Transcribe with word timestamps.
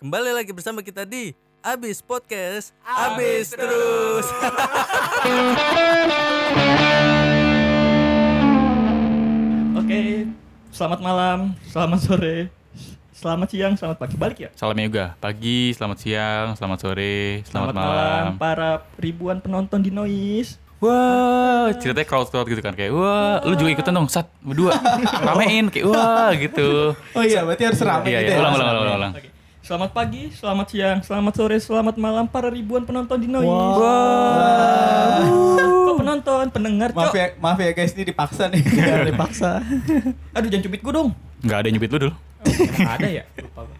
Kembali 0.00 0.32
lagi 0.32 0.48
bersama 0.56 0.80
kita 0.80 1.04
di 1.04 1.36
Abis 1.60 2.00
Podcast 2.00 2.72
Abis, 2.80 3.52
terus. 3.52 4.24
Oke, 9.76 10.26
selamat 10.70 11.00
malam, 11.00 11.38
selamat 11.66 12.00
sore, 12.00 12.36
selamat 13.12 13.48
siang, 13.50 13.72
selamat 13.76 13.96
pagi. 13.98 14.14
Balik 14.16 14.38
ya. 14.40 14.50
Salamnya 14.56 14.84
juga. 14.86 15.04
Pagi, 15.18 15.72
selamat 15.74 15.98
siang, 15.98 16.46
selamat 16.56 16.78
sore, 16.80 17.44
selamat, 17.44 17.74
malam. 17.74 18.24
para 18.36 18.82
ribuan 18.96 19.38
penonton 19.38 19.80
di 19.80 19.90
Noise. 19.90 20.56
Wah, 20.80 21.76
ceritanya 21.76 22.08
crowd 22.08 22.32
crowd 22.32 22.48
gitu 22.48 22.64
kan 22.64 22.72
kayak 22.72 22.88
wah, 22.96 23.44
lu 23.44 23.52
juga 23.52 23.68
ikutan 23.68 23.92
dong, 23.92 24.08
sat 24.08 24.24
berdua 24.40 24.72
ramein 25.28 25.68
kayak 25.68 25.84
wah 25.84 26.32
gitu. 26.32 26.96
Oh 27.12 27.20
iya, 27.20 27.44
berarti 27.44 27.68
harus 27.68 27.80
rame 27.84 28.08
Iya, 28.08 28.18
gitu 28.24 28.32
iya, 28.32 28.36
ya. 28.36 28.40
ulang, 28.40 28.54
ulang, 28.56 28.66
ulang, 28.66 28.80
ulang, 28.80 28.96
ulang. 28.96 29.12
Selamat 29.60 29.92
pagi, 29.92 30.32
selamat 30.32 30.66
siang, 30.72 30.98
selamat 31.04 31.32
sore, 31.36 31.60
selamat 31.60 32.00
malam 32.00 32.24
para 32.24 32.48
ribuan 32.48 32.80
penonton 32.88 33.20
di 33.20 33.28
Noise. 33.28 33.44
Wah. 33.44 35.20
Kok 35.60 35.96
penonton, 36.00 36.44
pendengar, 36.48 36.96
Maaf 36.96 37.12
ya, 37.12 37.36
maaf 37.36 37.60
ya 37.60 37.76
guys, 37.76 37.92
ini 37.92 38.08
dipaksa 38.08 38.48
nih. 38.48 38.64
Iya, 38.80 39.04
dipaksa. 39.12 39.60
Aduh, 40.32 40.48
jangan 40.48 40.64
cubit 40.64 40.80
gue 40.80 40.92
dong. 40.96 41.12
Nggak 41.44 41.56
ada 41.60 41.66
yang 41.68 41.76
nyubit 41.76 41.92
lu 41.92 41.98
dulu. 42.08 42.14
Oh, 42.16 42.88
ada 42.88 43.08
ya? 43.08 43.24
Lupa 43.36 43.60
gua. 43.68 43.76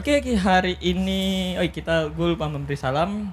Oke, 0.00 0.10
oke, 0.24 0.32
hari 0.40 0.80
ini 0.80 1.52
oh 1.60 1.68
kita 1.68 2.08
gue 2.08 2.26
lupa 2.32 2.48
memberi 2.48 2.80
salam. 2.80 3.28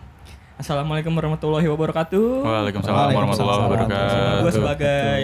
Assalamualaikum 0.60 1.16
warahmatullahi 1.16 1.64
wabarakatuh. 1.72 2.44
Waalaikumsalam 2.44 3.16
warahmatullahi 3.16 3.60
wabarakatuh. 3.64 4.44
Gue 4.44 4.52
sebagai 4.52 5.24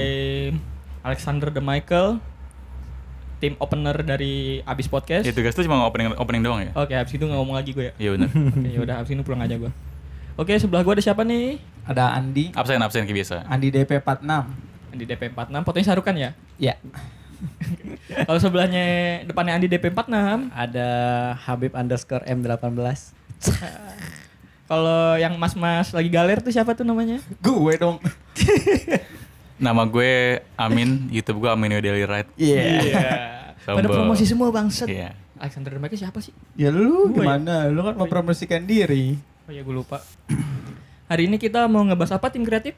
Alexander 1.04 1.52
The 1.52 1.60
Michael, 1.60 2.24
tim 3.40 3.54
opener 3.60 3.96
dari 4.02 4.64
Abis 4.64 4.88
Podcast. 4.88 5.28
Ya 5.28 5.34
tugas 5.36 5.54
tuh 5.54 5.64
cuma 5.68 5.84
opening 5.84 6.16
opening 6.16 6.42
doang 6.44 6.62
ya? 6.64 6.72
Oke, 6.76 6.94
habis 6.96 7.14
itu 7.16 7.24
nggak 7.24 7.40
ngomong 7.40 7.56
lagi 7.56 7.72
gue 7.76 7.92
ya. 7.92 7.94
Iya 8.00 8.10
benar. 8.16 8.30
Oke, 8.56 8.70
yaudah 8.72 8.96
habis 9.02 9.12
ini 9.12 9.22
pulang 9.24 9.42
aja 9.44 9.56
gue. 9.60 9.72
Oke, 10.36 10.52
sebelah 10.60 10.84
gue 10.84 10.94
ada 11.00 11.04
siapa 11.04 11.24
nih? 11.24 11.60
Ada 11.88 12.18
Andi, 12.20 12.52
Absen 12.52 12.82
absen 12.82 13.08
kayak 13.08 13.18
biasa. 13.24 13.36
Andi 13.48 13.72
DP 13.72 14.04
46. 14.04 14.26
Andi 14.96 15.06
DP 15.08 15.22
46, 15.32 15.68
fotonya 15.68 15.86
sarukan 15.86 16.16
ya. 16.16 16.30
Ya. 16.60 16.76
Kalau 18.28 18.40
sebelahnya 18.40 18.86
depannya 19.24 19.56
Andi 19.56 19.68
DP 19.72 19.92
46, 19.96 20.52
Ada 20.52 20.90
Habib 21.46 21.72
underscore 21.76 22.24
M18. 22.28 23.14
kalau 24.66 25.14
yang 25.22 25.38
mas-mas 25.38 25.94
lagi 25.94 26.10
galer 26.10 26.42
tuh 26.42 26.50
siapa 26.50 26.74
tuh 26.74 26.82
namanya? 26.82 27.22
Gue 27.38 27.78
dong. 27.78 28.02
Nama 29.56 29.88
gue 29.88 30.44
Amin, 30.56 30.90
YouTube 31.16 31.40
gue 31.40 31.50
Amin 31.50 31.72
Daily 31.80 32.04
Ride. 32.04 32.30
Iya. 32.36 32.64
Pada 33.66 33.82
Sombong. 33.82 33.96
promosi 34.06 34.24
semua 34.28 34.52
bangset. 34.52 34.86
Iya. 34.86 35.16
Alexander 35.36 35.76
The 35.76 35.80
Michael 35.80 36.00
siapa 36.00 36.20
sih? 36.22 36.32
Ya 36.56 36.72
lu 36.72 37.12
Gue 37.12 37.24
ya? 37.24 37.36
gimana? 37.36 37.68
Lu 37.68 37.82
kan 37.82 37.96
mempromosikan 37.96 38.64
diri. 38.64 39.20
Oh 39.48 39.52
iya 39.52 39.64
gue 39.64 39.76
lupa. 39.76 40.00
Hari 41.12 41.28
ini 41.28 41.36
kita 41.36 41.68
mau 41.68 41.84
ngebahas 41.84 42.16
apa 42.16 42.32
tim 42.32 42.44
kreatif? 42.44 42.76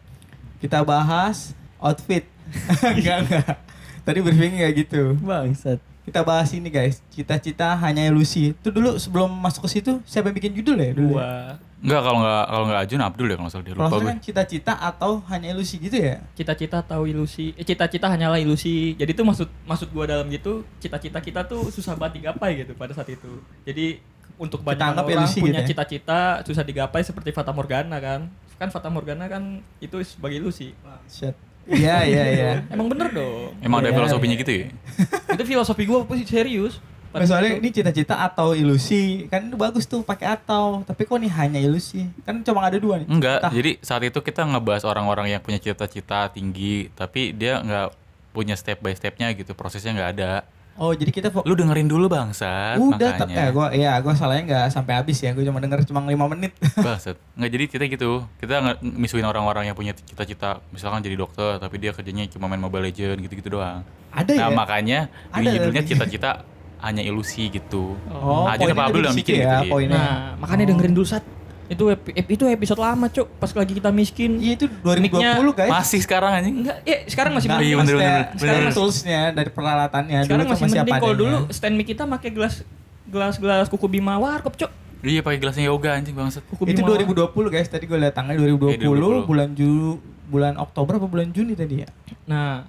Kita 0.58 0.82
bahas 0.82 1.54
outfit. 1.78 2.26
enggak, 2.98 3.18
enggak. 3.26 3.56
Tadi 4.02 4.20
briefing 4.24 4.58
enggak 4.58 4.72
gitu. 4.86 5.14
Bangsat. 5.22 5.78
Kita 6.02 6.24
bahas 6.24 6.50
ini 6.56 6.72
guys, 6.72 7.04
cita-cita 7.12 7.76
hanya 7.76 8.08
ilusi. 8.08 8.56
Itu 8.56 8.72
dulu 8.72 8.96
sebelum 8.96 9.28
masuk 9.28 9.68
ke 9.68 9.78
situ, 9.78 10.00
siapa 10.08 10.32
yang 10.32 10.38
bikin 10.40 10.56
judul 10.56 10.80
ya 10.80 10.92
dulu? 10.96 11.20
ya? 11.20 11.60
Enggak 11.78 12.02
kalau 12.02 12.20
nggak 12.20 12.44
kalau 12.48 12.64
nggak 12.66 12.82
Ajun 12.82 13.02
Abdul 13.02 13.28
ya 13.28 13.36
kalau 13.36 13.46
nggak 13.46 13.54
salah 13.54 13.66
dia 13.66 13.74
Kalau 13.74 13.86
lupa 13.86 13.98
gue. 13.98 14.10
kan 14.10 14.18
cita-cita 14.18 14.74
atau 14.76 15.12
hanya 15.28 15.48
ilusi 15.52 15.76
gitu 15.78 15.94
ya? 15.96 16.16
Cita-cita 16.34 16.78
tahu 16.82 17.04
ilusi. 17.06 17.54
Eh, 17.54 17.62
cita-cita 17.62 18.10
hanyalah 18.10 18.38
ilusi. 18.38 18.98
Jadi 18.98 19.12
itu 19.12 19.22
maksud 19.22 19.46
maksud 19.64 19.88
gua 19.90 20.06
dalam 20.06 20.26
gitu, 20.28 20.66
cita-cita 20.78 21.22
kita 21.22 21.46
tuh 21.46 21.70
susah 21.70 21.94
banget 21.94 22.18
digapai 22.20 22.66
gitu 22.66 22.74
pada 22.74 22.98
saat 22.98 23.08
itu. 23.08 23.30
Jadi 23.62 24.02
untuk 24.36 24.62
Kita 24.62 24.74
banyak 24.74 24.90
orang 24.96 25.22
ilusi 25.22 25.38
punya 25.38 25.54
gitu 25.56 25.62
ya? 25.62 25.70
cita-cita 25.70 26.20
susah 26.44 26.64
digapai 26.64 27.02
seperti 27.02 27.30
Fata 27.30 27.54
Morgana 27.54 27.98
kan. 27.98 28.26
Kan 28.58 28.74
Fata 28.74 28.90
Morgana 28.90 29.26
kan 29.26 29.62
itu 29.78 30.02
sebagai 30.02 30.42
ilusi. 30.42 30.74
Shit. 31.06 31.38
Iya, 31.68 32.02
iya, 32.04 32.24
iya. 32.28 32.52
Emang 32.74 32.90
bener 32.90 33.12
dong. 33.12 33.54
Emang 33.60 33.84
ada 33.84 33.92
Iya, 33.92 33.98
filosofinya 33.98 34.34
iya. 34.34 34.42
gitu 34.42 34.52
ya? 34.56 34.66
itu 35.30 35.44
filosofi 35.46 35.84
gua 35.86 36.02
sih 36.16 36.26
serius. 36.26 36.82
Nah, 37.18 37.28
soalnya 37.28 37.54
ini 37.56 37.70
cita-cita 37.70 38.16
atau 38.20 38.54
ilusi 38.54 39.26
kan 39.28 39.42
itu 39.44 39.56
bagus 39.56 39.84
tuh 39.84 40.02
pakai 40.02 40.34
atau 40.34 40.82
tapi 40.82 41.04
kok 41.04 41.18
nih 41.18 41.32
hanya 41.34 41.58
ilusi 41.58 42.06
kan 42.22 42.40
cuma 42.42 42.62
ada 42.64 42.78
dua 42.78 43.02
nih 43.02 43.08
Enggak, 43.08 43.42
Tah. 43.42 43.52
jadi 43.52 43.82
saat 43.82 44.04
itu 44.04 44.20
kita 44.20 44.46
ngebahas 44.46 44.84
orang-orang 44.84 45.30
yang 45.30 45.42
punya 45.42 45.58
cita-cita 45.58 46.30
tinggi, 46.30 46.94
tapi 46.94 47.32
dia 47.32 47.58
nggak 47.58 47.90
punya 48.30 48.54
step 48.54 48.78
by 48.80 48.94
stepnya 48.94 49.34
gitu, 49.34 49.52
prosesnya 49.52 49.92
nggak 49.92 50.12
ada. 50.14 50.46
oh 50.78 50.94
jadi 50.94 51.10
kita 51.10 51.28
Lu 51.42 51.58
dengerin 51.58 51.90
dulu 51.90 52.06
bangsat, 52.06 52.78
udah 52.78 53.18
tapi 53.18 53.34
makanya. 53.34 53.42
ya 53.42 53.46
gua 53.50 53.68
ya 53.74 53.92
gua 53.98 54.14
salahnya 54.14 54.44
nggak 54.46 54.66
sampai 54.70 54.94
habis 54.94 55.18
ya 55.18 55.34
gua 55.34 55.42
cuma 55.42 55.58
denger 55.58 55.82
cuma 55.84 56.06
lima 56.06 56.30
menit 56.30 56.54
Bangsat. 56.86 57.18
Nggak 57.34 57.50
jadi 57.50 57.64
kita 57.66 57.84
gitu. 57.90 58.12
Kita 58.38 58.62
misuin 58.80 59.26
orang-orang 59.26 59.66
yang 59.66 59.74
punya 59.74 59.98
cita-cita, 59.98 60.62
misalkan 60.70 61.02
jadi 61.02 61.18
dokter, 61.18 61.58
tapi 61.58 61.82
dia 61.82 61.98
kerjanya 61.98 62.30
cuma 62.30 62.46
main 62.46 62.62
Mobile 62.62 62.94
Legend 62.94 63.18
gitu-gitu 63.26 63.58
doang. 63.58 63.82
ada 64.14 64.30
nah, 64.34 64.50
ya 64.50 64.54
makanya 64.54 65.00
Ada 65.30 65.42
ini 65.42 65.48
judulnya 65.58 65.82
cita-cita 65.82 66.30
hanya 66.80 67.02
ilusi 67.02 67.50
gitu. 67.50 67.98
oh 68.08 68.46
Abdul 68.46 68.70
dari 68.70 68.78
yang 69.04 69.16
situ 69.16 69.22
bikin 69.24 69.36
ya 69.36 69.42
gitu. 69.42 69.50
iya. 69.60 69.60
poinnya 69.68 69.98
Nah, 69.98 70.14
makanya 70.38 70.64
dengerin 70.68 70.94
dulu 70.94 71.06
saat 71.06 71.26
itu 71.68 71.84
itu 72.24 72.44
episode 72.48 72.80
lama, 72.80 73.06
Cuk. 73.08 73.28
Pas 73.36 73.52
lagi 73.52 73.76
kita 73.76 73.92
miskin. 73.92 74.40
iya 74.40 74.56
itu 74.56 74.72
2020 74.80 75.04
Mic-nya 75.04 75.30
guys 75.52 75.68
Masih 75.70 76.00
sekarang 76.00 76.32
anjing. 76.34 76.56
Enggak, 76.64 76.78
ya 76.82 76.98
sekarang 77.06 77.32
masih 77.34 77.48
Nah, 77.48 77.60
iya, 77.60 77.76
mending. 77.76 77.78
bener, 77.92 77.98
bener, 78.00 78.24
sekarang 78.38 78.62
bener. 78.64 78.74
toolsnya 78.74 79.22
dari 79.32 79.50
peralatannya 79.50 80.18
Sekarang 80.22 80.32
dulu 80.40 80.48
tuh 80.48 80.54
masih 80.54 80.64
mending 80.64 80.84
apa 80.86 80.96
kalau 80.98 81.16
dulu 81.18 81.38
stand 81.52 81.76
mic 81.76 81.86
kita 81.86 82.04
pakai 82.08 82.30
gelas 82.32 82.56
gelas 83.06 83.36
gelas 83.36 83.68
kuku 83.68 83.88
bima 83.90 84.16
warkop, 84.16 84.56
Cuk. 84.56 84.72
Iya 85.00 85.20
pakai 85.20 85.38
gelasnya 85.38 85.66
yoga 85.66 85.92
anjing 85.92 86.14
bangsat. 86.14 86.44
Kuku 86.46 86.64
itu 86.64 86.80
bima 86.80 86.94
warkop. 86.94 87.36
2020 87.36 87.52
guys 87.52 87.68
tadi 87.68 87.84
gue 87.84 87.98
lihat 87.98 88.14
tanggal 88.14 88.34
2020, 88.34 88.72
Eh, 88.72 88.80
2020. 88.80 89.26
bulan 89.26 89.50
Juli 89.52 89.92
bulan 90.28 90.54
Oktober 90.56 90.94
apa 90.96 91.08
bulan 91.08 91.32
Juni 91.32 91.52
tadi 91.52 91.80
ya 91.80 91.88
Nah, 92.26 92.64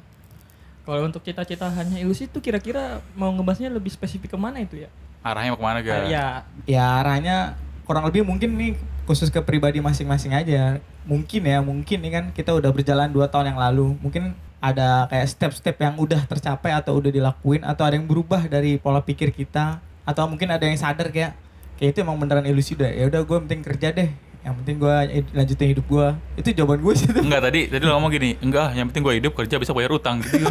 kalau 0.88 1.04
untuk 1.04 1.20
cita-cita 1.20 1.68
hanya 1.68 2.00
ilusi 2.00 2.24
itu 2.24 2.40
kira-kira 2.40 3.04
mau 3.12 3.28
ngebahasnya 3.28 3.68
lebih 3.68 3.92
spesifik 3.92 4.32
ke 4.32 4.38
mana 4.40 4.64
itu 4.64 4.80
ya? 4.80 4.88
Arahnya 5.20 5.52
mau 5.52 5.60
ke 5.60 5.66
mana 5.68 5.78
ga? 5.84 6.08
ya, 6.08 6.48
ya 6.64 7.04
arahnya 7.04 7.60
kurang 7.84 8.08
lebih 8.08 8.24
mungkin 8.24 8.56
nih 8.56 8.72
khusus 9.04 9.28
ke 9.28 9.36
pribadi 9.44 9.84
masing-masing 9.84 10.32
aja. 10.32 10.80
Mungkin 11.04 11.44
ya 11.44 11.60
mungkin 11.60 12.00
nih 12.00 12.12
kan 12.16 12.24
kita 12.32 12.56
udah 12.56 12.72
berjalan 12.72 13.12
dua 13.12 13.28
tahun 13.28 13.52
yang 13.52 13.60
lalu. 13.60 14.00
Mungkin 14.00 14.32
ada 14.64 15.04
kayak 15.12 15.28
step-step 15.28 15.76
yang 15.76 15.92
udah 16.00 16.24
tercapai 16.24 16.72
atau 16.72 16.96
udah 16.96 17.12
dilakuin 17.12 17.68
atau 17.68 17.84
ada 17.84 17.92
yang 18.00 18.08
berubah 18.08 18.48
dari 18.48 18.80
pola 18.80 19.04
pikir 19.04 19.28
kita 19.28 19.84
atau 20.08 20.24
mungkin 20.24 20.48
ada 20.48 20.64
yang 20.64 20.80
sadar 20.80 21.12
kayak 21.12 21.36
kayak 21.76 21.92
itu 21.92 22.00
emang 22.00 22.16
beneran 22.16 22.48
ilusi 22.48 22.72
udah. 22.72 22.88
Ya 22.88 23.12
udah 23.12 23.28
gue 23.28 23.36
penting 23.44 23.60
kerja 23.60 23.92
deh 23.92 24.08
yang 24.48 24.56
penting 24.56 24.76
gue 24.76 24.94
lanjutin 25.30 25.68
hidup 25.70 25.86
gue 25.86 26.06
itu 26.34 26.48
jawaban 26.54 26.80
gue 26.80 26.94
sih 26.94 27.06
tuh 27.06 27.20
Enggak 27.20 27.42
tadi, 27.42 27.68
tadi 27.68 27.82
lo 27.82 27.92
ngomong 27.92 28.10
gini, 28.10 28.30
enggak, 28.38 28.72
yang 28.72 28.88
penting 28.88 29.02
gue 29.02 29.14
hidup 29.18 29.32
kerja 29.34 29.54
bisa 29.56 29.70
bayar 29.70 29.92
utang 29.92 30.18
gitu. 30.18 30.40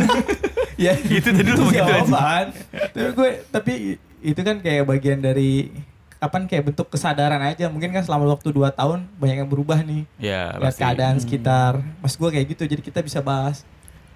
ya 0.78 0.94
Gitu 0.94 1.25
tadi 1.28 1.41
lu 1.44 1.58
itu 1.58 1.63
gitu 1.68 1.81
aja. 1.81 1.90
jawaban 1.97 2.46
tapi 2.69 3.09
gue 3.12 3.30
tapi 3.50 3.74
itu 4.19 4.40
kan 4.40 4.56
kayak 4.59 4.86
bagian 4.86 5.18
dari 5.18 5.74
kapan 6.18 6.46
kayak 6.46 6.63
bentuk 6.68 6.88
kesadaran 6.88 7.38
aja 7.40 7.66
mungkin 7.68 7.90
kan 7.90 8.02
selama 8.02 8.30
waktu 8.31 8.50
2 8.50 8.69
tahun 8.72 9.06
banyak 9.16 9.38
yang 9.38 9.50
berubah 9.50 9.81
nih 9.81 10.06
ya, 10.18 10.53
lihat 10.56 10.69
pasti. 10.69 10.81
keadaan 10.81 11.16
sekitar 11.18 11.74
mas 11.97 12.13
gue 12.13 12.25
kayak 12.28 12.46
gitu 12.47 12.63
jadi 12.68 12.81
kita 12.81 13.02
bisa 13.02 13.19
bahas 13.19 13.66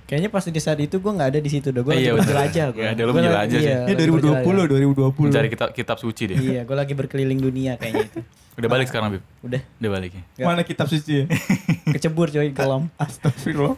Kayaknya 0.03 0.27
pas 0.27 0.43
di 0.43 0.59
saat 0.59 0.75
itu 0.75 0.99
gue 0.99 1.07
nggak 1.07 1.29
ada 1.31 1.39
di 1.39 1.47
situ 1.47 1.71
dah. 1.71 1.79
Gue 1.79 1.95
Iya, 1.95 1.95
lagi 1.95 2.03
betul. 2.03 2.19
berjelajah 2.19 2.65
gue. 2.67 2.83
Iya, 2.83 2.91
lu 2.99 3.13
berjelajah 3.15 3.59
sih. 3.63 3.75
ini 3.87 3.93
2020 3.95 4.43
2020 4.43 5.23
Mencari 5.23 5.47
kitab, 5.47 5.69
kitab 5.71 5.97
suci 6.03 6.23
deh. 6.27 6.35
Iya, 6.35 6.61
gue 6.67 6.75
lagi 6.75 6.91
berkeliling 6.91 7.39
dunia 7.39 7.79
kayaknya 7.79 8.11
itu. 8.11 8.19
Udah 8.53 8.69
balik 8.69 8.87
sekarang, 8.87 9.15
Bib. 9.15 9.23
Udah 9.41 9.61
Udah 9.77 9.89
balik 9.91 10.11
ya. 10.11 10.43
Mana 10.43 10.61
kitab 10.61 10.85
suci 10.85 11.23
ya? 11.23 11.25
kecebur 11.93 12.27
coy 12.27 12.51
kolam. 12.51 12.91
astagfirullah 13.01 13.77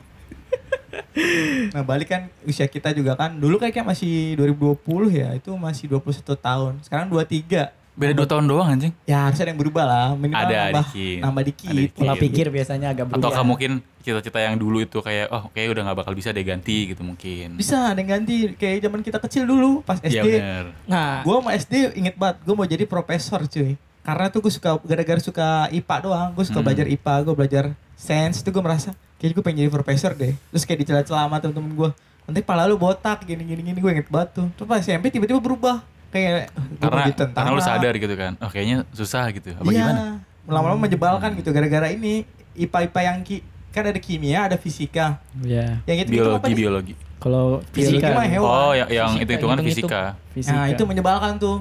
nah 1.70 1.82
balik 1.82 2.08
kan 2.08 2.22
usia 2.44 2.66
kita 2.66 2.90
juga 2.90 3.14
kan 3.14 3.34
dulu 3.34 3.58
kayaknya 3.58 3.82
masih 3.84 4.34
2020 4.34 4.82
ya 5.12 5.30
itu 5.34 5.50
masih 5.54 5.86
21 5.88 6.22
tahun 6.38 6.74
sekarang 6.82 7.08
23 7.08 7.70
Beda 7.94 8.14
2 8.16 8.26
tahun 8.26 8.46
doang 8.46 8.66
anjing. 8.68 8.90
ya 9.06 9.30
harus 9.30 9.38
ada 9.38 9.54
yang 9.54 9.62
berubah 9.62 9.86
lah 9.86 10.08
minimal 10.14 10.42
Ada 10.44 10.58
nambah, 10.68 10.86
dikit. 10.90 11.18
nambah 11.22 11.44
dikit, 11.46 11.70
Ada 11.70 11.78
dikit. 11.80 11.94
Pola 11.94 12.14
pikir 12.18 12.46
biasanya 12.50 12.88
agak 12.90 13.06
Atau 13.08 13.22
berubah. 13.22 13.46
mungkin 13.46 13.72
cita-cita 14.02 14.40
yang 14.40 14.58
dulu 14.58 14.82
itu 14.82 14.98
kayak 14.98 15.30
oh 15.30 15.44
kayak 15.54 15.68
udah 15.72 15.82
nggak 15.86 15.98
bakal 16.02 16.14
bisa 16.14 16.30
deh 16.30 16.42
ganti 16.42 16.90
gitu 16.90 17.02
mungkin. 17.02 17.54
bisa 17.54 17.94
ada 17.94 18.00
yang 18.00 18.10
ganti 18.12 18.36
kayak 18.52 18.82
zaman 18.82 19.00
kita 19.00 19.18
kecil 19.20 19.44
dulu 19.46 19.82
pas 19.82 20.02
SD 20.02 20.26
bener. 20.26 20.74
nah, 20.86 21.22
gue 21.22 21.34
sama 21.36 21.52
SD 21.54 21.74
inget 21.96 22.16
banget 22.16 22.42
gue 22.42 22.54
mau 22.56 22.66
jadi 22.66 22.86
profesor 22.86 23.46
cuy 23.46 23.78
karena 24.04 24.28
tuh 24.28 24.40
gue 24.40 24.52
suka 24.52 24.76
gara-gara 24.80 25.18
suka 25.18 25.48
IPA 25.70 25.96
doang 26.02 26.30
gue 26.32 26.44
suka 26.44 26.60
Hmm. 26.60 26.68
belajar 26.68 26.86
IPA 26.86 27.14
gue 27.22 27.34
belajar 27.34 27.64
sains 27.96 28.38
itu 28.38 28.50
gue 28.50 28.60
merasa 28.60 28.92
kayaknya 29.16 29.34
gue 29.34 29.44
pengen 29.44 29.58
jadi 29.60 29.72
profesor 29.72 30.12
deh 30.14 30.34
terus 30.36 30.64
kayak 30.64 30.80
dicela-cela 30.82 31.24
sama 31.24 31.38
temen-temen 31.38 31.72
gue 31.74 31.90
nanti 32.24 32.40
pala 32.40 32.64
lu 32.64 32.76
botak 32.76 33.24
gini 33.24 33.44
gini 33.44 33.62
gini 33.64 33.78
gue 33.78 33.92
inget 33.92 34.08
banget 34.08 34.30
tuh 34.34 34.48
terus 34.54 34.68
pas 34.68 34.80
SMP 34.80 35.08
tiba-tiba 35.10 35.40
berubah 35.40 35.80
kayak 36.10 36.52
Karena 36.78 37.10
karena 37.10 37.50
lu 37.50 37.60
sadar 37.60 37.94
gitu 37.96 38.14
kan. 38.14 38.38
Oh 38.38 38.46
kayaknya 38.46 38.86
susah 38.92 39.32
gitu. 39.32 39.50
Apa 39.52 39.66
iya 39.68 39.82
gimana? 39.82 40.04
lama-lama 40.46 40.80
menjebalkan 40.82 41.34
gitu 41.34 41.50
gara-gara 41.50 41.90
ini 41.90 42.22
IPA-IPA 42.54 43.00
yang 43.02 43.18
ki 43.24 43.38
kan 43.72 43.84
ada 43.84 43.98
kimia 43.98 44.46
ada 44.46 44.54
fisika 44.54 45.18
Iya. 45.42 45.82
yang 45.84 45.98
itu, 46.00 46.12
itu 46.12 46.22
apa 46.22 46.46
Biologi 46.46 46.46
nih? 46.46 46.58
biologi. 46.60 46.94
Kalau 47.18 47.64
Fisika 47.72 48.08
mah 48.12 48.28
hewan. 48.28 48.46
Oh 48.46 48.72
yang 48.74 48.90
yang 48.90 49.08
Fisika, 49.10 49.24
itu 49.24 49.32
hitungan 49.34 49.58
fisika. 49.64 50.02
Fisika. 50.30 50.54
Nah 50.54 50.66
itu 50.68 50.84
menyebalkan 50.84 51.40
tuh. 51.40 51.58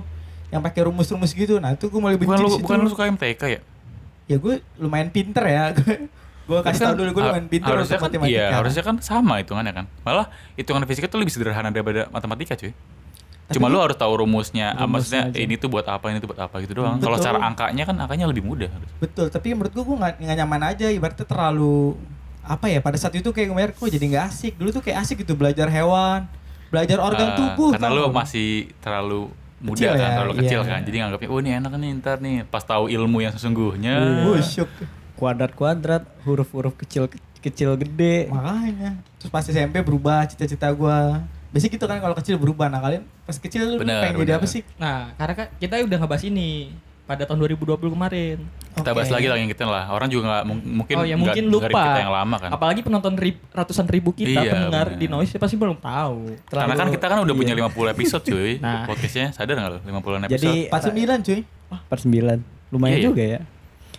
Yang 0.53 0.61
pakai 0.61 0.85
rumus-rumus 0.85 1.33
gitu. 1.33 1.57
Nah, 1.57 1.73
itu 1.73 1.89
gue 1.89 2.01
mulai 2.01 2.21
benci 2.21 2.29
Bukan 2.29 2.39
lu 2.45 2.51
bukan 2.61 2.77
lu 2.85 2.89
suka 2.93 3.09
MTK 3.09 3.43
ya? 3.49 3.61
Ya 4.29 4.37
gue 4.37 4.61
lumayan 4.77 5.09
pinter 5.09 5.41
ya. 5.49 5.73
gue 6.49 6.59
kasih 6.61 6.85
Tapi 6.85 6.93
tau 6.93 6.95
dulu 7.01 7.11
gue 7.17 7.23
lumayan 7.25 7.49
pinter 7.49 7.73
harusnya 7.73 7.97
untuk 7.97 8.05
kan, 8.05 8.13
matematika. 8.13 8.37
Iya, 8.37 8.47
harusnya 8.61 8.83
kan 8.85 8.97
sama 9.01 9.35
hitungannya 9.41 9.73
kan. 9.73 9.85
Malah 10.05 10.27
hitungan 10.61 10.85
fisika 10.85 11.09
tuh 11.09 11.25
lebih 11.25 11.33
sederhana 11.33 11.73
daripada 11.73 12.13
matematika, 12.13 12.53
cuy. 12.53 12.77
Cuma 13.53 13.69
lu 13.69 13.81
harus 13.81 13.97
tahu 13.97 14.13
rumusnya, 14.25 14.73
ah, 14.73 14.89
maksudnya 14.89 15.29
Rumusnya 15.29 15.41
aja. 15.41 15.45
ini 15.45 15.55
tuh 15.61 15.69
buat 15.69 15.85
apa, 15.85 16.05
ini 16.09 16.19
tuh 16.25 16.29
buat 16.33 16.41
apa 16.41 16.57
gitu 16.65 16.73
doang. 16.79 16.97
Kalau 17.01 17.17
cara 17.21 17.39
angkanya 17.41 17.85
kan 17.85 17.97
angkanya 18.01 18.27
lebih 18.29 18.45
mudah. 18.45 18.69
Betul, 18.97 19.29
tapi 19.29 19.53
menurut 19.53 19.73
gue 19.73 19.85
gue 19.85 19.97
nggak 19.97 20.37
nyaman 20.41 20.63
aja. 20.73 20.87
Ibaratnya 20.89 21.27
terlalu 21.29 21.97
apa 22.45 22.69
ya? 22.69 22.81
Pada 22.81 22.97
saat 22.97 23.13
itu 23.17 23.29
kayak 23.29 23.49
gue 23.53 23.65
kok 23.77 23.89
jadi 23.93 24.05
nggak 24.09 24.25
asik. 24.29 24.53
Dulu 24.57 24.69
tuh 24.73 24.83
kayak 24.85 25.05
asik 25.05 25.21
gitu 25.25 25.37
belajar 25.37 25.69
hewan, 25.69 26.25
belajar 26.73 26.99
organ 27.01 27.29
Ah, 27.29 27.37
tubuh. 27.37 27.71
Karena 27.77 27.89
lu 27.93 28.09
masih 28.09 28.73
terlalu 28.81 29.29
muda 29.63 29.79
Kecil 29.79 29.93
kan, 29.95 30.03
ya, 30.03 30.17
terlalu 30.19 30.35
kecil 30.43 30.61
iya. 30.61 30.71
kan. 30.71 30.81
Jadi 30.83 30.97
nganggapnya, 30.99 31.29
oh 31.31 31.39
ini 31.39 31.51
enak 31.57 31.73
nih 31.79 31.91
ntar 32.03 32.17
nih. 32.19 32.37
Pas 32.51 32.65
tahu 32.67 32.85
ilmu 32.91 33.19
yang 33.23 33.33
sesungguhnya. 33.33 33.95
Busyuk. 34.27 34.71
Kuadrat-kuadrat, 35.17 36.03
huruf-huruf 36.27 36.75
kecil 36.75 37.07
kecil 37.43 37.79
gede. 37.79 38.31
Makanya. 38.31 38.99
Terus 39.23 39.31
pas 39.31 39.47
SMP 39.47 39.83
berubah 39.87 40.27
cita-cita 40.27 40.67
gue. 40.71 40.99
Biasanya 41.53 41.73
gitu 41.79 41.85
kan 41.87 41.99
kalau 42.03 42.15
kecil 42.19 42.37
berubah. 42.43 42.67
Nah 42.67 42.81
kalian 42.83 43.03
pas 43.23 43.37
kecil 43.39 43.77
lu 43.77 43.77
Bener, 43.79 44.03
pengen 44.03 44.19
jadi 44.25 44.35
bener. 44.35 44.43
apa 44.43 44.47
sih? 44.51 44.63
Nah, 44.81 45.15
karena 45.15 45.35
kan 45.37 45.47
kita 45.63 45.75
udah 45.85 45.99
ngebahas 46.03 46.25
ini 46.27 46.51
pada 47.13 47.23
tahun 47.23 47.39
2020 47.47 47.93
kemarin. 47.93 48.37
Kita 48.73 48.91
bahas 48.91 49.09
lagi 49.09 49.29
lah 49.29 49.37
yang 49.37 49.47
kita 49.47 49.65
lah. 49.65 49.85
Orang 49.89 50.09
juga 50.09 50.25
nggak 50.27 50.43
mung- 50.45 50.65
mungkin 50.81 50.95
oh 50.97 51.05
ya 51.05 51.13
nggak 51.13 51.21
mungkin 51.21 51.45
lupa. 51.47 51.69
kita 51.69 52.01
yang 52.01 52.15
lama 52.15 52.37
kan. 52.39 52.51
Apalagi 52.51 52.81
penonton 52.81 53.15
rib- 53.15 53.45
ratusan 53.51 53.85
ribu 53.85 54.11
kita 54.11 54.33
Iya, 54.35 54.51
pendengar 54.51 54.87
bener. 54.89 54.99
di 54.99 55.07
Noise 55.07 55.37
pasti 55.37 55.55
belum 55.55 55.77
tahu. 55.77 56.41
Karena 56.49 56.73
kan 56.75 56.89
kita 56.89 57.07
kan 57.07 57.19
udah 57.21 57.35
punya 57.35 57.53
50 57.53 57.69
episode 57.91 58.25
cuy. 58.25 58.53
Nah. 58.65 58.87
Podcastnya 58.87 59.29
sadar 59.31 59.55
nggak 59.55 59.71
lo? 59.71 59.79
50 59.83 60.25
episode. 60.25 60.33
Jadi 60.33 60.53
49 60.67 61.21
cuy. 61.23 61.41
9. 61.69 62.41
Lumayan 62.71 62.91
Iya, 62.91 62.97
iya. 62.97 63.07
juga 63.07 63.23
ya. 63.23 63.41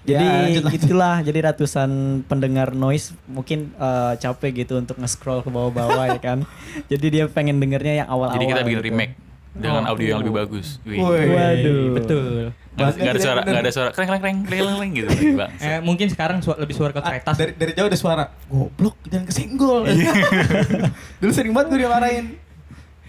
Ya, 0.03 0.19
Jadi 0.19 0.25
lanjut, 0.27 0.63
lanjut. 0.65 0.81
itulah 0.83 1.15
jadi 1.21 1.39
ratusan 1.45 1.89
pendengar 2.25 2.75
noise 2.75 3.15
mungkin 3.23 3.71
eh, 3.71 4.13
capek 4.17 4.51
gitu 4.57 4.75
untuk 4.75 4.99
nge-scroll 4.99 5.39
ke 5.39 5.47
bawah-bawah 5.47 6.05
ya 6.09 6.19
kan. 6.19 6.43
Jadi 6.91 7.05
dia 7.09 7.25
pengen 7.27 7.55
dengernya 7.55 8.03
yang 8.03 8.09
awal-awal. 8.09 8.35
Jadi 8.35 8.45
kita 8.45 8.61
bikin 8.63 8.79
gitu. 8.81 8.87
remake 8.89 9.13
dengan 9.53 9.85
Oh. 9.85 9.91
audio 9.93 10.07
yang 10.09 10.19
lebih 10.19 10.35
bagus. 10.35 10.81
Wih. 10.83 10.99
Waduh. 10.99 11.83
Betul. 11.95 12.51
Nggak 12.73 12.89
ada- 13.07 13.21
suara, 13.21 13.41
nggak 13.41 13.61
ada 13.61 13.71
suara, 13.71 13.89
kreng 13.89 14.07
kreng 14.07 14.19
kreng 14.19 14.37
kreng 14.43 14.59
kreng 14.59 14.77
kreng 14.77 14.91
gitu. 14.93 15.07
Bang. 15.35 15.51
Eh, 15.63 15.79
mungkin 15.79 16.07
sekarang 16.07 16.37
su- 16.39 16.55
lebih 16.55 16.73
suara 16.73 16.89
ke 16.89 16.97
Ah, 16.97 17.05
kereta. 17.07 17.31
dari, 17.33 17.53
dari 17.53 17.71
jauh 17.71 17.85
ada 17.85 17.95
suara 17.95 18.23
goblok 18.45 18.97
jangan 19.05 19.25
kesenggol 19.25 19.85
Iya. 19.89 20.09
dulu 21.21 21.31
sering 21.31 21.53
banget 21.53 21.67
gue 21.69 21.79
dimarahin 21.81 22.25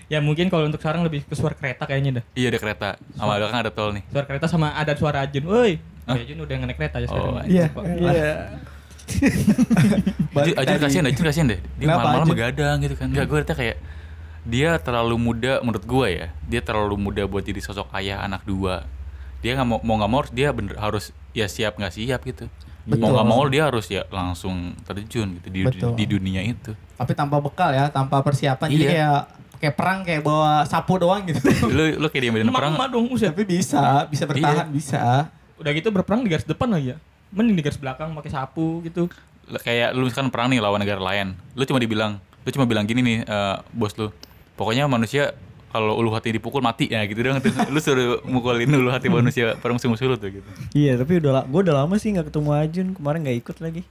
Ya 0.05 0.20
mungkin 0.20 0.46
kalau 0.46 0.69
untuk 0.69 0.78
sekarang 0.78 1.00
lebih 1.00 1.25
ke 1.25 1.32
suara 1.32 1.56
kereta 1.56 1.88
kayaknya 1.88 2.20
dah. 2.20 2.25
Iya 2.34 2.52
ada 2.52 2.58
kereta, 2.61 2.88
sama 3.14 3.40
belakang 3.40 3.58
ada 3.58 3.72
tol 3.72 3.90
nih. 3.90 4.05
Suara 4.05 4.26
kereta 4.28 4.46
sama 4.46 4.69
ada 4.70 4.93
suara 4.94 5.25
Ajun. 5.25 5.44
Woi. 5.49 5.81
Ya, 6.05 6.20
Ajun 6.20 6.38
udah 6.38 6.55
naik 6.61 6.76
kereta 6.76 6.96
ya 7.00 7.08
Oh, 7.08 7.11
sekarang. 7.11 7.49
iya. 7.49 7.66
Lupa. 7.72 7.81
Iya. 7.88 8.32
Ajun, 10.34 10.55
Ajun 10.55 10.76
kasihan, 10.78 11.05
Ajun 11.06 11.25
kasihan 11.25 11.46
deh. 11.49 11.61
Dia 11.78 11.87
malam-malam 11.88 12.28
begadang 12.28 12.76
gitu 12.82 12.94
kan. 12.94 13.08
Enggak, 13.08 13.26
gue 13.26 13.40
kayak 13.46 13.76
dia 14.44 14.76
terlalu 14.76 15.16
muda 15.16 15.64
menurut 15.64 15.82
gue 15.82 16.06
ya. 16.11 16.26
Dia 16.44 16.61
terlalu 16.61 16.94
muda 17.00 17.25
buat 17.25 17.40
jadi 17.40 17.61
sosok 17.64 17.88
ayah 17.96 18.20
anak 18.20 18.44
dua. 18.44 18.84
Dia 19.44 19.52
nggak 19.55 19.69
mau 19.69 19.79
mau 19.79 19.94
nggak 19.96 20.08
mau 20.08 20.19
harus 20.19 20.32
dia 20.32 20.49
bener 20.50 20.75
harus 20.75 21.05
ya 21.31 21.44
siap 21.46 21.76
nggak 21.76 21.93
siap 21.93 22.20
gitu. 22.25 22.49
Mau 22.85 22.96
Betul. 22.96 23.12
nggak 23.12 23.26
mau 23.26 23.43
dia 23.46 23.62
harus 23.64 23.87
ya 23.87 24.02
langsung 24.08 24.73
terjun 24.82 25.37
gitu 25.37 25.49
di, 25.49 25.61
Betul. 25.62 25.93
di 25.94 26.05
dunia 26.06 26.41
itu. 26.41 26.73
tapi 26.94 27.11
tanpa 27.11 27.37
bekal 27.38 27.69
ya 27.69 27.88
tanpa 27.88 28.20
persiapan 28.20 28.70
jadi 28.70 28.79
Iya. 28.79 28.91
kayak 28.91 29.20
kayak 29.56 29.75
perang 29.75 29.99
kayak 30.00 30.23
bawa 30.23 30.62
sapu 30.62 30.94
doang 30.94 31.25
gitu 31.25 31.43
lu 31.69 31.99
lu 31.99 32.06
kayak 32.06 32.23
dia 32.23 32.31
medan 32.31 32.49
perang 32.49 32.73
Emak-emak 32.73 32.88
dong, 32.88 33.06
uset. 33.11 33.35
tapi 33.35 33.44
bisa 33.44 34.06
bisa 34.06 34.25
bertahan 34.25 34.69
Iya. 34.69 34.70
bisa 34.70 35.02
Udah 35.55 35.70
gitu 35.70 35.90
berperang 35.90 36.20
di 36.20 36.29
garis 36.29 36.44
depan 36.44 36.67
lagi 36.69 36.93
ya. 36.93 36.97
Mending 37.31 37.55
di 37.55 37.62
garis 37.62 37.76
belakang 37.76 38.11
pakai 38.12 38.31
sapu 38.31 38.79
gitu. 38.81 39.11
L- 39.44 39.58
kayak 39.58 39.90
lu 39.90 40.05
misalkan 40.05 40.31
perang 40.31 40.49
nih 40.49 40.58
lawan 40.58 40.79
negara 40.79 41.02
lain 41.02 41.35
lu 41.52 41.62
cuma 41.62 41.76
dibilang 41.76 42.17
lu 42.40 42.50
cuma 42.50 42.64
bilang 42.64 42.85
gini 42.85 43.00
nih 43.00 43.19
eh, 43.23 43.56
bos 43.70 43.93
lu 43.94 44.14
pokoknya 44.55 44.87
manusia 44.87 45.35
kalau 45.75 45.93
ulu 45.93 46.09
hati 46.09 46.31
dipukul 46.31 46.62
mati 46.62 46.87
ya 46.87 47.03
gitu 47.03 47.19
doang 47.21 47.37
tuh 47.37 47.50
lu 47.67 47.79
suruh 47.79 48.23
mukulin 48.23 48.71
ulu 48.71 48.88
hati 48.88 49.11
manusia 49.11 49.59
para 49.59 49.71
musuh-musuh 49.71 50.06
lu 50.06 50.15
tuh 50.15 50.31
gitu 50.31 50.47
Iya, 50.71 50.94
tapi 50.94 51.19
udah 51.19 51.43
gua 51.44 51.61
udah 51.61 51.75
lama 51.76 51.94
sih 51.97 52.09
nggak 52.09 52.31
ketemu 52.31 52.50
Ajun. 52.55 52.87
Kemarin 52.93 53.19
nggak 53.21 53.38
ikut 53.41 53.56
lagi. 53.59 53.82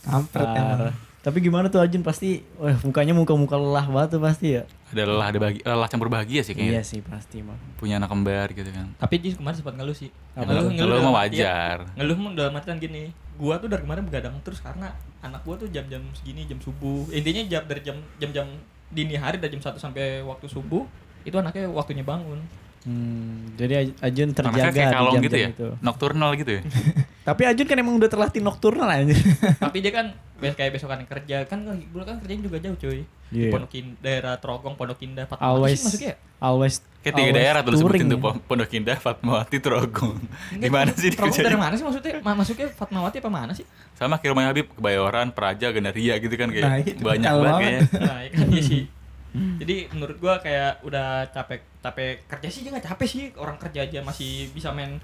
kampret 0.00 0.40
Parah. 0.40 0.54
emang 0.56 0.94
Tapi 1.20 1.36
gimana 1.38 1.66
tuh 1.66 1.76
Ajun 1.78 2.00
pasti 2.00 2.40
wah 2.56 2.72
mukanya 2.80 3.12
muka-muka 3.12 3.52
lelah 3.54 3.84
banget 3.84 4.08
tuh 4.10 4.22
pasti 4.22 4.46
ya. 4.54 4.62
ada 4.88 5.02
lelah 5.04 5.26
ada 5.28 5.38
bagi 5.38 5.60
lelah 5.60 5.86
campur 5.86 6.08
bahagia 6.08 6.40
sih 6.40 6.50
Iya 6.50 6.80
kayaknya 6.80 6.82
sih 6.82 7.00
pasti 7.00 7.36
mah. 7.40 7.58
punya 7.74 7.94
anak 7.96 8.08
kembar 8.08 8.48
gitu 8.48 8.66
kan 8.68 8.88
Tapi 8.96 9.14
Jis 9.20 9.34
kemarin 9.34 9.56
sempat 9.56 9.74
ngeluh 9.74 9.92
sih. 9.92 10.08
Apa? 10.32 10.46
Ngeluh 10.46 10.72
dalam 10.72 11.02
mah 11.04 11.20
artian- 11.20 11.42
wajar. 11.44 11.76
Ngeluh 11.92 12.16
mah 12.16 12.30
dalam 12.32 12.52
artian 12.54 12.78
gini. 12.78 13.02
Gua 13.34 13.56
tuh 13.56 13.66
dari 13.66 13.82
kemarin 13.82 14.02
begadang 14.02 14.38
terus 14.40 14.58
karena 14.58 14.94
anak 15.20 15.42
gua 15.42 15.54
tuh 15.54 15.68
jam-jam 15.68 16.00
segini 16.14 16.44
jam 16.44 16.56
subuh. 16.56 17.04
Intinya 17.10 17.42
jam 17.46 17.62
dari 17.64 17.82
jam 17.82 17.96
jam-jam 18.16 18.46
dini 18.90 19.14
hari 19.14 19.38
dari 19.38 19.50
jam 19.52 19.62
1 19.64 19.78
sampai 19.78 20.04
waktu 20.20 20.46
subuh 20.46 20.82
itu 21.20 21.34
anaknya 21.34 21.66
waktunya 21.66 22.02
bangun. 22.02 22.40
Hmm, 22.80 23.52
jadi 23.54 23.84
Aj- 23.84 23.96
Ajun 24.02 24.28
anaknya 24.30 24.40
terjaga 24.56 24.72
kayak 24.72 24.88
di 24.88 24.96
kalong 24.96 25.14
jam-jam 25.14 25.26
gitu 25.26 25.36
ya 25.36 25.48
itu. 25.50 25.68
nocturnal 25.78 26.30
gitu 26.32 26.50
ya 26.50 26.62
Tapi 27.28 27.42
Ajun 27.44 27.66
kan 27.66 27.76
emang 27.76 27.94
udah 27.94 28.08
terlatih 28.08 28.40
nocturnal 28.40 28.88
aja. 28.88 29.12
Tapi 29.62 29.76
dia 29.78 29.92
kan 29.92 30.06
bes- 30.34 30.56
kayak 30.56 30.72
besokan 30.72 31.04
kerja 31.04 31.44
kan 31.44 31.60
dulu 31.62 32.02
kan 32.02 32.16
kerjanya 32.18 32.42
juga 32.42 32.56
jauh 32.58 32.76
cuy. 32.76 33.04
Di 33.28 33.36
Iya. 33.36 33.52
Pondok 33.52 33.70
Indah, 33.70 33.94
daerah 34.00 34.34
Trogong, 34.36 34.74
Pondok 34.74 34.98
Indah, 34.98 35.22
Fatmawati 35.22 35.44
always 35.46 35.80
ya? 35.94 36.14
always 36.40 36.74
kayak 37.00 37.14
tiga 37.14 37.30
daerah 37.32 37.60
tuh 37.60 37.72
sebutin 37.74 38.06
tuh 38.06 38.14
ya. 38.14 38.22
Po- 38.22 38.40
Pondok 38.42 38.70
Indah 38.70 38.94
Fatmawati 38.94 39.56
Trogong 39.58 40.20
gimana 40.54 40.92
sih 40.92 41.08
Trogong 41.10 41.40
dari 41.40 41.56
mana 41.56 41.72
sih 41.72 41.82
maksudnya? 41.82 42.20
Ma- 42.20 42.34
masuknya 42.34 42.68
Fatmawati 42.68 43.16
apa 43.18 43.30
mana 43.30 43.52
sih? 43.52 43.64
sama 43.92 44.16
kayak 44.16 44.30
rumahnya 44.30 44.48
Habib 44.50 44.66
Kebayoran 44.70 45.28
Praja 45.30 45.66
Gandaria 45.70 46.14
gitu 46.16 46.34
kan 46.34 46.48
kayak 46.48 46.64
Nah, 46.64 46.76
itu 46.78 47.00
banyak 47.00 47.24
kalau 47.26 47.44
banget 47.46 47.60
kayaknya 47.60 47.80
Nah, 48.02 48.18
ya 48.18 48.30
kan 48.30 48.46
iya 48.48 48.62
sih. 48.62 48.82
Jadi 49.60 49.76
menurut 49.90 50.16
gua 50.16 50.34
kayak 50.38 50.82
udah 50.82 51.08
capek 51.28 51.60
capek 51.78 52.10
kerja 52.26 52.48
sih 52.48 52.60
nggak 52.64 52.84
capek 52.84 53.06
sih 53.06 53.22
orang 53.34 53.56
kerja 53.56 53.80
aja 53.82 53.98
masih 54.00 54.50
bisa 54.50 54.68
main 54.70 54.98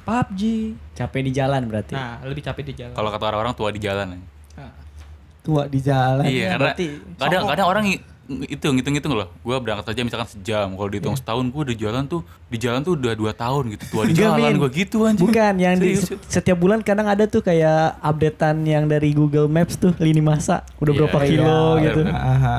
PUBG. 0.00 0.42
capek 0.92 1.20
di 1.22 1.32
jalan 1.32 1.62
berarti. 1.64 1.92
Nah, 1.92 2.20
lebih 2.22 2.42
capek 2.42 2.62
di 2.62 2.74
jalan. 2.74 2.92
kalau 2.92 3.08
kata 3.08 3.24
orang-orang 3.26 3.54
tua 3.54 3.70
di 3.70 3.78
jalan 3.78 4.06
ya. 4.08 4.20
Nah, 4.56 4.72
tua 5.40 5.62
di 5.64 5.80
jalan 5.80 6.24
iya 6.24 6.52
karena 6.52 6.60
berarti 6.68 6.86
kadang 7.16 7.42
kadang 7.48 7.66
orang 7.66 7.84
ngi- 8.32 8.48
hitung 8.48 8.74
hitung 8.74 8.94
hitung 8.94 9.12
loh. 9.12 9.28
Gue 9.40 9.56
berangkat 9.56 9.90
aja 9.90 10.00
misalkan 10.00 10.28
sejam. 10.28 10.70
Kalau 10.70 10.88
dihitung 10.88 11.12
setahun 11.12 11.44
gue 11.44 11.64
di 11.68 11.76
jalan 11.76 12.06
tuh 12.06 12.22
di 12.46 12.56
jalan 12.56 12.80
tuh 12.80 12.94
udah 12.94 13.12
dua 13.12 13.32
tahun 13.32 13.74
gitu. 13.74 13.84
Tua 13.90 14.02
di 14.04 14.14
jalan 14.14 14.54
gue 14.56 14.70
gitu 14.72 15.02
anjing. 15.02 15.20
Bukan 15.20 15.54
yang 15.58 15.74
di 15.76 15.98
setiap 16.24 16.56
bulan 16.56 16.80
kadang 16.80 17.04
ada 17.04 17.26
tuh 17.26 17.40
kayak 17.40 17.98
updatean 18.00 18.62
yang 18.62 18.84
dari 18.86 19.10
Google 19.10 19.46
Maps 19.46 19.74
tuh 19.74 19.90
lini 19.98 20.20
masa. 20.20 20.62
Udah 20.78 20.90
Iya, 20.90 20.98
berapa 21.00 21.18
iya, 21.18 21.26
kilo 21.26 21.58
iya, 21.74 21.82
gitu. 21.84 22.00
Aha. 22.06 22.58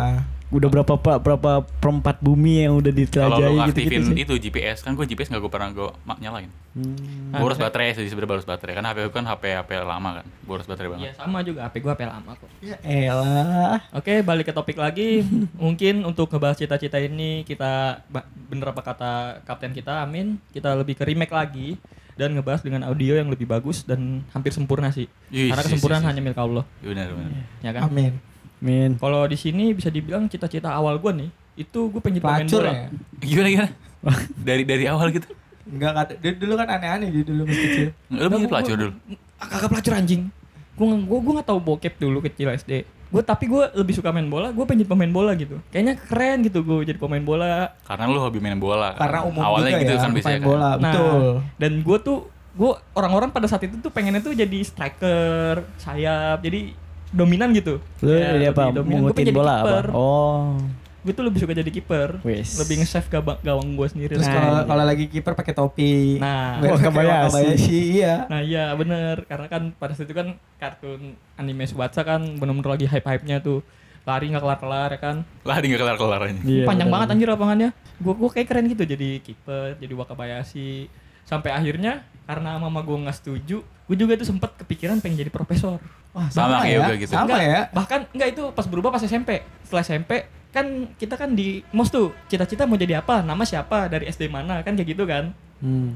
Udah 0.51 0.67
berapa 0.67 0.93
pa- 0.93 1.15
berapa 1.15 1.51
perempat 1.79 2.19
bumi 2.19 2.63
yang 2.63 2.75
udah 2.75 2.91
ditelajahi 2.91 3.39
gitu, 3.39 3.55
gitu 3.55 3.63
aktifin 3.63 4.01
sih. 4.03 4.15
itu 4.19 4.33
GPS 4.37 4.77
kan 4.81 4.93
gue 4.93 5.05
GPS 5.05 5.27
nggak 5.27 5.39
gue 5.39 5.51
pernah 5.51 5.69
gue 5.69 5.89
nyalain 6.17 6.51
Hmm. 6.71 6.95
boros 7.33 7.55
baterai 7.55 7.91
sih 7.91 8.03
sebenarnya 8.05 8.31
boros 8.31 8.47
baterai 8.47 8.71
kan 8.73 8.85
HP 8.85 8.97
gue 9.01 9.11
kan 9.13 9.25
HP 9.25 9.43
HP 9.53 9.69
lama 9.77 10.09
kan 10.13 10.25
boros 10.41 10.63
baterai 10.63 10.87
iya 10.87 10.95
banget 11.11 11.15
sama 11.17 11.37
juga 11.41 11.59
HP 11.63 11.75
gua 11.79 11.91
HP 11.91 12.01
lama 12.05 12.31
kok. 12.33 12.47
ya 12.59 12.75
elah 12.83 13.75
Oke, 13.91 14.19
balik 14.21 14.45
ke 14.45 14.53
topik 14.53 14.77
lagi. 14.77 15.19
Mungkin 15.59 16.03
untuk 16.03 16.27
ngebahas 16.27 16.55
cita-cita 16.57 16.95
ini 16.97 17.43
kita 17.43 18.03
bener 18.45 18.67
apa 18.67 18.81
kata 18.81 19.11
kapten 19.41 19.71
kita, 19.71 19.99
Amin, 19.99 20.39
kita 20.49 20.71
lebih 20.73 20.95
ke 20.95 21.03
remake 21.03 21.31
lagi 21.31 21.75
dan 22.13 22.31
ngebahas 22.31 22.59
dengan 22.61 22.83
audio 22.83 23.13
yang 23.13 23.27
lebih 23.27 23.45
bagus 23.45 23.83
dan 23.83 24.23
hampir 24.29 24.49
sempurna 24.49 24.89
sih. 24.89 25.11
Yes, 25.27 25.51
Karena 25.51 25.59
yes, 25.59 25.67
kesempurnaan 25.67 25.97
yes, 25.97 26.05
yes. 26.05 26.11
hanya 26.13 26.21
milik 26.21 26.39
Allah, 26.39 26.63
benar 26.77 27.07
benar 27.09 27.31
ya 27.59 27.71
kan? 27.73 27.81
amin 27.85 28.13
Min. 28.61 28.95
Kalau 28.95 29.25
di 29.25 29.35
sini 29.35 29.73
bisa 29.73 29.87
dibilang 29.87 30.25
cita-cita 30.25 30.69
awal 30.69 30.95
gua 30.95 31.11
nih, 31.11 31.27
itu 31.57 31.79
gue 31.87 31.97
pengen 31.97 32.17
jadi 32.17 32.23
pemain 32.23 32.47
bola. 32.47 32.71
ya 32.71 32.85
gimana 33.19 33.47
gimana 33.49 33.69
dari 34.47 34.63
dari 34.63 34.85
awal 34.85 35.09
gitu 35.09 35.27
enggak 35.63 35.91
kata 35.93 36.11
dia 36.15 36.31
dulu 36.33 36.53
kan 36.55 36.67
aneh-aneh 36.71 37.09
dia 37.11 37.23
dulu 37.23 37.41
masih 37.43 37.61
kecil 37.63 37.87
lu 38.09 38.27
punya 38.27 38.47
pelacur 38.47 38.75
dulu 38.75 38.93
Ah, 39.35 39.45
Kagak 39.47 39.69
pelacur 39.69 39.93
anjing. 39.95 40.29
Gue 40.71 40.85
gue 40.87 41.17
gue 41.19 41.33
nggak 41.33 41.47
tahu 41.47 41.59
bokep 41.59 41.93
dulu 41.97 42.21
kecil 42.21 42.49
SD. 42.51 42.71
Gue 43.09 43.21
tapi 43.21 43.45
gue 43.45 43.63
lebih 43.73 43.91
suka 43.91 44.09
main 44.09 44.25
bola. 44.25 44.49
Gue 44.49 44.63
pengen 44.63 44.85
jadi 44.85 44.89
pemain 44.89 45.09
bola 45.11 45.31
gitu. 45.33 45.57
Kayaknya 45.67 45.93
keren 45.99 46.37
gitu 46.41 46.59
gue 46.61 46.85
jadi 46.85 46.95
pemain 46.95 47.19
bola. 47.19 47.73
karena 47.83 48.05
lu 48.05 48.17
hobi 48.17 48.37
main 48.37 48.55
bola 48.55 48.93
kan? 48.93 49.01
karena 49.01 49.19
umum 49.23 49.41
awalnya 49.41 49.69
juga 49.71 49.81
gitu 49.81 49.91
ya 49.91 49.97
kan 49.97 50.11
biasanya 50.11 50.29
main 50.29 50.37
kan 50.37 50.47
bola 50.47 50.69
Nah, 50.71 50.77
betul 50.77 51.21
Dan 51.57 51.71
gue 51.81 51.97
tuh 51.99 52.17
gue 52.51 52.71
orang-orang 52.93 53.29
pada 53.29 53.45
saat 53.45 53.61
itu 53.61 53.75
tuh 53.75 53.89
pengennya 53.89 54.21
tuh 54.21 54.31
jadi 54.31 54.59
striker, 54.61 55.65
sayap, 55.75 56.39
jadi 56.39 56.77
dominan 57.11 57.51
gitu. 57.51 57.77
Lu 57.99 58.09
Ya, 58.09 58.33
jadi 58.33 58.45
apa? 58.49 58.61
lebih 58.65 58.75
dominan. 58.77 58.99
Gua 58.99 59.09
Mengutin 59.09 59.25
bola 59.31 59.55
kiper. 59.57 59.85
apa? 59.85 59.93
Oh. 59.93 60.55
Gue 61.01 61.11
tuh 61.11 61.25
lebih 61.25 61.39
suka 61.39 61.51
jadi 61.51 61.67
kiper. 61.67 62.09
Lebih 62.21 62.75
nge-save 62.77 63.09
gawang, 63.09 63.37
gawang 63.41 63.67
gue 63.73 63.87
sendiri. 63.87 64.13
terus 64.13 64.23
Nah, 64.23 64.37
kalau 64.37 64.59
kalau 64.67 64.83
lagi 64.85 65.05
kiper 65.07 65.33
pakai 65.33 65.51
topi 65.51 66.17
Nah. 66.17 66.61
Kayak 66.61 66.77
Kobayashi. 66.83 67.25
Kobayashi, 67.27 67.79
iya 67.95 68.13
Nah 68.27 68.39
iya 68.39 68.69
bener 68.71 69.25
Karena 69.25 69.47
kan 69.47 69.73
pada 69.73 69.91
saat 69.91 70.05
itu 70.05 70.13
kan 70.13 70.31
Kartun 70.55 71.01
anime 71.35 71.65
Subatsa 71.65 72.01
kan 72.01 72.21
Bener-bener 72.35 72.69
lagi 72.69 72.85
hype-hype-nya 72.85 73.39
tuh 73.39 73.65
lari 74.01 74.29
nggak 74.29 74.41
kelar-kelar 74.41 74.89
ya 74.89 74.99
kan 74.99 75.15
Lah 75.41 75.57
dia 75.57 75.67
nggak 75.67 75.81
kelar-kelar 75.83 76.21
aja. 76.23 76.33
Iya, 76.39 76.65
panjang 76.65 76.85
benar. 76.85 76.95
banget 76.95 77.07
anjir 77.11 77.27
lapangannya 77.27 77.69
gua 77.97 78.13
gua 78.13 78.29
kayak 78.29 78.47
keren 78.47 78.65
gitu 78.67 78.83
jadi 78.83 79.09
kiper 79.19 79.77
jadi 79.77 79.93
wakabayashi 79.95 80.89
sampai 81.23 81.49
akhirnya 81.49 82.01
karena 82.23 82.57
mama 82.57 82.81
gua 82.81 82.97
nggak 82.99 83.13
setuju 83.15 83.57
gua 83.61 83.95
juga 83.95 84.13
tuh 84.15 84.25
sempet 84.27 84.53
kepikiran 84.55 84.97
pengen 84.97 85.17
jadi 85.19 85.29
profesor 85.29 85.77
Wah, 86.11 86.27
Sama 86.27 86.53
sama, 86.53 86.55
kayak 86.61 86.69
ya. 86.69 86.77
yoga 86.77 86.93
gitu. 86.97 87.09
Sama 87.09 87.23
Enggak, 87.23 87.41
ya. 87.41 87.59
bahkan 87.71 87.99
enggak 88.11 88.29
itu 88.29 88.43
pas 88.51 88.65
berubah 88.65 88.89
pas 88.89 88.99
SMP 88.99 89.29
setelah 89.61 89.79
SMP 89.81 90.11
kan 90.49 90.65
kita 90.93 91.15
kan 91.15 91.31
di 91.31 91.63
mos 91.71 91.87
tuh 91.87 92.11
cita-cita 92.27 92.63
mau 92.63 92.75
jadi 92.75 92.99
apa 92.99 93.21
nama 93.21 93.39
siapa 93.41 93.87
dari 93.87 94.05
SD 94.05 94.27
mana 94.27 94.59
kan 94.59 94.73
kayak 94.73 94.89
gitu 94.89 95.03
kan 95.05 95.31
Hmm. 95.57 95.95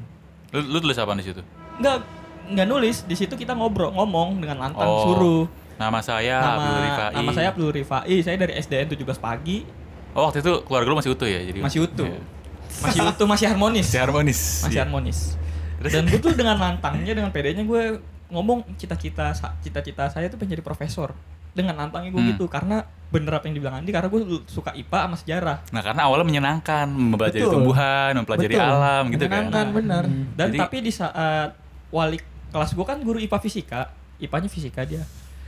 Lu, 0.51 0.62
lu 0.63 0.77
tulis 0.79 0.95
apa 0.95 1.12
di 1.13 1.25
situ? 1.25 1.41
enggak 1.75 2.05
enggak 2.48 2.63
nulis 2.65 3.01
di 3.01 3.13
situ 3.13 3.34
kita 3.34 3.51
ngobrol 3.51 3.91
ngomong 3.91 4.39
dengan 4.39 4.62
lantang 4.62 4.86
Oh, 4.86 5.03
suruh 5.05 5.43
Nama 5.75 6.00
saya 6.00 6.38
nama 6.39 6.55
Abdul 6.55 6.77
Rifai. 6.79 7.12
nama 7.12 7.31
saya 7.34 7.48
Abdul 7.50 7.72
Rifai 7.74 8.15
saya 8.22 8.36
dari 8.38 8.53
SDN 8.55 8.88
17 8.88 9.03
pagi 9.17 9.67
Oh 10.13 10.24
waktu 10.24 10.39
itu 10.39 10.63
keluarga 10.63 10.88
lu 10.88 10.95
masih 10.95 11.12
utuh 11.12 11.25
ya? 11.25 11.41
Jadi 11.41 11.60
masih 11.60 11.79
utuh 11.84 12.07
Iya. 12.07 12.22
masih 12.77 13.01
utuh 13.03 13.25
masih 13.25 13.45
harmonis 13.50 13.86
Masih 13.86 14.00
harmonis. 14.00 14.39
masih 14.62 14.72
Iya. 14.72 14.81
harmonis 14.81 15.19
dan 15.77 16.07
gue 16.07 16.17
tuh 16.17 16.31
dengan 16.31 16.55
lantangnya 16.55 17.12
dengan 17.12 17.29
pedenya 17.29 17.62
gue 17.62 18.00
ngomong 18.27 18.65
cita-cita 18.75 19.32
cita-cita 19.60 20.08
saya 20.08 20.27
tuh 20.27 20.36
pengen 20.36 20.58
jadi 20.58 20.63
profesor 20.63 21.13
dengan 21.51 21.77
lantangnya 21.77 22.12
gue 22.12 22.20
Hmm. 22.20 22.32
gitu 22.36 22.46
karena 22.46 22.84
bener 23.08 23.32
apa 23.32 23.48
yang 23.48 23.55
dibilang 23.55 23.79
Andi 23.79 23.89
karena 23.89 24.12
gue 24.12 24.20
suka 24.46 24.75
IPA 24.75 25.00
sama 25.01 25.15
sejarah 25.15 25.58
Nah 25.72 25.79
karena 25.79 26.01
awalnya 26.03 26.27
menyenangkan, 26.27 26.84
mempelajari 26.89 27.39
Betul. 27.39 27.53
tumbuhan, 27.55 28.12
mempelajari 28.13 28.53
Betul. 28.53 28.67
alam 28.67 29.03
gitu 29.08 29.25
kan. 29.25 29.32
Menyenangkan, 29.48 29.65
bener. 29.72 30.03
Dan 30.36 30.48
Jadi- 30.51 30.60
tapi 30.60 30.77
di 30.84 30.91
saat 30.91 31.50
wali 31.89 32.20
kelas 32.51 32.72
gue 32.72 32.84
kan 32.84 33.00
guru 33.00 33.17
IPA 33.17 33.38
fisika, 33.39 33.82
IPA-nya 34.20 34.50
fisika 34.51 34.84
dia. 34.84 35.03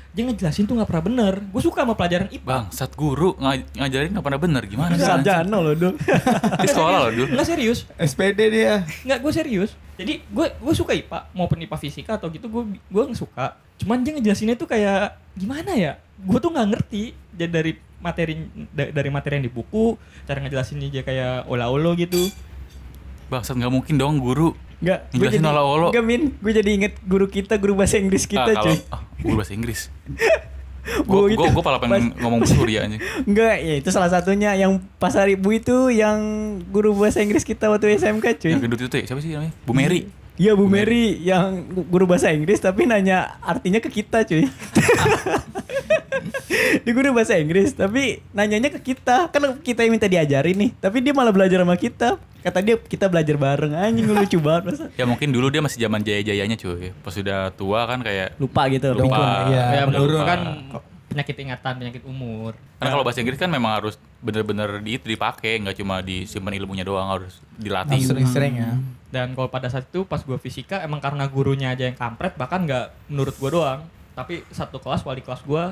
Dia 0.10 0.24
ngejelasin 0.24 0.64
tuh 0.64 0.74
nggak 0.74 0.88
pernah 0.88 1.04
bener. 1.04 1.34
Gue 1.46 1.62
suka 1.62 1.82
sama 1.82 1.94
pelajaran 1.94 2.28
IPA. 2.28 2.44
Bang, 2.44 2.66
saat 2.70 2.92
guru 2.92 3.38
ngaj- 3.38 3.70
ngajarin 3.76 4.10
nggak 4.12 4.26
pernah 4.26 4.40
bener 4.40 4.64
gimana 4.66 4.94
sih? 4.94 5.04
Sarjana 5.04 5.58
loh, 5.58 5.74
Dul. 5.74 5.94
Di 6.64 6.68
sekolah 6.68 6.98
loh 7.00 7.12
dulu. 7.14 7.28
Nggak 7.32 7.48
serius, 7.48 7.80
SPD 7.96 8.40
dia. 8.50 8.82
nggak 9.04 9.20
gue 9.20 9.32
serius. 9.32 9.72
Jadi 9.94 10.22
gue 10.24 10.48
gue 10.54 10.74
suka 10.74 10.94
IPA 10.94 11.32
maupun 11.32 11.58
IPA 11.60 11.78
fisika 11.80 12.12
atau 12.16 12.30
gitu 12.30 12.46
gue 12.46 12.62
gue 12.80 13.04
nggak 13.04 13.20
suka. 13.20 13.58
Cuman 13.78 14.02
dia 14.02 14.12
ngejelasinnya 14.12 14.54
tuh 14.54 14.66
kayak 14.66 15.14
gimana 15.34 15.72
ya? 15.72 15.94
Gue 16.18 16.38
tuh 16.38 16.50
nggak 16.50 16.68
ngerti. 16.68 17.04
Jadi 17.32 17.52
dari 17.52 17.72
materi 17.98 18.34
da- 18.70 18.90
dari 18.90 19.10
materi 19.10 19.38
yang 19.38 19.46
di 19.46 19.54
buku, 19.54 19.98
cara 20.24 20.38
ngejelasinnya 20.40 20.90
dia 20.90 21.02
kayak 21.02 21.46
olah-olo 21.46 21.94
gitu. 21.94 22.30
Bang, 23.28 23.42
saat 23.42 23.54
nggak 23.56 23.70
mungkin 23.70 23.96
dong 23.96 24.18
guru. 24.18 24.54
Enggak, 24.78 25.00
gue 25.10 25.28
jadi 25.28 25.42
olah-olah. 25.42 25.90
Enggak, 25.90 26.06
Min. 26.06 26.22
Gue 26.38 26.54
jadi 26.54 26.70
inget 26.70 26.94
guru 27.02 27.26
kita, 27.26 27.58
guru 27.58 27.74
bahasa 27.74 27.98
Inggris 27.98 28.24
kita, 28.24 28.46
ah, 28.46 28.56
kalau 28.56 28.66
cuy. 28.68 28.78
ah, 28.90 29.02
guru 29.20 29.36
bahasa 29.38 29.54
Inggris. 29.54 29.80
Gua 31.04 31.28
Gue 31.28 31.36
gitu. 31.36 31.52
gue 31.52 31.64
malah 31.68 31.84
pengen 31.84 32.16
ngomong 32.16 32.48
Surya 32.48 32.88
aja. 32.88 32.96
Enggak, 33.28 33.60
ya 33.60 33.76
itu 33.76 33.90
salah 33.92 34.08
satunya 34.08 34.56
yang 34.56 34.80
pas 34.96 35.12
hari 35.12 35.36
Bu 35.36 35.52
itu 35.52 35.92
yang 35.92 36.16
guru 36.66 36.96
bahasa 36.96 37.20
Inggris 37.20 37.44
kita 37.44 37.68
waktu 37.68 38.00
SMK, 38.00 38.40
cuy. 38.40 38.56
Yang 38.56 38.62
gendut 38.64 38.80
itu 38.80 38.96
ya, 38.96 39.04
siapa 39.04 39.20
sih 39.20 39.36
namanya? 39.36 39.52
Bu 39.68 39.76
Mary. 39.76 40.08
Iya 40.38 40.54
Bu 40.54 40.64
Mary 40.64 41.20
yang 41.20 41.66
gu- 41.68 41.84
guru 41.84 42.06
bahasa 42.06 42.30
Inggris 42.30 42.62
tapi 42.62 42.86
nanya 42.86 43.36
artinya 43.42 43.82
ke 43.82 43.90
kita 43.92 44.24
cuy. 44.24 44.48
dia 46.84 46.94
guru 46.94 47.12
bahasa 47.12 47.36
Inggris 47.36 47.74
tapi 47.74 48.24
nanyanya 48.32 48.70
ke 48.70 48.80
kita 48.82 49.28
kan 49.28 49.42
kita 49.60 49.84
yang 49.84 49.92
minta 49.92 50.08
diajarin 50.08 50.56
nih 50.56 50.72
tapi 50.78 51.02
dia 51.02 51.12
malah 51.12 51.30
belajar 51.30 51.62
sama 51.62 51.76
kita 51.76 52.16
kata 52.48 52.60
dia 52.64 52.76
kita 52.80 53.06
belajar 53.12 53.36
bareng 53.36 53.76
anjing 53.76 54.08
lucu 54.08 54.40
banget 54.40 54.64
masa 54.72 54.86
Ya 54.96 55.04
mungkin 55.04 55.30
dulu 55.36 55.52
dia 55.52 55.60
masih 55.60 55.80
zaman 55.84 56.00
jaya-jayanya 56.02 56.56
cuy. 56.56 56.96
Pas 57.04 57.12
sudah 57.12 57.52
tua 57.54 57.84
kan 57.84 58.00
kayak 58.00 58.40
lupa 58.40 58.72
gitu 58.72 58.96
Lupa. 58.96 59.52
Iya, 59.52 59.64
ya 59.76 59.84
menurut 59.86 60.18
lupa. 60.18 60.26
kan 60.26 60.40
penyakit 61.08 61.36
ingatan, 61.40 61.74
penyakit 61.82 62.04
umur. 62.06 62.54
Karena 62.78 62.90
kalau 62.94 63.04
bahasa 63.04 63.20
Inggris 63.26 63.42
kan 63.42 63.50
memang 63.50 63.74
harus 63.82 63.98
bener-bener 64.22 64.84
di 64.86 65.02
itu 65.02 65.10
dipakai, 65.10 65.58
nggak 65.66 65.82
cuma 65.82 66.04
disimpan 66.06 66.54
ilmunya 66.62 66.86
doang, 66.86 67.10
harus 67.10 67.42
dilatih. 67.58 67.98
Harus 67.98 68.10
sering-sering 68.14 68.54
ya. 68.62 68.72
Dan 69.10 69.34
kalau 69.34 69.50
pada 69.50 69.72
saat 69.72 69.88
itu 69.88 70.06
pas 70.06 70.22
gue 70.22 70.38
fisika 70.38 70.84
emang 70.84 71.00
karena 71.00 71.26
gurunya 71.26 71.72
aja 71.74 71.88
yang 71.88 71.98
kampret 71.98 72.36
bahkan 72.38 72.68
nggak 72.68 72.94
menurut 73.10 73.34
gue 73.34 73.50
doang. 73.50 73.82
Tapi 74.14 74.46
satu 74.54 74.78
kelas 74.78 75.02
wali 75.02 75.26
kelas 75.26 75.42
gue 75.42 75.64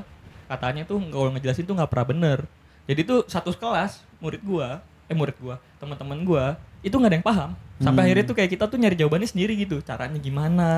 katanya 0.46 0.86
tuh 0.86 1.01
kalau 1.13 1.29
ngejelasin 1.36 1.65
tuh 1.67 1.75
nggak 1.77 1.91
pernah 1.94 2.08
bener. 2.10 2.39
Jadi 2.86 3.01
tuh 3.05 3.20
satu 3.29 3.53
kelas 3.53 4.01
murid 4.22 4.41
gue, 4.41 4.70
eh 5.06 5.16
murid 5.16 5.38
gue, 5.38 5.56
teman-teman 5.78 6.18
gue 6.22 6.46
itu 6.82 6.94
nggak 6.94 7.10
ada 7.10 7.18
yang 7.18 7.26
paham. 7.26 7.50
Sampai 7.76 8.08
akhirnya 8.08 8.24
tuh 8.24 8.36
kayak 8.40 8.50
kita 8.56 8.66
tuh 8.72 8.78
nyari 8.80 8.96
jawabannya 8.96 9.28
sendiri 9.28 9.52
gitu. 9.60 9.84
Caranya 9.84 10.16
gimana? 10.16 10.70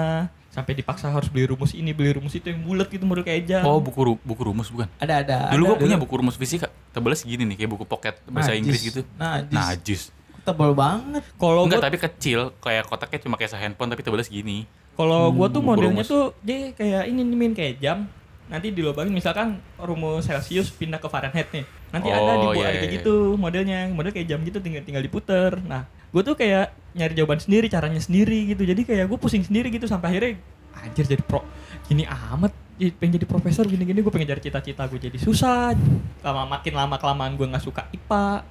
Sampai 0.49 0.73
dipaksa 0.73 1.13
harus 1.13 1.29
beli 1.29 1.45
rumus 1.45 1.77
ini, 1.77 1.93
beli 1.93 2.17
rumus 2.17 2.33
itu 2.33 2.49
yang 2.49 2.63
bulat 2.65 2.89
gitu 2.89 3.05
model 3.05 3.21
kayak 3.21 3.45
jam. 3.45 3.61
Oh, 3.61 3.77
buku 3.77 4.01
ru- 4.01 4.23
buku 4.25 4.41
rumus 4.41 4.73
bukan? 4.73 4.89
Ada 4.97 5.13
ada. 5.21 5.37
Dulu 5.53 5.63
ada, 5.63 5.69
gua 5.69 5.77
punya 5.77 5.97
buku 6.01 6.13
rumus 6.17 6.33
fisika, 6.33 6.71
tebalnya 6.89 7.21
segini 7.21 7.45
nih, 7.45 7.55
kayak 7.61 7.71
buku 7.77 7.85
pocket 7.85 8.17
bahasa 8.25 8.55
Najis. 8.55 8.59
Inggris 8.65 8.81
gitu. 8.81 9.01
Najis. 9.19 9.53
Najis. 9.53 10.01
Tebal 10.41 10.71
banget. 10.73 11.23
Kalau 11.37 11.67
Enggak, 11.67 11.77
gue 11.77 11.85
tapi 11.85 11.97
kecil, 12.01 12.39
kayak 12.57 12.83
kotaknya 12.89 13.19
cuma 13.21 13.35
kayak 13.37 13.53
handphone 13.59 13.89
tapi 13.93 14.01
tebalnya 14.01 14.25
segini. 14.25 14.65
Kalau 14.97 15.29
gua 15.29 15.45
tuh 15.53 15.61
buku 15.61 15.69
modelnya 15.69 16.01
rumus. 16.01 16.09
tuh 16.09 16.33
dia 16.41 16.73
kayak 16.73 17.03
ini 17.13 17.21
nih 17.21 17.49
kayak 17.53 17.73
jam. 17.77 17.97
Nanti 18.47 18.71
dilobangin 18.71 19.11
misalkan 19.11 19.59
rumus 19.75 20.23
Celsius 20.23 20.71
pindah 20.71 20.99
ke 20.99 21.07
Fahrenheit 21.11 21.51
nih. 21.51 21.67
Nanti 21.91 22.07
ada 22.11 22.39
di 22.39 22.45
Oh, 22.47 22.51
buku 22.51 22.61
iya, 22.63 22.67
ada 22.71 22.77
kayak 22.79 22.91
iya, 22.91 22.97
gitu 22.99 23.15
modelnya. 23.35 23.79
Model 23.91 24.11
kayak 24.15 24.27
jam 24.27 24.39
gitu 24.43 24.57
tinggal 24.63 24.83
tinggal 24.87 25.03
diputer. 25.03 25.59
Nah, 25.67 25.83
gua 26.15 26.21
tuh 26.23 26.35
kayak 26.39 26.71
nyari 26.95 27.13
jawaban 27.13 27.39
sendiri, 27.43 27.67
caranya 27.67 27.99
sendiri 27.99 28.55
gitu. 28.55 28.63
Jadi 28.63 28.81
kayak 28.87 29.05
gue 29.11 29.19
pusing 29.19 29.43
sendiri 29.43 29.67
gitu 29.69 29.85
sampai 29.85 30.15
akhirnya 30.15 30.31
anjir 30.77 31.05
jadi 31.09 31.23
pro 31.25 31.41
gini 31.89 32.05
amat 32.05 32.53
Jadi 32.77 32.93
pengen 32.93 33.17
jadi 33.17 33.25
profesor 33.25 33.65
gini-gini 33.65 34.05
gue 34.05 34.13
pengen 34.13 34.29
cari 34.29 34.41
cita-cita 34.45 34.85
gue 34.85 35.01
jadi 35.01 35.17
susah 35.17 35.73
lama 36.21 36.45
makin 36.45 36.77
lama 36.77 36.95
kelamaan 37.01 37.33
gue 37.33 37.49
nggak 37.49 37.65
suka 37.65 37.89
IPA 37.89 38.45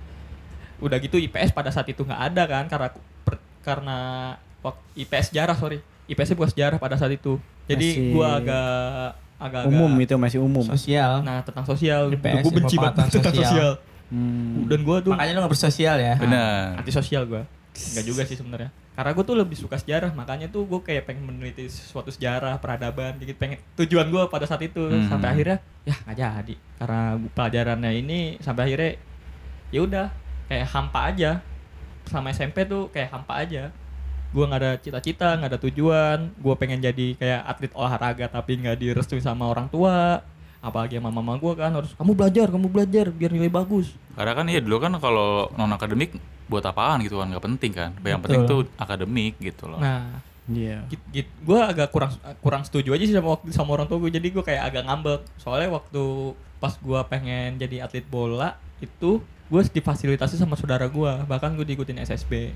udah 0.82 0.98
gitu 0.98 1.16
IPS 1.22 1.54
pada 1.54 1.70
saat 1.70 1.86
itu 1.86 2.02
nggak 2.02 2.22
ada 2.34 2.42
kan 2.44 2.64
karena 2.66 2.88
per- 3.22 3.44
karena 3.62 3.98
IPS 4.98 5.30
sejarah 5.30 5.54
sorry 5.54 5.78
IPS 6.10 6.34
bukan 6.34 6.50
sejarah 6.50 6.78
pada 6.82 6.98
saat 6.98 7.14
itu 7.14 7.38
jadi 7.70 8.10
gua 8.10 8.42
agak 8.42 9.14
agak 9.36 9.66
umum 9.66 9.92
itu 9.96 10.14
masih 10.14 10.38
umum 10.38 10.64
Sosial. 10.66 11.20
nah 11.20 11.40
tentang 11.40 11.62
sosial 11.62 12.08
IPS, 12.08 12.40
gue 12.40 12.52
benci 12.54 12.76
banget 12.76 13.12
tentang 13.12 13.32
sosial. 13.32 13.44
sosial 13.44 13.72
Hmm. 14.06 14.70
dan 14.70 14.80
gua 14.80 15.02
tuh 15.02 15.10
Makanya 15.10 15.34
lu 15.34 15.40
gak 15.40 15.50
bersosial 15.50 15.96
ya. 15.98 16.14
Benar. 16.14 16.78
anti 16.78 16.88
sosial 16.90 17.26
gua 17.26 17.42
nggak 17.74 18.04
juga 18.04 18.22
sih 18.22 18.32
sebenarnya 18.32 18.70
karena 18.94 19.10
gue 19.12 19.24
tuh 19.26 19.36
lebih 19.36 19.52
suka 19.54 19.76
sejarah 19.76 20.08
makanya 20.10 20.48
tuh 20.48 20.64
gue 20.64 20.80
kayak 20.80 21.04
pengen 21.04 21.26
meneliti 21.26 21.68
suatu 21.68 22.08
sejarah 22.08 22.56
peradaban 22.56 23.18
gitu 23.18 23.36
pengen 23.36 23.60
tujuan 23.76 24.08
gue 24.08 24.22
pada 24.26 24.48
saat 24.48 24.62
itu 24.62 24.80
Hmm. 24.80 25.04
sampai 25.06 25.28
akhirnya 25.30 25.58
ya 25.82 25.92
nggak 26.00 26.16
jadi 26.16 26.54
karena 26.78 27.02
pelajarannya 27.28 27.92
ini 27.94 28.18
sampai 28.38 28.62
akhirnya 28.64 28.92
ya 29.68 29.80
udah 29.82 30.06
kayak 30.46 30.66
hampa 30.66 31.00
aja 31.06 31.30
selama 32.06 32.28
SMP 32.30 32.64
tuh 32.64 32.88
kayak 32.88 33.10
hampa 33.10 33.34
aja 33.36 33.68
gue 34.34 34.44
nggak 34.44 34.60
ada 34.62 34.72
cita-cita 34.78 35.28
nggak 35.38 35.50
ada 35.54 35.60
tujuan. 35.60 36.18
Gue 36.40 36.54
pengen 36.58 36.82
jadi 36.82 37.14
kayak 37.14 37.40
atlet 37.46 37.72
olahraga 37.74 38.26
tapi 38.30 38.58
nggak 38.58 38.76
direstui 38.78 39.22
sama 39.22 39.46
orang 39.50 39.70
tua. 39.70 40.22
Apalagi 40.64 40.98
sama 40.98 41.14
mama 41.14 41.38
gue 41.38 41.52
kan 41.54 41.70
harus 41.70 41.94
kamu 41.94 42.12
belajar 42.16 42.46
kamu 42.50 42.66
belajar 42.66 43.06
biar 43.12 43.30
nilai 43.30 43.52
bagus. 43.52 43.94
Karena 44.18 44.32
kan 44.34 44.46
iya 44.50 44.58
dulu 44.58 44.82
kan 44.82 44.92
kalau 44.98 45.52
non 45.54 45.70
akademik 45.70 46.16
buat 46.46 46.62
apaan 46.62 47.02
gitu 47.02 47.22
kan 47.22 47.30
nggak 47.30 47.44
penting 47.44 47.72
kan. 47.74 47.90
Yang 48.02 48.20
penting 48.26 48.42
tuh 48.46 48.60
akademik 48.80 49.38
gitu 49.38 49.70
loh. 49.70 49.78
nah 49.78 50.22
Iya. 50.46 50.86
git, 50.86 51.02
git, 51.10 51.28
gue 51.42 51.58
agak 51.58 51.90
kurang 51.90 52.14
kurang 52.38 52.62
setuju 52.62 52.94
aja 52.94 53.02
sih 53.02 53.14
sama 53.18 53.34
waktu 53.34 53.50
sama 53.50 53.74
orang 53.74 53.90
tua 53.90 53.98
gue 53.98 54.14
jadi 54.14 54.30
gue 54.30 54.44
kayak 54.46 54.62
agak 54.70 54.82
ngambek. 54.86 55.20
Soalnya 55.42 55.74
waktu 55.74 56.02
pas 56.62 56.78
gue 56.78 57.00
pengen 57.10 57.58
jadi 57.58 57.82
atlet 57.82 58.06
bola 58.06 58.54
itu 58.78 59.18
gue 59.46 59.62
difasilitasi 59.62 60.38
sama 60.38 60.58
saudara 60.58 60.90
gue 60.90 61.12
bahkan 61.30 61.54
gue 61.54 61.66
diikutin 61.66 62.02
SSB 62.02 62.50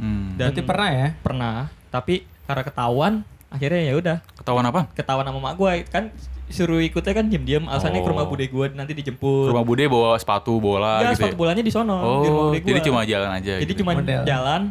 Hmm. 0.00 0.34
dan 0.34 0.50
Berarti 0.50 0.62
pernah 0.64 0.88
ya? 0.90 1.08
pernah 1.18 1.54
tapi 1.86 2.14
karena 2.42 2.62
ketahuan 2.64 3.12
akhirnya 3.46 3.80
ya 3.82 3.94
udah 3.94 4.16
Ketahuan 4.34 4.64
apa? 4.64 4.80
ketahuan 4.90 5.22
sama 5.22 5.38
mak 5.38 5.54
gue 5.54 5.72
kan 5.86 6.04
suruh 6.48 6.80
ikutnya 6.80 7.12
kan 7.12 7.24
diem-diem 7.24 7.62
alasannya 7.62 8.00
ke 8.00 8.08
rumah 8.08 8.24
Oh. 8.24 8.30
bude 8.30 8.42
gue 8.44 8.66
nanti 8.72 8.90
Ke 8.90 8.98
dijemput 8.98 9.46
rumah 9.46 9.62
bude 9.62 9.84
bawa 9.86 10.16
sepatu 10.16 10.56
bola 10.56 10.98
Enggak, 10.98 11.12
gitu 11.12 11.20
sepatu 11.20 11.34
ya. 11.34 11.38
bolanya 11.38 11.62
di 11.62 11.70
sono 11.70 11.96
di 12.18 12.26
rumah 12.26 12.40
Oh, 12.40 12.50
bude 12.50 12.58
jadi 12.60 12.72
gua. 12.74 12.86
cuma 12.86 13.00
jalan 13.04 13.30
aja 13.32 13.52
jadi 13.56 13.68
gitu. 13.68 13.80
cuma 13.80 13.92
Model. 13.94 14.22
jalan 14.24 14.62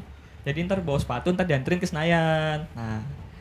jadi 0.41 0.57
ntar 0.61 0.79
bawa 0.79 0.97
sepatu 0.97 1.27
ntar 1.29 1.45
dianterin 1.45 1.77
ke 1.77 1.85
Senayan 1.85 2.67
nah 2.73 2.99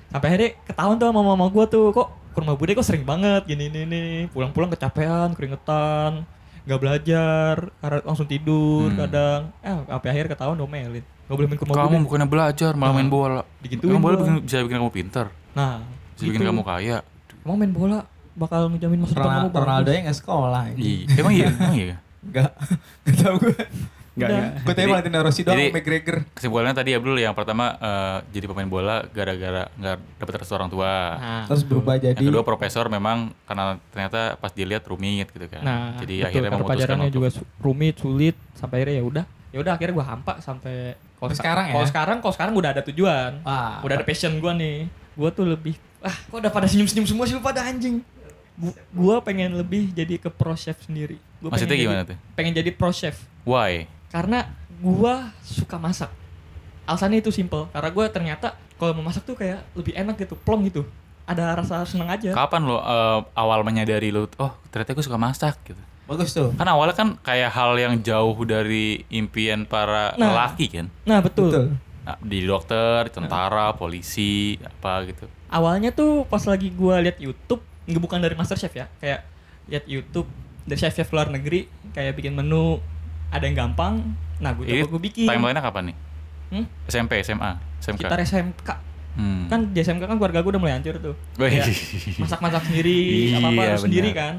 sampai 0.09 0.27
akhirnya 0.29 0.51
ketahuan 0.65 0.97
tuh 0.97 1.07
sama 1.07 1.21
mama 1.23 1.47
gue 1.47 1.65
tuh 1.67 1.91
kok 1.91 2.09
ke 2.29 2.39
rumah 2.39 2.55
bude 2.55 2.73
kok 2.73 2.83
sering 2.83 3.03
banget 3.03 3.43
gini 3.45 3.67
ini 3.67 3.81
nih 3.85 4.07
pulang-pulang 4.29 4.69
kecapean 4.69 5.33
keringetan 5.33 6.23
nggak 6.63 6.79
belajar 6.79 7.55
karena 7.75 7.99
langsung 8.03 8.25
tidur 8.25 8.87
Hmm. 8.89 8.99
kadang 9.01 9.41
eh 9.61 9.75
sampai 9.85 10.09
akhir 10.11 10.25
ketahuan 10.29 10.55
domelin 10.55 11.03
nggak 11.29 11.37
boleh 11.37 11.47
main 11.47 11.59
ke 11.59 11.65
rumah 11.65 11.77
Kamu 11.77 11.89
bude 11.91 12.05
bukannya 12.05 12.27
belajar 12.27 12.73
malah 12.73 12.95
main 12.95 13.05
Nah, 13.05 13.13
bola. 13.13 13.41
digituin 13.61 13.91
Kamu 13.91 14.01
bola 14.01 14.17
bikin, 14.19 14.35
bisa 14.43 14.57
bikin 14.63 14.79
kamu 14.79 14.91
pinter, 14.91 15.27
nah 15.53 15.85
bisa 16.11 16.25
bikin 16.25 16.41
kamu 16.43 16.63
kaya. 16.63 16.99
kamu 17.39 17.55
main 17.55 17.73
bola 17.73 17.99
bakal 18.35 18.61
ngejamin 18.69 18.99
masa 19.03 19.13
depan 19.13 19.21
kamu 19.21 19.29
Ronaldo, 19.29 19.51
bagus. 19.51 19.63
Ronaldo 19.63 19.89
nya 19.91 20.01
gak 20.03 20.17
sekolah. 20.17 20.63
Iya, 20.73 20.99
emang 21.17 21.33
iya, 21.33 21.47
emang 21.51 21.75
iya. 21.77 21.97
Enggak. 22.19 22.51
Gak 23.05 23.15
tau 23.17 23.35
gue. 23.37 23.55
Enggak, 24.15 24.29
enggak. 24.29 24.51
Gue 24.59 24.75
tadi 24.75 24.87
Valentino 24.89 25.19
Rossi 25.21 25.41
doang 25.41 25.59
McGregor. 25.71 26.17
Kesimpulannya 26.33 26.75
tadi 26.75 26.91
Abdul 26.91 27.17
yang 27.17 27.31
pertama 27.33 27.65
eh, 27.73 28.17
jadi 28.29 28.47
pemain 28.47 28.67
bola 28.67 29.07
gara-gara 29.09 29.71
nggak 29.73 29.97
dapat 30.19 30.33
restu 30.37 30.53
orang 30.53 30.67
tua. 30.69 30.93
Nah, 31.15 31.45
Terus 31.47 31.63
berubah 31.63 31.95
jadi 31.97 32.15
Yang 32.15 32.27
kedua 32.29 32.43
profesor 32.43 32.87
memang 32.89 33.31
karena 33.43 33.65
ternyata 33.89 34.35
pas 34.35 34.51
dilihat 34.51 34.83
rumit 34.85 35.27
gitu 35.29 35.47
kan. 35.47 35.63
Nah, 35.63 35.83
jadi 35.99 36.15
betul, 36.17 36.29
akhirnya 36.29 36.51
memutuskan 36.53 36.97
untuk 37.01 37.13
juga 37.13 37.29
rumit, 37.59 37.95
sulit 37.97 38.37
sampai 38.55 38.83
akhirnya 38.83 38.97
ya 38.97 39.05
udah. 39.05 39.25
Ya 39.49 39.59
udah 39.59 39.73
akhirnya 39.75 39.95
gua 39.95 40.07
hampa 40.07 40.39
sampai 40.39 40.93
kalau 41.17 41.33
sekarang 41.33 41.65
ya? 41.69 41.75
Kalau 41.75 41.87
sekarang 41.89 42.17
kalau 42.21 42.35
sekarang 42.37 42.53
udah 42.55 42.71
ada 42.71 42.83
tujuan. 42.85 43.33
Wah, 43.43 43.81
udah 43.81 43.95
ada 43.97 44.05
passion 44.05 44.37
gua 44.39 44.53
nih. 44.53 44.87
Gua 45.17 45.31
tuh 45.31 45.45
lebih 45.45 45.75
ah 45.99 46.15
kok 46.15 46.39
udah 46.39 46.53
pada 46.53 46.71
senyum-senyum 46.71 47.05
semua 47.05 47.25
sih 47.27 47.35
lu 47.35 47.43
pada 47.43 47.65
anjing. 47.65 48.05
Gu- 48.55 48.77
Gua 48.93 49.19
pengen 49.19 49.55
lebih 49.55 49.91
jadi 49.91 50.19
ke 50.19 50.29
pro 50.29 50.55
chef 50.55 50.79
sendiri. 50.83 51.19
Gua 51.39 51.51
Maksudnya 51.51 51.75
pengen 51.75 51.85
gimana 51.87 52.03
jadi, 52.03 52.11
tuh? 52.11 52.17
Pengen 52.35 52.53
jadi 52.55 52.71
pro 52.71 52.91
chef 52.91 53.17
Why? 53.43 53.87
karena 54.09 54.49
gua 54.79 55.31
suka 55.41 55.77
masak. 55.77 56.11
Alasannya 56.85 57.21
itu 57.21 57.29
simple 57.29 57.69
karena 57.69 57.91
gua 57.91 58.07
ternyata 58.09 58.57
kalau 58.79 58.95
mau 58.95 59.05
masak 59.05 59.27
tuh 59.27 59.35
kayak 59.35 59.59
lebih 59.75 59.93
enak 59.93 60.15
gitu, 60.17 60.37
plong 60.37 60.63
gitu. 60.65 60.87
Ada 61.25 61.53
rasa 61.53 61.85
seneng 61.85 62.09
aja. 62.09 62.33
Kapan 62.33 62.63
lo 62.63 62.79
eh, 62.79 63.21
awal 63.35 63.61
menyadari 63.61 64.09
lo, 64.09 64.31
oh 64.39 64.53
ternyata 64.71 64.95
gue 64.95 65.05
suka 65.05 65.19
masak 65.19 65.61
gitu. 65.63 65.83
Bagus 66.09 66.33
tuh. 66.33 66.51
Kan 66.55 66.67
awalnya 66.67 66.97
kan 66.97 67.09
kayak 67.21 67.51
hal 67.51 67.77
yang 67.77 68.01
jauh 68.01 68.35
dari 68.43 69.05
impian 69.09 69.63
para 69.63 70.17
Nah. 70.17 70.33
lelaki 70.33 70.67
kan. 70.67 70.87
Nah, 71.05 71.21
betul. 71.21 71.49
Betul. 71.49 71.67
Nah, 72.03 72.17
di 72.19 72.41
dokter, 72.43 73.07
tentara, 73.09 73.71
polisi, 73.73 74.57
apa 74.59 75.05
gitu. 75.05 75.29
awalnya 75.49 75.89
tuh 75.91 76.25
pas 76.25 76.41
lagi 76.43 76.69
gua 76.71 76.99
lihat 76.99 77.17
YouTube 77.17 77.61
nggak 77.85 78.01
bukan 78.03 78.19
dari 78.19 78.33
MasterChef 78.33 78.69
ya 78.71 78.85
kayak 78.97 79.25
lihat 79.67 79.85
YouTube 79.85 80.29
dari 80.63 80.77
chef-chef 80.77 81.09
luar 81.09 81.29
negeri 81.29 81.65
kayak 81.91 82.13
bikin 82.15 82.33
menu 82.33 82.81
ada 83.29 83.41
yang 83.43 83.57
gampang 83.59 84.13
nah 84.39 84.53
gue 84.53 84.65
coba 84.65 84.85
gue 84.87 85.01
bikin 85.03 85.25
timeline-nya 85.25 85.61
kapan 85.63 85.89
nih? 85.89 85.97
Hmm? 86.51 86.65
SMP, 86.85 87.21
SMA, 87.23 87.57
SMK. 87.79 88.01
sekitar 88.03 88.21
SMK 88.21 88.69
Hmm. 89.17 89.49
kan 89.49 89.69
di 89.69 89.79
SMK 89.79 90.05
kan 90.05 90.15
keluarga 90.15 90.39
gue 90.39 90.53
udah 90.53 90.61
mulai 90.61 90.77
hancur 90.77 90.95
tuh 90.97 91.17
masak-masak 92.19 92.63
sendiri 92.65 92.97
Iya, 93.29 93.37
apa 93.39 93.49
apa 93.51 93.61
harus 93.67 93.83
sendiri 93.83 94.11
kan 94.13 94.35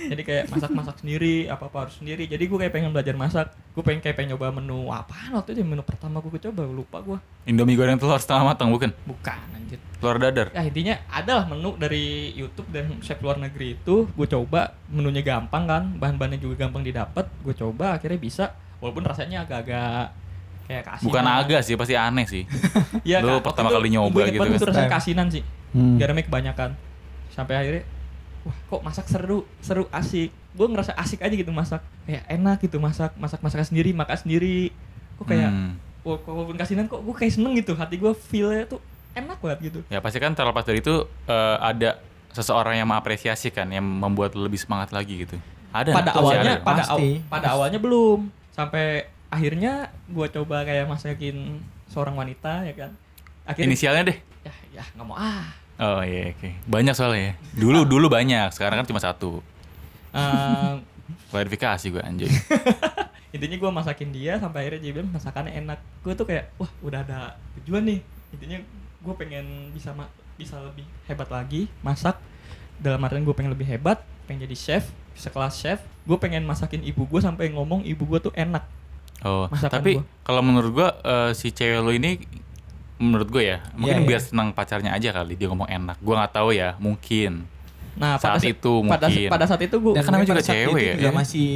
jadi 0.00 0.22
kayak 0.22 0.44
masak-masak 0.48 0.96
sendiri 0.96 1.46
apa 1.46 1.66
apa 1.66 1.78
harus 1.80 1.96
sendiri 1.96 2.24
jadi 2.24 2.38
gue 2.40 2.58
kayak 2.58 2.70
pengen 2.70 2.90
belajar 2.90 3.14
masak 3.14 3.46
gue 3.68 3.82
pengen 3.82 3.98
kayak 3.98 4.14
pengen 4.14 4.32
nyoba 4.32 4.54
menu 4.54 4.88
apaan 4.88 5.34
waktu 5.34 5.52
itu 5.52 5.62
menu 5.62 5.82
pertama 5.82 6.18
gue 6.20 6.38
coba 6.40 6.62
lupa 6.64 6.98
gue 7.00 7.18
Indomie 7.44 7.74
goreng 7.74 7.96
telur 7.96 8.16
setengah 8.16 8.44
matang 8.48 8.68
bukan? 8.68 8.94
bukan 9.02 9.38
anjir 9.52 9.78
Telur 9.98 10.14
dadar. 10.16 10.48
ya 10.50 10.62
intinya 10.62 10.94
adalah 11.08 11.44
menu 11.44 11.74
dari 11.74 12.30
YouTube 12.32 12.70
dan 12.70 12.86
chef 13.00 13.18
luar 13.18 13.34
negeri 13.36 13.74
itu 13.74 14.06
gue 14.06 14.26
coba 14.28 14.78
menunya 14.86 15.20
gampang 15.20 15.64
kan 15.64 15.82
bahan-bahannya 15.92 16.38
juga 16.38 16.54
gampang 16.60 16.82
didapat 16.82 17.26
gue 17.42 17.52
coba 17.52 17.98
akhirnya 17.98 18.16
bisa 18.16 18.44
walaupun 18.78 19.02
rasanya 19.02 19.42
agak-agak 19.42 20.14
kayak 20.64 20.84
kasinan 20.86 21.06
Bukan 21.08 21.24
agak 21.26 21.60
sih, 21.62 21.74
pasti 21.74 21.96
aneh 21.96 22.28
sih. 22.28 22.44
ya, 23.10 23.18
Lu 23.18 23.40
Kak. 23.40 23.50
pertama 23.50 23.72
kali 23.72 23.88
nyoba 23.88 24.28
gitu 24.28 24.36
kan. 24.36 24.52
itu 24.52 24.66
rasanya 24.66 24.92
kasinan 24.92 25.26
sih 25.28 25.42
Hmm. 25.68 25.96
garamnya 25.96 26.24
kebanyakan 26.24 26.70
sampai 27.28 27.52
akhirnya 27.54 27.84
wah 28.48 28.56
kok 28.66 28.80
masak 28.80 29.06
seru 29.06 29.38
seru 29.60 29.84
asik 29.90 30.32
gue 30.32 30.66
ngerasa 30.66 30.96
asik 30.96 31.20
aja 31.20 31.34
gitu 31.34 31.52
masak 31.52 31.78
kayak 32.02 32.24
enak 32.26 32.56
gitu 32.58 32.76
masak 32.78 33.12
masak 33.14 33.38
masakan 33.38 33.66
sendiri 33.66 33.92
makan 33.92 34.16
sendiri 34.16 34.72
kok 35.14 35.26
kayak 35.26 35.50
Hmm. 35.50 35.76
wah- 36.00 36.18
walaupun 36.18 36.56
kasinan 36.56 36.86
kok 36.86 36.98
gue 36.98 37.14
kayak 37.14 37.30
seneng 37.30 37.52
gitu 37.54 37.72
hati 37.74 37.94
gue 37.94 38.10
feelnya 38.24 38.64
tuh 38.66 38.80
enak 39.10 39.36
banget 39.36 39.58
gitu 39.66 39.80
Ya 39.86 39.98
pasti 39.98 40.16
kan 40.16 40.32
terlepas 40.32 40.62
dari 40.62 40.78
itu 40.78 40.94
eh, 41.24 41.56
ada 41.60 42.00
seseorang 42.30 42.74
yang 42.74 42.86
mengapresiasi 42.86 43.48
kan, 43.48 43.66
yang 43.66 43.82
membuat 43.82 44.32
lebih 44.32 44.56
semangat 44.56 44.90
lagi 44.90 45.24
gitu. 45.24 45.36
Ada. 45.68 45.90
pada 45.90 46.10
pasti 46.10 46.18
awalnya 46.18 46.40
ada. 46.50 46.62
pada 46.62 46.82
aw- 46.82 46.88
Pasti. 46.94 47.08
pada 47.26 47.46
awalnya 47.50 47.78
belum 47.78 48.18
sampai 48.50 48.84
akhirnya 49.28 49.72
gue 50.06 50.26
coba 50.30 50.62
kayak 50.62 50.86
masakin 50.86 51.60
seorang 51.86 52.14
wanita 52.14 52.62
ya 52.62 52.74
kan 52.74 52.90
akhirnya 53.44 53.68
Inisialnya 53.68 54.02
deh. 54.06 54.18
ya 54.42 54.52
ya 54.72 54.84
nggak 54.90 55.04
mau 55.04 55.12
ah 55.14 55.44
Oh 55.78 56.02
iya, 56.02 56.34
oke. 56.34 56.48
Banyak 56.66 56.94
soalnya 56.94 57.22
ya. 57.22 57.32
Dulu 57.54 57.86
dulu 57.86 58.06
banyak, 58.10 58.50
sekarang 58.50 58.82
kan 58.82 58.86
cuma 58.86 58.98
satu. 58.98 59.38
Ehm, 60.10 60.82
Klarifikasi 61.30 61.86
gue 61.88 62.02
anjing. 62.02 62.28
intinya 63.28 63.56
gue 63.60 63.70
masakin 63.70 64.08
dia 64.08 64.40
sampai 64.40 64.64
akhirnya 64.64 64.80
dia 64.80 64.92
bilang 64.96 65.12
masakannya 65.12 65.52
enak 65.52 65.76
gue 66.00 66.16
tuh 66.16 66.24
kayak 66.24 66.48
wah 66.56 66.70
udah 66.80 67.04
ada 67.04 67.36
tujuan 67.60 67.84
nih 67.84 68.00
intinya 68.32 68.56
gue 69.04 69.14
pengen 69.20 69.68
bisa 69.76 69.92
ma- 69.92 70.08
bisa 70.40 70.56
lebih 70.64 70.88
hebat 71.04 71.28
lagi 71.28 71.68
masak 71.84 72.16
dalam 72.80 73.04
artian 73.04 73.28
gue 73.28 73.36
pengen 73.36 73.52
lebih 73.52 73.68
hebat 73.68 74.00
pengen 74.24 74.48
jadi 74.48 74.56
chef 74.56 74.84
sekelas 75.12 75.60
chef 75.60 75.76
gue 76.08 76.16
pengen 76.16 76.40
masakin 76.48 76.80
ibu 76.80 77.04
gue 77.04 77.20
sampai 77.20 77.52
ngomong 77.52 77.84
ibu 77.84 78.08
gue 78.08 78.18
tuh 78.18 78.32
enak 78.32 78.64
Oh, 79.18 79.50
Masakan 79.50 79.82
tapi 79.82 79.98
kalau 80.22 80.46
menurut 80.46 80.70
gua 80.70 80.88
eh, 81.02 81.30
si 81.34 81.50
cewek 81.50 81.82
lu 81.82 81.90
ini 81.90 82.22
menurut 82.98 83.28
gue 83.28 83.42
ya, 83.46 83.58
mungkin 83.72 84.02
Iya, 84.02 84.08
biar 84.08 84.20
senang 84.20 84.50
pacarnya 84.50 84.90
aja 84.90 85.10
kali 85.12 85.34
dia 85.34 85.46
ngomong 85.46 85.66
enak. 85.66 85.96
Gua 85.98 86.18
nggak 86.18 86.34
tahu 86.34 86.50
ya, 86.50 86.74
mungkin. 86.76 87.46
nah 87.94 88.14
Saat 88.14 88.38
pada 88.38 88.46
itu 88.46 88.72
pada, 88.84 89.06
mungkin. 89.06 89.26
pada 89.26 89.44
saat 89.44 89.58
itu 89.60 89.74
gue 89.76 89.90
kan 89.92 90.02
namanya 90.04 90.18
mungkin 90.20 90.30
juga 90.30 90.42
cewek 90.44 90.70
itu 90.70 90.78
ya. 90.78 90.94
juga 90.94 91.02
Iya. 91.02 91.14
masih 91.14 91.48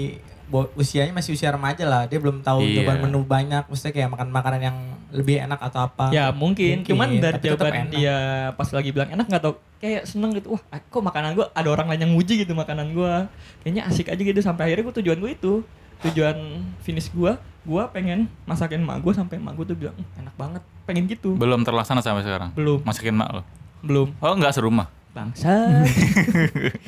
usianya 0.75 1.13
masih 1.13 1.31
usia 1.33 1.49
remaja 1.49 1.85
lah. 1.87 2.03
Dia 2.05 2.19
belum 2.19 2.43
tahu 2.43 2.61
Iya. 2.61 2.83
nyoba 2.83 2.93
menu 3.01 3.21
banyak, 3.23 3.63
maksudnya 3.65 3.93
kayak 3.93 4.11
makan 4.11 4.29
makanan 4.29 4.61
yang 4.61 4.77
lebih 5.11 5.39
enak 5.41 5.61
atau 5.61 5.81
apa. 5.83 6.11
Ya 6.11 6.29
mungkin, 6.29 6.83
cuman 6.83 7.09
dari 7.17 7.39
tapi 7.39 7.47
jawaban 7.49 7.73
enak. 7.87 7.91
dia 7.91 8.17
pas 8.53 8.69
lagi 8.69 8.91
bilang 8.91 9.09
enak 9.09 9.25
nggak 9.25 9.39
tau 9.41 9.55
kayak 9.79 10.03
seneng 10.03 10.31
gitu 10.33 10.53
wah 10.53 10.63
kok 10.63 11.03
makanan 11.03 11.33
gua 11.33 11.51
ada 11.53 11.69
orang 11.69 11.91
lain 11.91 12.07
yang 12.07 12.13
muji 12.13 12.39
gitu 12.39 12.55
makanan 12.55 12.91
gua 12.93 13.27
kayaknya 13.61 13.83
asik 13.85 14.07
aja 14.09 14.19
gitu 14.19 14.39
sampai 14.39 14.71
akhirnya 14.71 14.85
gua 14.85 14.95
tujuan 14.95 15.19
gua 15.19 15.31
itu 15.31 15.53
tujuan 16.01 16.37
finish 16.81 17.11
gua 17.11 17.35
gua 17.63 17.87
pengen 17.89 18.31
masakin 18.43 18.79
emak 18.79 18.99
gua 19.01 19.11
sampai 19.13 19.37
emak 19.37 19.53
gua 19.53 19.67
tuh 19.67 19.75
bilang 19.75 19.95
"Hmm, 19.95 20.23
enak 20.23 20.35
banget 20.37 20.63
pengen 20.93 21.09
gitu 21.09 21.33
Belum 21.35 21.61
terlaksana 21.61 21.99
sampai 21.99 22.21
sekarang. 22.21 22.53
belum 22.53 22.85
Masakin 22.85 23.15
mak 23.15 23.29
lo. 23.31 23.43
belum 23.81 24.09
Oh, 24.19 24.33
enggak 24.33 24.53
serumah. 24.53 24.87
bangsa 25.11 25.45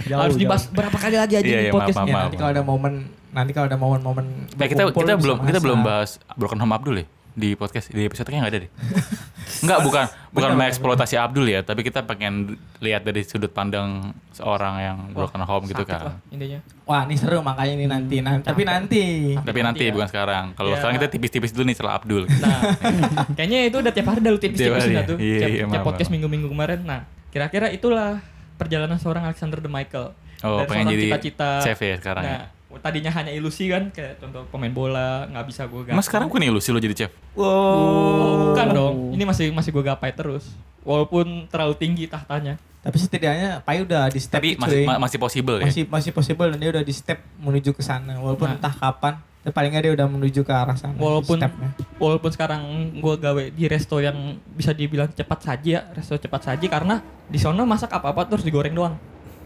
Jauh, 0.02 0.20
harus 0.22 0.32
jauh. 0.32 0.40
dibahas 0.40 0.64
berapa 0.66 0.92
kali 0.94 1.12
lagi 1.14 1.34
aja 1.34 1.44
Iya, 1.44 1.58
di 1.58 1.64
iya, 1.64 1.72
podcast 1.72 1.96
maaf, 1.98 2.06
Ya, 2.06 2.14
maaf. 2.14 2.24
nanti 2.24 2.36
kalau 2.38 2.50
ada 2.50 2.62
momen 2.62 2.92
nanti 3.30 3.50
kalau 3.52 3.66
ada 3.66 3.76
momen-momen 3.76 4.24
Eh, 4.54 4.64
kita 4.66 4.82
kita 4.86 5.12
belum 5.14 5.38
kita 5.42 5.58
belum 5.58 5.80
bahas 5.80 6.16
Broken 6.32 6.56
Home 6.58 6.72
Abdul 6.72 6.96
ya 6.98 7.06
di 7.34 7.52
podcast 7.52 7.90
di 7.90 8.00
episode 8.00 8.24
kayaknya 8.24 8.42
nggak 8.42 8.52
ada 8.52 8.60
deh. 8.60 8.70
Enggak, 9.62 9.78
bukan 9.80 10.04
bukan 10.30 10.50
Bener, 10.50 10.58
mengeksploitasi 10.60 11.14
Abdul 11.16 11.46
ya, 11.46 11.60
tapi 11.60 11.82
kita 11.82 12.02
pengen 12.02 12.54
lihat 12.78 13.02
dari 13.02 13.20
sudut 13.20 13.50
pandang 13.50 14.00
seorang 14.30 14.74
yang 14.78 14.96
broken 15.10 15.40
home 15.40 15.64
gitu 15.64 15.82
kan. 15.82 16.00
lah, 16.04 16.16
intinya 16.28 16.58
Wah, 16.84 17.02
ini 17.02 17.14
seru 17.14 17.40
makanya 17.40 17.72
ini 17.72 17.86
nanti. 17.86 18.16
nanti. 18.20 18.44
Tapi 18.44 18.62
nanti. 18.62 19.04
Tapi 19.34 19.58
nanti 19.58 19.62
Nanti 19.64 19.84
ya. 19.84 19.92
bukan 19.92 20.08
sekarang. 20.08 20.44
Kalau 20.52 20.68
Ya. 20.68 20.76
sekarang 20.76 20.94
kita 20.96 21.08
tipis-tipis 21.08 21.50
dulu 21.50 21.64
nih 21.64 21.74
setelah 21.74 21.94
Abdul. 21.96 22.22
Nah, 22.28 22.58
kayaknya 23.36 23.58
itu 23.64 23.76
udah 23.78 23.92
tiap 23.92 24.06
hari 24.06 24.20
dah 24.20 24.30
lu 24.30 24.38
tipis-tipis 24.38 24.84
ya? 24.86 25.02
tuh. 25.02 25.16
Iya, 25.16 25.38
tiap, 25.40 25.50
iya, 25.50 25.64
tiap 25.66 25.82
podcast 25.82 26.10
minggu-minggu 26.10 26.46
kemarin. 26.46 26.80
Nah, 26.82 27.00
kira-kira 27.30 27.66
itulah 27.68 28.20
perjalanan 28.54 28.96
seorang 28.96 29.24
Alexander 29.24 29.58
the 29.58 29.66
Michael. 29.66 30.12
Oh, 30.40 30.60
Dari 30.60 30.68
pengen 30.68 30.84
seorang 30.84 30.92
jadi 30.92 31.04
cita-cita. 31.08 31.50
chef 31.62 31.78
ya 31.80 31.94
sekarang 31.96 32.22
ya? 32.22 32.38
Tadinya 32.76 33.10
hanya 33.10 33.30
ilusi 33.30 33.66
kan, 33.66 33.88
kayak 33.88 34.18
contoh 34.18 34.42
pemain 34.48 34.70
bola, 34.70 35.26
nggak 35.26 35.44
bisa 35.46 35.62
gue 35.64 35.82
gapai. 35.84 35.94
Mas 35.94 36.04
sekarang 36.04 36.26
bukan 36.26 36.42
ilusi 36.44 36.68
lo 36.68 36.78
jadi 36.78 36.96
chef. 36.96 37.12
Oh, 37.34 38.50
bukan 38.50 38.66
dong. 38.70 38.96
Ini 39.12 39.22
masih 39.22 39.46
masih 39.50 39.70
gue 39.70 39.82
gapai 39.82 40.10
terus. 40.10 40.50
Walaupun 40.80 41.46
terlalu 41.46 41.74
tinggi 41.74 42.04
tahtanya. 42.04 42.56
Tapi 42.80 42.96
setidaknya 42.98 43.60
Pai 43.60 43.80
udah 43.80 44.06
di 44.06 44.20
step 44.20 44.36
Tapi 44.38 44.48
itu, 44.50 44.60
masih 44.60 44.84
ma- 44.84 45.00
masih 45.00 45.16
possible 45.16 45.56
ya. 45.56 45.64
masih 45.64 45.88
masih 45.88 46.12
possible 46.12 46.44
dan 46.46 46.58
dia 46.58 46.68
udah 46.70 46.84
di 46.84 46.92
step 46.92 47.16
menuju 47.38 47.72
ke 47.72 47.80
sana 47.80 48.12
walaupun 48.14 48.44
Nah. 48.44 48.60
entah 48.60 48.76
kapan 48.76 49.14
tapi 49.40 49.52
paling 49.52 49.70
nggak 49.72 49.82
dia 49.82 49.92
udah 49.94 50.04
menuju 50.06 50.40
ke 50.40 50.52
arah 50.52 50.72
sana 50.72 50.92
Walaupun 50.94 51.36
stepnya. 51.38 51.72
walaupun 51.96 52.28
sekarang 52.30 52.60
gue 52.94 53.14
gawe 53.18 53.42
di 53.50 53.64
resto 53.66 53.96
yang 53.98 54.16
bisa 54.46 54.72
dibilang 54.72 55.08
cepat 55.10 55.38
saji 55.42 55.70
ya, 55.70 55.88
resto 55.90 56.12
cepat 56.14 56.44
saji 56.44 56.66
karena 56.66 57.00
di 57.24 57.36
sana 57.36 57.60
masak 57.62 57.88
apa-apa 57.88 58.20
terus 58.26 58.40
digoreng 58.42 58.72
doang. 58.72 59.00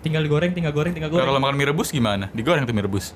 Tinggal 0.08 0.24
digoreng, 0.24 0.52
tinggal 0.56 0.72
goreng, 0.72 0.92
tinggal 0.96 1.12
goreng. 1.12 1.28
Kalau 1.28 1.36
makan 1.36 1.54
mie 1.60 1.68
rebus 1.68 1.88
gimana? 1.92 2.32
Digoreng 2.32 2.64
tuh 2.64 2.72
mie 2.72 2.84
rebus. 2.88 3.12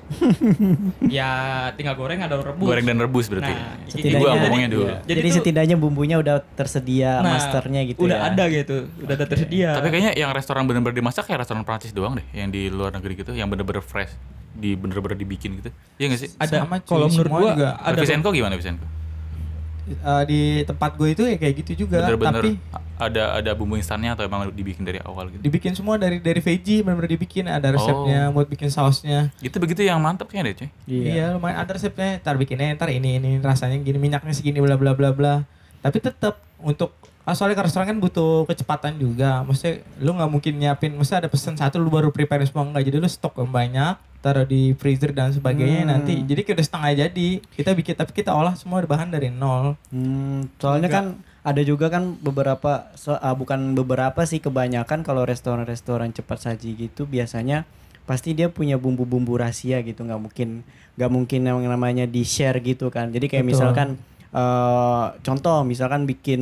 ya 1.17 1.29
tinggal 1.73 1.97
goreng 1.97 2.21
ada 2.21 2.37
rebus. 2.37 2.69
Goreng 2.69 2.85
dan 2.85 3.01
rebus 3.01 3.25
berarti. 3.33 3.49
Nah, 3.49 3.73
Setidaknya- 3.89 4.21
Gua 4.21 4.29
jadi- 4.29 4.41
ngomongnya 4.45 4.69
dulu. 4.69 4.85
iya. 4.85 4.97
Jadi, 5.01 5.19
tuh- 5.25 5.35
setidaknya 5.41 5.75
bumbunya 5.81 6.15
udah 6.21 6.35
tersedia 6.53 7.17
nah, 7.19 7.41
masternya 7.41 7.81
gitu 7.89 8.05
udah 8.05 8.17
ya. 8.21 8.29
ada 8.29 8.43
gitu, 8.45 8.75
udah 9.01 9.13
ada 9.17 9.25
tersedia. 9.25 9.69
Tapi 9.73 9.87
kayaknya 9.89 10.13
yang 10.13 10.29
restoran 10.29 10.69
bener-bener 10.69 10.93
dimasak 10.93 11.25
kayak 11.25 11.41
restoran 11.41 11.65
Prancis 11.65 11.89
doang 11.89 12.13
deh, 12.13 12.25
yang 12.37 12.53
di 12.53 12.69
luar 12.69 12.93
negeri 12.93 13.17
gitu, 13.17 13.33
yang 13.33 13.49
bener-bener 13.49 13.81
fresh, 13.81 14.13
di 14.53 14.77
bener-bener 14.77 15.17
dibikin 15.17 15.57
gitu. 15.57 15.73
Iya 15.97 16.05
gak 16.13 16.19
sih? 16.21 16.29
ada 16.37 16.69
kalau 16.85 17.09
menurut 17.09 17.31
gua 17.33 17.51
juga. 17.57 17.69
ada 17.81 17.97
Visenko 17.97 18.29
gimana 18.29 18.53
Visenko? 18.53 18.85
Eh, 19.83 20.23
di 20.23 20.41
tempat 20.63 20.95
gue 20.95 21.11
itu 21.11 21.23
ya 21.23 21.35
kayak 21.35 21.55
gitu 21.59 21.83
juga 21.83 22.07
Bener-bener 22.07 22.39
tapi 22.39 22.51
ada 22.95 23.35
ada 23.35 23.51
bumbu 23.51 23.75
instannya 23.75 24.15
atau 24.15 24.23
emang 24.23 24.47
dibikin 24.49 24.79
dari 24.81 24.95
awal 24.97 25.27
gitu? 25.27 25.43
dibikin 25.43 25.75
semua 25.75 25.99
dari 25.99 26.23
dari 26.23 26.39
veggie 26.39 26.79
benar-benar 26.79 27.11
dibikin 27.11 27.45
ada 27.45 27.67
Oh. 27.67 27.75
resepnya 27.75 28.31
buat 28.31 28.47
bikin 28.47 28.71
sausnya 28.71 29.35
Itu 29.37 29.59
begitu 29.59 29.83
yang 29.83 29.99
mantep 29.99 30.25
kayaknya 30.25 30.43
deh 30.45 30.55
cuy. 30.57 30.69
iya. 30.87 31.35
lumayan 31.35 31.59
ada 31.59 31.71
resepnya 31.73 32.15
ntar 32.17 32.39
bikinnya 32.39 32.71
ntar 32.73 32.87
ini 32.89 33.19
ini 33.19 33.31
rasanya 33.37 33.75
gini 33.77 33.99
minyaknya 33.99 34.31
segini 34.31 34.57
bla 34.57 34.79
bla 34.79 34.95
bla 34.95 35.11
bla 35.11 35.43
tapi 35.79 35.99
tetap 35.99 36.39
untuk 36.57 36.95
ah, 37.23 37.33
soalnya 37.33 37.55
ke 37.55 37.65
restoran 37.65 37.87
kan 37.87 37.99
butuh 37.99 38.43
kecepatan 38.45 38.95
juga 38.95 39.41
maksudnya 39.41 39.79
lu 39.99 40.11
nggak 40.11 40.29
mungkin 40.29 40.53
nyiapin 40.59 40.91
maksudnya 40.93 41.25
ada 41.25 41.29
pesan 41.31 41.55
satu 41.55 41.79
lu 41.79 41.87
baru 41.87 42.11
prepare 42.11 42.43
semua 42.43 42.67
enggak 42.67 42.83
jadi 42.83 42.97
lu 42.99 43.07
stok 43.07 43.39
yang 43.39 43.51
banyak 43.51 43.95
taruh 44.19 44.47
di 44.47 44.71
freezer 44.75 45.11
dan 45.11 45.35
sebagainya 45.35 45.83
Hmm. 45.83 45.91
nanti. 45.91 46.15
Jadi 46.23 46.55
udah 46.55 46.63
setengah 46.63 46.91
jadi. 46.95 47.29
Kita 47.43 47.75
bikin 47.75 47.91
tapi 47.91 48.15
kita 48.15 48.31
olah 48.31 48.55
semua 48.55 48.79
bahan 48.79 49.11
dari 49.11 49.27
nol. 49.27 49.75
Hmm, 49.91 50.47
soalnya 50.55 50.87
kan 50.87 51.05
ada 51.43 51.59
juga 51.59 51.91
kan 51.91 52.15
beberapa 52.23 52.87
so- 52.95 53.19
ah, 53.19 53.35
bukan 53.35 53.75
beberapa 53.75 54.23
sih 54.23 54.39
kebanyakan 54.39 55.03
kalau 55.03 55.27
restoran-restoran 55.27 56.15
cepat 56.15 56.39
saji 56.39 56.87
gitu 56.87 57.03
biasanya 57.03 57.67
pasti 58.07 58.31
dia 58.31 58.47
punya 58.47 58.79
bumbu-bumbu 58.79 59.35
rahasia 59.35 59.83
gitu 59.83 60.07
nggak 60.07 60.21
mungkin 60.23 60.63
nggak 60.95 61.11
mungkin 61.11 61.39
yang 61.43 61.59
namanya 61.59 62.07
di 62.07 62.23
share 62.23 62.63
gitu 62.63 62.87
kan 62.87 63.11
jadi 63.11 63.27
kayak 63.27 63.43
Betul. 63.43 63.51
misalkan 63.59 63.87
eh, 64.31 65.05
contoh 65.19 65.67
misalkan 65.67 66.07
bikin 66.07 66.41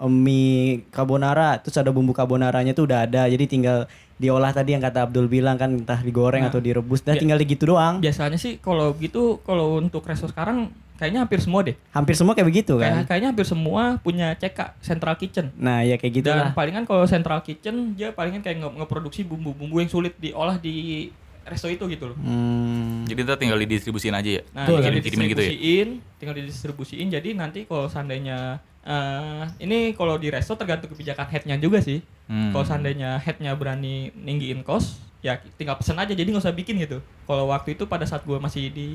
mie 0.00 0.86
carbonara 0.88 1.58
terus 1.58 1.74
ada 1.74 1.90
bumbu 1.90 2.12
carbonaranya 2.12 2.70
tuh 2.70 2.86
udah 2.86 3.02
ada 3.02 3.26
jadi 3.26 3.44
tinggal 3.44 3.78
diolah 4.14 4.50
tadi 4.50 4.70
yang 4.70 4.80
kata 4.80 5.04
Abdul 5.04 5.26
bilang 5.26 5.54
kan 5.54 5.70
entah 5.72 5.98
digoreng 5.98 6.40
Nah. 6.40 6.48
atau 6.48 6.58
direbus 6.58 7.00
dah 7.00 7.12
Ya. 7.12 7.20
tinggal 7.20 7.38
gitu 7.38 7.66
doang 7.68 7.98
Biasanya 7.98 8.34
sih 8.34 8.56
kalau 8.56 8.94
gitu 8.94 9.42
kalau 9.42 9.74
untuk 9.76 10.02
resto 10.02 10.26
sekarang 10.26 10.70
kayaknya 10.94 11.22
hampir 11.22 11.38
semua 11.38 11.62
deh. 11.62 11.74
hampir 11.88 12.14
semua 12.14 12.34
kayak 12.34 12.46
begitu 12.48 12.74
kan 12.76 13.02
kayaknya 13.04 13.30
hampir 13.30 13.42
semua 13.44 13.98
punya 13.98 14.34
CK 14.34 14.74
Central 14.78 15.14
Kitchen. 15.14 15.50
nah 15.54 15.80
ya 15.80 15.94
kayak 15.94 16.12
gitu 16.16 16.28
Dan 16.28 16.38
lah 16.40 16.50
palingan 16.52 16.82
kalau 16.82 17.02
Central 17.04 17.42
Kitchen 17.42 17.94
dia 17.94 18.10
palingan 18.10 18.38
kayak 18.40 18.58
nge- 18.58 18.74
ngeproduksi 18.76 19.22
bumbu-bumbu 19.22 19.78
yang 19.78 19.86
sulit 19.86 20.14
diolah 20.16 20.54
di 20.56 21.06
resto 21.44 21.64
itu 21.66 21.80
gitu 21.86 22.04
loh. 22.04 22.18
Hmm. 22.18 23.06
Jadi 23.06 23.24
ntar 23.24 23.34
tinggal 23.36 23.56
didistribusin 23.56 24.12
aja 24.12 24.28
ya. 24.28 24.42
Nah, 24.52 24.68
tinggal 24.68 24.84
Kirim-kirimin 24.84 25.26
gitu 25.28 25.38
ya. 25.38 25.48
didistribusiin, 25.48 25.88
tinggal 26.18 26.36
didistribusiin. 26.36 27.06
Jadi 27.08 27.28
nanti 27.32 27.64
kalau 27.64 27.86
seandainya 27.86 28.60
eh 28.88 29.44
ini 29.60 29.92
kalau 29.92 30.16
di 30.16 30.32
resto 30.32 30.56
tergantung 30.56 30.88
kebijakan 30.88 31.28
headnya 31.28 31.60
juga 31.60 31.84
sih. 31.84 32.00
Hmm. 32.24 32.56
Kalau 32.56 32.64
seandainya 32.64 33.20
headnya 33.20 33.52
berani 33.52 34.08
ninggiin 34.16 34.64
kos, 34.64 34.96
ya 35.20 35.36
tinggal 35.60 35.76
pesen 35.76 36.00
aja. 36.00 36.16
Jadi 36.16 36.24
nggak 36.32 36.44
usah 36.44 36.56
bikin 36.56 36.80
gitu. 36.80 37.04
Kalau 37.28 37.52
waktu 37.52 37.76
itu 37.76 37.84
pada 37.84 38.08
saat 38.08 38.24
gua 38.24 38.40
masih 38.40 38.72
di 38.72 38.88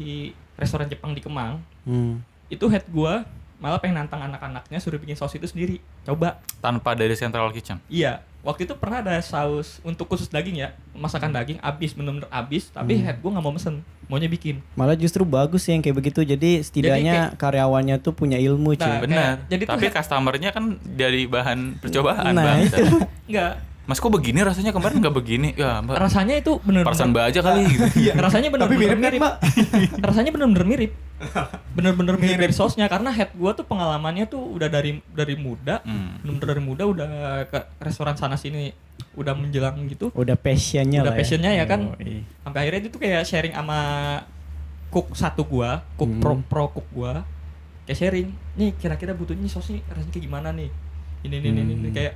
restoran 0.57 0.89
Jepang 0.89 1.13
di 1.13 1.21
Kemang, 1.21 1.61
Hmm. 1.85 2.25
itu 2.49 2.65
head 2.73 2.89
gua 2.89 3.21
malah 3.57 3.77
pengen 3.77 3.97
nantang 3.97 4.21
anak-anaknya 4.21 4.77
suruh 4.77 4.97
bikin 4.97 5.13
saus 5.13 5.31
itu 5.31 5.43
sendiri. 5.43 5.77
Coba. 6.03 6.39
Tanpa 6.59 6.93
dari 6.93 7.13
Central 7.13 7.49
Kitchen. 7.49 7.77
Iya. 7.87 8.21
Waktu 8.39 8.65
itu 8.65 8.75
pernah 8.75 8.99
ada 8.99 9.15
saus 9.19 9.79
untuk 9.81 10.03
khusus 10.05 10.27
daging 10.27 10.59
ya, 10.59 10.75
masakan 10.91 11.31
daging 11.31 11.57
abis 11.57 11.93
bener-bener 11.93 12.27
abis, 12.27 12.67
tapi 12.67 12.93
Hmm. 12.93 13.03
head 13.05 13.17
gua 13.17 13.31
nggak 13.31 13.39
mau 13.41 13.51
mesen, 13.51 13.79
maunya 14.05 14.27
bikin. 14.27 14.59
Malah 14.73 14.93
justru 14.93 15.23
bagus 15.23 15.63
sih 15.63 15.71
yang 15.71 15.79
kayak 15.79 15.95
begitu. 15.95 16.19
Jadi 16.21 16.59
setidaknya 16.59 17.31
karyawannya 17.33 17.97
tuh 17.97 18.11
punya 18.11 18.35
ilmu 18.35 18.75
cuy. 18.75 18.83
Nah, 18.83 18.99
Benar. 18.99 19.15
kayak- 19.15 19.39
jadi 19.47 19.63
tuh 19.63 19.71
Tapi 19.71 19.85
head- 19.85 19.95
customernya 19.95 20.49
kan 20.51 20.63
dari 20.83 21.23
bahan 21.23 21.59
percobaan 21.79 22.35
Nah, 22.35 22.43
bang. 22.43 22.59
itu. 22.67 22.83
Mas 23.83 23.99
kok 23.99 24.07
begini 24.09 24.39
rasanya 24.39 24.71
kemarin 24.71 25.03
nggak 25.03 25.11
begini? 25.11 25.49
Ya 25.53 25.83
mbak. 25.83 25.99
Rasanya 25.99 26.39
itu 26.39 26.55
bener 26.63 26.87
Perasaan 26.87 27.11
mbak 27.11 27.23
aja 27.27 27.39
kali 27.39 27.67
gitu. 27.67 27.83
Iya, 27.99 28.15
rasanya 28.15 28.47
bener-bener 28.47 28.79
Tapi 28.79 28.95
mirip 28.95 28.97
kan, 28.97 29.11
Mbak? 29.19 29.33
rasanya 30.07 30.31
bener-bener 30.31 30.63
mirip. 30.63 30.91
Bener-bener 31.75 32.15
mirip 32.15 32.37
dari 32.37 32.51
sausnya 32.51 32.87
karena 32.87 33.11
head 33.11 33.31
gua 33.33 33.51
tuh 33.51 33.63
pengalamannya 33.63 34.23
tuh 34.25 34.39
udah 34.39 34.67
dari 34.67 35.03
dari 35.09 35.35
muda, 35.35 35.79
Hmm. 35.81 36.19
bener-bener 36.19 36.47
dari 36.49 36.61
muda 36.61 36.83
udah 36.85 37.07
ke 37.45 37.59
restoran 37.79 38.15
sana 38.15 38.35
sini 38.35 38.71
udah 39.13 39.31
menjelang 39.33 39.75
gitu. 39.85 40.11
Udah 40.11 40.35
passionnya 40.35 41.03
Udah 41.03 41.11
lah. 41.11 41.19
passionnya 41.19 41.51
ya 41.51 41.65
kan. 41.65 41.95
Yoi. 41.97 42.23
Sampai 42.39 42.59
akhirnya 42.63 42.79
itu 42.81 42.89
tuh 42.89 42.99
kayak 42.99 43.23
sharing 43.23 43.51
sama 43.51 43.79
cook 44.89 45.11
satu 45.11 45.43
gua, 45.43 45.83
cook 45.93 46.07
Hmm. 46.09 46.21
pro 46.21 46.33
pro 46.41 46.65
cook 46.71 46.87
gua. 46.89 47.27
Kayak 47.83 47.97
sharing, 47.99 48.27
nih 48.55 48.71
kira-kira 48.73 49.11
butuhnya 49.11 49.43
saus 49.45 49.67
nih 49.67 49.83
rasanya 49.85 50.07
kayak 50.09 50.23
gimana 50.23 50.49
nih? 50.51 50.71
Ini 51.21 51.35
ini 51.35 51.47
ini, 51.49 51.61
ini. 51.63 51.73
Hmm. 51.83 51.91
kayak 51.91 52.13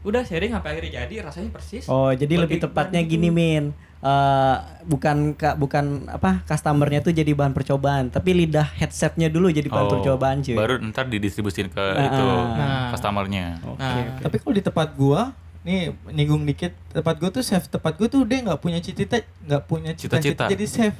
udah 0.00 0.22
sharing 0.22 0.50
sampai 0.50 0.68
akhirnya 0.72 1.02
jadi 1.02 1.14
rasanya 1.22 1.50
persis. 1.50 1.84
Oh, 1.86 2.10
jadi 2.10 2.34
lebih 2.36 2.58
tepatnya 2.58 3.00
gini 3.00 3.28
gitu. 3.28 3.34
Min. 3.34 3.64
Eh, 3.98 4.56
bukan 4.86 5.34
ka, 5.34 5.58
bukan 5.58 6.06
apa 6.06 6.46
customernya 6.46 7.02
tuh 7.02 7.10
jadi 7.10 7.34
bahan 7.34 7.50
percobaan, 7.50 8.08
tapi 8.08 8.30
lidah 8.32 8.62
headsetnya 8.78 9.26
dulu 9.26 9.50
jadi 9.50 9.66
bahan 9.66 9.86
Oh, 9.86 9.92
percobaan 9.92 10.38
cuy. 10.38 10.54
Baru 10.54 10.78
ntar 10.86 11.06
didistribusin 11.06 11.66
ke 11.66 11.82
Nah, 11.82 12.06
itu 12.06 12.24
nah. 12.54 12.94
customernya. 12.94 13.58
Oke, 13.60 13.74
Nah, 13.76 13.90
oke. 13.98 14.22
Tapi 14.22 14.36
kalau 14.38 14.54
di 14.54 14.62
tempat 14.62 14.88
gua 14.94 15.34
nih 15.58 15.90
nyinggung 16.08 16.46
dikit 16.46 16.70
tempat 16.88 17.18
gua 17.18 17.34
tuh 17.34 17.42
chef 17.42 17.66
tempat 17.66 17.98
gua 17.98 18.06
tuh 18.06 18.22
dia 18.22 18.38
nggak 18.40 18.62
punya 18.62 18.78
cita 18.78 19.18
nggak 19.42 19.62
punya 19.66 19.90
Cita-cita. 19.92 20.46
cita-cita 20.46 20.54
jadi 20.54 20.64
chef 20.64 20.94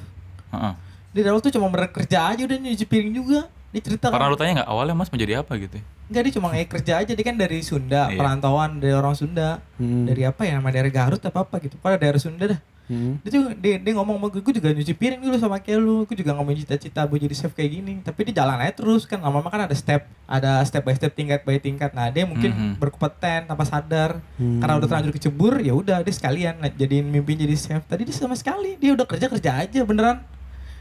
Heeh. 0.51 0.73
dia 1.15 1.23
awal 1.31 1.39
tuh 1.39 1.55
cuma 1.55 1.71
bener 1.71 1.89
kerja 1.89 2.27
aja 2.27 2.43
udah 2.43 2.59
nyuci 2.59 2.85
piring 2.85 3.15
juga 3.15 3.47
dia 3.71 3.81
cerita 3.81 4.11
Pernah 4.11 4.27
kan 4.27 4.35
lu 4.35 4.37
tanya 4.37 4.53
nggak 4.61 4.69
awalnya 4.69 4.93
mas 4.93 5.09
mau 5.09 5.17
jadi 5.17 5.41
apa 5.41 5.55
gitu? 5.57 5.79
Enggak 6.09 6.23
dia 6.25 6.33
cuma 6.35 6.49
kayak 6.51 6.69
kerja 6.69 6.93
aja. 6.99 7.13
Dia 7.13 7.25
kan 7.25 7.37
dari 7.37 7.61
Sunda 7.61 8.09
Iya. 8.09 8.17
perantauan 8.17 8.81
dari 8.81 8.93
orang 8.93 9.15
Sunda. 9.15 9.61
Hmm. 9.77 10.05
dari 10.05 10.25
apa 10.25 10.43
ya 10.43 10.59
nama 10.59 10.69
daerah 10.69 10.91
Garut 10.91 11.21
apa 11.21 11.39
apa 11.41 11.57
gitu. 11.61 11.77
Pada 11.77 11.97
daerah 11.97 12.19
Sunda 12.19 12.45
dah. 12.49 12.61
Hmm. 12.89 13.21
dia 13.21 13.29
juga 13.29 13.53
dia, 13.53 13.77
dia 13.77 13.93
ngomong 13.93 14.17
sama 14.17 14.27
gue 14.33 14.41
gue 14.41 14.55
juga 14.57 14.73
nyuci 14.73 14.97
piring 14.97 15.21
dulu 15.21 15.37
sama 15.37 15.61
kayak 15.61 15.77
lu. 15.77 16.09
Gue 16.09 16.17
juga 16.17 16.33
ngomong 16.33 16.57
cita-cita 16.57 17.05
gue 17.05 17.19
jadi 17.21 17.35
chef 17.37 17.53
kayak 17.53 17.71
gini. 17.71 18.01
Tapi 18.01 18.33
dia 18.33 18.41
jalan 18.41 18.57
aja 18.57 18.73
terus 18.75 19.05
kan. 19.05 19.21
Lama-lama 19.21 19.49
kan 19.49 19.69
ada 19.69 19.77
step 19.77 20.09
ada 20.25 20.65
step 20.65 20.81
by 20.83 20.97
step 20.97 21.13
tingkat 21.13 21.45
by 21.45 21.57
tingkat. 21.57 21.93
Nah 21.93 22.09
dia 22.09 22.25
mungkin 22.25 22.49
Mhm. 22.49 22.73
berkompeten 22.79 23.45
tanpa 23.45 23.63
sadar. 23.63 24.25
Hmm. 24.35 24.57
karena 24.59 24.79
udah 24.79 24.89
terlanjur 24.89 25.13
kecebur 25.13 25.61
ya 25.61 25.73
udah 25.73 26.01
dia 26.01 26.11
sekalian 26.11 26.59
nah, 26.59 26.71
jadiin 26.71 27.05
mimpi 27.05 27.37
jadi 27.37 27.53
chef. 27.53 27.85
Tadi 27.85 28.03
dia 28.03 28.15
sama 28.15 28.33
sekali. 28.33 28.75
Dia 28.75 28.97
udah 28.97 29.05
kerja 29.05 29.29
kerja 29.29 29.51
aja 29.59 29.81
beneran 29.85 30.25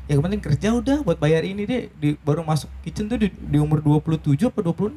ya 0.08 0.18
penting 0.18 0.40
kerja 0.42 0.68
udah 0.74 0.98
buat 1.02 1.18
bayar 1.18 1.44
ini 1.44 1.64
dia 1.64 1.80
di, 1.92 2.16
baru 2.18 2.42
masuk 2.42 2.72
kitchen 2.82 3.06
tuh 3.06 3.18
di, 3.18 3.28
di 3.28 3.58
umur 3.58 3.80
27 3.80 4.18
apa 4.46 4.60
26 4.62 4.96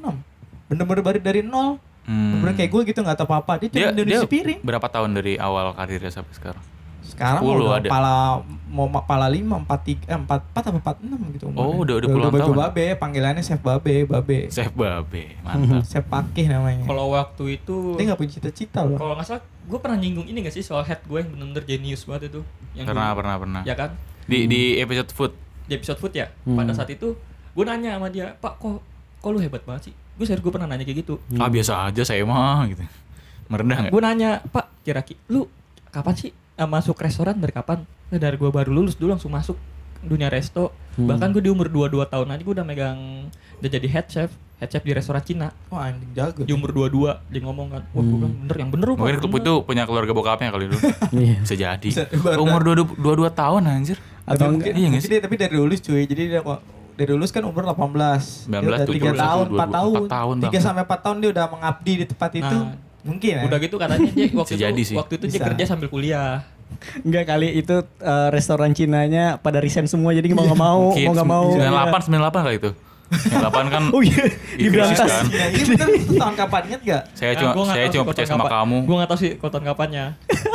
bener-bener 0.66 1.02
baru 1.02 1.18
dari 1.20 1.42
nol 1.42 1.78
Hmm. 2.00 2.40
bener 2.40 2.56
kayak 2.56 2.72
gue 2.72 2.82
gitu 2.90 2.98
nggak 2.98 3.12
tahu 3.14 3.28
apa-apa 3.28 3.60
dia 3.60 3.68
Dia, 3.68 3.80
cuma 3.86 4.00
dia 4.00 4.18
nyuci 4.18 4.26
piring 4.26 4.60
berapa 4.62 4.82
tahun 4.82 5.12
dari 5.12 5.36
awal 5.36 5.70
karirnya 5.70 6.08
sampai 6.10 6.32
sekarang? 6.32 6.64
sekarang 7.02 7.42
10 7.42 7.60
udah 7.60 7.76
ada. 7.76 7.88
pala 7.88 8.16
mau 8.66 8.86
ma- 8.86 9.02
pala 9.02 9.26
lima 9.26 9.58
empat 9.58 9.80
tiga 9.84 10.04
eh, 10.06 10.16
empat 10.16 10.40
empat 10.42 10.62
apa 10.64 10.78
empat 10.80 10.96
enam 11.00 11.20
gitu 11.30 11.44
umurnya. 11.44 11.60
Oh, 11.62 11.76
udah- 11.78 11.96
udah 11.96 12.08
puluhan 12.08 12.32
tahun. 12.32 12.56
babe 12.56 12.84
panggilannya 12.96 13.42
chef 13.42 13.60
babe 13.60 13.84
babe 14.06 14.38
Chef 14.48 14.72
Babe, 14.72 15.36
mantap. 15.40 15.84
chef 15.84 16.04
pakih 16.04 16.46
namanya 16.46 16.82
kalau 16.84 17.12
waktu 17.12 17.44
itu 17.56 17.76
dia 17.94 18.04
nggak 18.06 18.18
punya 18.18 18.32
cita-cita 18.32 18.80
loh 18.80 18.96
Kalau 18.96 19.12
nggak 19.12 19.26
salah, 19.28 19.42
gue 19.44 19.78
pernah 19.78 19.98
nyinggung 19.98 20.24
ini 20.24 20.38
gak 20.40 20.54
sih 20.54 20.62
soal 20.62 20.82
head 20.82 21.02
gue 21.02 21.18
yang 21.18 21.30
bener-bener 21.30 21.62
jenius 21.64 22.02
banget 22.02 22.30
itu. 22.30 22.40
Yang 22.72 22.86
pernah, 22.88 23.06
dulu. 23.06 23.18
pernah, 23.18 23.34
pernah. 23.36 23.62
Ya 23.62 23.74
kan? 23.76 23.90
Di 24.30 24.46
di 24.46 24.60
episode 24.78 25.10
food. 25.10 25.32
Di 25.66 25.74
episode 25.74 25.98
food 25.98 26.14
ya. 26.14 26.30
Hmm. 26.46 26.54
Pada 26.54 26.70
saat 26.70 26.86
itu, 26.88 27.18
gue 27.50 27.64
nanya 27.66 27.98
sama 27.98 28.06
dia, 28.14 28.38
Pak, 28.38 28.62
kok, 28.62 28.78
kok 29.18 29.30
lu 29.34 29.42
hebat 29.42 29.66
banget 29.66 29.90
sih? 29.90 29.94
Gue 30.14 30.22
serius 30.22 30.38
gue 30.38 30.52
pernah 30.54 30.70
nanya 30.70 30.86
kayak 30.86 31.02
gitu. 31.02 31.18
Ah 31.34 31.50
biasa 31.50 31.90
aja 31.90 32.02
saya 32.06 32.22
mah 32.22 32.62
gitu. 32.70 32.86
Merendah 33.50 33.88
nggak? 33.88 33.92
Gue 33.92 34.02
nanya, 34.06 34.38
Pak, 34.46 34.86
kira-kira 34.86 35.18
lu 35.26 35.50
kapan 35.90 36.14
sih 36.14 36.30
eh, 36.30 36.68
masuk 36.68 36.94
restoran 37.02 37.42
dari 37.42 37.50
kapan? 37.50 37.82
Dari 38.06 38.38
gue 38.38 38.50
baru 38.54 38.70
lulus 38.70 38.94
dulu 38.94 39.18
langsung 39.18 39.34
masuk 39.34 39.58
dunia 40.06 40.30
resto. 40.30 40.70
Hmm. 40.94 41.10
Bahkan 41.10 41.28
gue 41.34 41.42
di 41.44 41.50
umur 41.50 41.66
22 41.66 42.06
tahun 42.06 42.26
aja 42.30 42.42
gue 42.46 42.54
udah 42.54 42.66
megang 42.66 42.98
udah 43.60 43.70
jadi 43.70 43.88
head 43.90 44.06
chef, 44.08 44.30
head 44.56 44.70
chef 44.72 44.80
di 44.80 44.92
restoran 44.96 45.20
Cina. 45.20 45.52
wah 45.68 45.84
anjing 45.84 46.08
jago 46.16 46.48
Di 46.48 46.52
umur 46.56 46.72
22 46.72 47.28
dia 47.28 47.40
ngomong 47.44 47.68
kan, 47.68 47.82
wah 47.92 48.00
gue 48.00 48.16
bilang 48.16 48.34
bener 48.44 48.56
yang 48.56 48.70
bener 48.72 48.86
lu, 48.88 48.94
Pak, 48.96 49.02
Mungkin 49.04 49.18
klub 49.20 49.32
bener." 49.36 49.44
itu 49.44 49.52
punya 49.68 49.82
keluarga 49.84 50.12
bokapnya 50.16 50.48
kali 50.54 50.64
dulu. 50.70 50.80
Iya. 51.20 51.36
Bisa 51.44 51.54
jadi. 51.56 51.88
Umur 52.40 52.60
22, 52.64 52.96
22 52.96 53.28
tahun 53.36 53.62
anjir. 53.68 53.98
Atau 54.30 54.46
Atau 54.46 54.46
mungkin, 54.54 54.72
iya 54.72 54.86
nggak 54.86 55.02
mungkin 55.02 55.10
dia 55.10 55.20
tapi 55.20 55.34
dari 55.36 55.54
lulus 55.58 55.80
cuy 55.82 56.02
jadi 56.06 56.22
dia 56.30 56.40
kok 56.40 56.60
dari 56.94 57.10
lulus 57.10 57.30
kan 57.32 57.42
umur 57.42 57.64
18 57.66 58.46
19, 58.46 58.52
dia 58.52 58.60
udah 58.62 58.78
3 58.86 58.94
17, 58.94 59.16
tahun 59.16 59.46
4 59.48 59.58
22, 59.58 59.74
tahun 59.74 59.96
4 60.06 60.14
tahun, 60.14 60.34
3 60.38 60.44
Bang. 60.46 60.62
sampai 60.62 60.82
4 60.86 61.04
tahun 61.04 61.16
dia 61.18 61.30
udah 61.30 61.46
mengabdi 61.50 61.92
di 61.96 62.04
tempat 62.06 62.30
itu 62.36 62.58
Nah, 62.60 62.76
mungkin 63.00 63.32
ya 63.32 63.42
Udah 63.48 63.58
gitu 63.58 63.76
katanya 63.76 64.10
dia 64.12 64.28
waktu 64.30 64.52
itu 64.52 64.60
jadi 64.60 64.82
sih. 64.84 64.94
waktu 64.94 65.12
itu 65.16 65.24
dia 65.26 65.40
Bisa. 65.40 65.46
kerja 65.48 65.64
sambil 65.66 65.88
kuliah. 65.88 66.44
Enggak 67.00 67.24
kali 67.26 67.48
itu 67.56 67.76
eh, 67.80 68.28
restoran 68.30 68.70
Cinanya 68.70 69.40
pada 69.40 69.58
resign 69.58 69.88
semua 69.88 70.12
jadi 70.12 70.28
mau 70.30 70.44
nggak 70.44 70.60
mau, 70.60 70.80
mau 70.92 71.12
nggak 71.16 71.28
mau. 71.28 71.44
98 71.50 72.12
98 72.12 72.46
kali 72.46 72.56
itu. 72.56 72.70
98 73.10 73.42
kan 73.68 73.82
Oh 73.90 73.98
iya, 74.00 74.22
Di 74.54 74.64
diberantas. 74.64 75.02
krisis 75.02 75.10
kan? 75.10 75.24
Nah, 75.26 75.48
ini 75.48 75.62
bener 75.66 75.88
itu 75.92 76.12
tahun 76.14 76.34
kapan 76.36 76.62
inget 76.64 76.80
gak? 76.84 77.02
saya 77.12 77.32
cuma 77.34 77.52
saya 77.66 77.86
cuma 77.88 78.04
percaya 78.06 78.26
sama 78.28 78.44
kamu. 78.46 78.76
Gue 78.82 78.94
gak 78.96 79.08
tau 79.08 79.18
sih 79.18 79.30
konten 79.34 79.62
kapannya. 79.62 80.04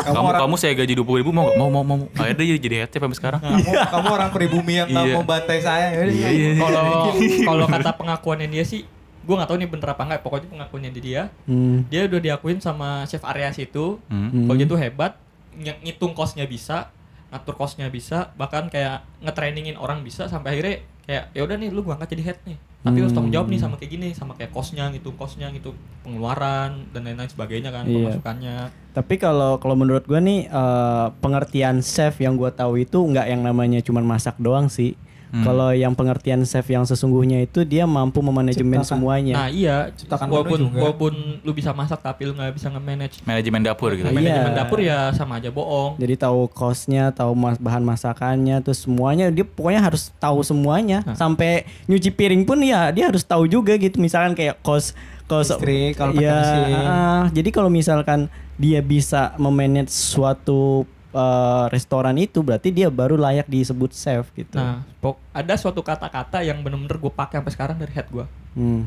Kamu 0.06 0.24
orang, 0.26 0.42
kamu 0.42 0.56
saya 0.56 0.74
gaji 0.74 0.94
20 0.96 1.20
ribu 1.20 1.30
mau 1.30 1.44
nggak? 1.44 1.58
mau 1.58 1.68
mau 1.70 1.84
mau. 1.84 1.98
Akhirnya 2.14 2.46
dia 2.46 2.58
jadi 2.58 2.76
head 2.80 2.90
chef 2.90 3.02
sampai 3.02 3.18
sekarang. 3.18 3.40
kamu, 3.42 3.60
kamu 3.66 4.08
orang 4.10 4.30
pribumi 4.32 4.74
yang 4.76 4.88
gak 4.88 5.04
Iya. 5.04 5.14
mau 5.14 5.26
bantai 5.26 5.60
saya 5.60 5.88
ya. 5.92 6.02
Iya, 6.06 6.28
iya. 6.30 6.50
Kalau 6.56 6.84
kalau 7.44 7.66
kata 7.68 7.92
pengakuannya 7.94 8.48
dia 8.48 8.64
sih, 8.64 8.88
gue 9.22 9.36
gak 9.36 9.46
tahu 9.46 9.58
nih 9.58 9.68
bener 9.68 9.88
apa 9.90 10.02
enggak. 10.02 10.22
Pokoknya 10.22 10.48
pengakuannya 10.48 10.92
dia, 10.94 11.22
Hmm. 11.44 11.84
dia 11.86 12.06
udah 12.06 12.20
diakuin 12.22 12.60
sama 12.60 13.04
chef 13.04 13.26
area 13.26 13.52
situ. 13.52 14.00
Hmm. 14.08 14.30
Hmm. 14.30 14.46
Kalau 14.46 14.56
dia 14.56 14.68
tuh 14.68 14.78
hebat, 14.78 15.20
ng- 15.54 15.82
ngitung 15.82 16.14
kosnya 16.14 16.46
bisa, 16.46 16.88
ngatur 17.28 17.56
kosnya 17.56 17.90
bisa, 17.90 18.32
bahkan 18.36 18.68
kayak 18.68 19.04
ngetrainingin 19.20 19.76
orang 19.76 20.00
bisa 20.02 20.26
sampai 20.26 20.56
akhirnya 20.56 20.76
kayak 21.06 21.24
ya 21.32 21.42
udah 21.42 21.56
nih 21.56 21.70
lu 21.70 21.82
gua 21.82 21.96
angkat 21.96 22.18
jadi 22.18 22.24
head 22.34 22.40
nih. 22.46 22.58
Tapi 22.86 23.02
lu 23.02 23.10
harus 23.10 23.18
tanggung 23.18 23.34
jawab 23.34 23.50
nih 23.50 23.58
sama 23.58 23.82
kayak 23.82 23.92
gini, 23.92 24.10
sama 24.14 24.38
kayak 24.38 24.54
kosnya, 24.54 24.86
ngitung 24.94 25.18
kosnya, 25.18 25.50
ngitung 25.50 25.74
pengeluaran 26.06 26.86
dan 26.94 27.02
lain-lain 27.02 27.26
sebagainya 27.26 27.74
kan, 27.74 27.90
Iya. 27.90 28.14
pemasukannya. 28.14 28.58
Tapi 28.94 29.16
kalau 29.18 29.58
kalau 29.58 29.74
menurut 29.74 30.06
gua 30.06 30.22
nih 30.22 30.46
eh, 30.46 31.08
pengertian 31.18 31.82
chef 31.82 32.22
yang 32.22 32.38
gua 32.38 32.54
tahu 32.54 32.78
itu 32.78 32.98
nggak 33.02 33.26
yang 33.26 33.42
namanya 33.42 33.82
cuman 33.82 34.06
masak 34.06 34.38
doang 34.38 34.70
sih. 34.70 34.94
Kalau 35.36 35.70
yang 35.70 35.92
pengertian 35.92 36.44
chef 36.44 36.64
yang 36.66 36.84
sesungguhnya 36.84 37.44
itu 37.44 37.62
dia 37.62 37.84
mampu 37.84 38.20
memanajemen 38.20 38.80
Ciptakan. 38.80 38.88
semuanya. 38.88 39.34
Nah 39.36 39.48
iya, 39.48 39.92
Ciptakan 39.92 40.28
walaupun 40.28 40.58
menu 40.58 40.68
juga. 40.70 40.80
walaupun 40.80 41.14
lu 41.42 41.52
bisa 41.52 41.72
masak 41.72 42.00
tapi 42.00 42.24
lu 42.24 42.34
nggak 42.34 42.56
bisa 42.56 42.68
nge-manage 42.70 43.20
Manajemen 43.22 43.62
dapur 43.62 43.92
gitu. 43.92 44.06
Iya. 44.06 44.16
manajemen 44.16 44.54
dapur 44.54 44.80
ya 44.80 45.12
sama 45.12 45.38
aja 45.38 45.52
bohong. 45.52 45.98
Jadi 45.98 46.16
tahu 46.16 46.48
kosnya, 46.48 47.12
tahu 47.12 47.36
mas 47.36 47.58
bahan 47.58 47.84
masakannya, 47.84 48.64
terus 48.64 48.84
semuanya 48.84 49.28
dia 49.28 49.44
pokoknya 49.44 49.82
harus 49.84 50.14
tahu 50.16 50.40
semuanya. 50.40 51.04
Sampai 51.14 51.64
nyuci 51.86 52.10
piring 52.10 52.48
pun 52.48 52.64
ya 52.64 52.90
dia 52.90 53.12
harus 53.12 53.22
tahu 53.22 53.44
juga 53.46 53.76
gitu. 53.76 54.00
Misalkan 54.00 54.34
kayak 54.34 54.64
kos 54.64 54.96
kos 55.26 55.52
Listrik, 55.52 55.98
kalau 55.98 56.14
pakai 56.14 56.24
ya, 56.24 56.38
mesin. 56.38 56.76
ah, 56.80 57.24
jadi 57.34 57.50
kalau 57.50 57.68
misalkan 57.68 58.30
dia 58.56 58.80
bisa 58.80 59.34
memanage 59.36 59.92
suatu 59.92 60.88
eh, 61.16 61.66
restoran 61.72 62.16
itu 62.20 62.44
berarti 62.44 62.70
dia 62.76 62.92
baru 62.92 63.16
layak 63.16 63.48
disebut 63.48 63.96
chef 63.96 64.28
gitu. 64.36 64.60
Nah, 64.60 64.84
pok 65.00 65.16
ada 65.32 65.56
suatu 65.56 65.80
kata-kata 65.80 66.44
yang 66.44 66.60
bener-bener 66.60 67.00
gue 67.00 67.14
pakai 67.14 67.40
sampai 67.40 67.54
sekarang 67.56 67.78
dari 67.80 67.92
head 67.96 68.08
gue. 68.12 68.26
Hmm. 68.60 68.84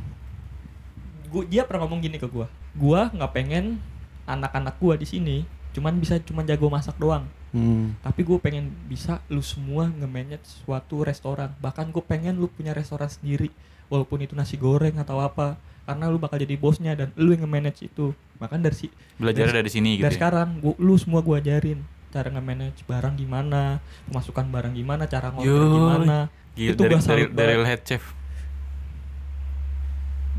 Gua, 1.29 1.45
dia 1.49 1.64
pernah 1.64 1.88
ngomong 1.88 2.05
gini 2.05 2.21
ke 2.21 2.29
gue. 2.29 2.47
Gue 2.77 3.01
nggak 3.01 3.33
pengen 3.33 3.81
anak-anak 4.29 4.77
gue 4.77 4.95
di 5.01 5.09
sini 5.09 5.37
cuman 5.73 6.01
bisa 6.01 6.19
cuman 6.21 6.45
jago 6.45 6.69
masak 6.69 6.97
doang. 7.01 7.25
Hmm. 7.53 7.97
Tapi 8.05 8.21
gue 8.25 8.38
pengen 8.41 8.73
bisa 8.88 9.25
lu 9.33 9.41
semua 9.41 9.88
nge-manage 9.88 10.64
suatu 10.64 11.01
restoran. 11.05 11.55
Bahkan 11.64 11.93
gue 11.95 12.05
pengen 12.05 12.37
lu 12.37 12.49
punya 12.51 12.77
restoran 12.77 13.09
sendiri. 13.09 13.49
Walaupun 13.88 14.21
itu 14.21 14.37
nasi 14.37 14.61
goreng 14.61 15.01
atau 15.01 15.21
apa. 15.23 15.57
Karena 15.88 16.12
lu 16.12 16.21
bakal 16.21 16.45
jadi 16.45 16.61
bosnya 16.61 16.93
dan 16.93 17.09
lu 17.17 17.33
yang 17.33 17.49
nge-manage 17.49 17.88
itu. 17.88 18.12
Bahkan 18.37 18.61
dari 18.61 18.77
si 18.77 18.87
Belajar 19.17 19.49
dari 19.49 19.71
sini 19.73 19.97
gitu. 19.97 20.05
dari 20.05 20.14
ya. 20.17 20.19
sekarang 20.21 20.49
gua, 20.61 20.75
lu 20.77 20.95
semua 21.01 21.25
gue 21.25 21.37
ajarin 21.41 21.81
cara 22.09 22.29
nge-manage 22.33 22.81
barang 22.88 23.14
gimana, 23.21 23.81
pemasukan 24.09 24.47
barang 24.49 24.73
gimana, 24.75 25.05
cara 25.05 25.29
ngorder 25.33 25.64
gimana. 25.68 26.18
Gila, 26.57 26.73
itu 26.75 26.81
dari, 26.81 26.92
gua 26.92 26.99
dari, 26.99 27.05
salut 27.05 27.31
dari 27.37 27.55
banget. 27.55 27.68
head 27.68 27.81
chef. 27.85 28.05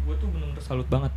Gue 0.04 0.16
tuh 0.18 0.28
bener-bener 0.34 0.64
salut 0.64 0.88
banget. 0.90 1.14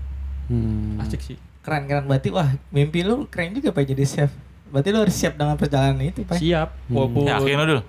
Hmm. 0.52 1.00
Asik 1.00 1.20
sih. 1.24 1.36
Keren 1.62 1.86
keren 1.86 2.04
berarti 2.10 2.28
wah 2.34 2.50
mimpi 2.74 3.06
lu 3.06 3.24
keren 3.30 3.56
juga 3.56 3.72
pak 3.72 3.86
jadi 3.88 4.04
chef. 4.04 4.30
Berarti 4.72 4.88
lu 4.88 4.98
harus 5.04 5.16
siap 5.16 5.34
dengan 5.36 5.56
perjalanan 5.56 6.00
itu 6.04 6.24
pak. 6.24 6.36
Siap. 6.36 6.68
Walaupun 6.92 7.28
Ya 7.28 7.38
akhirnya 7.40 7.64
dulu. 7.64 7.82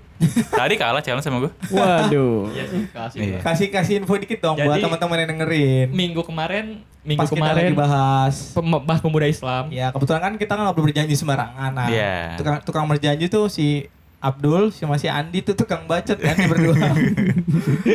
Tadi 0.49 0.75
kalah 0.75 0.99
challenge 0.99 1.21
sama 1.21 1.37
gue. 1.39 1.51
Waduh. 1.69 2.49
Iya 2.49 2.63
sih, 2.65 2.81
kasih 2.87 3.19
Iya. 3.19 3.37
Kasih 3.39 3.67
kasih 3.69 3.93
info 3.97 4.15
dikit 4.15 4.39
dong 4.39 4.55
buat 4.55 4.65
Jadi- 4.71 4.83
teman-teman 4.83 5.17
yang 5.17 5.29
dengerin. 5.31 5.87
Minggu 5.89 6.21
kemarin, 6.21 6.65
minggu 7.01 7.19
Pas 7.19 7.29
kita 7.29 7.41
lagi 7.41 7.51
kemarin 7.69 7.73
bahas. 7.73 8.35
pem- 8.51 8.83
bahas 8.83 8.99
pemuda 8.99 9.25
Islam. 9.25 9.63
Ya 9.69 9.89
kebetulan 9.89 10.21
kan 10.21 10.33
kita 10.35 10.53
nggak 10.53 10.73
boleh 10.73 10.85
berjanji 10.87 11.13
sembarangan. 11.13 11.71
Nah, 11.71 11.87
Iya. 11.87 12.35
tukang, 12.35 12.57
tukang 12.61 12.85
berjanji 12.85 13.27
tuh 13.27 13.47
si 13.47 13.87
Abdul 14.19 14.71
sama 14.71 14.95
si 14.95 15.05
Andi 15.05 15.41
tuh 15.41 15.51
tukang 15.53 15.83
bacot 15.83 16.15
kan 16.15 16.35
berdua. 16.47 16.79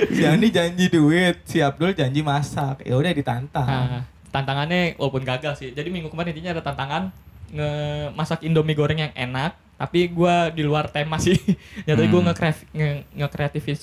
si 0.09 0.23
Andi 0.23 0.49
janji 0.49 0.87
duit, 0.87 1.41
si 1.43 1.59
Abdul 1.59 1.93
janji 1.93 2.21
masak. 2.21 2.83
Ya 2.83 2.95
udah 2.95 3.11
ditantang. 3.11 3.65
Nah, 3.65 4.03
tantangannya 4.29 4.93
walaupun 4.95 5.23
gagal 5.23 5.57
sih. 5.57 5.71
Jadi 5.71 5.89
minggu 5.89 6.09
kemarin 6.09 6.31
intinya 6.31 6.53
ada 6.53 6.63
tantangan 6.63 7.09
nge 7.49 7.71
masak 8.13 8.45
Indomie 8.45 8.73
goreng 8.73 9.01
yang 9.01 9.13
enak, 9.15 9.57
tapi 9.79 10.11
gua 10.11 10.51
di 10.51 10.61
luar 10.61 10.91
tema 10.91 11.17
sih. 11.17 11.39
Jadi 11.89 12.03
gua 12.07 12.21
Hmm. 12.21 12.29
nge 12.29 12.35
nge 12.75 12.89
ngekreativis 13.17 13.81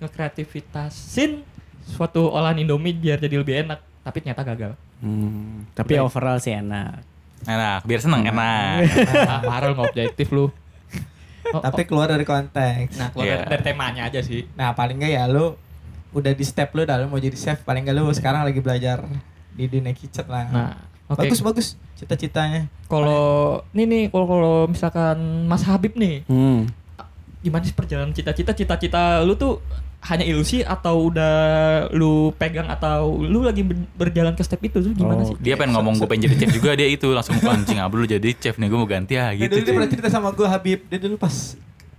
ngekreativitasin 0.00 1.42
suatu 1.84 2.26
olahan 2.28 2.58
Indomie 2.58 2.92
biar 2.92 3.18
jadi 3.18 3.36
lebih 3.36 3.54
enak, 3.60 3.78
tapi 4.00 4.18
ternyata 4.18 4.42
gagal. 4.44 4.72
Hmm. 4.98 5.66
Tapi 5.72 5.98
overall 5.98 6.38
sih 6.38 6.52
enak. 6.52 7.02
Enak, 7.42 7.82
biar 7.82 7.98
seneng, 7.98 8.22
enak. 8.24 8.86
ah, 9.30 9.42
parah 9.42 9.70
nggak 9.70 9.88
objektif 9.88 10.30
lu. 10.30 10.46
Oh, 11.42 11.58
Tapi 11.58 11.84
keluar 11.84 12.06
dari 12.06 12.22
konteks. 12.22 12.96
Nah, 12.96 13.10
keluar 13.10 13.26
Iya. 13.26 13.36
dari, 13.42 13.50
dari 13.50 13.62
temanya 13.66 14.02
aja 14.06 14.22
sih. 14.22 14.46
Nah 14.54 14.72
paling 14.72 14.94
nggak 14.94 15.10
ya 15.10 15.26
lu 15.26 15.58
udah 16.14 16.32
di 16.32 16.44
step 16.46 16.70
lu 16.70 16.86
dah 16.86 16.96
lu 16.96 17.10
mau 17.10 17.18
jadi 17.18 17.34
chef 17.34 17.60
paling 17.60 17.82
nggak 17.82 17.92
lu 17.92 18.06
sekarang 18.08 18.46
lagi 18.46 18.62
belajar 18.62 19.02
di 19.50 19.66
dunia 19.66 19.90
kitchen 19.90 20.22
lah. 20.30 20.46
Nah, 20.48 20.72
oke. 21.12 21.22
bagus 21.22 21.40
bagus 21.40 21.66
cita-citanya. 21.94 22.66
Kalau 22.86 23.24
nih 23.70 23.84
nih 23.84 24.02
kalau 24.08 24.26
kalau 24.26 24.54
misalkan 24.66 25.16
Mas 25.44 25.62
Habib 25.62 25.94
nih, 25.94 26.24
Hmm. 26.24 26.66
gimana 27.38 27.62
sih 27.62 27.72
perjalanan 27.72 28.10
cita-cita 28.10 28.52
cita-cita 28.52 29.20
lu 29.20 29.34
tuh 29.34 29.58
hanya 30.02 30.22
ilusi 30.22 30.60
atau 30.60 31.06
udah 31.06 31.34
lu 31.90 32.30
pegang 32.32 32.66
atau 32.66 33.16
lu 33.16 33.38
lagi 33.40 33.62
ber- 33.62 33.86
berjalan 33.96 34.32
ke 34.32 34.42
step 34.42 34.58
itu 34.60 34.78
tuh 34.80 34.90
gimana 34.90 35.22
Oh. 35.22 35.26
sih? 35.28 35.38
Dia 35.38 35.54
pengen 35.54 35.74
ngomong 35.74 35.94
gue 35.96 36.06
pengen 36.06 36.26
jadi 36.26 36.34
chef 36.40 36.50
juga 36.52 36.74
dia 36.74 36.86
itu 36.86 37.06
langsung 37.08 37.38
anjing 37.40 37.78
Abdul 37.78 38.06
jadi 38.08 38.28
chef 38.32 38.56
nih 38.56 38.66
gue 38.66 38.76
mau 38.76 38.84
ganti 38.84 39.14
ya 39.14 39.30
Dia 39.30 39.46
gitu. 39.46 39.52
dulu 39.52 39.62
dia 39.62 39.72
pernah 39.72 39.90
cerita 39.90 40.08
sama 40.08 40.28
gue 40.30 40.42
Habib 40.44 40.78
dia 40.86 40.98
dulu 40.98 41.14
pas 41.16 41.54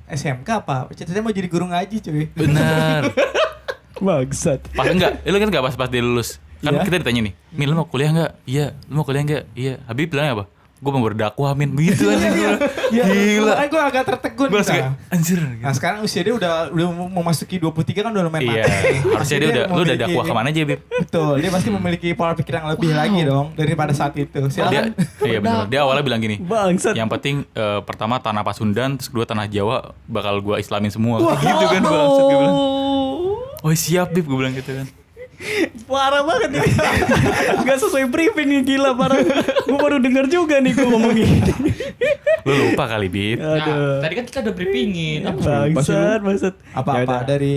SMK 0.05 0.49
apa 0.59 0.91
cita-citanya 0.91 1.23
mau 1.23 1.31
jadi 1.31 1.47
guru 1.47 1.65
ngaji 1.65 1.95
cuy. 2.01 2.25
Bener. 2.33 3.07
Bangsat. 4.03 4.59
Pas 4.69 4.83
enggak, 4.85 5.23
lu 5.23 5.37
kan 5.37 5.47
enggak 5.47 5.63
pas 5.63 5.75
pas 5.77 5.87
dia 5.87 6.01
lulus. 6.01 6.43
Kan 6.63 6.79
Iya. 6.79 6.83
kita 6.87 6.95
ditanya 7.03 7.21
nih, 7.27 7.33
Min 7.51 7.67
lu 7.67 7.75
mau 7.75 7.83
kuliah 7.83 8.09
enggak? 8.15 8.31
Iya. 8.47 8.65
Lu 8.87 8.93
mau 8.95 9.05
kuliah 9.05 9.23
enggak? 9.27 9.43
Iya. 9.51 9.83
Habib 9.83 10.07
bilang 10.07 10.27
apa? 10.31 10.45
Gue 10.83 10.91
mau 10.91 10.99
berdakwah 10.99 11.55
Min. 11.55 11.71
Begitu 11.71 12.11
anjing 12.11 12.31
gue. 12.35 12.53
Gila. 12.91 13.53
Gue 13.71 13.81
agak 13.83 14.03
tertegun. 14.03 14.47
Gue 14.51 14.59
langsung 14.59 14.75
nah. 14.75 14.91
kayak 14.91 15.15
anjir. 15.15 15.39
Nah 15.39 15.71
sekarang 15.71 15.99
usia 16.03 16.21
dia 16.27 16.35
udah 16.35 16.75
udah 16.75 16.87
mau 16.91 17.07
memasuki 17.23 17.55
23 17.55 18.03
kan 18.03 18.11
udah 18.11 18.23
lumayan 18.27 18.51
Iya, 18.51 18.63
harusnya 19.15 19.37
dia 19.39 19.49
udah 19.55 19.63
lu 19.71 19.81
udah 19.87 19.95
dakwah 19.95 20.23
ke 20.27 20.33
mana 20.35 20.47
aja, 20.51 20.61
Bib? 20.67 20.79
Betul, 20.83 21.33
dia 21.39 21.51
pasti 21.55 21.69
memiliki 21.71 22.11
pola 22.11 22.35
pikir 22.35 22.59
yang 22.59 22.67
lebih 22.67 22.91
lagi 22.91 23.19
dong 23.23 23.55
daripada 23.55 23.95
saat 23.95 24.11
itu. 24.19 24.39
Dia, 24.51 24.91
iya 25.23 25.39
benar. 25.39 25.71
Dia 25.71 25.79
awalnya 25.87 26.03
bilang 26.03 26.19
gini. 26.19 26.43
Bangsat. 26.43 26.99
Yang 26.99 27.09
penting 27.15 27.35
eh, 27.55 27.79
pertama 27.87 28.19
tanah 28.19 28.43
Pasundan, 28.43 28.99
terus 28.99 29.07
kedua 29.07 29.23
tanah 29.23 29.47
Jawa 29.47 29.95
bakal 30.11 30.43
gua 30.43 30.59
islamin 30.59 30.91
semua. 30.91 31.23
gitu 31.39 31.63
kan 31.63 31.79
bangsat 31.79 32.23
gue 32.27 32.37
bilang. 32.43 32.57
Oh 33.63 33.71
siap 33.71 34.11
Bib 34.11 34.27
gue 34.27 34.35
bilang 34.35 34.51
gitu 34.51 34.83
kan. 34.83 34.87
Parah 35.83 36.21
banget 36.21 36.49
nih. 36.51 36.63
Gak 37.67 37.77
sesuai 37.79 38.05
briefing 38.07 38.47
nih 38.47 38.61
gila 38.65 38.93
parah. 38.93 39.19
gue 39.63 39.77
baru 39.77 39.97
denger 39.97 40.25
juga 40.27 40.57
nih 40.57 40.71
gue 40.71 40.85
ngomong 40.85 41.11
gini. 41.11 41.37
Lu 42.43 42.53
lupa 42.67 42.87
kali 42.87 43.07
Bib. 43.07 43.37
Nah, 43.37 43.55
Aduh. 43.55 43.99
tadi 43.99 44.13
kan 44.13 44.25
kita 44.25 44.39
udah 44.41 44.53
briefingin. 44.53 45.19
Apa? 45.23 45.39
Apa 45.39 45.65
lu? 45.67 45.75
Bangsat, 45.75 46.19
bangsat. 46.21 46.53
Apa-apa 46.71 46.99
Yaudah. 47.03 47.21
dari 47.25 47.55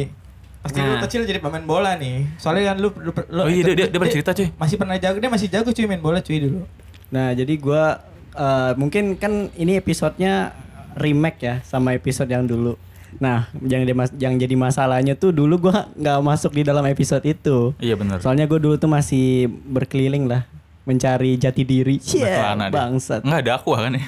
pasti 0.58 0.78
lu 0.78 0.88
Nah. 0.88 1.00
kecil 1.00 1.22
jadi 1.22 1.38
pemain 1.38 1.62
bola 1.62 1.94
nih. 1.94 2.26
Soalnya 2.36 2.74
kan 2.74 2.76
lu, 2.78 2.90
lu, 2.92 3.10
lu 3.14 3.40
Oh 3.40 3.46
iya 3.46 3.62
dia 3.64 3.74
dia, 3.76 3.86
dia 3.86 3.96
pernah 3.96 4.10
cerita 4.12 4.30
cuy. 4.32 4.48
masih 4.52 4.76
pernah 4.76 4.96
jago 4.96 5.16
dia 5.16 5.30
masih 5.30 5.46
jago 5.46 5.70
cuy 5.70 5.86
main 5.86 6.02
bola 6.02 6.18
cuy 6.18 6.38
dulu. 6.38 6.60
Nah, 7.08 7.30
jadi 7.32 7.54
gua 7.56 8.02
eh, 8.32 8.72
mungkin 8.74 9.14
kan 9.14 9.48
ini 9.54 9.78
episodenya 9.78 10.50
remake 10.94 11.38
ya 11.40 11.54
sama 11.62 11.94
episode 11.94 12.26
yang 12.26 12.44
dulu. 12.44 12.74
Nah, 13.16 13.38
yang 13.58 13.82
dimas- 13.82 14.14
yang 14.14 14.34
jadi 14.34 14.52
masalahnya 14.52 15.14
tuh 15.14 15.30
dulu 15.30 15.68
gua 15.68 15.88
nggak 15.92 16.18
masuk 16.20 16.52
di 16.52 16.62
dalam 16.62 16.84
episode 16.84 17.22
itu. 17.22 17.72
Iya 17.78 17.94
benar. 17.94 18.20
Soalnya 18.20 18.44
gue 18.44 18.56
dulu 18.56 18.76
tuh 18.76 18.86
masih 18.86 19.46
berkeliling 19.48 20.26
lah 20.26 20.44
mencari 20.84 21.34
jati 21.34 21.62
diri. 21.62 21.98
Cie, 21.98 22.22
Celana 22.22 22.68
dia. 22.68 22.76
bangsat. 22.76 23.20
Enggak 23.24 23.40
ada 23.42 23.52
aku 23.58 23.68
kan 23.72 23.90
ya. 23.90 24.04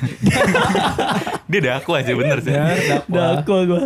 dia 1.50 1.58
ada 1.58 1.72
aku 1.80 1.90
aja 1.92 2.12
bener 2.14 2.38
sih. 2.38 2.54
Dakwah 3.06 3.62
gua. 3.64 3.82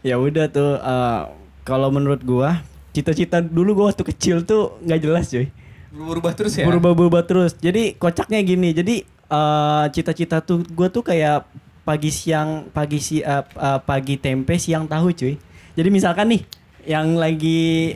Ya 0.00 0.16
udah 0.16 0.46
tuh 0.46 0.76
eh, 0.76 1.20
kalau 1.62 1.88
menurut 1.90 2.22
gua 2.22 2.62
cita-cita 2.92 3.40
dulu 3.40 3.74
gua 3.74 3.84
waktu 3.90 4.04
kecil 4.06 4.44
tuh 4.44 4.78
nggak 4.80 5.00
jelas 5.00 5.26
cuy. 5.28 5.50
Berubah 5.90 6.32
terus 6.36 6.54
ya. 6.54 6.68
Berubah-ubah 6.68 7.24
terus. 7.24 7.56
Jadi 7.56 7.96
kocaknya 7.96 8.38
gini. 8.40 8.70
Jadi 8.70 8.94
eh, 9.26 9.84
cita-cita 9.90 10.38
tuh 10.38 10.62
gue 10.62 10.86
tuh 10.86 11.02
kayak 11.02 11.48
pagi 11.86 12.10
siang 12.10 12.66
pagi 12.68 12.98
si 12.98 13.22
eh, 13.22 13.30
eh, 13.46 13.78
pagi 13.80 14.18
tempe 14.18 14.58
siang 14.58 14.84
tahu 14.84 15.14
cuy. 15.14 15.38
Jadi 15.72 15.88
misalkan 15.88 16.26
nih 16.28 16.42
yang 16.82 17.14
lagi 17.14 17.94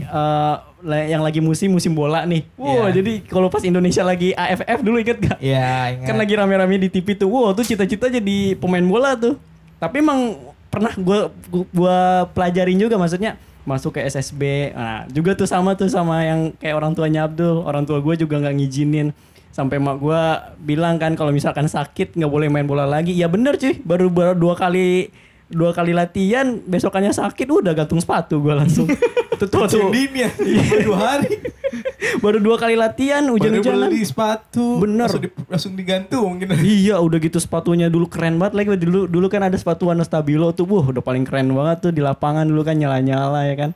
la- 0.80 1.06
yang 1.06 1.20
lagi 1.20 1.38
musim 1.38 1.70
musim 1.70 1.92
bola 1.92 2.24
nih. 2.24 2.42
Wow, 2.56 2.88
Iya. 2.88 3.02
jadi 3.02 3.12
kalau 3.24 3.46
pas 3.46 3.62
Indonesia 3.62 4.00
lagi 4.00 4.32
AFF 4.32 4.80
dulu 4.80 4.96
inget 4.98 5.18
gak? 5.20 5.38
Iya, 5.38 5.94
ingat. 5.94 6.06
Kan 6.06 6.16
lagi 6.16 6.32
rame-rame 6.32 6.76
di 6.78 6.88
TV 6.88 7.14
tuh. 7.14 7.28
Wow, 7.28 7.52
tuh 7.52 7.62
cita-cita 7.62 8.08
jadi 8.08 8.56
pemain 8.56 8.82
bola 8.82 9.12
tuh. 9.14 9.36
Tapi 9.76 10.00
emang 10.00 10.36
pernah 10.70 10.92
gua, 10.96 11.28
gua 11.70 11.98
pelajarin 12.30 12.78
juga 12.78 12.96
maksudnya 12.96 13.36
masuk 13.62 13.96
ke 13.96 14.00
SSB. 14.02 14.72
Nah, 14.72 15.04
juga 15.08 15.36
tuh 15.36 15.44
sama 15.44 15.76
tuh 15.76 15.86
sama 15.86 16.24
yang 16.24 16.50
kayak 16.56 16.74
orang 16.74 16.92
tuanya 16.96 17.28
Abdul. 17.28 17.60
Orang 17.60 17.84
tua 17.84 18.00
gue 18.00 18.14
juga 18.16 18.40
nggak 18.40 18.54
ngizinin. 18.56 19.12
Sampai 19.50 19.76
mak 19.76 19.98
gua 19.98 20.54
bilang 20.56 20.96
kan 20.96 21.14
kalau 21.14 21.30
misalkan 21.30 21.66
sakit 21.66 22.14
nggak 22.14 22.30
boleh 22.30 22.46
main 22.46 22.64
bola 22.64 22.86
lagi. 22.86 23.10
Ya 23.12 23.26
bener 23.26 23.58
cuy, 23.58 23.78
baru, 23.82 24.06
baru 24.08 24.32
dua 24.34 24.54
kali 24.54 25.10
dua 25.50 25.74
kali 25.74 25.90
latihan 25.90 26.62
besokannya 26.62 27.10
sakit 27.10 27.50
udah 27.50 27.74
gantung 27.74 27.98
sepatu 27.98 28.38
gua 28.38 28.62
langsung. 28.62 28.86
tuh 29.40 29.48
tuh, 29.48 29.66
tuh. 29.66 29.90
ya. 30.14 30.30
Baru 30.30 30.82
dua 30.94 30.98
hari. 30.98 31.32
baru 32.24 32.38
dua 32.42 32.56
kali 32.58 32.74
latihan 32.74 33.22
Baru 33.24 33.38
hujan-hujanan. 33.38 33.88
beli 33.90 34.02
sepatu. 34.04 34.82
Bener. 34.82 35.06
Langsung, 35.08 35.22
di- 35.22 35.34
langsung 35.48 35.72
digantung 35.74 36.30
gitu. 36.38 36.52
Iya 36.86 36.96
udah 37.02 37.18
gitu 37.18 37.38
sepatunya 37.40 37.86
dulu 37.90 38.06
keren 38.06 38.38
banget 38.38 38.54
lagi 38.54 38.68
dulu 38.78 39.06
dulu 39.06 39.26
kan 39.26 39.46
ada 39.46 39.56
sepatu 39.56 39.90
warna 39.90 40.04
stabilo 40.04 40.50
tuh 40.52 40.66
wah 40.68 40.86
udah 40.86 41.02
paling 41.02 41.24
keren 41.26 41.50
banget 41.50 41.88
tuh 41.88 41.90
di 41.90 42.02
lapangan 42.02 42.46
dulu 42.46 42.62
kan 42.62 42.76
nyala-nyala 42.78 43.46
ya 43.50 43.54
kan 43.58 43.70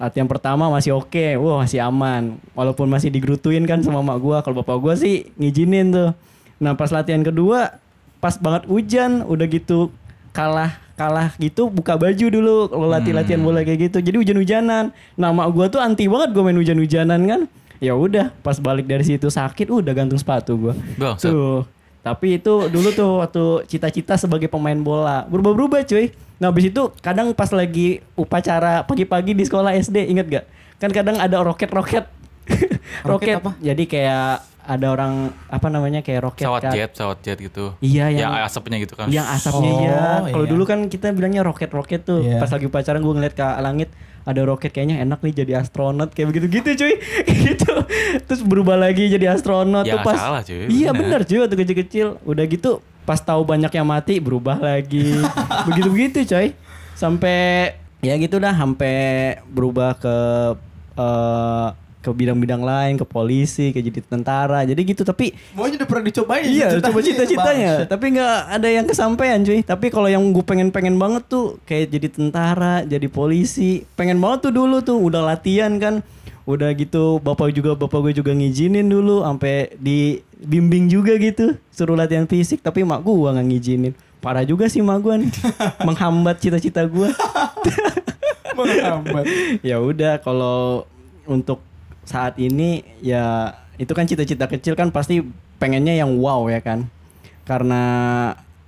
latihan 0.00 0.24
pertama 0.24 0.72
masih 0.72 0.96
oke 0.96 1.36
wah 1.36 1.60
masih 1.60 1.84
aman. 1.84 2.40
Walaupun 2.56 2.88
masih 2.88 3.12
digerutuin 3.12 3.68
kan 3.68 3.84
sama 3.84 4.00
mak 4.00 4.16
gua. 4.16 4.40
Kalau 4.40 4.64
bapak 4.64 4.76
gua 4.80 4.94
sih 4.96 5.28
ngizinin 5.36 5.92
tuh. 5.92 6.10
Nah 6.56 6.72
pas 6.72 6.88
latihan 6.88 7.20
kedua 7.20 7.76
pas 8.16 8.40
banget 8.40 8.64
hujan 8.64 9.28
udah 9.28 9.44
gitu 9.44 9.92
kalah 10.32 10.80
kalah 10.96 11.36
gitu 11.36 11.68
buka 11.68 12.00
baju 12.00 12.26
dulu. 12.32 12.72
Kalau 12.72 12.88
latih 12.88 13.12
latihan 13.12 13.44
bola 13.44 13.60
kayak 13.60 13.92
gitu. 13.92 14.00
Jadi 14.00 14.16
hujan-hujanan. 14.16 14.88
Nama 15.20 15.42
gua 15.52 15.68
tuh 15.68 15.84
anti 15.84 16.08
banget 16.08 16.32
gue 16.32 16.42
main 16.48 16.56
hujan-hujanan 16.56 17.20
kan. 17.28 17.40
Ya 17.76 17.92
udah 17.92 18.32
pas 18.40 18.56
balik 18.56 18.88
dari 18.88 19.04
situ 19.04 19.28
sakit 19.28 19.68
udah 19.68 19.92
gantung 19.92 20.16
sepatu 20.16 20.56
gua. 20.56 20.74
Bangsat. 20.96 21.28
tuh 21.28 21.68
tapi 22.00 22.40
itu 22.40 22.68
dulu 22.72 22.88
tuh 22.96 23.20
waktu 23.20 23.44
cita-cita 23.68 24.16
sebagai 24.16 24.48
pemain 24.48 24.76
bola. 24.76 25.28
Berubah-berubah 25.28 25.84
cuy. 25.84 26.16
Nah 26.40 26.48
habis 26.48 26.72
itu 26.72 26.88
kadang 27.04 27.36
pas 27.36 27.52
lagi 27.52 28.00
upacara 28.16 28.88
pagi-pagi 28.88 29.36
di 29.36 29.44
sekolah 29.44 29.76
SD 29.76 30.08
inget 30.08 30.26
gak? 30.32 30.44
Kan 30.80 30.90
kadang 30.96 31.20
ada 31.20 31.44
roket-roket. 31.44 32.08
Roket. 33.06 33.38
apa? 33.38 33.54
jadi 33.62 33.84
kayak 33.86 34.32
ada 34.70 34.86
orang 34.86 35.12
apa 35.50 35.66
namanya 35.66 35.98
kayak 35.98 36.20
roket 36.22 36.46
Pesawat 36.46 36.62
kan. 36.62 36.72
jet, 36.72 36.90
pesawat 36.94 37.18
jet 37.20 37.38
gitu. 37.38 37.74
Iya, 37.80 38.06
yang- 38.06 38.30
yang 38.30 38.46
asapnya 38.46 38.78
gitu 38.78 38.94
kan. 38.94 39.10
yang 39.10 39.26
asapnya 39.26 39.66
Oh, 39.68 39.82
ya. 39.82 39.98
Kalau 40.28 40.46
iya. 40.46 40.52
dulu 40.54 40.62
kan 40.64 40.86
kita 40.86 41.10
bilangnya 41.10 41.42
roket-roket 41.42 42.00
tuh. 42.00 42.22
Iya. 42.22 42.38
Pas 42.38 42.46
lagi 42.48 42.66
pacaran 42.66 43.00
gue 43.00 43.10
ngeliat 43.12 43.34
ke 43.34 43.42
langit 43.58 43.90
ada 44.20 44.40
roket 44.40 44.70
kayaknya 44.70 45.00
enak 45.00 45.18
nih 45.20 45.34
jadi 45.34 45.52
astronot 45.58 46.14
kayak 46.14 46.30
begitu-gitu 46.30 46.70
cuy. 46.76 46.94
gitu. 47.48 47.72
Terus 48.22 48.40
berubah 48.42 48.78
lagi 48.78 49.10
jadi 49.10 49.32
astronot 49.32 49.82
Ya, 49.82 49.98
tuh 49.98 50.06
pas. 50.06 50.14
salah, 50.14 50.40
cuy. 50.40 50.70
Iya 50.70 50.90
benar 50.92 51.20
cuy 51.24 51.38
waktu 51.40 51.56
kecil-kecil. 51.56 52.06
Udah 52.22 52.44
gitu 52.46 52.70
pas 53.02 53.18
tahu 53.18 53.42
banyak 53.42 53.72
yang 53.72 53.84
mati 53.84 54.22
berubah 54.22 54.54
lagi. 54.56 55.18
Begitu-begitu 55.66 56.30
coy. 56.30 56.54
Sampai 56.94 57.74
ya 57.98 58.14
gitu 58.14 58.38
dah 58.38 58.54
sampai 58.54 58.94
berubah 59.44 59.98
ke 59.98 60.16
eh, 60.94 61.68
ke 62.00 62.08
bidang-bidang 62.08 62.64
lain, 62.64 62.96
ke 62.96 63.04
polisi, 63.04 63.76
ke 63.76 63.84
jadi 63.84 64.00
tentara. 64.00 64.64
Jadi 64.64 64.80
gitu 64.82 65.04
tapi 65.04 65.36
Semuanya 65.52 65.84
udah 65.84 65.88
pernah 65.88 66.04
dicobain. 66.08 66.44
Iya, 66.48 66.66
coba 66.80 67.00
cita-citanya, 67.04 67.72
tapi 67.84 68.06
nggak 68.16 68.36
ada 68.56 68.68
yang 68.72 68.86
kesampaian 68.88 69.38
cuy. 69.44 69.60
Tapi 69.60 69.86
kalau 69.92 70.08
yang 70.08 70.24
gue 70.32 70.44
pengen-pengen 70.44 70.96
banget 70.96 71.28
tuh 71.28 71.60
kayak 71.68 71.92
jadi 71.92 72.08
tentara, 72.08 72.82
jadi 72.88 73.06
polisi, 73.12 73.84
pengen 73.94 74.16
banget 74.16 74.48
tuh 74.48 74.52
dulu 74.56 74.80
tuh 74.80 74.96
udah 74.96 75.20
latihan 75.20 75.76
kan, 75.76 76.00
udah 76.48 76.72
gitu 76.72 77.20
bapak 77.20 77.52
juga 77.52 77.76
bapak 77.76 78.10
gue 78.10 78.12
juga 78.24 78.32
ngizinin 78.32 78.88
dulu, 78.88 79.20
sampai 79.20 79.76
dibimbing 79.76 80.88
juga 80.88 81.14
gitu, 81.20 81.60
suruh 81.68 81.94
latihan 81.94 82.24
fisik. 82.24 82.64
Tapi 82.64 82.80
mak 82.82 83.04
gue 83.04 83.12
nggak 83.12 83.46
ngizinin. 83.46 83.92
Parah 84.20 84.44
juga 84.44 84.68
sih 84.72 84.80
mak 84.80 85.04
gue 85.04 85.28
nih, 85.28 85.32
menghambat 85.86 86.40
cita-cita 86.40 86.84
gue. 86.88 87.12
Menghambat. 88.60 89.24
ya 89.68 89.80
udah 89.80 90.20
kalau 90.20 90.84
untuk 91.24 91.62
saat 92.10 92.34
ini 92.42 92.82
ya 92.98 93.54
itu 93.78 93.94
kan 93.94 94.02
cita-cita 94.02 94.50
kecil 94.50 94.74
kan 94.74 94.90
pasti 94.90 95.22
pengennya 95.62 95.94
yang 95.94 96.18
wow 96.18 96.50
ya 96.50 96.58
kan? 96.58 96.90
Karena 97.46 97.82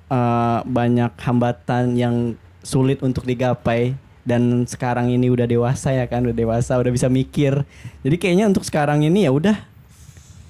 eh, 0.06 0.58
banyak 0.62 1.12
hambatan 1.18 1.98
yang 1.98 2.38
sulit 2.62 3.02
untuk 3.02 3.26
digapai 3.26 3.98
dan 4.22 4.62
sekarang 4.70 5.10
ini 5.10 5.26
udah 5.34 5.50
dewasa 5.50 5.90
ya 5.90 6.06
kan? 6.06 6.22
Udah 6.22 6.36
dewasa 6.38 6.78
udah 6.78 6.94
bisa 6.94 7.10
mikir. 7.10 7.66
Jadi 8.06 8.16
kayaknya 8.22 8.46
untuk 8.46 8.62
sekarang 8.62 9.02
ini 9.02 9.26
ya 9.26 9.34
udah 9.34 9.58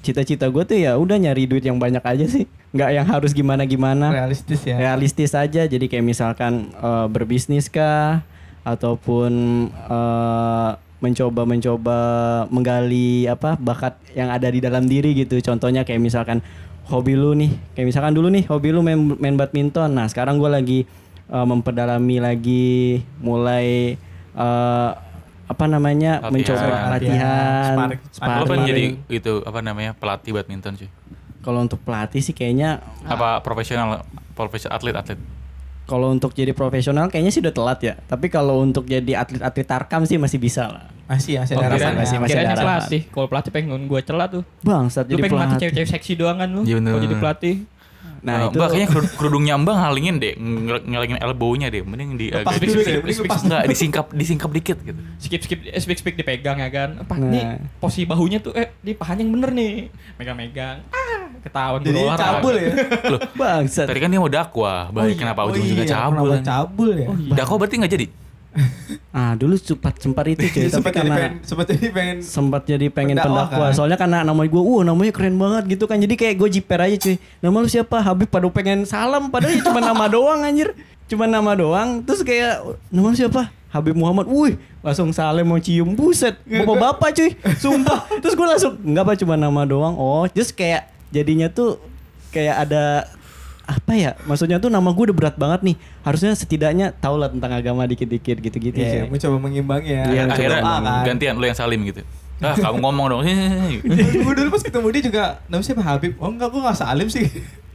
cita-cita 0.02 0.50
gue 0.50 0.62
tuh 0.66 0.76
ya 0.76 0.98
udah 0.98 1.14
nyari 1.16 1.48
duit 1.48 1.64
yang 1.64 1.80
banyak 1.80 2.04
aja 2.04 2.26
sih. 2.28 2.44
Nggak 2.76 2.90
yang 2.92 3.06
harus 3.08 3.32
gimana 3.36 3.62
gimana 3.68 4.10
Realistis 4.12 4.60
ya. 4.68 4.76
realistis 4.76 5.32
aja. 5.32 5.64
Jadi 5.64 5.88
kayak 5.88 6.04
misalkan 6.04 6.68
eh, 6.76 7.06
berbisnis 7.08 7.72
kah? 7.72 8.20
Ataupun 8.62 9.32
eh, 9.72 10.70
mencoba 11.02 11.42
mencoba 11.42 11.98
menggali 12.48 13.26
apa 13.26 13.58
bakat 13.58 13.98
yang 14.14 14.30
ada 14.30 14.46
di 14.46 14.62
dalam 14.62 14.86
diri 14.86 15.18
gitu 15.18 15.34
contohnya 15.42 15.82
kayak 15.82 15.98
misalkan 15.98 16.38
hobi 16.86 17.18
lu 17.18 17.34
nih 17.34 17.50
kayak 17.74 17.86
misalkan 17.90 18.14
dulu 18.14 18.30
nih 18.30 18.46
hobi 18.46 18.70
lu 18.70 18.80
main 18.86 19.18
main 19.18 19.34
badminton 19.34 19.90
nah 19.90 20.06
sekarang 20.06 20.38
gue 20.38 20.46
lagi 20.46 20.78
eh, 21.26 21.46
memperdalami 21.46 22.22
lagi 22.22 23.02
mulai 23.18 23.98
eh, 24.38 24.90
apa 25.42 25.64
namanya 25.68 26.22
Latihan. 26.22 26.32
mencoba 26.32 26.64
Latihan, 26.64 26.90
latihan 26.94 27.74
sparring. 27.76 28.00
Lo 28.38 28.44
sparring. 28.46 28.62
jadi 28.64 28.82
itu 29.10 29.32
apa 29.42 29.58
namanya 29.60 29.92
pelatih 29.92 30.32
badminton 30.32 30.74
sih? 30.78 30.88
kalau 31.42 31.58
untuk 31.66 31.82
pelatih 31.82 32.22
sih 32.22 32.30
kayaknya 32.30 32.78
Apa 33.02 33.42
profesional, 33.42 34.06
profesional 34.38 34.78
atlet 34.78 34.94
atlet? 34.94 35.18
Kalau 35.92 36.08
untuk 36.08 36.32
jadi 36.32 36.52
profesional 36.52 37.06
kayaknya 37.06 37.28
sih 37.28 37.40
udah 37.40 37.52
telat 37.52 37.78
ya. 37.82 37.94
Tapi 38.00 38.26
kalau 38.26 38.58
untuk 38.58 38.84
jadi 38.84 39.12
atlet-atlet 39.14 39.66
tarkam 39.66 40.02
sih 40.02 40.16
masih 40.16 40.38
bisa 40.38 40.64
lah. 40.66 40.88
Masih 41.04 41.36
masih 41.36 41.52
ada 41.52 41.68
harapan. 41.68 41.92
masih- 41.94 42.16
masih 42.18 42.32
ada 42.34 42.48
harapan. 42.48 42.64
pelatih. 42.80 43.00
Kalau 43.06 43.26
pelatih 43.28 43.50
pengen 43.52 43.84
gue 43.84 44.00
celah 44.00 44.26
tuh. 44.26 44.42
Bangsat 44.62 45.04
Lu 45.04 45.10
jadi 45.10 45.22
pengen 45.22 45.36
mati 45.36 45.44
pelatih. 45.44 45.60
cewek-cewek 45.62 45.88
seksi 45.92 46.12
doangan 46.16 46.48
lu. 46.48 46.60
Iya. 46.62 46.76
Kalau 46.80 47.00
jadi 47.02 47.16
pelatih. 47.18 47.56
Nah, 48.22 48.38
Eh, 48.38 48.46
itu 48.46 48.54
Mbak, 48.54 48.68
kayaknya 48.70 48.88
kerud- 48.88 49.12
kerudungnya 49.16 49.54
Mbak 49.58 49.74
ngalingin 49.76 50.16
deh, 50.16 50.32
ngelingin 50.86 51.18
elbow-nya 51.18 51.68
deh. 51.68 51.82
Mending 51.82 52.10
di 52.14 52.26
Lepas 52.30 52.54
agak- 52.54 52.62
dulu 52.62 52.80
di- 52.80 53.18
lepas. 53.18 53.40
enggak 53.42 53.62
disingkap 53.66 54.06
disingkap 54.12 54.50
dikit 54.52 54.78
gitu. 54.80 55.00
Skip 55.18 55.40
skip 55.42 55.58
eh, 55.60 55.76
speak 55.76 55.98
speak 55.98 56.14
dipegang 56.14 56.56
ya 56.56 56.70
kan. 56.70 57.02
Apa 57.02 57.18
Nah. 57.18 57.28
nih 57.28 57.44
posisi 57.76 58.06
bahunya 58.06 58.38
tuh 58.38 58.54
eh 58.54 58.78
di 58.78 58.94
pahanya 58.94 59.20
yang 59.20 59.34
bener 59.34 59.50
nih. 59.52 59.90
Megang-megang. 60.16 60.86
Ah, 60.88 61.21
ketahuan 61.42 61.80
Jadi 61.80 61.92
gua 61.92 62.06
olahraga. 62.06 62.26
cabul 62.38 62.54
ya. 62.54 62.70
Loh, 63.10 63.20
bangsat. 63.34 63.86
tadi 63.86 63.98
kan 63.98 64.08
dia 64.08 64.20
mau 64.20 64.30
dakwah, 64.30 64.80
baik 64.88 65.14
kenapa 65.16 65.40
ujung-ujungnya 65.44 65.84
iya, 65.84 65.92
cabul? 65.92 66.30
kenapa 66.30 66.46
cabul 66.46 66.90
ya. 66.94 67.08
Dakwah 67.34 67.56
berarti 67.58 67.76
nggak 67.76 67.92
jadi? 67.92 68.06
Ah, 69.12 69.36
dulu 69.36 69.60
sempat 69.60 70.00
sempat 70.00 70.24
itu 70.24 70.40
cuy, 70.48 70.72
tapi 70.72 70.88
karena 70.88 71.36
sempat 71.44 71.68
jadi 71.68 71.92
pengen 71.92 72.16
sempat 72.24 72.64
jadi 72.64 72.88
pengen 72.88 73.20
Pendakwah, 73.20 73.44
pendakwa. 73.44 73.66
kan? 73.68 73.76
Soalnya 73.76 73.98
karena 74.00 74.18
namanya 74.24 74.48
gue, 74.48 74.62
wah 74.64 74.82
namanya 74.82 75.12
keren 75.12 75.36
banget 75.36 75.64
gitu 75.68 75.84
kan. 75.84 76.00
Jadi 76.00 76.16
kayak 76.16 76.40
gue 76.40 76.48
jiper 76.48 76.80
aja 76.80 76.96
cuy. 76.96 77.16
Nama 77.44 77.56
lu 77.60 77.68
siapa? 77.68 78.00
Habib 78.00 78.32
pada 78.32 78.48
pengen 78.48 78.88
salam 78.88 79.28
padahal 79.28 79.52
ya 79.52 79.60
cuma 79.60 79.84
nama 79.92 80.08
doang 80.08 80.40
anjir. 80.40 80.72
Cuma 81.04 81.28
nama 81.28 81.52
doang. 81.52 82.00
Terus 82.00 82.24
kayak 82.24 82.64
nama 82.88 83.12
lu 83.12 83.16
siapa? 83.16 83.52
Habib 83.68 83.92
Muhammad. 83.92 84.24
Wih, 84.28 84.56
langsung 84.80 85.12
salam 85.12 85.44
mau 85.44 85.60
cium 85.60 85.92
buset. 85.92 86.40
Bapak-bapak 86.44 87.08
cuy. 87.12 87.30
Sumpah. 87.56 88.08
Terus 88.24 88.32
gue 88.32 88.46
langsung 88.48 88.80
enggak 88.80 89.04
apa 89.04 89.12
cuma 89.20 89.36
nama 89.36 89.60
doang. 89.68 89.92
Oh, 89.92 90.24
just 90.32 90.56
kayak 90.56 90.88
jadinya 91.12 91.46
tuh 91.46 91.76
kayak 92.28 92.56
ada 92.62 93.06
apa 93.62 93.92
ya 93.94 94.18
maksudnya 94.24 94.58
tuh 94.58 94.68
nama 94.68 94.90
gue 94.90 95.04
udah 95.06 95.14
berat 95.14 95.36
banget 95.36 95.60
nih 95.62 95.76
harusnya 96.02 96.34
setidaknya 96.34 96.90
tau 96.92 97.14
lah 97.14 97.28
tentang 97.28 97.52
agama 97.52 97.86
dikit-dikit 97.86 98.40
gitu-gitu 98.40 98.74
Iya, 98.74 98.90
sih. 98.90 99.00
mencoba 99.06 99.36
mengimbangi 99.38 99.92
ya. 99.92 100.04
Iya, 100.04 100.22
Akhirnya 100.26 100.60
Doa 100.60 100.78
kan. 100.80 101.02
gantian 101.08 101.34
lu 101.36 101.44
yang 101.44 101.54
salim 101.54 101.80
gitu. 101.84 102.02
Ah, 102.42 102.58
kamu 102.58 102.82
ngomong 102.82 103.06
dong. 103.08 103.22
gue 103.22 104.32
dulu 104.34 104.48
pas 104.50 104.64
ketemu 104.64 104.86
dia 104.90 105.02
juga 105.06 105.24
namanya 105.46 105.62
siapa 105.62 105.78
Habib 105.80 106.18
oh 106.18 106.26
enggak 106.26 106.50
gue 106.50 106.58
gak 106.60 106.74
salim 106.74 107.06
sih 107.06 107.22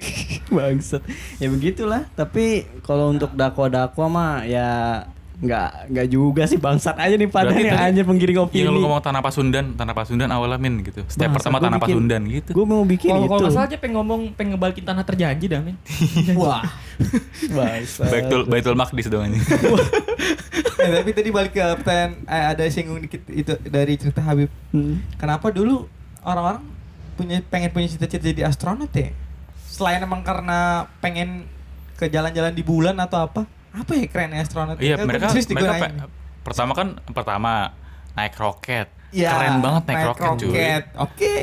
Bangsat. 0.47 1.01
Ya 1.37 1.47
begitulah. 1.47 2.03
Tapi 2.11 2.67
kalau 2.83 3.09
untuk 3.09 3.31
dakwa-dakwa 3.31 4.05
mah 4.07 4.33
ya 4.43 4.67
nggak 5.37 5.93
nggak 5.93 6.07
juga 6.09 6.43
sih 6.43 6.57
bangsat 6.57 6.97
aja 6.97 7.13
nih 7.13 7.29
pada 7.29 7.53
Berarti 7.53 7.61
nih 7.61 7.69
tadi 7.69 7.85
anjir 7.85 8.03
penggiring 8.03 8.37
opini. 8.39 8.57
Iya 8.57 8.73
lu 8.73 8.81
ngomong 8.81 8.97
tanah 8.99 9.21
Pasundan, 9.21 9.77
tanah 9.77 9.93
Pasundan 9.93 10.29
awalnya 10.29 10.57
min 10.57 10.81
gitu. 10.81 11.05
Step 11.05 11.29
Bangsat, 11.29 11.45
pertama 11.45 11.57
tanah 11.59 11.77
bikin- 11.77 11.93
Pasundan 11.93 12.21
gitu. 12.25 12.49
Gue 12.51 12.65
mau 12.65 12.81
bikin 12.81 13.09
Kalau 13.11 13.21
itu. 13.21 13.31
kalau 13.31 13.49
salah 13.51 13.69
aja 13.69 13.77
pengen 13.77 13.95
ngomong 13.95 14.21
pengen 14.33 14.57
ngebalikin 14.57 14.81
tanah 14.83 15.03
terjanji 15.03 15.45
dah 15.45 15.61
min. 15.61 15.77
wah 16.41 16.65
Bangsat. 17.47 18.09
Baitul 18.09 18.41
Baitul 18.45 18.73
Maqdis 18.73 19.05
dong 19.07 19.29
ini. 19.29 19.37
eh, 20.79 20.89
tapi 20.91 21.09
tadi 21.11 21.29
balik 21.29 21.53
ke 21.53 21.63
pertanyaan 21.77 22.11
eh, 22.23 22.45
ada 22.51 22.63
singgung 22.67 22.97
dikit 22.99 23.21
itu 23.27 23.53
dari 23.63 23.93
cerita 23.93 24.21
Habib 24.21 24.49
Hmm. 24.67 24.99
kenapa 25.15 25.49
dulu 25.49 25.85
orang-orang 26.21 26.61
punya 27.13 27.41
pengen 27.43 27.71
punya 27.71 27.87
cita-cita 27.87 28.25
jadi 28.25 28.45
astronot 28.45 28.91
ya 28.91 29.09
selain 29.65 29.97
emang 29.99 30.21
karena 30.21 30.85
pengen 30.97 31.45
ke 31.93 32.05
jalan-jalan 32.05 32.51
di 32.51 32.61
bulan 32.61 32.93
atau 32.95 33.23
apa 33.23 33.41
apa 33.77 33.91
ya 33.93 34.05
keren 34.07 34.31
astronot 34.33 34.77
Iya, 34.77 34.95
mereka 34.99 35.29
mereka 35.29 35.73
pe- 35.77 35.93
pertama 36.41 36.71
kan 36.73 36.87
pertama 37.07 37.51
naik 38.13 38.33
roket. 38.35 38.87
Iya, 39.09 39.29
keren 39.31 39.55
banget 39.61 39.83
naik, 39.85 40.07
roket, 40.09 40.29
cuy. 40.41 40.53
oke 40.97 41.35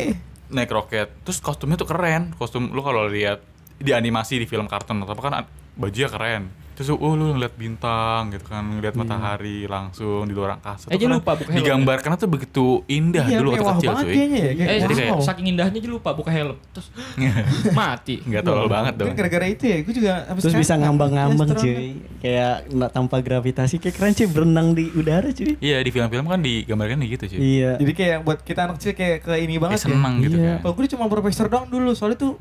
Naik 0.50 0.70
roket. 0.70 1.08
Terus 1.22 1.38
kostumnya 1.38 1.74
tuh 1.74 1.86
keren. 1.86 2.34
Kostum 2.34 2.68
lu 2.68 2.80
kalau 2.80 3.06
lihat 3.06 3.40
di 3.74 3.90
animasi 3.90 4.36
di 4.36 4.46
film 4.46 4.66
kartun 4.66 5.00
atau 5.00 5.12
apa 5.12 5.22
kan 5.22 5.34
an- 5.36 5.50
bajunya 5.74 6.06
keren. 6.06 6.50
Terus 6.74 6.90
oh 6.90 7.12
lu 7.12 7.30
ngeliat 7.30 7.54
bintang 7.54 8.28
gitu 8.28 8.44
kan, 8.44 8.66
ngeliat 8.68 8.94
matahari 8.94 9.64
langsung 9.64 10.24
di 10.24 10.32
luar 10.32 10.58
angkasa. 10.58 10.86
Eh, 10.86 10.94
Tuh 10.94 11.06
kan 11.06 11.10
lupa 11.14 11.32
buka 11.32 11.48
helm. 11.48 11.58
Digambarkannya 11.60 12.18
tuh 12.18 12.26
begitu 12.28 12.66
indah 12.86 13.24
Iya, 13.24 13.38
dulu 13.38 13.48
waktu 13.52 13.64
kecil 13.78 13.90
cuy. 13.94 14.04
kayaknya 14.08 14.38
ya, 14.40 14.52
kayak 14.52 14.68
Eh, 14.68 14.78
Jadi 14.80 14.94
wow. 14.94 15.00
kayak- 15.00 15.22
saking 15.24 15.46
indahnya 15.48 15.78
aja 15.78 15.88
lupa 15.88 16.10
buka 16.10 16.30
helm. 16.30 16.56
Terus 16.68 16.86
mati. 17.72 18.14
Nggak 18.20 18.42
tolol 18.42 18.66
banget 18.66 18.94
dong. 18.96 19.14
Gara-gara 19.14 19.46
itu 19.46 19.64
ya 19.64 19.76
gue 19.80 19.94
juga 19.94 20.12
Terus 20.34 20.54
bisa 20.56 20.74
ngambang-ngambang 20.74 21.48
cuy. 21.52 21.74
astronot. 21.74 22.20
Kayak 22.20 22.54
nggak 22.68 22.90
tanpa 22.90 23.16
gravitasi 23.20 23.74
kayak 23.78 23.94
keren 23.94 24.12
cuy 24.12 24.26
berenang 24.26 24.68
di 24.72 24.84
udara 24.90 25.28
cuy. 25.30 25.54
Iya 25.58 25.78
di 25.78 25.90
film-film 25.90 26.26
kan 26.26 26.40
digambarkan 26.40 26.98
gitu 27.04 27.24
cuy. 27.28 27.38
Iya. 27.40 27.70
jadi 27.76 27.92
kayak 27.92 28.18
buat 28.20 28.38
kita 28.40 28.60
anak 28.64 28.76
kecil 28.76 28.92
kayak 28.92 29.18
ke 29.20 29.32
ini 29.36 29.56
banget 29.56 29.78
Kayak 29.78 29.86
seneng 29.88 30.14
gitu 30.20 30.36
Iya. 30.36 30.48
kan. 30.48 30.58
Kalau 30.60 30.74
gue 30.74 30.86
cuma 30.88 31.04
profesor 31.06 31.46
doang 31.46 31.66
dulu, 31.66 31.90
soalnya 31.92 32.18
tuh 32.18 32.32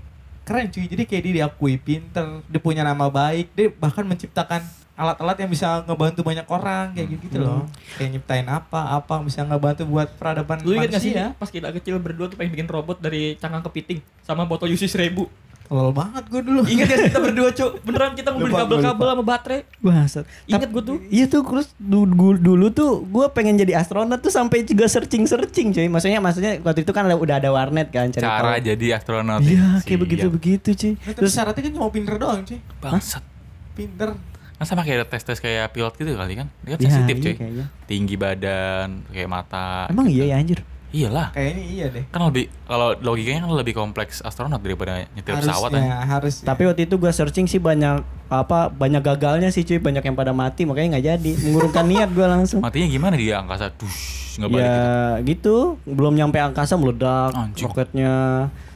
keren 0.43 0.67
cuy. 0.69 0.85
Jadi 0.87 1.03
kayak 1.07 1.21
dia 1.23 1.33
diakui 1.43 1.75
pinter, 1.79 2.43
dia 2.47 2.59
punya 2.59 2.83
nama 2.83 3.07
baik, 3.07 3.51
dia 3.55 3.67
bahkan 3.71 4.03
menciptakan 4.03 4.63
alat-alat 4.93 5.41
yang 5.41 5.49
bisa 5.49 5.81
ngebantu 5.89 6.21
banyak 6.21 6.45
orang 6.45 6.93
kayak 6.93 7.17
gitu, 7.17 7.25
gitu 7.25 7.37
loh. 7.41 7.65
Kayak 7.97 8.09
nyiptain 8.13 8.45
apa, 8.45 8.93
apa 8.93 9.25
bisa 9.25 9.41
ngebantu 9.41 9.89
buat 9.89 10.05
peradaban 10.21 10.61
Lu 10.61 10.77
inget 10.77 10.93
gak 10.93 11.01
sih 11.01 11.17
manusia. 11.17 11.33
pas 11.33 11.49
kita 11.49 11.73
kecil 11.73 11.97
berdua 11.97 12.29
tuh 12.29 12.37
pengen 12.37 12.53
bikin 12.53 12.69
robot 12.69 13.01
dari 13.01 13.33
cangkang 13.41 13.65
kepiting 13.65 14.05
sama 14.21 14.45
botol 14.45 14.69
Yusi 14.69 14.85
seribu. 14.85 15.25
Tolol 15.73 15.89
banget 15.89 16.23
gue 16.29 16.41
dulu. 16.43 16.61
Ingat 16.63 16.85
ya 16.85 16.97
kita 17.03 17.17
berdua 17.19 17.49
cuk 17.49 17.71
Beneran 17.89 18.13
kita 18.13 18.29
mau 18.29 18.37
beli 18.37 18.45
Lupa, 18.45 18.57
gua 18.59 18.69
kabel-kabel 18.69 19.07
sama 19.09 19.23
baterai 19.25 19.59
Bangsat. 19.79 20.25
Ingat 20.45 20.69
gua 20.69 20.83
tuh. 20.85 20.97
Iya 21.09 21.25
tuh 21.25 21.41
terus 21.41 21.67
du- 21.75 22.05
du- 22.05 22.37
dulu 22.39 22.69
tuh 22.69 23.01
gue 23.01 23.25
pengen 23.31 23.57
jadi 23.57 23.73
astronot 23.75 24.21
tuh 24.21 24.29
sampai 24.29 24.61
juga 24.61 24.85
searching 24.85 25.25
searching 25.25 25.73
cuy. 25.73 25.89
Maksudnya 25.89 26.21
maksudnya 26.21 26.61
waktu 26.61 26.81
itu 26.81 26.93
kan 26.93 27.09
udah 27.09 27.35
ada 27.35 27.49
warnet 27.49 27.89
kan 27.89 28.05
cari 28.07 28.21
Cara 28.21 28.53
tahu. 28.53 28.69
jadi 28.69 28.85
astronot. 28.93 29.41
Iya 29.41 29.49
ya. 29.49 29.69
kayak 29.81 29.99
begitu 29.99 30.21
Siap. 30.23 30.31
begitu 30.31 30.69
cuy. 30.71 30.93
Nah, 30.93 31.11
tapi 31.11 31.27
syaratnya 31.27 31.61
kan 31.63 31.71
cuma 31.73 31.87
pinter 31.89 32.15
doang 32.15 32.41
cuy. 32.43 32.59
Bangsat. 32.77 33.23
Pinter. 33.73 34.09
Kan 34.53 34.65
sama 34.69 34.81
kayak 34.81 35.09
tes-tes 35.09 35.39
kayak 35.39 35.73
pilot 35.73 35.93
gitu 35.95 36.13
kali 36.13 36.33
kan. 36.35 36.47
Dia 36.61 36.69
kan 36.71 36.79
Ya, 36.79 36.85
sensitif 36.87 37.15
iya 37.15 37.25
cuy. 37.25 37.33
kayaknya. 37.35 37.65
Tinggi 37.83 38.15
badan, 38.15 38.89
kayak 39.09 39.25
mata. 39.27 39.89
Emang 39.89 40.05
iya 40.05 40.29
ya 40.29 40.37
anjir. 40.37 40.61
Iyalah. 40.93 41.33
Kayaknya 41.33 41.63
iya 41.65 41.85
deh. 41.89 42.03
Kan 42.13 42.21
lebih 42.29 42.53
kalau 42.69 42.93
logikanya 43.01 43.49
kan 43.49 43.51
lebih 43.57 43.73
kompleks 43.73 44.21
astronot 44.21 44.61
daripada 44.61 45.09
nyetir 45.17 45.33
pesawat 45.41 45.73
kan. 45.73 45.81
Harusnya, 45.81 45.97
harus. 46.05 46.35
Tapi 46.45 46.61
waktu 46.69 46.85
itu 46.85 46.95
gue 47.01 47.09
searching 47.09 47.49
sih 47.49 47.57
banyak 47.57 48.05
apa 48.29 48.69
banyak 48.69 49.01
gagalnya 49.01 49.49
sih 49.49 49.65
cuy 49.65 49.81
banyak 49.81 50.05
yang 50.05 50.17
pada 50.17 50.33
mati 50.33 50.69
makanya 50.69 50.97
nggak 50.97 51.05
jadi 51.17 51.31
mengurungkan 51.49 51.85
niat 51.89 52.09
gue 52.13 52.27
langsung. 52.29 52.61
Matinya 52.61 52.87
gimana 52.87 53.17
di 53.17 53.33
angkasa? 53.33 53.73
Dush, 53.73 54.23
nggak 54.37 54.49
balik 54.49 54.65
ya 54.65 54.73
gitu. 55.21 55.29
gitu 55.29 55.55
belum 55.85 56.13
nyampe 56.17 56.37
angkasa 56.41 56.73
meledak 56.77 57.31
Anjing. 57.37 57.69
roketnya 57.69 58.13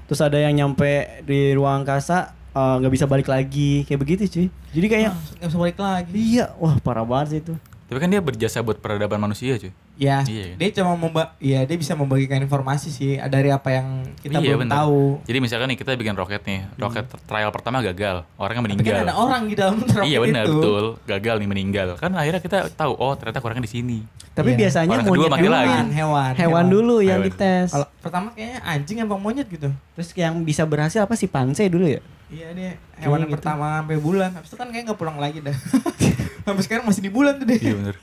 terus 0.05 0.21
ada 0.21 0.37
yang 0.37 0.53
nyampe 0.53 1.23
di 1.25 1.53
ruang 1.57 1.83
angkasa 1.83 2.33
eh, 2.53 2.75
nggak 2.81 2.93
bisa 2.93 3.05
balik 3.09 3.27
lagi 3.29 3.81
kayak 3.89 3.99
begitu 4.01 4.23
cuy 4.29 4.47
jadi 4.73 4.87
kayak 4.87 5.11
nggak 5.41 5.49
bisa 5.49 5.59
balik 5.59 5.77
lagi. 5.81 6.13
iya 6.13 6.53
wah 6.61 6.77
parah 6.81 7.05
banget 7.05 7.27
sih 7.29 7.39
itu 7.41 7.53
Tapi 7.87 7.97
kan 7.97 8.09
dia 8.09 8.19
berjasa 8.19 8.59
buat 8.59 8.75
peradaban 8.75 9.15
manusia 9.17 9.55
cuy. 9.55 9.71
Ya, 9.95 10.19
Iya. 10.21 10.53
dia 10.53 10.69
cuma 10.75 10.93
memba 10.93 11.33
ya 11.37 11.63
dia 11.63 11.73
bisa 11.73 11.93
membagikan 11.93 12.37
informasi 12.37 12.87
sih 12.87 13.15
dari 13.25 13.47
apa 13.47 13.71
yang 13.71 13.87
kita 14.17 14.37
Iya, 14.37 14.53
belum 14.53 14.59
bener. 14.61 14.75
tahu. 14.75 15.01
Jadi 15.23 15.37
misalkan 15.39 15.67
nih 15.67 15.77
kita 15.77 15.91
bikin 15.93 16.13
roket 16.13 16.43
nih, 16.43 16.67
roket 16.75 17.07
trial 17.23 17.47
pertama 17.49 17.79
gagal, 17.79 18.27
orangnya 18.35 18.59
Tapi 18.61 18.67
kan 18.67 18.75
meninggal. 18.75 18.97
ada 19.01 19.15
orang 19.15 19.41
di 19.45 19.55
dalam 19.55 19.75
roket 19.79 20.03
iya 20.05 20.19
benar 20.19 20.43
itu. 20.43 20.53
betul, 20.53 20.83
gagal 21.01 21.35
nih 21.37 21.49
meninggal. 21.49 21.87
Kan 21.95 22.11
akhirnya 22.13 22.37
kita 22.39 22.57
tahu 22.69 22.91
oh 22.93 23.15
ternyata 23.15 23.39
kurangnya 23.39 23.63
di 23.63 23.73
sini. 23.73 23.99
tapi 24.29 24.53
Iya. 24.53 24.59
biasanya 24.59 24.91
Orang 24.93 25.01
kedua 25.03 25.17
monyet 25.17 25.31
mati 25.31 25.41
dulu 25.41 25.55
lagi. 25.55 25.71
yang- 25.73 25.93
Hewan, 25.95 26.31
hewan 26.35 26.65
dulu 26.67 26.95
yang 26.99 27.09
Hewan. 27.17 27.33
dites 27.33 27.69
Kalau 27.71 27.87
pertama 27.97 28.27
kayaknya 28.31 28.59
anjing 28.63 28.97
apa 28.99 29.15
monyet 29.15 29.47
gitu. 29.47 29.69
terus 29.91 30.09
yang 30.13 30.33
bisa 30.43 30.61
berhasil 30.61 31.01
apa 31.01 31.13
sih 31.13 31.25
panse 31.25 31.65
dulu 31.65 31.89
ya 31.89 31.97
Iya 32.27 32.47
dia 32.51 32.71
hewan 32.97 33.23
yang 33.23 33.31
gitu. 33.31 33.35
pertama 33.39 33.79
sampai 33.79 33.97
bulan. 33.97 34.29
Habis 34.31 34.49
itu 34.49 34.57
kan 34.57 34.67
kayak 34.67 34.83
nggak 34.85 34.99
pulang 34.99 35.17
lagi 35.17 35.39
dah. 35.39 35.55
sampai 36.45 36.61
sekarang 36.61 36.83
masih 36.83 37.01
di 37.01 37.09
bulan 37.09 37.39
tuh 37.39 37.45
deh. 37.45 37.55
Iya 37.57 37.73
benar. 37.73 37.95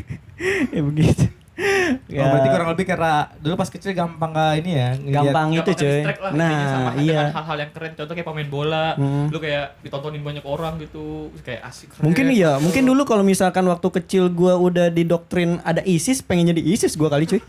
ya 0.74 0.82
begitu 0.82 1.24
Oh, 1.60 2.24
berarti 2.24 2.48
kurang 2.48 2.68
lebih 2.72 2.86
karena 2.88 3.12
dulu 3.36 3.52
pas 3.52 3.68
kecil 3.68 3.92
gampang 3.92 4.32
ke 4.32 4.64
ini 4.64 4.70
ya. 4.72 4.88
gampang 5.12 5.52
itu 5.52 5.70
cuy 5.74 6.00
lah, 6.00 6.32
nah 6.32 6.56
iya 6.96 7.28
hal-hal 7.28 7.56
yang 7.58 7.70
keren 7.70 7.92
contoh 7.92 8.14
kayak 8.16 8.24
pemain 8.24 8.48
bola 8.48 8.96
Hmm. 8.96 9.28
lu 9.28 9.36
kayak 9.36 9.76
ditontonin 9.84 10.24
banyak 10.24 10.40
orang 10.42 10.80
gitu 10.80 11.28
kayak 11.38 11.60
asik 11.62 11.92
keren, 11.92 12.00
Mungkin 12.00 12.32
iya, 12.32 12.56
gitu. 12.56 12.64
mungkin 12.64 12.82
dulu 12.86 13.02
kalau 13.04 13.20
misalkan 13.20 13.60
waktu 13.66 13.88
kecil 13.92 14.32
gua 14.32 14.56
udah 14.56 14.88
didoktrin 14.88 15.60
ada 15.60 15.84
ISIS, 15.84 16.24
pengen 16.24 16.48
jadi 16.48 16.64
ISIS 16.64 16.96
gua 16.96 17.12
kali 17.12 17.28
cuy. 17.28 17.44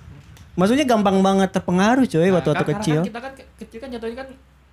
Maksudnya 0.52 0.84
gampang 0.84 1.16
banget 1.18 1.48
terpengaruh 1.50 2.04
cuy 2.04 2.20
Nah, 2.22 2.36
waktu 2.36 2.50
waktu 2.52 2.66
kan- 2.66 2.72
kecil. 2.76 3.00
karena 3.00 3.08
kan 3.08 3.08
kita 3.08 3.20
kan 3.22 3.32
ke- 3.34 3.50
kecil 3.62 3.78
kan 3.80 3.90
jatuhnya 3.90 4.18
kan 4.18 4.30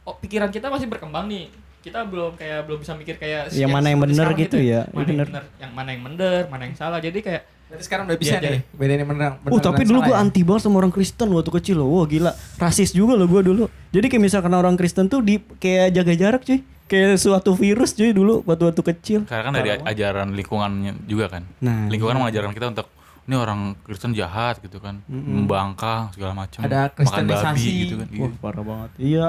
oh, 0.09 0.15
pikiran 0.17 0.49
kita 0.49 0.73
masih 0.73 0.89
berkembang 0.89 1.29
nih 1.29 1.53
kita 1.79 2.05
belum 2.05 2.35
kayak 2.35 2.65
belum 2.65 2.79
bisa 2.81 2.93
mikir 2.93 3.17
kayak 3.17 3.55
Yang 3.55 3.71
mana 3.71 3.87
yang 3.89 4.01
bener 4.03 4.17
sekarang 4.27 4.41
gitu 4.41 4.57
ya, 4.59 4.81
mana 4.91 5.05
bener. 5.05 5.09
yang 5.09 5.29
bener 5.31 5.45
yang 5.57 5.73
mana 5.73 5.89
yang 5.93 6.03
bener 6.05 6.41
mana 6.49 6.63
yang 6.65 6.75
salah 6.75 6.99
jadi 6.99 7.19
kayak 7.21 7.43
Berarti 7.69 7.85
sekarang 7.85 8.09
udah 8.09 8.17
bisa 8.17 8.41
Iya, 8.41 8.49
nih. 8.49 8.61
Bedain 8.73 8.99
yang 9.05 9.11
bener. 9.13 9.31
Oh 9.53 9.61
tapi 9.61 9.85
dulu 9.85 10.01
gua 10.01 10.17
anti 10.25 10.41
banget 10.41 10.65
sama 10.65 10.81
orang 10.81 10.89
Kristen 10.89 11.29
waktu 11.29 11.53
kecil 11.53 11.77
loh. 11.85 12.01
Wah 12.01 12.09
gila, 12.09 12.33
rasis 12.57 12.97
juga 12.97 13.13
loh 13.13 13.29
gua 13.29 13.45
dulu. 13.45 13.69
Jadi 13.93 14.09
kayak 14.09 14.25
misalkan 14.25 14.57
orang 14.57 14.73
Kristen 14.81 15.13
tuh 15.13 15.21
di 15.21 15.37
kayak 15.61 15.93
jaga 15.93 16.13
jarak 16.17 16.43
cuy. 16.49 16.65
Kayak 16.89 17.21
suatu 17.21 17.53
virus 17.53 17.93
cuy 17.93 18.17
dulu 18.17 18.41
waktu 18.49 18.73
waktu 18.73 18.83
kecil. 18.89 19.21
Karena 19.29 19.45
kan 19.45 19.53
dari 19.53 19.71
ajaran 19.77 20.33
lingkungannya 20.33 21.05
juga 21.05 21.29
kan. 21.29 21.45
Nah, 21.61 21.93
Lingkungan 21.93 22.17
mengajarkan 22.17 22.57
kita 22.57 22.67
untuk 22.73 22.89
ini 23.29 23.37
orang 23.37 23.77
Kristen 23.85 24.17
jahat 24.17 24.57
gitu 24.65 24.81
kan, 24.81 25.05
membangkang 25.05 26.09
segala 26.17 26.33
macam, 26.33 26.65
Ada 26.65 26.89
makan 26.89 26.97
babi 26.97 27.05
kristenisasi. 27.29 27.69
gitu 27.85 27.95
kan. 28.01 28.09
Wah 28.17 28.33
parah 28.41 28.65
banget. 28.65 28.91
Iya. 28.97 29.27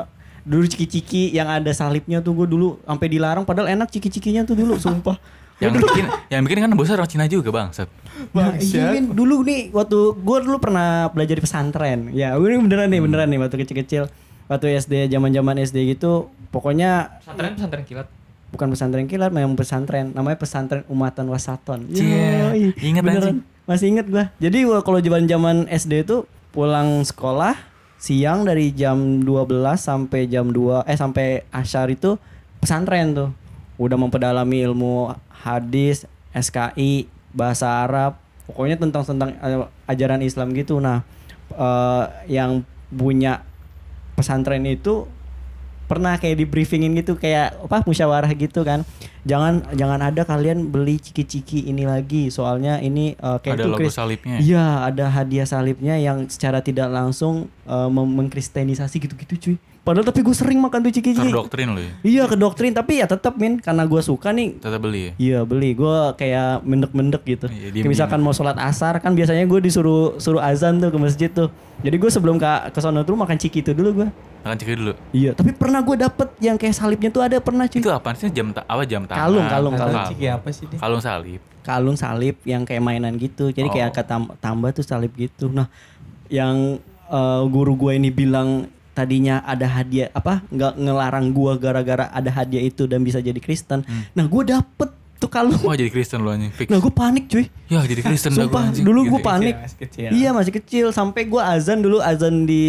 Dulu 0.50 0.66
ciki-ciki 0.66 1.30
yang 1.30 1.46
ada 1.46 1.70
salibnya 1.70 2.26
tuh 2.26 2.34
gue 2.34 2.48
dulu 2.50 2.82
sampai 2.82 3.08
dilarang 3.08 3.46
padahal 3.46 3.70
enak 3.70 3.94
ciki-cikinya 3.94 4.50
tuh 4.50 4.58
dulu 4.58 4.82
sumpah. 4.82 5.18
Yang 5.60 5.76
bikin 5.84 6.06
yang 6.32 6.42
bikin 6.48 6.64
kan 6.64 6.72
bosnya 6.72 6.96
orang 6.96 7.12
Cina 7.12 7.28
juga 7.28 7.52
bangsat. 7.52 7.92
Nah, 8.32 8.56
iya 8.64 8.96
Min. 8.96 9.12
dulu 9.12 9.44
nih 9.44 9.76
waktu 9.76 10.16
gue 10.16 10.38
dulu 10.48 10.56
pernah 10.56 11.12
belajar 11.12 11.36
di 11.36 11.44
pesantren. 11.44 12.16
Ya, 12.16 12.32
ini 12.40 12.64
beneran 12.64 12.88
nih, 12.88 13.04
beneran 13.04 13.28
nih 13.28 13.44
waktu 13.44 13.68
kecil-kecil. 13.68 14.08
Waktu 14.48 14.80
SD, 14.80 15.12
zaman-zaman 15.12 15.60
SD 15.60 15.84
gitu, 16.00 16.32
pokoknya 16.56 17.20
pesantren 17.20 17.60
pesantren 17.60 17.84
kilat 17.84 18.08
bukan 18.50 18.68
pesantren 18.74 19.06
kilat, 19.06 19.32
memang 19.34 19.54
pesantren. 19.54 20.12
Namanya 20.14 20.38
pesantren 20.42 20.82
Umatan 20.90 21.30
Wasaton. 21.30 21.90
Cie, 21.94 22.18
Yoi, 22.18 22.64
inget 22.82 23.04
beneran. 23.06 23.46
Masih 23.70 23.94
inget 23.94 24.10
gua. 24.10 24.34
Jadi 24.42 24.66
gua 24.66 24.82
kalau 24.82 24.98
zaman-zaman 24.98 25.70
SD 25.70 26.06
tuh 26.06 26.26
pulang 26.50 27.06
sekolah 27.06 27.54
siang 28.00 28.48
dari 28.48 28.72
jam 28.72 29.20
12 29.22 29.76
sampai 29.76 30.26
jam 30.32 30.48
2 30.48 30.88
eh 30.88 30.96
sampai 30.96 31.44
asyar 31.52 31.92
itu 31.92 32.16
pesantren 32.64 33.12
tuh. 33.12 33.30
Udah 33.76 34.00
memperdalami 34.00 34.64
ilmu 34.64 35.12
hadis, 35.32 36.08
SKI, 36.32 37.08
bahasa 37.36 37.84
Arab, 37.84 38.20
pokoknya 38.48 38.80
tentang 38.80 39.04
tentang 39.04 39.30
eh, 39.40 39.68
ajaran 39.92 40.24
Islam 40.24 40.56
gitu. 40.56 40.80
Nah, 40.80 41.04
eh, 41.52 42.06
yang 42.32 42.64
punya 42.90 43.44
pesantren 44.16 44.66
itu 44.66 45.06
pernah 45.90 46.14
kayak 46.16 46.38
di 46.38 46.46
briefingin 46.46 46.94
gitu 46.94 47.18
kayak 47.18 47.58
apa 47.66 47.82
musyawarah 47.82 48.30
gitu 48.32 48.62
kan. 48.62 48.86
Jangan 49.26 49.74
jangan 49.74 50.00
ada 50.00 50.22
kalian 50.24 50.70
beli 50.70 51.02
ciki-ciki 51.02 51.66
ini 51.66 51.84
lagi. 51.84 52.30
Soalnya 52.30 52.78
ini 52.80 53.18
eh, 53.18 53.38
kayak 53.42 53.58
Ada 53.58 53.64
itu 53.66 53.72
logo 53.74 53.90
salibnya. 53.90 54.38
iya 54.38 54.86
ada 54.86 55.10
hadiah 55.10 55.44
salibnya 55.44 55.98
yang 55.98 56.30
secara 56.30 56.62
tidak 56.62 56.88
langsung 56.88 57.50
mem- 57.66 58.14
mengkristenisasi 58.16 59.02
gitu-gitu 59.02 59.34
cuy 59.36 59.58
padahal 59.90 60.06
tapi 60.06 60.22
gue 60.22 60.32
sering 60.32 60.60
makan 60.60 60.80
tuh 60.80 60.94
ciki-ciki 60.94 61.26
Terdoktrin 61.26 61.74
lo 61.74 61.82
ya. 61.82 61.92
iya 62.02 62.24
ke 62.24 62.36
doktrin 62.36 62.70
tapi 62.72 63.02
ya 63.02 63.06
tetap 63.06 63.34
min 63.36 63.58
karena 63.58 63.84
gue 63.84 63.98
suka 64.00 64.30
nih 64.30 64.56
Tetap 64.56 64.78
beli 64.78 65.02
ya. 65.02 65.12
Iya 65.18 65.40
beli, 65.42 65.74
gue 65.74 65.90
kayak 66.14 66.62
mendek-mendek 66.62 67.24
gitu. 67.26 67.46
Iya, 67.46 67.50
Kayak 67.50 67.74
diem-diem. 67.74 67.90
misalkan 67.90 68.20
mau 68.20 68.30
sholat 68.30 68.54
asar 68.56 69.02
kan 69.02 69.12
biasanya 69.12 69.42
gue 69.44 69.60
disuruh 69.60 70.14
suruh 70.16 70.38
azan 70.40 70.78
tuh 70.78 70.88
ke 70.88 70.98
masjid 70.98 71.28
tuh. 71.28 71.50
Jadi 71.80 71.96
gue 71.96 72.08
sebelum 72.08 72.38
ke 72.38 72.46
ke 72.70 72.80
sono 72.80 73.02
tuh 73.02 73.16
makan 73.16 73.34
ciki 73.36 73.60
itu 73.60 73.74
dulu 73.74 74.04
gue. 74.04 74.08
Makan 74.40 74.56
cek 74.56 74.70
dulu. 74.74 74.94
Iya, 75.10 75.32
tapi 75.34 75.52
pernah 75.52 75.82
gue 75.82 75.96
dapet 75.98 76.32
yang 76.40 76.56
kayak 76.56 76.72
salibnya 76.72 77.10
tuh 77.10 77.20
ada 77.20 77.40
pernah 77.40 77.66
cuy. 77.66 77.80
Itu 77.80 77.90
apa 77.90 78.14
sih 78.14 78.30
jam 78.30 78.54
ta 78.54 78.62
apa 78.64 78.84
jam 78.84 79.04
tangan? 79.04 79.20
Kalung, 79.26 79.48
kalung, 79.48 79.74
tahu 79.76 79.90
kalung. 79.90 80.08
ciki 80.08 80.26
apa 80.28 80.48
sih 80.50 80.64
dia. 80.66 80.78
Kalung 80.78 81.02
salib. 81.02 81.42
Kalung 81.60 81.96
salib 81.96 82.36
yang 82.44 82.64
kayak 82.64 82.80
mainan 82.80 83.16
gitu. 83.16 83.50
Jadi 83.50 83.68
kayak 83.68 83.90
Oh. 83.90 83.96
kata 83.96 84.16
tambah 84.38 84.70
tuh 84.72 84.82
salib 84.82 85.12
gitu. 85.14 85.48
Nah, 85.50 85.68
yang 86.28 86.80
eh, 87.06 87.44
guru 87.48 87.74
gue 87.76 87.96
ini 87.96 88.10
bilang 88.10 88.70
tadinya 89.00 89.40
ada 89.48 89.64
hadiah 89.64 90.12
apa 90.12 90.44
nggak 90.52 90.76
ngelarang 90.76 91.32
gua 91.32 91.56
gara-gara 91.56 92.12
ada 92.12 92.28
hadiah 92.28 92.68
itu 92.68 92.84
dan 92.84 93.00
bisa 93.00 93.24
jadi 93.24 93.40
Kristen. 93.40 93.88
Nah, 94.12 94.28
gue 94.28 94.44
dapet 94.52 94.92
tuh 95.20 95.32
kalung. 95.32 95.60
Wah 95.64 95.76
jadi 95.80 95.88
Kristen 95.88 96.20
lo 96.24 96.36
anjing. 96.36 96.52
Nah, 96.68 96.80
gue 96.84 96.92
panik 96.92 97.32
cuy. 97.32 97.48
Ya 97.72 97.80
jadi 97.88 98.04
Kristen 98.04 98.36
dah 98.36 98.44
gua 98.44 98.52
Sumpah, 98.52 98.64
anjing. 98.72 98.84
dulu 98.84 99.00
Gitu 99.08 99.12
gue 99.16 99.20
ya. 99.20 99.28
panik. 99.32 99.56
Masih 99.56 99.80
kecil. 99.80 100.10
Iya 100.12 100.30
masih 100.36 100.52
kecil 100.60 100.86
sampai 100.92 101.22
gua 101.32 101.56
azan 101.56 101.80
dulu 101.80 102.04
azan 102.04 102.44
di 102.44 102.64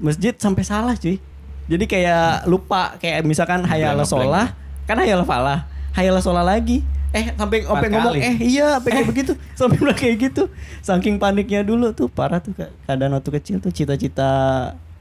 masjid 0.00 0.32
sampai 0.32 0.64
salah 0.64 0.96
cuy. 0.96 1.20
Jadi 1.64 1.84
kayak 1.88 2.48
lupa 2.48 2.96
kayak 3.00 3.24
misalkan 3.24 3.64
hayal 3.64 4.00
sholah 4.04 4.52
kan 4.84 4.96
hayal 5.00 5.24
falah 5.24 5.68
hayal 5.92 6.16
sholah 6.20 6.44
lagi. 6.44 6.84
Eh 7.14 7.30
sampai 7.38 7.62
sampai 7.62 7.88
ngomong 7.94 8.14
eh 8.18 8.36
iya 8.42 8.74
sampai 8.76 8.90
kayak 8.90 9.06
begitu 9.06 9.32
sampai 9.54 9.76
bilang 9.78 9.96
kayak 9.96 10.14
gitu. 10.18 10.50
Saking 10.84 11.16
paniknya 11.16 11.64
dulu 11.64 11.94
tuh 11.96 12.10
parah 12.12 12.42
tuh 12.42 12.52
keadaan 12.58 13.16
waktu 13.16 13.30
kecil 13.40 13.56
tuh 13.62 13.70
cita-cita 13.72 14.28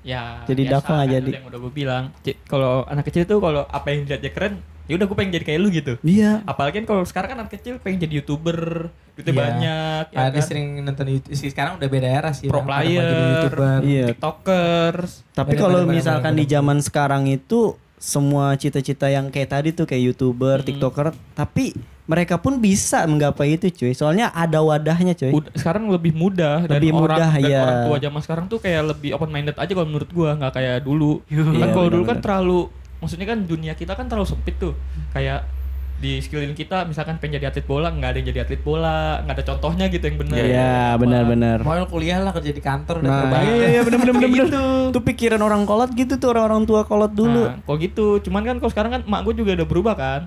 ya 0.04 0.44
Jadi 0.44 0.62
nggak 0.66 0.84
kan, 0.84 1.08
jadi. 1.10 1.26
udah 1.26 1.38
yang 1.38 1.48
udah 1.48 1.60
gue 1.60 1.74
bilang 1.74 2.04
kalau 2.46 2.84
anak 2.86 3.08
kecil 3.08 3.24
tuh 3.24 3.40
kalau 3.40 3.64
apa 3.64 3.88
yang 3.88 4.04
dilihatnya 4.04 4.30
keren 4.30 4.54
ya 4.84 4.94
udah 4.94 5.08
gue 5.08 5.16
pengen 5.16 5.32
jadi 5.34 5.46
kayak 5.46 5.60
lu 5.60 5.70
gitu 5.70 5.94
Iya. 6.00 6.44
apalagi 6.44 6.76
kan 6.78 6.86
kalau 6.86 7.04
sekarang 7.04 7.30
kan 7.30 7.38
anak 7.40 7.54
kecil 7.54 7.80
pengen 7.80 8.00
jadi 8.00 8.20
youtuber 8.20 8.92
duitnya 9.14 9.32
Iya. 9.32 9.40
banyak 9.40 10.04
ya 10.10 10.18
Ada 10.22 10.34
kan? 10.34 10.44
sering 10.44 10.66
nonton 10.78 11.08
YouTube 11.08 11.34
sih 11.34 11.48
sekarang 11.48 11.80
udah 11.80 11.88
beda 11.88 12.08
era 12.10 12.32
sih. 12.32 12.46
pro 12.46 12.60
jadi 12.60 12.68
player 12.68 13.08
YouTuber. 13.32 13.80
Iya. 13.82 14.06
tiktokers 14.10 15.12
Tapi 15.32 15.54
kalau 15.56 15.80
bener, 15.80 15.88
bener, 15.88 15.98
misalkan 15.98 16.32
bener, 16.32 16.40
di 16.40 16.46
zaman 16.46 16.78
sekarang 16.80 17.24
itu 17.26 17.60
semua 17.96 18.46
cita-cita 18.54 19.08
yang 19.08 19.32
kayak 19.32 19.50
tadi 19.50 19.70
tuh 19.72 19.86
kayak 19.86 20.04
youtuber, 20.06 20.60
Hmm. 20.60 20.68
tiktoker, 20.68 21.08
tapi 21.32 21.72
mereka 22.04 22.36
pun 22.36 22.58
bisa 22.58 23.04
menggapai 23.04 23.56
itu 23.56 23.72
cuy. 23.72 23.92
Soalnya 23.92 24.28
ada 24.30 24.60
wadahnya 24.60 25.14
cuy. 25.14 25.32
Udah- 25.32 25.54
sekarang 25.54 25.88
lebih 25.88 26.12
mudah 26.12 26.66
dan 26.66 26.78
Lebih 26.78 26.92
orang 26.92 27.02
mudah, 27.16 27.32
dan 27.34 27.48
ya. 27.48 27.62
orang 27.62 27.82
tua 27.86 27.98
zaman 28.02 28.22
sekarang 28.22 28.46
tuh 28.46 28.60
kayak 28.60 28.82
lebih 28.90 29.10
open 29.12 29.30
minded 29.30 29.56
aja 29.56 29.72
kalau 29.72 29.88
menurut 29.88 30.10
gua 30.10 30.36
nggak 30.36 30.54
kayak 30.54 30.78
dulu 30.82 31.24
Iya, 31.26 31.44
kan 31.58 31.70
kalau 31.72 31.88
dulu 31.90 32.04
kan 32.04 32.18
terlalu 32.20 32.60
maksudnya 32.98 33.26
kan 33.26 33.40
dunia 33.42 33.74
kita 33.74 33.94
kan 33.94 34.06
terlalu 34.06 34.24
sempit 34.26 34.56
tuh 34.58 34.76
kayak 35.10 35.48
di 35.96 36.20
sekeliling 36.20 36.52
kita 36.52 36.84
misalkan 36.84 37.16
pengen 37.16 37.38
jadi 37.38 37.48
atlet 37.48 37.64
bola 37.64 37.88
nggak 37.88 38.04
ada 38.06 38.18
yang 38.18 38.28
jadi 38.28 38.40
atlet 38.44 38.60
bola 38.60 38.96
nggak 39.24 39.34
ada 39.34 39.46
contohnya 39.46 39.86
gitu 39.88 40.04
yang 40.04 40.18
benar 40.18 40.36
Iya, 40.38 40.76
benar-benar. 40.98 41.58
Mau 41.62 41.80
kuliah 41.86 42.20
lah 42.20 42.32
kerja 42.32 42.52
di 42.52 42.60
kantor 42.60 43.00
udah 43.00 43.08
Nah, 43.08 43.20
terbaik. 43.24 43.48
iya, 43.50 43.68
iya 43.70 43.82
bener 43.82 43.98
bener 44.02 44.14
bener 44.14 44.30
bener. 44.30 44.48
Tuh 44.92 45.00
pikiran 45.02 45.40
orang 45.40 45.64
kolot 45.64 45.92
gitu 45.94 46.16
tuh 46.18 46.28
orang-orang 46.30 46.64
tua 46.64 46.84
kolot 46.84 47.08
dulu. 47.10 47.48
Nah, 47.48 47.56
kok 47.58 47.76
gitu 47.78 48.20
cuman 48.20 48.44
kan 48.44 48.56
kalau 48.58 48.68
sekarang 48.70 48.92
kan 48.92 49.02
mak 49.06 49.24
gue 49.24 49.34
juga 49.38 49.56
udah 49.56 49.64
berubah 49.66 49.96
kan 49.96 50.22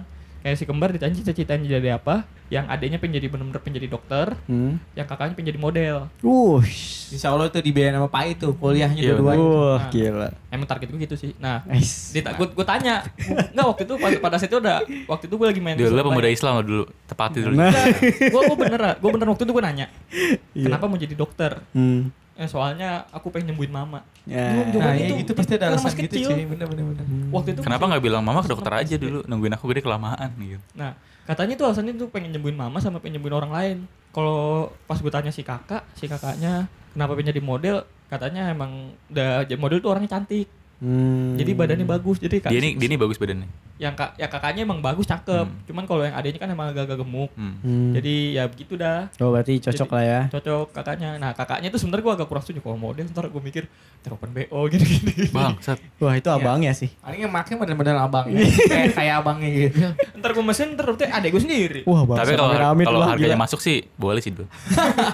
kayak 0.46 0.56
si 0.56 0.64
kembar 0.64 0.88
ditanya 0.88 1.10
cita-citanya 1.12 1.66
jadi 1.66 1.98
apa 1.98 2.22
yang 2.46 2.62
adiknya 2.64 2.96
pengen 2.96 3.18
jadi 3.18 3.26
bener-bener 3.26 3.58
pengen 3.58 3.82
jadi 3.82 3.90
dokter 3.90 4.38
Hmm. 4.46 4.78
yang 4.94 5.02
kakaknya 5.02 5.34
pengen 5.34 5.50
jadi 5.50 5.58
model 5.58 5.96
Wush. 6.22 7.10
Insya 7.10 7.28
Allah 7.28 7.46
tuh 7.48 7.58
dibiayain 7.58 7.90
sama 7.92 8.06
Pak 8.06 8.22
itu 8.30 8.48
kuliahnya 8.52 8.94
Iya, 8.96 9.10
dua-duanya. 9.12 9.42
Wah, 9.42 9.76
Nah. 9.76 9.90
gila. 9.90 10.28
emang 10.48 10.64
target 10.64 10.86
gue 10.86 11.00
gitu 11.00 11.16
sih 11.16 11.34
nah 11.36 11.60
Nice. 11.64 12.14
gue 12.14 12.46
gue 12.46 12.64
tanya 12.64 13.02
nggak 13.50 13.66
waktu 13.66 13.82
itu 13.84 13.94
pada, 13.96 14.16
pada 14.18 14.36
saat 14.36 14.46
itu 14.46 14.56
udah 14.56 14.78
waktu 15.04 15.24
itu 15.26 15.34
gue 15.34 15.46
lagi 15.48 15.60
main 15.60 15.74
Dulu 15.74 15.98
pemuda 16.00 16.28
Islam 16.28 16.62
dulu, 16.62 16.84
tepati 17.04 17.38
dulu. 17.40 17.54
Nah. 17.56 17.74
gue 18.06 18.40
gue 18.40 18.56
bener 18.56 18.80
gue 18.96 19.10
bener 19.10 19.26
waktu 19.28 19.42
itu 19.42 19.52
gue 19.52 19.64
nanya 19.64 19.86
Iya. 20.54 20.64
kenapa 20.64 20.86
mau 20.86 20.94
jadi 20.96 21.12
dokter 21.12 21.58
Hmm. 21.72 22.14
Eh, 22.36 22.46
soalnya 22.46 22.88
aku 23.10 23.28
pengen 23.28 23.50
nyembuhin 23.50 23.72
mama 23.72 24.00
Ya. 24.22 24.42
Gua- 24.50 24.58
Nah, 24.58 24.72
Jawaban 24.72 24.92
ya 24.92 25.06
itu, 25.06 25.14
gitu 25.22 25.32
pasti 25.32 25.52
ada 25.54 25.66
alasan 25.70 25.90
gitu 25.92 26.02
kecil. 26.10 26.28
cuy. 26.28 26.42
Bener 26.48 26.66
bener 26.66 26.84
bener. 26.84 27.04
waktu 27.30 27.48
itu 27.52 27.60
Kenapa 27.62 27.84
nggak 27.86 28.02
bilang 28.02 28.20
mama 28.20 28.40
ke 28.40 28.48
dokter 28.48 28.72
aja 28.74 28.90
SD. 28.90 29.00
dulu, 29.00 29.18
nungguin 29.24 29.54
aku 29.54 29.64
gede 29.68 29.80
kelamaan 29.80 30.30
gitu. 30.36 30.58
Nah, 30.74 30.92
katanya 31.22 31.54
tuh 31.54 31.64
alasannya 31.64 31.94
tuh 31.94 32.08
pengen 32.08 32.34
nyembuhin 32.34 32.54
mama 32.54 32.76
sama 32.76 32.98
pengen 32.98 33.16
nyembuhin 33.16 33.36
orang 33.36 33.52
lain. 33.52 33.76
Kalau 34.10 34.38
pas 34.82 34.96
gue 34.96 35.08
tanya 35.08 35.30
si 35.30 35.40
kakak, 35.40 35.86
si 35.92 36.04
kakaknya 36.04 36.66
kenapa 36.90 37.14
pengen 37.14 37.30
jadi 37.30 37.38
model, 37.40 37.76
katanya 38.06 38.48
emang 38.48 38.72
udah 39.06 39.44
jadi 39.44 39.56
model 39.56 39.78
tuh 39.78 39.90
orangnya 39.92 40.10
cantik. 40.10 40.50
Hmm. 40.76 41.34
Jadi 41.34 41.50
badannya 41.52 41.84
bagus. 41.84 42.20
Jadi 42.20 42.36
kak, 42.36 42.52
Dia 42.52 42.60
ini 42.60 42.76
dia 42.76 42.86
ini 42.86 42.96
bagus 42.96 43.16
badannya. 43.16 43.48
yang 43.76 43.92
kak 43.92 44.16
yang 44.16 44.28
kakaknya 44.28 44.64
emang 44.64 44.80
bagus 44.80 45.04
cakep. 45.04 45.44
Hmm. 45.44 45.64
Cuman 45.64 45.84
kalau 45.84 46.00
yang 46.00 46.12
adiknya 46.12 46.36
kan 46.38 46.50
emang 46.50 46.68
agak-agak 46.68 47.00
gemuk. 47.00 47.32
Hmm. 47.32 47.56
Hmm. 47.60 47.92
Jadi 47.92 48.14
ya 48.32 48.44
begitu 48.44 48.74
dah. 48.74 49.08
Oh 49.16 49.30
berarti 49.30 49.56
cocok 49.58 49.72
Jadi- 49.82 49.94
lah 49.94 50.04
ya. 50.04 50.20
Cocok 50.30 50.66
kakaknya. 50.72 51.10
Nah, 51.16 51.32
kakaknya 51.32 51.68
tuh 51.68 51.80
sebenarnya 51.80 52.04
gue 52.04 52.14
agak 52.14 52.26
kurang 52.26 52.42
setuju 52.42 52.60
kalau 52.60 52.76
model. 52.76 53.04
Ntar 53.06 53.24
gue 53.26 53.42
mikir 53.42 53.64
teropan 54.00 54.30
BO 54.30 54.60
gini-gini. 54.68 55.28
Bang, 55.28 55.56
set. 55.58 55.80
Wah 55.96 56.12
itu 56.12 56.28
abangnya 56.28 56.72
sih. 56.72 56.92
Paling 56.98 57.20
yang 57.20 57.32
make 57.32 57.52
model-model 57.52 57.96
abangnya. 57.98 58.44
kayak 58.70 58.88
kayak 58.92 59.14
abangnya 59.18 59.48
gitu. 59.50 59.80
ntar 60.16 60.30
gue 60.32 60.44
mesin 60.44 60.66
ntar 60.72 60.84
berarti 60.86 61.04
adek 61.06 61.30
gue 61.30 61.42
sendiri. 61.42 61.80
Wah 61.84 62.04
bangsa 62.04 62.20
Tapi 62.22 62.32
kalau 62.36 62.52
kalau 62.84 63.00
harganya 63.02 63.32
gila. 63.32 63.44
masuk 63.44 63.60
sih 63.60 63.84
boleh 63.94 64.20
sih 64.20 64.32
dulu. 64.32 64.44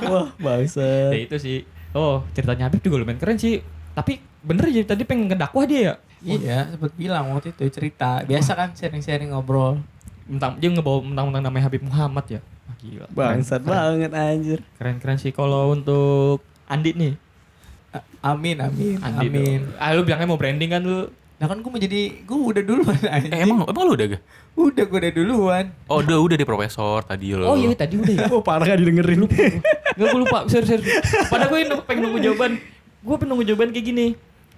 Wah 0.06 0.26
bangsa. 0.36 1.10
ya 1.10 1.18
itu 1.18 1.36
sih 1.36 1.58
oh 1.92 2.24
ceritanya 2.32 2.66
Habib 2.66 2.80
juga 2.80 2.96
lumayan 2.98 3.20
keren 3.20 3.36
sih 3.36 3.60
tapi 3.92 4.16
bener 4.42 4.64
aja 4.66 4.80
tadi 4.88 5.02
pengen 5.02 5.26
ngedakwah 5.26 5.64
dia 5.64 5.80
ya 5.82 5.94
Iya, 6.22 6.70
sempet 6.70 6.94
bilang 6.94 7.34
waktu 7.34 7.50
itu 7.50 7.66
cerita. 7.68 8.22
Biasa 8.22 8.54
kan 8.54 8.70
sharing-sharing 8.70 9.30
ngobrol. 9.30 9.82
mentang 10.22 10.54
dia 10.54 10.70
ngebawa 10.70 11.02
mentang-mentang 11.02 11.42
namanya 11.42 11.66
Habib 11.66 11.82
Muhammad 11.82 12.22
ya 12.28 12.40
ah, 12.64 12.74
gila 12.76 13.06
Bangsat 13.10 13.58
banget 13.60 14.10
anjir. 14.12 14.62
keren 14.72 14.96
keren 14.96 15.18
sih 15.18 15.30
kalau 15.30 15.70
untuk 15.70 16.38
Andi 16.64 16.94
nih 16.94 17.12
A- 17.90 18.06
Amin, 18.28 18.54
amin, 18.56 18.96
Andi 18.98 19.26
amin. 19.26 19.66
dong. 19.66 19.74
ah 19.76 19.90
lu 19.90 20.02
bilangnya 20.02 20.26
mau 20.26 20.36
branding 20.36 20.70
kan 20.70 20.80
lu 20.80 21.10
Nah 21.34 21.50
kan 21.50 21.58
gue 21.58 21.66
mau 21.66 21.80
jadi, 21.80 22.22
gue 22.22 22.38
udah 22.38 22.62
duluan 22.62 22.94
anjing. 23.04 23.34
Eh, 23.34 23.42
emang 23.42 23.66
emang 23.66 23.82
lu 23.82 23.98
udah 23.98 24.14
gak? 24.14 24.22
Udah, 24.54 24.84
gue 24.86 24.98
udah 25.00 25.12
duluan. 25.12 25.64
Oh, 25.84 25.98
udah 25.98 26.22
udah 26.22 26.36
di 26.36 26.46
profesor 26.46 27.02
tadi 27.02 27.34
lo. 27.34 27.42
oh 27.44 27.56
iya 27.56 27.74
tadi 27.74 27.98
udah 27.98 28.14
ya 28.14 28.26
Oh 28.32 28.38
parah 28.40 28.62
gak 28.64 28.78
didengerin. 28.78 29.26
Gak 29.26 30.06
gue 30.06 30.20
lupa 30.20 30.46
serius 30.46 30.70
serius 30.70 31.02
pada 31.26 31.50
gue 31.50 31.66
nunggu- 31.66 31.82
pengen 31.82 32.06
nunggu 32.06 32.22
jawaban 32.22 32.62
gue 32.96 33.14
pengen 33.16 33.28
nunggu 33.28 33.44
jawaban 33.44 33.68
kayak 33.68 33.84
gini 33.84 34.06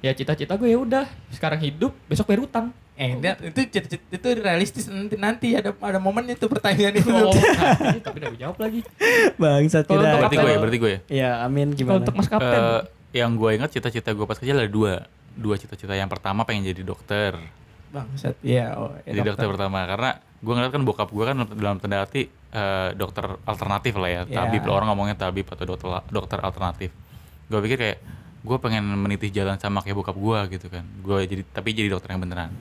ya 0.05 0.13
cita-cita 0.13 0.53
gue 0.55 0.69
ya 0.69 0.77
udah 0.77 1.05
sekarang 1.31 1.57
hidup 1.59 1.97
besok 2.05 2.29
bayar 2.29 2.45
utang 2.45 2.67
Eh, 2.95 3.11
dia- 3.17 3.35
itu 3.41 3.59
cita-cita- 3.67 4.07
itu 4.07 4.29
realistis 4.39 4.87
nanti 4.87 5.17
nanti 5.17 5.47
ada 5.51 5.75
ada 5.75 5.99
momennya 5.99 6.37
tuh 6.37 6.47
pertanyaan 6.47 6.95
itu. 6.95 7.11
oh 7.11 7.35
nah, 7.35 7.99
tapi 8.07 8.23
udah 8.23 8.31
jawab 8.39 8.57
lagi 8.61 8.87
Bangsat 9.35 9.83
Kalau 9.83 9.99
tidak. 9.99 10.13
untuk 10.13 10.21
Berarti 10.21 10.37
gue 10.37 10.47
ya, 10.47 10.59
berarti 10.61 10.79
gue 10.79 10.91
ya. 10.91 11.01
Ya 11.11 11.31
amin 11.43 11.73
kalau 11.73 11.79
gimana? 11.81 11.99
untuk 11.99 12.15
mas 12.15 12.29
kapten 12.29 12.55
Eh, 12.55 12.81
yang 13.15 13.35
gue 13.35 13.51
ingat 13.51 13.71
cita-cita 13.73 14.11
gue 14.11 14.23
pas 14.23 14.37
kecil 14.37 14.55
ada 14.55 14.69
dua. 14.69 15.11
Dua 15.33 15.55
cita-cita. 15.55 15.91
Yang 15.93 16.11
pertama 16.13 16.47
pengen 16.47 16.63
jadi 16.65 16.83
dokter. 16.83 17.35
Bangsat. 17.91 18.39
Iya, 18.41 18.75
oh, 18.77 18.95
ya, 19.03 19.11
jadi 19.13 19.27
dokter. 19.29 19.47
pertama 19.49 19.83
karena 19.85 20.11
gue 20.39 20.53
ngeliat 20.53 20.71
kan 20.71 20.83
bokap 20.83 21.09
gue 21.09 21.25
kan 21.25 21.37
dalam 21.51 21.77
tanda 21.79 21.99
arti 22.01 22.27
eh, 22.31 22.89
dokter 22.95 23.27
alternatif 23.43 23.95
lah 23.97 24.11
ya. 24.13 24.23
Iya. 24.23 24.35
Tabib 24.37 24.63
orang 24.67 24.87
ngomongnya 24.89 25.19
tabib 25.19 25.47
atau 25.49 25.65
dokter 25.65 25.89
dokter 26.07 26.39
alternatif. 26.39 26.95
Gue 27.47 27.59
pikir 27.61 27.79
kayak 27.81 27.99
gue 28.45 28.57
pengen 28.61 28.85
meniti 28.85 29.33
jalan 29.33 29.57
sama 29.57 29.81
kayak 29.81 29.97
bokap 29.97 30.17
gue 30.17 30.61
gitu 30.61 30.69
kan. 30.69 30.85
Gue 31.01 31.25
jadi 31.25 31.43
tapi 31.49 31.73
jadi 31.73 31.89
dokter 31.89 32.13
yang 32.13 32.21
beneran. 32.21 32.53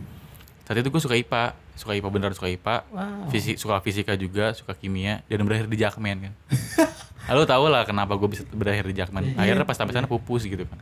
Saat 0.64 0.80
itu 0.80 0.88
gue 0.88 1.02
suka 1.04 1.20
IPA, 1.20 1.60
suka 1.76 1.92
IPA 2.00 2.08
beneran 2.08 2.34
suka 2.34 2.48
IPA. 2.48 2.88
Wow. 2.88 3.28
Fisik, 3.28 3.60
suka 3.60 3.84
fisika 3.84 4.16
juga, 4.16 4.56
suka 4.56 4.72
kimia 4.80 5.20
dan 5.28 5.44
berakhir 5.44 5.68
di 5.68 5.76
Jakmen 5.76 6.32
kan. 6.32 6.34
Lalu 7.36 7.44
tau 7.44 7.68
lah 7.68 7.84
kenapa 7.84 8.16
gue 8.16 8.32
bisa 8.32 8.48
berakhir 8.48 8.88
di 8.88 8.96
Jakmen. 8.96 9.36
Iya. 9.36 9.44
Akhirnya 9.44 9.66
pas 9.68 9.76
sampai 9.76 9.92
sana 9.92 10.08
pupus 10.08 10.48
gitu 10.48 10.64
kan. 10.64 10.80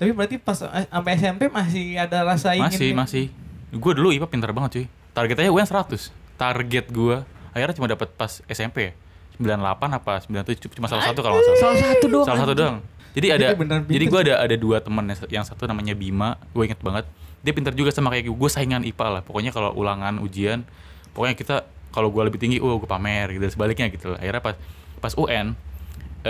Tapi 0.00 0.16
berarti 0.16 0.40
pas 0.40 0.56
eh, 0.64 0.88
sampai 0.88 1.12
SMP 1.20 1.42
masih 1.52 2.00
ada 2.00 2.24
rasa 2.24 2.56
ingin 2.56 2.72
Masih, 2.72 2.90
masih. 2.96 3.24
Gue 3.68 3.92
dulu 3.92 4.16
IPA 4.16 4.32
pintar 4.32 4.50
banget 4.56 4.70
cuy. 4.80 4.86
Targetnya 5.12 5.52
UN 5.52 5.68
100. 5.68 6.08
Target 6.40 6.86
gue 6.88 7.16
akhirnya 7.52 7.74
cuma 7.76 7.88
dapat 7.92 8.08
pas 8.16 8.40
SMP 8.48 8.76
ya. 8.80 8.92
98 9.38 9.54
apa 9.94 10.12
97 10.26 10.66
cuma 10.74 10.90
salah 10.90 11.04
satu 11.06 11.22
kalau 11.22 11.38
nggak 11.38 11.46
salah. 11.46 11.58
salah 11.62 11.78
satu 11.78 12.06
doang 12.10 12.26
Salah 12.26 12.40
satu 12.42 12.54
doang. 12.58 12.76
Jadi 13.16 13.26
ada 13.32 13.46
Jadi 13.52 14.04
pintar 14.04 14.10
gue 14.12 14.20
ada 14.30 14.34
ada 14.44 14.56
dua 14.56 14.76
teman 14.80 15.04
yang- 15.30 15.46
satu 15.46 15.64
namanya 15.64 15.94
Bima, 15.96 16.36
gue 16.52 16.64
inget 16.68 16.80
banget. 16.80 17.04
Dia 17.44 17.52
pintar 17.54 17.72
juga 17.72 17.94
sama 17.94 18.10
kayak 18.10 18.28
gue, 18.28 18.36
gue 18.36 18.50
saingan 18.50 18.82
IPA 18.82 19.06
lah. 19.08 19.22
Pokoknya 19.22 19.50
kalau 19.54 19.70
ulangan 19.72 20.18
ujian, 20.18 20.66
pokoknya 21.14 21.34
kita 21.38 21.56
kalau 21.94 22.12
gue 22.12 22.22
lebih 22.24 22.36
tinggi, 22.38 22.58
oh 22.60 22.76
gue 22.76 22.88
pamer 22.88 23.32
gitu 23.32 23.42
dan 23.48 23.52
sebaliknya 23.52 23.86
gitu 23.88 24.12
lah. 24.12 24.18
Akhirnya 24.20 24.42
pas 24.42 24.54
pas 24.98 25.12
UN 25.14 25.54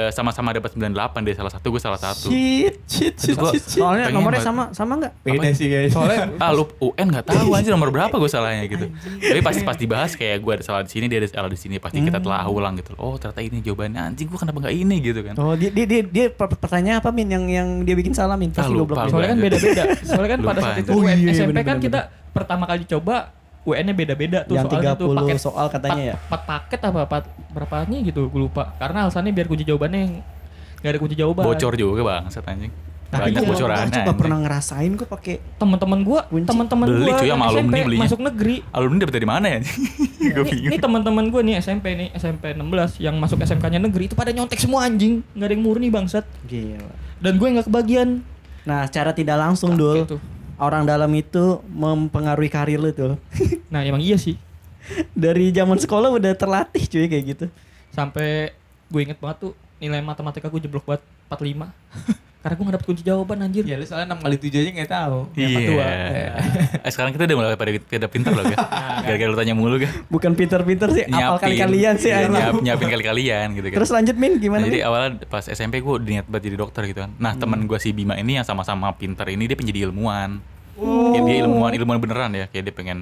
sama-sama 0.08 0.50
dapat 0.50 0.70
98 0.70 0.88
dia 1.22 1.34
salah 1.34 1.50
satu, 1.50 1.66
gue 1.68 1.78
salah 1.78 1.96
satu. 1.96 2.28
Shit, 2.28 2.74
shit, 2.84 3.14
shit, 3.14 3.34
Gua- 3.34 3.50
shit, 3.50 3.62
shit. 3.62 3.78
Soalnya 3.78 4.06
pengen 4.06 4.16
nomornya 4.16 4.40
banget. 4.40 4.48
sama 4.48 4.64
sama 4.72 4.92
nggak? 4.96 5.12
Beda 5.20 5.48
sih 5.52 5.66
guys. 5.66 5.90
soalnya 5.90 6.18
ah 6.36 6.50
lu 6.50 6.64
UN 6.78 7.06
nggak 7.08 7.26
tahu 7.26 7.48
anjir 7.50 7.70
nomor 7.70 7.88
berapa 7.88 8.12
gue 8.12 8.26
salahnya 8.26 8.64
gitu. 8.64 8.86
Tapi 9.20 9.40
pas 9.40 9.56
pas 9.62 9.76
dibahas 9.76 10.12
kayak 10.12 10.38
gue 10.38 10.52
ada 10.52 10.64
salah 10.64 10.82
di 10.82 10.90
sini 10.90 11.04
dia 11.06 11.18
ada 11.18 11.28
salah 11.28 11.48
di 11.48 11.56
sini 11.56 11.76
pasti 11.76 11.98
kita 12.00 12.18
telah 12.18 12.42
ulang 12.44 12.74
gitu. 12.74 12.92
Oh 12.96 13.14
ternyata 13.14 13.40
ini 13.40 13.58
jawabannya. 13.60 14.00
Anjing 14.08 14.26
gue 14.26 14.38
kenapa 14.38 14.58
nggak 14.60 14.74
ini 14.74 14.96
gitu 15.00 15.20
kan. 15.22 15.34
Oh 15.36 15.54
dia 15.54 15.68
dia 15.68 15.84
dia, 15.84 16.00
dia 16.02 16.26
per- 16.28 16.52
pertanyaan 16.52 16.98
apa 16.98 17.10
min? 17.10 17.28
Yang 17.28 17.44
yang 17.50 17.68
dia 17.82 17.94
bikin 17.94 18.12
salah 18.12 18.34
min? 18.34 18.50
Pasti 18.50 18.68
Ah, 18.68 18.76
lupa 18.76 19.06
soalnya 19.06 19.32
kan 19.32 19.40
beda-beda. 19.40 19.82
Soalnya 20.00 20.30
kan 20.30 20.40
pada 20.42 20.60
saat 20.60 20.76
itu. 20.78 20.90
Oh 20.90 21.00
UN, 21.00 21.16
iya, 21.18 21.32
SMP 21.32 21.50
bener, 21.50 21.64
kan 21.64 21.76
bener, 21.76 21.86
kita 21.86 22.00
pertama 22.28 22.64
kali 22.64 22.84
coba 22.84 23.16
UN-nya 23.68 23.94
beda-beda 23.94 24.38
tuh 24.48 24.56
Yang 24.56 24.66
soalnya 24.72 24.92
tuh 24.96 25.08
30 25.12 25.18
paket 25.20 25.38
soal 25.38 25.66
katanya 25.68 26.02
ya? 26.02 26.16
4, 26.16 26.50
paket 26.50 26.80
apa 26.88 27.00
4 27.04 27.54
berapanya 27.54 27.98
gitu 28.00 28.20
gue 28.28 28.40
lupa. 28.40 28.72
Karena 28.80 29.06
alasannya 29.06 29.32
biar 29.36 29.46
kunci 29.46 29.64
jawabannya 29.68 30.00
yang 30.00 30.12
gak 30.80 30.90
ada 30.94 30.98
kunci 30.98 31.16
jawaban. 31.18 31.44
Bocor 31.44 31.72
juga 31.76 32.00
bang 32.06 32.24
anjing. 32.28 32.72
Tapi 33.08 33.32
banyak 33.32 33.40
gua 33.40 33.52
bocoran 33.56 33.86
coba 33.88 34.12
pernah 34.20 34.38
ngerasain 34.44 34.92
kok 35.00 35.08
pakai 35.08 35.40
teman-teman 35.56 35.98
gua 36.04 36.20
Kunci. 36.28 36.44
teman-teman 36.44 36.86
Beli, 36.92 37.08
gua 37.08 37.16
cuy, 37.16 37.28
sama 37.32 37.44
alumni 37.48 37.56
SMP 37.64 37.76
belinya. 37.88 38.02
masuk 38.04 38.20
negeri. 38.20 38.56
Alumni 38.68 38.98
dapet 39.00 39.14
dari 39.16 39.28
mana 39.28 39.46
ya 39.48 39.56
anjing? 39.64 39.80
Gue 40.28 40.28
ini, 40.28 40.50
bingung. 40.52 40.68
ini 40.68 40.76
teman-teman 40.76 41.24
gua 41.32 41.40
nih 41.40 41.54
SMP 41.56 41.86
nih 41.96 42.08
SMP 42.12 42.52
16 42.52 43.00
yang 43.00 43.16
masuk 43.16 43.40
SMK-nya 43.40 43.80
negeri 43.80 44.12
itu 44.12 44.14
pada 44.18 44.28
nyontek 44.28 44.60
semua 44.60 44.84
anjing. 44.84 45.24
Nggak 45.32 45.46
ada 45.48 45.54
yang 45.56 45.64
murni 45.64 45.88
bangsat. 45.88 46.24
Gila. 46.44 46.92
dan 47.24 47.32
gue 47.40 47.48
nggak 47.48 47.66
kebagian. 47.72 48.20
Nah, 48.68 48.84
secara 48.84 49.16
tidak 49.16 49.40
langsung 49.40 49.72
dul 49.80 50.04
orang 50.60 50.84
dalam 50.84 51.08
itu 51.16 51.64
mempengaruhi 51.72 52.52
karir 52.52 52.76
lu 52.76 52.92
tuh. 52.92 53.16
nah 53.68 53.80
emang 53.80 54.00
iya 54.00 54.16
sih 54.16 54.36
Dari 55.12 55.50
zaman 55.50 55.76
sekolah 55.76 56.08
udah 56.10 56.32
terlatih 56.32 56.80
cuy 56.82 57.06
kayak 57.06 57.24
gitu. 57.28 57.46
sampai 57.90 58.54
gue 58.86 59.00
inget 59.02 59.18
banget 59.18 59.36
tuh 59.40 59.52
nilai 59.76 60.00
matematika 60.00 60.46
gue 60.46 60.60
jeblok 60.60 60.86
banget 60.86 61.02
45 61.28 61.68
karena 62.38 62.54
gue 62.54 62.64
gak 62.64 62.74
dapet 62.78 62.86
kunci 62.86 63.02
jawaban 63.02 63.42
anjir 63.42 63.66
Ya 63.66 63.74
lu 63.74 63.82
soalnya 63.82 64.14
6 64.14 64.22
kali 64.22 64.36
7 64.38 64.48
aja 64.54 64.70
gak 64.72 64.90
tahu. 64.90 65.18
Iya. 65.34 65.48
kedua. 65.50 65.86
Eh, 66.78 66.90
sekarang 66.94 67.10
kita 67.10 67.26
udah 67.26 67.36
mulai 67.36 67.58
pada 67.58 67.70
pada 67.74 68.06
pinter 68.06 68.30
loh, 68.30 68.46
ga? 68.46 68.56
Gara-gara 69.02 69.28
lu 69.28 69.36
tanya 69.36 69.52
mulu, 69.52 69.76
ga? 69.76 69.90
Bukan 70.06 70.32
pinter-pinter 70.32 70.88
sih, 70.88 71.04
apal 71.04 71.36
kali 71.36 71.58
kalian 71.58 71.98
sih 71.98 72.08
Iya, 72.08 72.24
anjing. 72.24 72.32
nyiap, 72.32 72.54
nyiapin 72.62 72.88
kali-kalian 72.88 73.46
gitu 73.52 73.66
kan. 73.68 73.76
Terus 73.82 73.90
lanjut 73.90 74.16
min 74.16 74.32
gimana? 74.38 74.62
Nah, 74.62 74.68
jadi 74.70 74.80
awalnya 74.80 75.10
pas 75.26 75.44
SMP 75.44 75.82
gue 75.82 75.94
niat 76.00 76.24
banget 76.24 76.44
jadi 76.46 76.56
dokter 76.56 76.82
gitu 76.86 77.02
kan. 77.02 77.10
Nah 77.12 77.34
teman 77.34 77.66
gue 77.66 77.76
si 77.76 77.90
Bima 77.90 78.14
ini 78.14 78.38
yang 78.38 78.46
sama-sama 78.46 78.94
pinter 78.94 79.26
ini 79.26 79.44
dia 79.44 79.58
pengen 79.58 79.68
jadi 79.68 79.80
ilmuwan. 79.84 80.38
Kayak 80.78 81.22
dia 81.26 81.36
ilmuwan 81.42 81.70
ilmuwan 81.74 81.98
beneran 81.98 82.30
ya. 82.32 82.46
Kayak 82.46 82.64
dia 82.64 82.74
pengen 82.78 82.98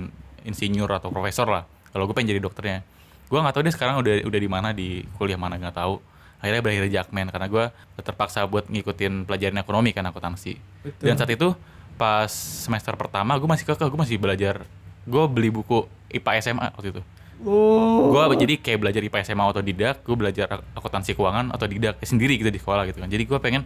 insinyur 0.46 0.88
atau 0.88 1.10
profesor 1.10 1.50
lah. 1.50 1.66
Kalau 1.90 2.06
gue 2.06 2.14
pengen 2.14 2.36
jadi 2.36 2.40
dokternya. 2.40 2.80
Gue 3.26 3.38
nggak 3.42 3.54
tahu 3.58 3.62
dia 3.66 3.74
sekarang 3.74 3.98
udah 3.98 4.22
udah 4.22 4.40
di 4.40 4.50
mana 4.50 4.68
di 4.70 5.02
kuliah 5.18 5.36
mana 5.36 5.58
nggak 5.58 5.74
tahu. 5.74 5.98
Akhirnya 6.38 6.62
berakhir 6.62 6.82
di 6.86 6.92
Jakmen 6.94 7.26
karena 7.32 7.46
gue 7.50 7.64
terpaksa 8.04 8.46
buat 8.46 8.70
ngikutin 8.70 9.26
pelajaran 9.26 9.58
ekonomi 9.58 9.90
kan 9.90 10.06
akuntansi. 10.06 10.54
Betul. 10.86 11.04
Dan 11.10 11.18
saat 11.18 11.32
itu 11.32 11.52
pas 11.96 12.28
semester 12.30 12.92
pertama 12.94 13.34
gue 13.40 13.48
masih 13.48 13.66
kekeh 13.66 13.88
gue 13.88 13.98
masih 13.98 14.16
belajar. 14.20 14.62
Gue 15.08 15.24
beli 15.26 15.50
buku 15.50 15.88
IPA 16.12 16.30
SMA 16.44 16.70
waktu 16.70 16.94
itu. 16.94 17.02
Oh. 17.44 18.14
Gue 18.14 18.22
jadi 18.40 18.54
kayak 18.56 18.78
belajar 18.80 19.00
IPA 19.04 19.18
SMA 19.28 19.44
otodidak, 19.44 20.00
gue 20.00 20.16
belajar 20.16 20.46
ak- 20.48 20.64
akuntansi 20.72 21.12
keuangan 21.12 21.52
otodidak 21.52 22.00
eh, 22.00 22.08
sendiri 22.08 22.40
gitu 22.40 22.48
di 22.48 22.56
sekolah 22.56 22.88
gitu 22.88 23.02
kan. 23.04 23.08
Jadi 23.12 23.28
gue 23.28 23.38
pengen, 23.40 23.62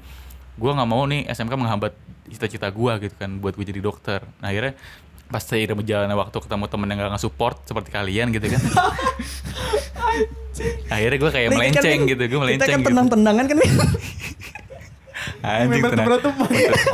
gue 0.58 0.70
nggak 0.70 0.88
mau 0.90 1.06
nih 1.06 1.30
SMK 1.30 1.54
menghambat 1.54 1.94
cita-cita 2.30 2.70
gue 2.70 2.92
gitu 3.06 3.14
kan 3.14 3.38
buat 3.38 3.54
gue 3.54 3.66
jadi 3.66 3.78
dokter. 3.82 4.26
Nah 4.42 4.50
akhirnya 4.50 4.74
pas 5.30 5.38
seiring 5.40 5.78
berjalannya 5.78 6.16
waktu 6.18 6.36
ketemu 6.42 6.64
temen 6.66 6.86
yang 6.90 6.98
gak 7.00 7.12
nge-support 7.14 7.56
seperti 7.62 7.94
kalian 7.94 8.34
gitu 8.34 8.50
kan. 8.50 8.62
Akhirnya 10.90 11.18
gue 11.22 11.30
kayak 11.30 11.48
kan 11.48 11.56
melenceng 11.56 12.00
Min, 12.02 12.10
gitu 12.10 12.22
gue 12.26 12.28
Kita 12.28 12.42
melenceng 12.42 12.68
kan 12.68 12.80
gitu. 12.82 12.88
tenang-tendangan 12.90 13.44
kan 13.46 13.56
anjing 15.40 15.82
tenang 15.84 16.06
batu-batu. 16.10 16.30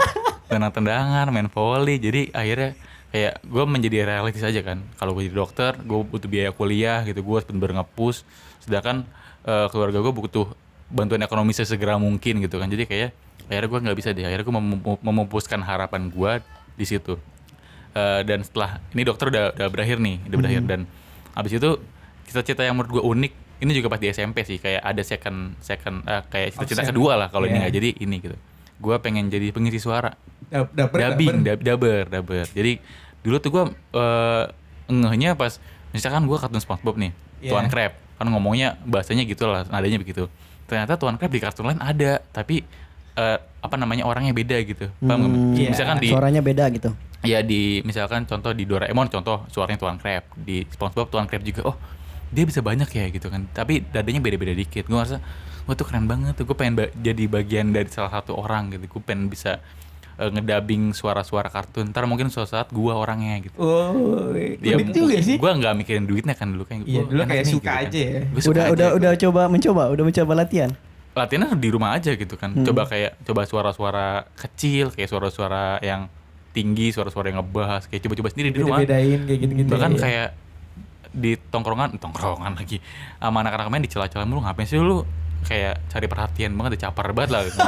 tenang 0.53 0.71
tendangan 0.71 1.27
main 1.35 1.49
volley 1.51 1.99
jadi 1.99 2.31
akhirnya 2.31 2.71
kayak 3.11 3.33
gue 3.43 3.65
menjadi 3.65 3.97
realistis 4.07 4.45
aja 4.45 4.61
kan. 4.63 4.85
Kalau 5.01 5.17
gue 5.17 5.27
jadi 5.27 5.37
dokter 5.41 5.73
gue 5.81 5.99
butuh 6.05 6.29
biaya 6.29 6.51
kuliah 6.53 7.03
gitu 7.09 7.25
gue 7.25 7.35
harus 7.41 7.49
bener 7.49 7.73
ngepus. 7.73 8.23
Sedangkan 8.63 9.09
eh, 9.49 9.67
keluarga 9.73 9.99
gue 9.99 10.13
butuh 10.13 10.47
bantuan 10.87 11.25
ekonomi 11.25 11.57
sesegera 11.57 11.97
mungkin 11.97 12.39
gitu 12.45 12.61
kan. 12.61 12.69
Jadi 12.69 12.85
kayak 12.87 13.11
akhirnya 13.49 13.69
gue 13.73 13.81
nggak 13.89 13.97
bisa 13.99 14.09
deh. 14.13 14.23
Akhirnya 14.29 14.45
gue 14.45 14.55
mem- 14.55 15.01
memupuskan 15.03 15.65
harapan 15.65 16.13
gue 16.13 16.33
di 16.77 16.85
situ 16.85 17.17
Eh, 17.97 18.21
dan 18.23 18.45
setelah 18.45 18.77
ini 18.93 19.03
dokter 19.03 19.27
udah 19.27 19.45
udah 19.51 19.69
berakhir 19.69 19.97
nih 19.97 20.21
udah 20.23 20.37
berakhir 20.37 20.63
dan 20.63 20.81
abis 21.33 21.57
itu 21.57 21.81
cita-cita 22.23 22.61
yang 22.61 22.77
menurut 22.77 22.93
gue 22.93 23.05
unik 23.07 23.33
ini 23.57 23.73
juga 23.73 23.89
pas 23.89 23.97
di 23.97 24.05
SMP 24.07 24.45
sih 24.45 24.59
kayak 24.59 24.85
ada 24.85 25.01
second 25.01 25.57
second 25.59 26.05
eh, 26.05 26.21
kayak 26.29 26.49
cita-cita 26.53 26.83
Option. 26.83 26.93
kedua 26.93 27.13
lah 27.17 27.29
kalau 27.31 27.45
ini 27.45 27.57
Iya. 27.57 27.61
nggak 27.63 27.75
jadi 27.75 27.89
ini 27.97 28.17
gitu 28.21 28.37
gue 28.77 28.97
pengen 29.01 29.25
jadi 29.27 29.49
pengisi 29.49 29.79
suara 29.79 30.13
Dab- 30.47 30.71
Daber, 30.71 30.99
dubbing 31.01 31.41
daber. 31.41 31.57
dab- 31.57 31.65
daber 31.65 32.05
daber 32.13 32.45
jadi 32.51 32.73
dulu 33.23 33.37
tuh 33.39 33.51
gue 33.51 33.65
uh, 33.95 34.45
ngehnya 34.87 35.33
pas 35.33 35.57
misalkan 35.91 36.23
gue 36.23 36.37
kartun 36.37 36.61
SpongeBob 36.61 37.01
nih 37.01 37.17
Iya. 37.39 37.49
Tuan 37.49 37.67
Crab 37.67 37.93
kan 38.15 38.27
ngomongnya 38.27 38.77
bahasanya 38.83 39.25
gitu 39.25 39.45
lah 39.45 39.65
nadanya 39.67 39.97
begitu 39.97 40.29
ternyata 40.65 40.97
Tuan 40.97 41.17
Crab 41.17 41.29
di 41.29 41.39
kartun 41.39 41.65
lain 41.65 41.81
ada 41.81 42.21
tapi 42.29 42.61
eh, 43.15 43.39
apa 43.59 43.75
namanya 43.75 44.05
orangnya 44.05 44.31
beda 44.31 44.57
gitu 44.63 44.93
paham? 45.01 45.21
Hmm, 45.23 45.53
Iya. 45.55 45.69
misalkan 45.73 45.97
di 45.99 46.09
Suaranya 46.09 46.41
beda 46.41 46.69
gitu. 46.69 46.93
Ya 47.29 47.41
di 47.41 47.63
misalkan 47.83 48.25
contoh 48.25 48.51
di 48.51 48.63
Doraemon 48.63 49.07
contoh 49.09 49.45
suaranya 49.49 49.79
Tuan 49.79 49.97
Crab 49.97 50.23
di 50.37 50.63
SpongeBob 50.65 51.09
Tuan 51.09 51.27
Crab 51.27 51.43
juga 51.43 51.63
oh 51.65 51.77
dia 52.27 52.43
bisa 52.43 52.59
banyak 52.61 52.87
ya 52.89 53.05
gitu 53.09 53.27
kan 53.27 53.47
tapi 53.49 53.83
dadanya 53.85 54.19
beda-beda 54.19 54.51
dikit 54.53 54.85
gue 54.85 54.95
ngerasa 54.95 55.19
wah 55.63 55.75
tuh 55.75 55.85
keren 55.85 56.05
banget 56.05 56.35
tuh 56.35 56.45
gue 56.45 56.55
pengen 56.55 56.75
ba- 56.77 56.93
jadi 56.93 57.25
bagian 57.27 57.71
dari 57.71 57.87
salah 57.87 58.11
satu 58.13 58.35
orang 58.35 58.71
gitu 58.71 58.87
gue 58.89 59.03
pengen 59.03 59.27
bisa 59.27 59.59
eh, 60.17 60.27
ngedabing 60.29 60.91
suara-suara 60.91 61.47
kartun 61.47 61.91
ntar 61.91 62.03
mungkin 62.05 62.27
suatu 62.27 62.51
saat 62.53 62.69
gue 62.69 62.89
orangnya 62.89 63.37
gitu 63.41 63.55
Oh, 63.57 64.31
Ya, 64.33 64.75
juga 64.81 65.19
sih. 65.19 65.37
gue 65.37 65.51
nggak 65.53 65.75
mikirin 65.77 66.05
duitnya 66.05 66.33
kan 66.33 66.49
dulu 66.49 66.65
kan 66.65 66.81
Iya, 66.81 67.03
gua 67.03 67.11
dulu 67.11 67.21
kayak 67.27 67.45
nih, 67.45 67.53
suka 67.53 67.69
kan. 67.69 67.83
aja 67.85 68.01
ya. 68.01 68.21
Gua 68.25 68.41
suka 68.41 68.51
Udah 68.51 68.65
aja. 68.65 68.73
udah 68.73 68.89
udah 68.97 69.13
coba 69.17 69.43
mencoba, 69.47 69.83
udah 69.89 70.05
mencoba 70.05 70.33
latihan. 70.37 70.71
latihannya 71.13 71.49
di 71.55 71.69
rumah 71.71 71.91
aja 71.93 72.13
gitu 72.13 72.35
kan 72.35 72.53
Hmm. 72.53 72.61
coba 72.63 72.85
kayak 72.85 73.17
coba 73.23 73.43
suara-suara 73.45 74.07
kecil 74.35 74.91
kayak 74.91 75.09
suara-suara 75.09 75.81
yang 75.81 76.13
tinggi 76.57 76.89
suara-suara 76.89 77.29
yang 77.29 77.39
ngebahas 77.39 77.85
kayak 77.85 78.01
coba-coba 78.03 78.29
sendiri 78.33 78.49
di 78.49 78.59
rumah 78.59 78.81
Beda-bedain 78.81 79.21
kayak 79.23 79.39
gitu-gitu. 79.39 79.69
bahkan 79.69 79.93
ya. 79.93 80.01
kayak 80.01 80.29
di 81.13 81.33
tongkrongan 81.39 81.97
tongkrongan 81.97 82.53
lagi 82.55 82.81
sama 83.17 83.41
anak-anak 83.41 83.69
main 83.69 83.83
dicela-cela 83.83 84.25
mulu 84.25 84.41
ngapain 84.41 84.65
sih 84.65 84.77
lu 84.77 85.05
kayak 85.43 85.85
cari 85.87 86.07
perhatian 86.07 86.53
banget 86.53 86.81
capar 86.83 87.13
banget 87.13 87.31
lah 87.31 87.41
gitu. 87.45 87.61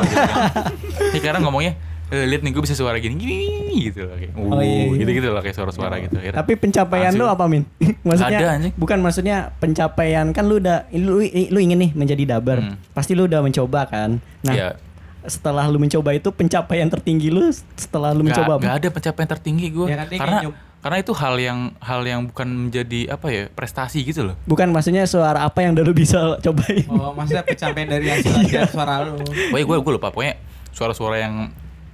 Ini 1.09 1.19
sekarang 1.19 1.41
ngomongnya 1.43 1.73
eh, 2.09 2.25
lihat 2.25 2.41
nih 2.41 2.51
gue 2.51 2.63
bisa 2.65 2.73
suara 2.73 2.97
gini 2.97 3.15
gini 3.15 3.39
gitu 3.85 4.03
loh 4.03 4.17
kayak 4.17 4.33
Oh, 4.35 4.59
iya, 4.59 4.89
iya. 4.89 4.99
gitu 4.99 5.11
gitu 5.15 5.29
loh 5.29 5.41
kayak 5.41 5.55
suara-suara 5.55 6.01
gitu 6.01 6.17
Akhirnya, 6.17 6.37
Tapi 6.37 6.53
pencapaian 6.57 7.13
lu 7.13 7.25
apa 7.25 7.45
Min? 7.45 7.63
maksudnya 8.09 8.39
Ada, 8.39 8.49
anjing. 8.57 8.73
bukan 8.75 8.99
maksudnya 8.99 9.37
pencapaian 9.57 10.27
kan 10.33 10.45
lu 10.45 10.57
udah 10.57 10.89
lu 10.93 11.21
lu 11.23 11.59
ingin 11.59 11.79
nih 11.79 11.91
menjadi 11.95 12.25
daber. 12.35 12.59
Hmm. 12.59 12.77
Pasti 12.91 13.13
lu 13.13 13.25
udah 13.25 13.41
mencoba 13.41 13.85
kan. 13.87 14.19
Nah, 14.43 14.55
ya 14.55 14.69
setelah 15.29 15.65
lu 15.69 15.79
mencoba 15.79 16.17
itu 16.17 16.29
pencapaian 16.33 16.89
tertinggi 16.89 17.29
lu 17.29 17.47
setelah 17.77 18.11
lu 18.17 18.25
mencoba 18.25 18.57
Gak, 18.57 18.65
gak 18.65 18.75
ada 18.81 18.89
pencapaian 18.89 19.29
tertinggi 19.29 19.67
gue 19.71 19.87
Ya 19.89 19.97
karena 20.05 20.41
karena 20.79 20.97
itu 21.03 21.11
hal 21.11 21.35
yang 21.43 21.59
hal 21.83 22.07
yang 22.07 22.31
bukan 22.31 22.71
menjadi 22.71 23.11
apa 23.11 23.27
ya 23.35 23.43
prestasi 23.51 24.07
gitu 24.07 24.31
loh. 24.31 24.39
Bukan 24.47 24.71
maksudnya 24.71 25.11
suara 25.11 25.43
apa 25.43 25.67
yang 25.67 25.75
udah 25.75 25.83
lu 25.83 25.91
bisa 25.91 26.19
cobain. 26.47 26.87
Oh, 26.87 27.11
maksudnya 27.19 27.43
pencapaian 27.43 27.89
dari 27.91 28.07
hasil 28.07 28.31
latihan 28.39 28.71
suara 28.71 29.03
lu. 29.03 29.19
pokoknya 29.19 29.67
gue 29.67 29.77
gue 29.83 29.93
lupa. 29.99 30.09
Pokoknya 30.15 30.39
suara-suara 30.71 31.19
yang 31.19 31.35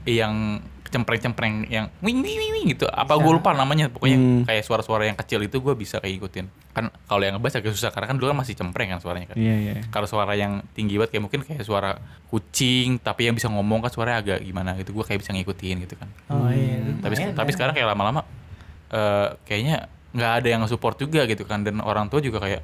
yang 0.05 0.61
cempreng-cempreng 0.95 1.66
yang 1.66 1.90
wing 1.99 2.18
wing 2.18 2.38
wing 2.38 2.53
wing 2.53 2.66
gitu 2.68 2.86
apa 2.86 3.12
gue 3.12 3.32
lupa 3.32 3.51
namanya 3.51 3.86
pokoknya 3.86 4.14
Hmm. 4.14 4.42
kayak 4.45 4.62
suara-suara 4.62 5.05
yang 5.05 5.16
kecil 5.16 5.42
itu 5.42 5.59
gue 5.59 5.74
bisa 5.74 5.99
kayak 5.99 6.14
ikutin 6.16 6.47
kan 6.70 6.86
kalau 7.05 7.20
yang 7.20 7.34
ngebas 7.34 7.55
agak 7.55 7.70
susah 7.70 7.90
karena 7.90 8.07
kan 8.07 8.16
dulu 8.16 8.30
kan 8.30 8.38
masih 8.38 8.55
cempreng 8.55 8.88
kan 8.88 8.99
suaranya 8.99 9.26
kan 9.26 9.36
Iya, 9.36 9.55
iya. 9.59 9.74
kalau 9.88 10.05
suara 10.05 10.32
yang 10.32 10.62
tinggi 10.70 10.95
banget 10.95 11.11
kayak 11.12 11.22
mungkin 11.22 11.40
kayak 11.42 11.62
suara 11.62 11.99
kucing 12.28 12.99
tapi 12.99 13.26
yang 13.26 13.34
bisa 13.34 13.47
ngomong 13.47 13.78
kan 13.80 13.90
suaranya 13.90 14.18
agak 14.20 14.38
gimana 14.40 14.74
gitu 14.74 14.90
gue 14.92 15.03
kayak 15.03 15.18
bisa 15.18 15.30
ngikutin 15.32 15.76
gitu 15.82 15.95
kan 15.95 16.09
Oh 16.28 16.47
iya. 16.49 16.78
tapi 16.99 17.12
lumayan 17.12 17.34
tapi 17.34 17.51
ya. 17.51 17.55
sekarang 17.55 17.72
kayak 17.74 17.88
lama-lama 17.88 18.20
eh, 18.88 19.28
kayaknya 19.45 19.76
nggak 20.11 20.32
ada 20.36 20.49
yang 20.49 20.62
support 20.64 20.95
juga 20.95 21.26
gitu 21.26 21.42
kan 21.42 21.61
dan 21.61 21.78
orang 21.78 22.07
tua 22.07 22.18
juga 22.18 22.38
kayak 22.38 22.62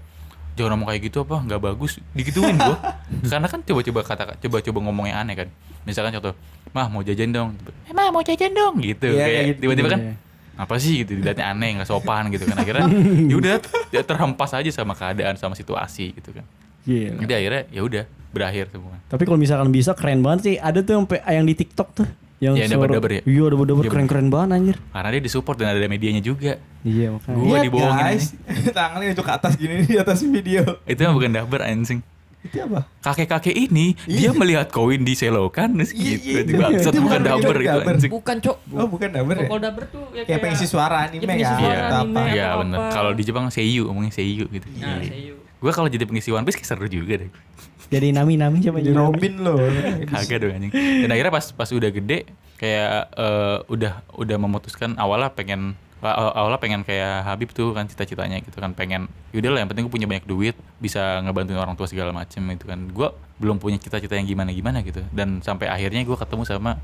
jangan 0.61 0.77
ngomong 0.77 0.89
kayak 0.93 1.03
gitu 1.09 1.25
apa? 1.25 1.37
Nggak 1.41 1.61
bagus. 1.65 1.93
Digituin 2.13 2.55
gua. 2.61 2.77
Karena 3.33 3.49
kan 3.49 3.61
coba-coba 3.65 4.01
kata 4.05 4.23
coba-coba 4.37 4.79
ngomong 4.85 5.07
yang 5.09 5.25
aneh 5.25 5.35
kan. 5.35 5.49
Misalkan 5.89 6.13
contoh 6.21 6.37
mah 6.77 6.87
mau 6.93 7.01
jajan 7.01 7.33
dong. 7.33 7.57
Eh 7.89 7.97
mah 7.97 8.13
mau 8.13 8.21
jajan 8.21 8.53
dong. 8.53 8.77
Gitu. 8.79 9.09
Iya, 9.09 9.25
kayak 9.25 9.45
gitu. 9.49 9.61
tiba-tiba 9.65 9.89
kan 9.89 10.01
Iya. 10.05 10.13
apa 10.61 10.75
sih? 10.77 10.95
Gitu. 11.03 11.17
Dilihatnya 11.17 11.47
aneh 11.57 11.69
nggak 11.81 11.89
sopan 11.89 12.29
gitu 12.29 12.45
kan. 12.45 12.57
Akhirnya 12.61 12.85
yaudah 13.33 13.65
ya 13.89 14.05
terhempas 14.05 14.53
aja 14.53 14.69
sama 14.69 14.93
keadaan 14.93 15.41
sama 15.41 15.57
situasi 15.57 16.13
gitu 16.13 16.37
kan. 16.37 16.45
Iya. 16.89 17.13
jadi 17.13 17.33
akhirnya 17.45 17.63
ya 17.77 17.81
udah 17.85 18.05
berakhir 18.33 18.73
semua. 18.73 18.97
Tapi 19.09 19.23
kalau 19.29 19.37
misalkan 19.37 19.69
bisa 19.73 19.97
keren 19.97 20.21
banget 20.21 20.41
sih. 20.45 20.55
Ada 20.57 20.85
tuh 20.85 20.93
yang, 20.97 21.05
yang 21.29 21.47
di 21.49 21.55
TikTok 21.57 21.89
tuh. 21.97 22.09
Yang 22.41 22.55
Iya, 22.55 22.65
suara- 22.65 22.73
dabar-dabar 22.89 23.11
ya? 23.11 23.21
Iya, 23.23 23.45
dabar-dabar 23.47 23.83
Iya, 23.83 23.91
keren-keren 23.91 24.27
banget 24.27 24.49
anjir. 24.51 24.77
karena 24.87 25.09
dia 25.11 25.23
disupport 25.23 25.57
dan 25.57 25.69
ada 25.71 25.85
medianya 25.87 26.21
juga 26.21 26.57
Iya, 26.81 27.07
makanya. 27.13 27.37
Gua 27.37 27.45
Lihat, 27.51 27.63
dibohongin 27.63 28.01
guys. 28.03 28.25
Tangannya 28.73 29.07
nunjuk 29.11 29.23
ke 29.23 29.33
atas 29.35 29.53
gini 29.55 29.75
di 29.83 29.95
atas 29.95 30.19
video. 30.25 30.63
itu 30.83 30.99
mah 30.99 31.13
bukan 31.13 31.31
dabar 31.31 31.61
anjing 31.63 32.01
Itu 32.41 32.57
apa? 32.65 32.89
kakek-kakek 32.99 33.53
ini 33.53 33.93
dia 34.03 34.33
melihat 34.33 34.67
koin 34.67 34.97
di 34.99 35.13
selokan 35.13 35.77
terus 35.77 35.93
Iya, 35.93 36.01
gitu 36.17 36.25
iya, 36.27 36.41
Itu 36.41 36.51
iya, 36.51 36.61
bangsat 36.63 36.89
itu 36.89 36.99
bukan 36.99 37.05
bukan 37.05 37.21
dabar 37.23 37.57
itu 37.59 37.79
anjing 37.87 38.11
Bukan, 38.11 38.37
Cok. 38.41 38.57
Oh, 38.73 38.89
bukan 38.89 39.09
daber 39.11 39.35
ya? 39.37 39.45
Kalau 39.45 39.61
daber 39.61 39.85
tuh 39.87 40.05
ya 40.11 40.23
Kayak 40.25 40.41
pengisi 40.41 40.65
suara 40.65 40.97
anime 41.05 41.21
ya. 41.37 41.45
suara 41.47 41.77
atau 41.87 42.01
anime. 42.01 42.17
apa. 42.17 42.21
Iya 42.27 42.47
apa. 42.57 42.65
Kalau 42.91 43.11
di 43.13 43.23
Jepang 43.23 43.45
seiyu, 43.47 43.85
ngomongnya 43.85 44.09
seiyu 44.11 44.49
gitu. 44.49 44.65
Nah, 44.75 44.97
Iya. 44.99 45.13
seiyu. 45.13 45.35
Gue 45.61 45.71
kalau 45.71 45.87
jadi 45.87 46.03
pengisi 46.03 46.33
One 46.33 46.41
Piece 46.43 46.57
kayak 46.57 46.69
seru 46.71 46.89
juga 46.89 47.21
deh. 47.21 47.29
Jadi 47.91 48.15
nami-nami 48.15 48.63
coba 48.63 48.79
Jadi 48.79 48.95
jadi 48.95 49.03
Robin 49.03 49.35
loh. 49.43 49.59
Kagak 50.07 50.39
dong 50.47 50.55
anjing. 50.55 50.73
Dan 50.73 51.11
akhirnya 51.11 51.33
pas 51.35 51.47
pas 51.51 51.67
udah 51.67 51.91
gede 51.91 52.19
kayak 52.55 53.11
eh, 53.19 53.59
udah 53.67 53.93
udah 54.15 54.37
memutuskan 54.39 54.95
awalnya 54.95 55.35
pengen 55.35 55.75
aw- 55.99 56.33
awalnya 56.33 56.63
pengen 56.63 56.81
kayak 56.87 57.27
Habib 57.27 57.51
tuh 57.51 57.75
kan 57.75 57.91
cita-citanya 57.91 58.41
gitu 58.41 58.57
kan 58.57 58.73
pengen 58.73 59.11
yaudah 59.35 59.51
lah 59.53 59.59
yang 59.67 59.69
penting 59.69 59.85
gue 59.85 59.93
punya 59.93 60.07
banyak 60.07 60.25
duit 60.25 60.55
bisa 60.79 61.19
ngebantuin 61.21 61.59
orang 61.59 61.75
tua 61.75 61.91
segala 61.91 62.15
macem 62.15 62.47
itu 62.47 62.63
kan. 62.65 62.79
Gue 62.95 63.11
belum 63.43 63.59
punya 63.59 63.77
cita-cita 63.83 64.15
yang 64.15 64.31
gimana 64.31 64.55
gimana 64.55 64.87
gitu. 64.87 65.03
Dan 65.11 65.43
sampai 65.43 65.67
akhirnya 65.67 66.07
gue 66.07 66.15
ketemu 66.15 66.47
sama 66.47 66.79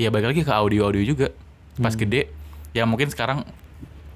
ya 0.00 0.08
balik 0.08 0.32
lagi 0.32 0.42
ke 0.48 0.52
audio 0.52 0.88
audio 0.88 1.04
juga. 1.04 1.28
Pas 1.76 1.92
gede 1.92 2.32
yang 2.72 2.88
mungkin 2.88 3.12
sekarang 3.12 3.44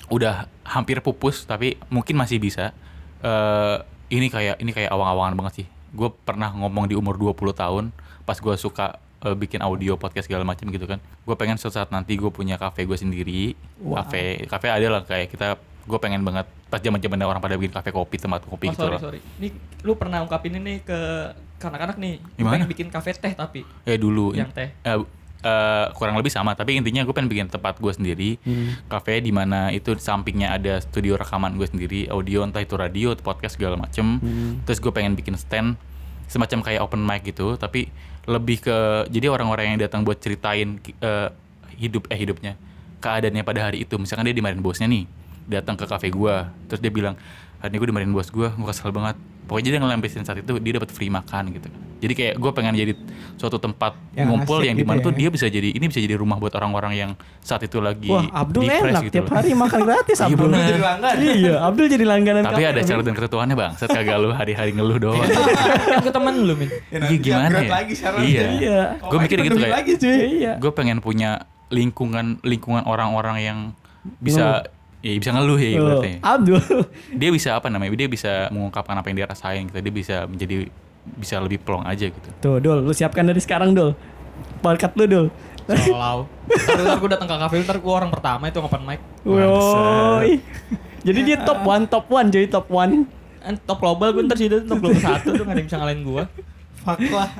udah 0.08 0.48
hampir 0.64 1.04
pupus 1.04 1.44
tapi 1.44 1.76
mungkin 1.92 2.16
masih 2.16 2.40
bisa. 2.40 2.72
Eh 3.20 3.76
ini 4.10 4.26
kayak 4.26 4.58
ini 4.58 4.74
kayak 4.74 4.90
awang-awangan 4.90 5.36
banget 5.38 5.54
sih 5.62 5.66
gue 5.90 6.08
pernah 6.20 6.50
ngomong 6.50 6.86
di 6.86 6.94
umur 6.94 7.14
20 7.14 7.34
tahun 7.52 7.84
pas 8.22 8.34
gue 8.34 8.54
suka 8.54 8.86
eh, 9.20 9.34
bikin 9.34 9.60
audio 9.60 9.94
podcast 9.94 10.24
segala 10.24 10.42
macam 10.42 10.66
gitu 10.66 10.84
kan 10.84 10.96
gue 10.98 11.34
pengen 11.34 11.56
suatu 11.56 11.76
saat 11.76 11.88
nanti 11.88 12.14
gue 12.14 12.28
punya 12.28 12.54
kafe 12.56 12.84
gue 12.84 12.94
sendiri 12.94 13.54
Wow. 13.78 14.00
kafe 14.00 14.44
kafe 14.44 14.66
ada 14.68 14.86
lah 14.88 15.02
kayak 15.02 15.28
kita 15.28 15.56
gue 15.82 15.98
pengen 15.98 16.20
banget 16.20 16.44
pas 16.66 16.78
zaman 16.78 16.98
zamannya 16.98 17.24
orang 17.24 17.40
pada 17.40 17.56
bikin 17.56 17.72
kafe 17.72 17.90
kopi 17.90 18.16
tempat 18.16 18.44
kopi 18.44 18.68
Oh, 18.68 18.72
gitu 18.72 18.82
sorry, 18.82 18.94
lah 18.94 19.00
sorry. 19.00 19.20
Ini 19.38 19.48
lu 19.80 19.92
pernah 19.94 20.20
ungkapin 20.20 20.54
ini 20.54 20.78
ke 20.80 20.98
anak-anak 21.58 21.96
nih. 21.96 22.14
Gimana? 22.34 22.52
pengen 22.54 22.68
bikin 22.68 22.88
kafe 22.88 23.10
teh 23.12 23.32
tapi 23.32 23.64
ya 23.82 23.96
dulu 23.96 24.32
yang 24.32 24.48
teh. 24.48 24.70
eh, 24.70 24.96
eh, 25.44 25.86
kurang 25.96 26.16
lebih 26.16 26.32
sama 26.32 26.52
tapi 26.56 26.76
intinya 26.76 27.04
gue 27.04 27.14
pengen 27.14 27.30
bikin 27.30 27.46
tempat 27.48 27.80
gue 27.80 27.92
sendiri 27.92 28.30
kafe 28.86 29.20
di 29.24 29.32
mana 29.32 29.72
itu 29.72 29.96
sampingnya 29.96 30.56
ada 30.56 30.80
studio 30.80 31.16
rekaman 31.16 31.56
gue 31.56 31.66
sendiri 31.68 32.00
audio 32.12 32.44
entah 32.44 32.62
itu 32.62 32.74
radio 32.76 33.12
atau 33.12 33.24
podcast 33.24 33.56
segala 33.56 33.76
macem. 33.76 34.20
Terus 34.68 34.78
gue 34.78 34.92
pengen 34.92 35.16
bikin 35.16 35.34
stand 35.36 35.76
semacam 36.30 36.62
kayak 36.62 36.80
open 36.84 37.02
mic 37.02 37.26
gitu 37.26 37.58
tapi 37.58 37.90
lebih 38.28 38.62
ke 38.62 38.76
jadi 39.10 39.26
orang-orang 39.32 39.74
yang 39.74 39.78
datang 39.82 40.06
buat 40.06 40.20
ceritain 40.22 40.78
eh, 40.82 41.28
hidup 41.80 42.06
eh 42.12 42.18
hidupnya 42.20 42.54
keadaannya 43.00 43.42
pada 43.42 43.70
hari 43.72 43.82
itu. 43.82 43.96
Misalkan 43.96 44.28
dia 44.28 44.36
dimarahin 44.36 44.60
bosnya 44.60 44.86
nih 44.86 45.08
datang 45.50 45.74
ke 45.74 45.84
kafe 45.90 46.14
gue 46.14 46.36
terus 46.70 46.78
dia 46.78 46.94
bilang 46.94 47.18
hari 47.58 47.74
ini 47.74 47.78
gue 47.82 47.88
dimarahin 47.90 48.12
bos 48.14 48.30
gue 48.30 48.46
gue 48.46 48.66
kesel 48.70 48.94
banget 48.94 49.18
pokoknya 49.50 49.68
dia 49.68 49.80
ngelampiasin 49.80 50.22
saat 50.22 50.38
itu 50.38 50.52
dia 50.56 50.72
dapat 50.72 50.88
free 50.88 51.10
makan 51.10 51.50
gitu 51.50 51.66
jadi 51.98 52.12
kayak 52.14 52.34
gue 52.38 52.50
pengen 52.50 52.72
jadi 52.72 52.92
suatu 53.34 53.58
tempat 53.58 53.92
Yang 54.14 54.26
ngumpul 54.30 54.56
asik 54.56 54.64
yang 54.64 54.76
gitu 54.78 54.80
di 54.80 54.88
mana 54.88 54.98
ya. 54.98 55.04
tuh 55.04 55.12
dia 55.12 55.28
bisa 55.28 55.46
jadi 55.46 55.68
ini 55.68 55.84
bisa 55.84 55.98
jadi 55.98 56.14
rumah 56.14 56.38
buat 56.38 56.54
orang-orang 56.54 56.92
yang 56.94 57.10
saat 57.40 57.60
itu 57.60 57.76
lagi 57.76 58.08
Wah, 58.08 58.24
Abdul 58.32 58.64
enak 58.64 59.02
gitu 59.04 59.12
tiap 59.12 59.26
loh. 59.26 59.34
hari 59.34 59.50
makan 59.52 59.80
gratis 59.82 60.16
Iya, 60.16 60.26
Abdul. 60.26 60.46
bener. 60.46 60.62
Jadi 60.62 60.80
langganan. 60.80 61.16
iya, 61.20 61.54
Abdul 61.60 61.86
jadi 61.88 62.04
langganan 62.06 62.42
tapi 62.46 62.62
ada 62.62 62.80
syarat 62.80 63.02
dan 63.02 63.14
ketentuannya 63.14 63.54
bang 63.54 63.72
set 63.74 63.90
kagak 63.90 64.16
lu 64.16 64.30
hari-hari 64.30 64.70
ngeluh 64.70 64.96
doang 64.96 65.20
Kan 65.20 66.00
ke 66.00 66.10
temen 66.10 66.34
lu, 66.40 66.54
Min. 66.54 66.70
Ya, 66.88 66.98
Iya 67.02 67.18
gimana 67.18 67.56
ya? 67.58 67.68
lagi. 67.68 67.94
Iya. 68.22 68.42
Iya. 68.54 68.80
Gue 69.02 69.18
mikir 69.18 69.36
gitu 69.42 69.56
kayak. 69.58 69.84
Iya. 70.00 70.52
gue 70.56 70.70
pengen 70.72 70.98
punya 71.00 71.30
lingkungan 71.68 72.38
lingkungan 72.40 72.82
orang-orang 72.82 73.36
yang 73.40 73.58
bisa 74.16 74.64
ya 75.00 75.16
bisa 75.16 75.30
ngeluh 75.32 75.56
ya 75.56 75.68
ibaratnya. 75.76 76.16
Abdul. 76.20 76.60
Dia 77.16 77.30
bisa 77.32 77.50
apa 77.56 77.72
namanya? 77.72 77.92
Dia 77.96 78.08
bisa 78.08 78.48
mengungkapkan 78.52 78.96
apa 78.96 79.06
yang 79.08 79.16
dia 79.24 79.28
rasain 79.28 79.68
gitu. 79.68 79.78
Dia 79.80 79.92
bisa 79.92 80.16
menjadi 80.28 80.68
bisa 81.16 81.40
lebih 81.40 81.58
plong 81.64 81.88
aja 81.88 82.06
gitu. 82.12 82.28
Tuh, 82.44 82.56
Dul, 82.60 82.84
lu 82.84 82.92
siapkan 82.92 83.24
dari 83.24 83.40
sekarang, 83.40 83.72
Dul. 83.72 83.96
Podcast 84.60 84.92
lu, 84.96 85.08
Dul. 85.08 85.26
Selalu. 85.70 86.26
Ntar, 86.50 86.98
gue 86.98 87.10
datang 87.10 87.28
ke 87.30 87.36
kafe, 87.40 87.54
ntar 87.64 87.78
gue 87.78 87.92
orang 87.92 88.10
pertama 88.12 88.50
itu 88.50 88.58
ngopen 88.60 88.82
mic. 88.84 89.00
Woi. 89.24 90.42
Jadi 91.00 91.20
dia 91.24 91.36
top 91.40 91.64
one, 91.64 91.88
top 91.88 92.06
one, 92.12 92.28
jadi 92.28 92.46
top 92.50 92.68
one. 92.68 93.08
Eh, 93.40 93.56
Top 93.64 93.80
global 93.80 94.12
gue 94.12 94.20
ntar 94.28 94.36
sih 94.36 94.52
itu 94.52 94.68
top 94.68 94.84
global 94.84 95.00
satu 95.00 95.32
tuh 95.32 95.48
gak 95.48 95.56
ada 95.56 95.60
yang 95.64 95.68
bisa 95.72 95.78
ngalahin 95.80 96.02
gue. 96.04 96.22
Fuck 96.84 97.00
lah. 97.08 97.30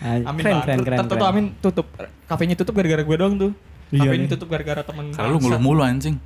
Ah, 0.00 0.16
Amin 0.30 0.42
keren, 0.46 0.62
keren, 0.62 0.78
keren, 0.86 0.98
Ntar 1.02 1.06
tuh 1.10 1.16
keren. 1.18 1.30
Amin 1.34 1.44
tutup. 1.58 1.86
Kafenya 2.30 2.54
tutup 2.54 2.78
gara-gara 2.78 3.02
gue 3.02 3.16
doang 3.18 3.34
tuh. 3.34 3.52
Iya 3.90 4.06
Kafenya 4.06 4.22
nih. 4.22 4.30
tutup 4.30 4.48
gara-gara 4.48 4.82
temen. 4.82 5.04
Karena 5.10 5.28
lu 5.28 5.38
ngeluh 5.38 5.60
mulu 5.60 5.82
anjing. 5.82 6.16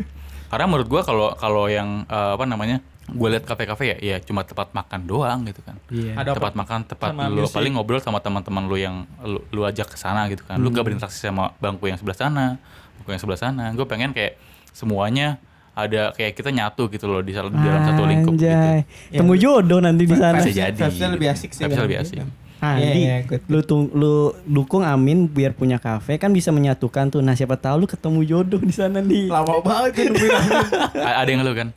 Karena 0.50 0.64
menurut 0.66 0.88
gua 0.88 1.02
kalau 1.02 1.28
kalau 1.34 1.64
yang 1.66 2.04
eh, 2.04 2.32
apa 2.34 2.44
namanya? 2.44 2.80
Gue 3.10 3.26
liat 3.26 3.42
kafe-kafe 3.42 3.90
ya, 3.90 3.96
ya 3.98 4.16
cuma 4.22 4.46
tempat 4.46 4.70
makan 4.70 5.02
doang 5.02 5.42
gitu 5.42 5.58
kan. 5.66 5.74
Iya. 5.90 6.14
Ada 6.14 6.30
tempat 6.30 6.54
apa? 6.54 6.60
makan, 6.62 6.78
tempat 6.86 7.10
Sama 7.10 7.26
lu 7.26 7.42
music. 7.42 7.54
paling 7.58 7.72
ngobrol 7.74 7.98
sama 7.98 8.22
teman-teman 8.22 8.70
lu 8.70 8.78
yang 8.78 9.02
lu, 9.26 9.42
lu 9.50 9.66
ajak 9.66 9.90
ke 9.90 9.98
sana 9.98 10.30
gitu 10.30 10.46
kan. 10.46 10.62
Lu 10.62 10.70
Hmm. 10.70 10.78
gak 10.78 10.84
berinteraksi 10.86 11.18
sama 11.18 11.50
bangku 11.58 11.90
yang 11.90 11.98
sebelah 11.98 12.14
sana, 12.14 12.54
bangku 12.94 13.10
yang 13.10 13.18
sebelah 13.18 13.40
sana. 13.40 13.74
Gue 13.74 13.82
pengen 13.82 14.14
kayak 14.14 14.38
semuanya 14.70 15.42
ada 15.74 16.14
kayak 16.14 16.38
kita 16.38 16.54
nyatu 16.54 16.86
gitu 16.86 17.10
loh 17.10 17.18
di, 17.18 17.34
dalam 17.34 17.50
satu 17.82 18.02
lingkup 18.06 18.38
gitu. 18.38 18.46
Anjay. 18.46 18.86
Temu 19.10 19.34
jodoh 19.34 19.82
nanti 19.82 20.06
di 20.06 20.14
sana. 20.14 20.38
Bisa 20.38 20.50
jadi. 20.54 20.78
Vibes-nya 20.78 21.08
lebih 21.10 21.28
asik 21.34 21.50
sih. 21.50 21.62
Kan, 21.66 21.74
lebih 21.74 21.98
asik. 21.98 22.16
kan. 22.22 22.28
Andi, 22.60 23.08
iya, 23.08 23.24
good, 23.24 23.40
lu 23.48 23.64
tung, 23.64 23.88
lu 23.96 24.36
dukung 24.44 24.84
Amin 24.84 25.24
biar 25.24 25.56
punya 25.56 25.80
kafe 25.80 26.20
kan 26.20 26.28
bisa 26.28 26.52
menyatukan 26.52 27.08
tuh. 27.08 27.24
Nah 27.24 27.32
siapa 27.32 27.56
tahu 27.56 27.82
lu 27.82 27.86
ketemu 27.88 28.20
jodoh 28.28 28.60
di 28.60 28.68
sana 28.68 29.00
nih. 29.00 29.32
Lama 29.32 29.64
banget 29.64 29.90
kan 29.96 30.04
nungguin 30.12 30.32
Amin. 30.36 30.64
A- 31.08 31.16
ada 31.24 31.28
yang 31.32 31.40
ngeluh 31.40 31.56
kan. 31.56 31.68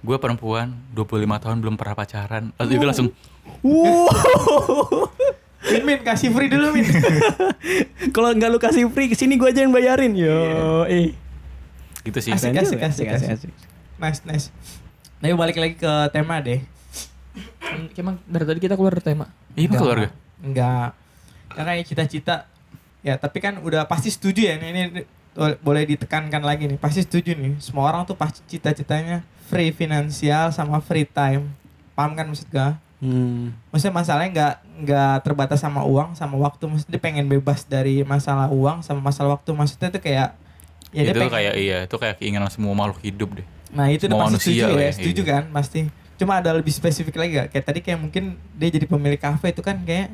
Gue 0.00 0.16
perempuan 0.16 0.72
25 0.96 1.44
tahun 1.44 1.56
belum 1.60 1.76
pernah 1.76 1.92
pacaran. 1.92 2.56
Lalu 2.56 2.68
juga 2.72 2.86
langsung 2.88 3.12
Wow. 3.60 5.12
Min, 5.60 5.82
Min, 5.88 6.00
kasih 6.00 6.32
free 6.32 6.48
dulu 6.48 6.72
Min. 6.72 6.88
Kalau 8.16 8.32
nggak 8.32 8.48
lu 8.48 8.56
kasih 8.56 8.88
free 8.88 9.12
ke 9.12 9.16
sini 9.18 9.36
gua 9.36 9.52
aja 9.52 9.60
yang 9.60 9.74
bayarin. 9.74 10.16
Yo, 10.16 10.88
eh. 10.88 11.12
gitu 12.00 12.18
sih. 12.24 12.32
Asik, 12.32 12.56
asik, 12.56 12.80
asik, 12.80 13.06
asik, 13.06 13.06
asik. 13.12 13.28
asik. 13.36 13.52
Nice, 14.00 14.20
nice. 14.24 14.46
Tapi 15.20 15.36
balik 15.36 15.60
lagi 15.60 15.76
ke 15.76 15.92
tema 16.16 16.40
deh. 16.40 16.64
Emang 17.92 18.16
dari 18.24 18.44
tadi 18.48 18.58
kita 18.64 18.74
keluar 18.74 18.96
dari 18.96 19.04
tema. 19.04 19.28
Iya 19.52 19.68
Pak, 19.68 19.76
keluarga. 19.76 20.08
Enggak. 20.40 20.96
Karena 21.50 21.70
kayak 21.76 21.86
cita-cita. 21.86 22.46
Ya, 23.00 23.16
tapi 23.16 23.40
kan 23.40 23.58
udah 23.64 23.88
pasti 23.88 24.12
setuju 24.12 24.44
ya. 24.44 24.54
Ini, 24.60 24.68
ini 24.70 24.82
bo- 25.32 25.58
boleh 25.64 25.88
ditekankan 25.88 26.42
lagi 26.44 26.68
nih. 26.68 26.78
Pasti 26.80 27.00
setuju 27.04 27.32
nih. 27.32 27.56
Semua 27.62 27.88
orang 27.88 28.04
tuh 28.04 28.16
pasti 28.16 28.44
cita-citanya 28.46 29.24
free 29.48 29.72
finansial 29.72 30.52
sama 30.52 30.78
free 30.84 31.08
time. 31.08 31.48
Paham 31.96 32.12
kan 32.16 32.28
maksud 32.28 32.48
gua? 32.52 32.76
Hmm. 33.00 33.56
Maksudnya 33.72 33.94
masalahnya 33.96 34.30
nggak 34.36 34.54
nggak 34.84 35.14
terbatas 35.24 35.58
sama 35.64 35.80
uang 35.88 36.12
sama 36.12 36.36
waktu. 36.36 36.68
Maksudnya 36.68 36.92
dia 36.96 37.02
pengen 37.02 37.26
bebas 37.26 37.64
dari 37.64 38.04
masalah 38.04 38.52
uang 38.52 38.84
sama 38.84 39.00
masalah 39.00 39.40
waktu. 39.40 39.50
Maksudnya 39.56 39.88
tuh 39.88 40.04
kayak 40.04 40.36
ya 40.92 41.02
dia 41.08 41.12
itu 41.16 41.20
pengen- 41.24 41.32
kayak 41.32 41.54
iya, 41.56 41.78
itu 41.88 41.96
kayak 41.96 42.16
keinginan 42.20 42.52
semua 42.52 42.76
makhluk 42.76 43.00
hidup 43.00 43.40
deh. 43.40 43.46
Nah 43.72 43.88
itu 43.88 44.04
udah 44.10 44.28
pasti 44.28 44.52
setuju 44.52 44.76
ya, 44.76 44.84
ya, 44.84 44.92
setuju 44.92 45.22
iya. 45.24 45.30
kan 45.32 45.44
pasti. 45.48 45.80
Cuma 46.20 46.36
ada 46.36 46.52
lebih 46.52 46.68
spesifik 46.68 47.16
lagi 47.16 47.40
gak? 47.40 47.48
Kayak 47.56 47.64
tadi 47.64 47.80
kayak 47.80 47.98
mungkin 48.04 48.36
dia 48.60 48.68
jadi 48.68 48.84
pemilik 48.84 49.16
kafe 49.16 49.56
itu 49.56 49.64
kan 49.64 49.80
kayak 49.80 50.12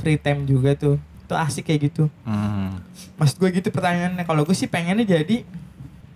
free 0.00 0.20
time 0.20 0.44
juga 0.44 0.76
tuh. 0.76 0.96
Itu 1.26 1.34
asik 1.34 1.68
kayak 1.68 1.90
gitu. 1.92 2.08
Hmm. 2.22 2.80
Maksud 3.18 3.36
gue 3.40 3.50
gitu 3.60 3.68
pertanyaannya. 3.72 4.24
Kalau 4.24 4.42
gue 4.46 4.56
sih 4.56 4.70
pengennya 4.70 5.04
jadi 5.04 5.42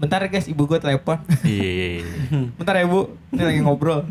Bentar 0.01 0.25
ya 0.25 0.33
guys, 0.33 0.49
ibu 0.49 0.65
gue 0.65 0.81
telepon. 0.81 1.21
Iya, 1.45 1.69
iya, 1.69 1.87
iya. 2.01 2.05
Bentar 2.57 2.73
ya 2.81 2.89
bu, 2.89 3.13
ini 3.37 3.43
lagi 3.45 3.61
ngobrol. 3.61 4.09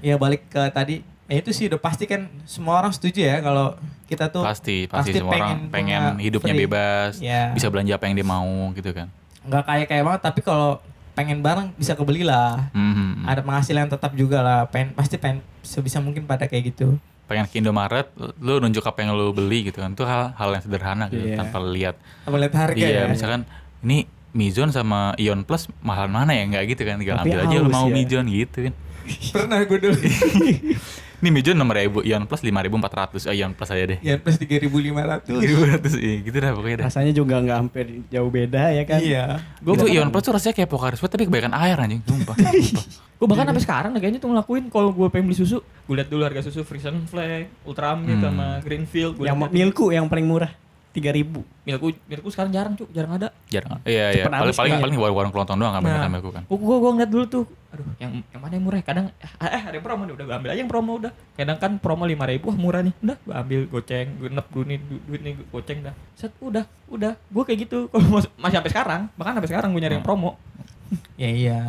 Ya 0.00 0.16
balik 0.16 0.48
ke 0.48 0.64
tadi. 0.72 1.04
Ya 1.28 1.44
itu 1.44 1.52
sih 1.52 1.68
udah 1.68 1.76
pasti 1.76 2.08
kan 2.08 2.26
semua 2.48 2.80
orang 2.80 2.90
setuju 2.90 3.20
ya 3.22 3.38
kalau 3.44 3.76
kita 4.10 4.32
tuh 4.34 4.42
pasti 4.42 4.90
pasti, 4.90 5.14
pasti 5.14 5.22
semua 5.22 5.38
orang 5.38 5.70
pengen 5.70 5.70
pengen 5.70 6.00
punya 6.18 6.24
hidupnya 6.26 6.54
free. 6.58 6.62
bebas 6.66 7.12
Iya. 7.22 7.54
bisa 7.54 7.70
belanja 7.70 7.94
apa 7.94 8.04
yang 8.10 8.18
dia 8.18 8.26
mau 8.26 8.50
gitu 8.74 8.90
kan 8.90 9.06
nggak 9.46 9.62
kayak 9.62 9.86
kayak 9.86 10.04
banget 10.10 10.22
tapi 10.26 10.40
kalau 10.42 10.82
pengen 11.14 11.38
bareng 11.44 11.68
bisa 11.76 11.92
kebeli 11.94 12.24
lah. 12.24 12.70
Mhm. 12.72 13.28
Ada 13.28 13.44
penghasilan 13.44 13.86
tetap 13.92 14.12
juga 14.16 14.40
lah. 14.40 14.60
Pengen 14.72 14.96
pasti 14.96 15.20
pengen 15.20 15.44
sebisa 15.60 16.00
mungkin 16.00 16.24
pada 16.24 16.48
kayak 16.48 16.72
gitu. 16.74 16.96
Pengen 17.30 17.46
ke 17.46 17.56
Indomaret 17.56 18.10
lu 18.36 18.58
nunjuk 18.58 18.82
apa 18.82 18.98
yang 18.98 19.14
lu 19.14 19.30
beli 19.30 19.64
gitu 19.64 19.78
kan 19.78 19.94
itu 19.94 20.02
hal 20.02 20.34
hal 20.34 20.50
yang 20.50 20.60
sederhana 20.60 21.06
gitu 21.06 21.22
Iya. 21.24 21.38
tanpa 21.38 21.62
lihat 21.62 21.94
Apa 22.20 22.34
lihat 22.36 22.54
harga 22.56 22.74
iya 22.76 22.88
ya? 22.90 23.02
misalkan 23.06 23.46
ini 23.80 24.04
Mizon 24.30 24.70
sama 24.70 25.14
Ion 25.16 25.42
Plus 25.42 25.70
mahal 25.80 26.06
mana 26.06 26.30
ya 26.30 26.42
nggak 26.44 26.64
gitu 26.68 26.82
kan 26.82 26.98
tinggal 26.98 27.16
Tapi 27.16 27.30
ambil 27.30 27.38
aja 27.40 27.56
lu 27.56 27.68
mau 27.68 27.86
ya. 27.86 27.94
Mizon 27.94 28.26
gitu 28.26 28.58
kan 28.66 28.74
Pernah 29.32 29.58
gue 29.62 29.78
dulu. 29.80 29.94
ini 31.20 31.28
Mizon 31.30 31.52
nomor 31.54 31.76
ribu 31.76 32.00
Ion 32.00 32.24
Plus 32.24 32.40
lima 32.40 32.58
ribu 32.58 32.74
empat 32.74 32.92
ratus 32.94 33.24
Ion 33.26 33.52
Plus 33.52 33.68
aja 33.68 33.84
deh 33.86 33.98
ya 34.00 34.16
plus 34.16 34.36
3500. 34.36 35.28
ribu 35.28 35.62
ratus 35.62 35.92
iya 35.94 36.16
gitu 36.20 36.36
dah 36.36 36.50
pokoknya 36.50 36.76
dah 36.76 36.86
Rasanya 36.88 37.12
juga 37.12 37.34
nggak 37.38 37.58
hampir 37.58 37.84
jauh 38.08 38.28
beda 38.28 38.62
ya 38.70 38.82
kan. 38.82 39.00
Iya. 39.00 39.24
gue 39.58 39.74
tuh 39.76 39.86
Ion 39.86 40.08
Plus 40.08 40.22
tuh 40.22 40.32
rasanya 40.32 40.54
kayak 40.54 40.68
Pocari 40.68 40.96
Sweat 40.96 41.10
tapi 41.10 41.24
kebanyakan 41.24 41.54
air 41.54 41.76
anjing 41.76 42.00
sumpah. 42.02 42.36
Gue 43.20 43.28
bahkan 43.28 43.44
sampai 43.44 43.60
sekarang 43.60 43.90
kayaknya 43.94 44.16
tuh 44.16 44.32
ngelakuin 44.32 44.64
kalau 44.66 44.90
gue 44.90 45.04
pengen 45.06 45.28
beli 45.28 45.36
susu, 45.36 45.60
gue 45.60 45.92
lihat 45.92 46.08
dulu 46.08 46.24
harga 46.24 46.40
susu 46.40 46.64
Frisian 46.64 47.04
Flag, 47.04 47.52
Ultramilk 47.62 48.16
Hmm. 48.16 48.24
sama 48.24 48.46
Greenfield. 48.64 49.12
Gua 49.14 49.28
Yang 49.28 49.36
liat- 49.38 49.52
milku 49.52 49.86
yang 49.90 50.08
paling 50.08 50.24
murah 50.24 50.48
3000 50.90 51.38
Milku, 51.62 51.86
Milku 52.04 52.28
sekarang 52.28 52.50
jarang 52.50 52.74
cuk, 52.74 52.90
jarang 52.90 53.14
ada. 53.14 53.30
jarang 53.46 53.78
iya 53.84 54.10
iya 54.10 54.24
paling 54.24 54.50
paling 54.50 54.74
paling 54.76 54.96
warung-warung 54.96 55.30
kelontong 55.30 55.54
doang 55.54 55.70
nggak 55.70 55.84
banyak 55.84 56.00
Nah. 56.02 56.18
aku 56.18 56.30
kan 56.30 56.42
Gue 56.44 56.58
gua, 56.58 56.76
gua 56.78 56.90
ngeliat 56.92 57.10
dulu 57.10 57.24
tuh, 57.26 57.44
aduh 57.70 57.86
yang 57.96 58.12
yang 58.26 58.40
mana 58.40 58.52
yang 58.52 58.64
murah? 58.64 58.80
Kadang 58.80 59.06
eh, 59.14 59.30
eh 59.48 59.62
ada 59.62 59.72
yang 59.72 59.82
promo 59.82 60.02
nih, 60.02 60.14
udah 60.14 60.24
gue 60.24 60.34
ambil 60.34 60.50
aja 60.50 60.58
yang 60.58 60.68
promo 60.68 60.92
udah. 60.96 61.12
Kadang 61.32 61.56
kan 61.56 61.72
promo 61.76 62.04
lima 62.04 62.24
ribu, 62.24 62.44
wah 62.46 62.58
murah 62.58 62.80
nih, 62.80 62.94
udah 62.98 63.16
gue 63.16 63.34
ambil 63.36 63.60
goceng, 63.68 64.06
gue 64.16 64.28
nep 64.28 64.46
dulu 64.48 64.64
nih 64.66 64.78
du- 64.80 65.02
duit 65.04 65.20
nih 65.20 65.32
gua 65.36 65.46
goceng 65.52 65.78
dah. 65.80 65.94
Set 66.12 66.34
udah, 66.38 66.62
udah. 66.86 67.12
Gue 67.24 67.42
kayak 67.44 67.58
gitu, 67.64 67.86
kalau 67.88 68.06
mas- 68.10 68.32
masih 68.36 68.56
sampai 68.56 68.72
sekarang, 68.72 69.00
bahkan 69.14 69.32
sampai 69.32 69.48
sekarang 69.48 69.68
gue 69.70 69.80
nyari 69.80 69.94
yang 69.94 70.02
promo. 70.02 70.34
Ya 71.14 71.30
iya. 71.30 71.60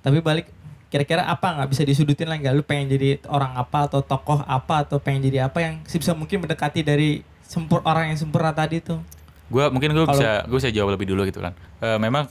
Tapi 0.00 0.18
balik 0.20 0.50
kira-kira 0.86 1.22
apa 1.22 1.46
nggak 1.52 1.70
bisa 1.70 1.82
disudutin 1.82 2.26
lagi 2.26 2.42
nggak? 2.42 2.54
Lu 2.56 2.62
pengen 2.62 2.90
jadi 2.90 3.22
orang 3.26 3.54
apa 3.54 3.86
atau 3.86 4.00
tokoh 4.00 4.40
apa 4.40 4.82
atau 4.82 4.98
pengen 4.98 5.22
jadi 5.24 5.46
apa 5.46 5.58
yang 5.60 5.74
sebisa 5.84 6.10
mungkin 6.12 6.40
mendekati 6.40 6.80
dari 6.80 7.22
sempur 7.46 7.80
orang 7.86 8.12
yang 8.12 8.18
sempurna 8.18 8.50
tadi 8.52 8.82
tuh. 8.82 9.00
gue 9.46 9.62
mungkin 9.70 9.94
gue 9.94 10.06
bisa 10.10 10.42
gue 10.42 10.58
bisa 10.58 10.74
jawab 10.74 10.98
lebih 10.98 11.06
dulu 11.14 11.22
gitu 11.22 11.38
kan. 11.38 11.54
Eh, 11.78 11.98
memang 12.02 12.26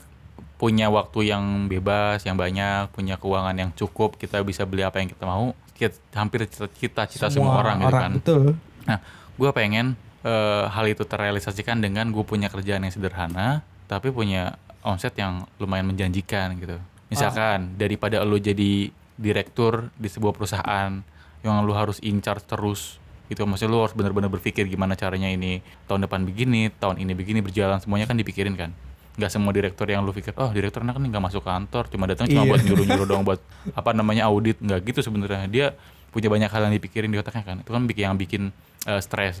punya 0.60 0.92
waktu 0.92 1.32
yang 1.32 1.68
bebas 1.68 2.24
yang 2.28 2.36
banyak 2.36 2.92
punya 2.92 3.16
keuangan 3.16 3.56
yang 3.56 3.70
cukup 3.72 4.20
kita 4.20 4.44
bisa 4.44 4.68
beli 4.68 4.84
apa 4.84 5.00
yang 5.00 5.08
kita 5.08 5.24
mau. 5.24 5.56
Kita, 5.76 5.96
hampir 6.16 6.44
cita 6.48 7.04
cita 7.08 7.28
semua, 7.32 7.60
orang 7.60 7.80
gitu 7.80 7.96
kan. 7.96 8.12
Betul. 8.20 8.44
nah 8.84 9.00
gue 9.36 9.50
pengen 9.56 9.96
eh, 10.24 10.64
hal 10.68 10.84
itu 10.88 11.08
terrealisasikan 11.08 11.80
dengan 11.80 12.12
gue 12.12 12.24
punya 12.24 12.52
kerjaan 12.52 12.84
yang 12.84 12.92
sederhana 12.92 13.64
tapi 13.88 14.12
punya 14.12 14.60
omset 14.84 15.16
yang 15.16 15.48
lumayan 15.56 15.88
menjanjikan 15.88 16.52
gitu. 16.60 16.76
Misalkan 17.08 17.78
daripada 17.78 18.22
lo 18.22 18.36
jadi 18.36 18.90
direktur 19.16 19.88
di 19.96 20.08
sebuah 20.12 20.36
perusahaan 20.36 21.00
yang 21.40 21.54
lu 21.64 21.72
harus 21.72 22.02
incar 22.04 22.42
terus 22.42 22.98
gitu 23.26 23.42
maksudnya 23.44 23.74
lu 23.74 23.82
harus 23.82 23.94
benar-benar 23.94 24.30
berpikir 24.30 24.66
gimana 24.66 24.94
caranya 24.94 25.26
ini 25.26 25.60
tahun 25.86 26.06
depan 26.06 26.22
begini 26.22 26.70
tahun 26.76 27.02
ini 27.02 27.12
begini 27.12 27.38
berjalan 27.42 27.82
semuanya 27.82 28.06
kan 28.06 28.14
dipikirin 28.14 28.54
kan? 28.54 28.70
Nggak 29.16 29.30
semua 29.32 29.50
direktur 29.50 29.88
yang 29.88 30.04
lu 30.04 30.12
pikir 30.12 30.36
oh 30.36 30.52
direktur 30.52 30.84
enak 30.84 31.00
nih 31.00 31.08
nggak 31.08 31.24
masuk 31.24 31.42
kantor 31.42 31.88
cuma 31.88 32.04
datang 32.04 32.28
cuma 32.28 32.44
Iya. 32.44 32.50
buat 32.52 32.62
nyuruh-nyuruh 32.62 33.06
doang 33.08 33.24
buat 33.24 33.40
apa 33.72 33.90
namanya 33.96 34.28
audit. 34.28 34.60
Nggak 34.60 34.80
gitu 34.92 35.00
sebenarnya. 35.08 35.48
Dia 35.48 35.66
punya 36.12 36.28
banyak 36.28 36.48
hal 36.52 36.68
yang 36.68 36.74
dipikirin 36.76 37.08
di 37.08 37.16
otaknya 37.16 37.42
kan. 37.42 37.56
Itu 37.64 37.72
kan 37.72 37.88
bikin 37.88 38.02
yang 38.12 38.16
bikin 38.20 38.42
eh, 38.84 39.00
stres. 39.00 39.40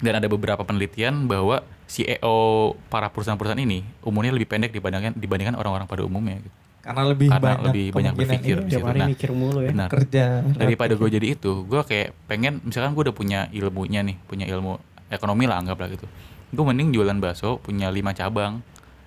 Dan 0.00 0.16
ada 0.16 0.30
beberapa 0.32 0.64
penelitian 0.64 1.28
bahwa 1.28 1.60
CEO 1.84 2.72
para 2.88 3.10
perusahaan-perusahaan 3.10 3.60
ini 3.60 3.82
umurnya 4.00 4.32
lebih 4.32 4.48
pendek 4.48 4.70
dibandingkan 4.72 5.12
dibandingkan 5.18 5.58
orang-orang 5.58 5.84
pada 5.84 6.06
umumnya 6.06 6.40
gitu. 6.40 6.56
Karena 6.80 7.02
lebih 7.04 7.28
Karena 7.28 7.44
banyak 7.44 7.60
lebih 7.68 7.86
banyak 7.92 8.14
berpikir 8.16 8.56
iya, 8.56 8.64
di 8.64 8.72
situ. 8.72 8.88
Nah, 8.88 9.08
mikir 9.12 9.30
mulu 9.36 9.60
ya. 9.60 9.70
benar 9.72 9.88
kerja. 9.92 10.24
daripada 10.56 10.92
gue 10.96 11.08
jadi 11.12 11.26
itu 11.36 11.52
gue 11.68 11.80
kayak 11.84 12.08
pengen 12.24 12.64
misalkan 12.64 12.96
gue 12.96 13.02
udah 13.04 13.16
punya 13.16 13.40
ilmunya 13.52 14.00
nih 14.00 14.16
punya 14.24 14.48
ilmu 14.48 14.80
ekonomi 15.12 15.44
lah 15.44 15.60
anggaplah 15.60 15.92
gitu 15.92 16.08
gue 16.50 16.64
mending 16.64 16.90
jualan 16.90 17.18
bakso 17.20 17.60
punya 17.60 17.92
lima 17.92 18.16
cabang 18.16 18.64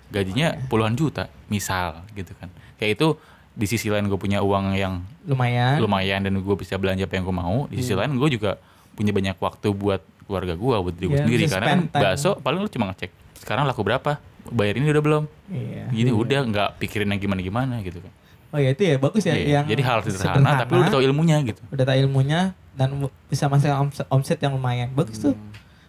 gajinya 0.08 0.54
puluhan 0.70 0.94
juta 0.94 1.26
misal 1.50 2.06
gitu 2.14 2.30
kan 2.38 2.48
kayak 2.78 2.94
itu 2.94 3.18
di 3.54 3.66
sisi 3.66 3.86
lain 3.90 4.10
gue 4.10 4.18
punya 4.18 4.42
uang 4.42 4.74
yang 4.74 5.02
lumayan. 5.26 5.78
lumayan 5.78 6.20
dan 6.26 6.34
gue 6.34 6.56
bisa 6.58 6.74
belanja 6.78 7.06
apa 7.06 7.14
yang 7.18 7.24
gue 7.26 7.36
mau 7.36 7.58
di 7.70 7.82
sisi 7.82 7.94
lain 7.94 8.14
gue 8.18 8.30
juga 8.34 8.58
punya 8.94 9.10
banyak 9.10 9.36
waktu 9.38 9.68
buat 9.74 10.02
keluarga 10.26 10.54
gue 10.54 10.76
buat 10.78 10.94
diri 10.94 11.06
gue 11.10 11.14
Ya, 11.14 11.22
sendiri 11.26 11.44
karena 11.50 11.66
kan 11.66 11.80
bakso 11.90 12.38
paling 12.38 12.62
lu 12.62 12.70
cuma 12.70 12.90
ngecek 12.90 13.10
sekarang 13.38 13.66
laku 13.66 13.82
berapa? 13.82 14.18
Bayar 14.44 14.76
ini 14.76 14.92
udah 14.92 15.02
belum? 15.02 15.24
Iya. 15.48 15.84
gini 15.92 16.10
udah 16.12 16.40
nggak 16.44 16.68
pikirin 16.80 17.08
yang 17.08 17.20
gimana 17.20 17.40
gimana 17.40 17.74
gitu 17.80 18.00
kan. 18.00 18.12
Oh 18.54 18.60
ya 18.62 18.70
itu 18.70 18.86
ya 18.86 18.96
bagus 19.02 19.26
ya 19.26 19.34
Iya, 19.34 19.60
yang 19.60 19.64
jadi 19.66 19.82
hal 19.82 19.98
sederhana, 20.06 20.62
tapi 20.62 20.78
lu 20.78 20.86
udah 20.86 20.92
tahu 20.94 21.02
ilmunya 21.02 21.36
gitu. 21.42 21.58
Udah 21.74 21.84
tahu 21.90 21.96
ilmunya 22.06 22.40
dan 22.78 22.88
bisa 23.26 23.50
masuk 23.50 23.66
omset, 23.66 24.06
omset 24.06 24.38
yang 24.38 24.54
lumayan. 24.54 24.94
Bagus 24.94 25.18
tuh. 25.18 25.34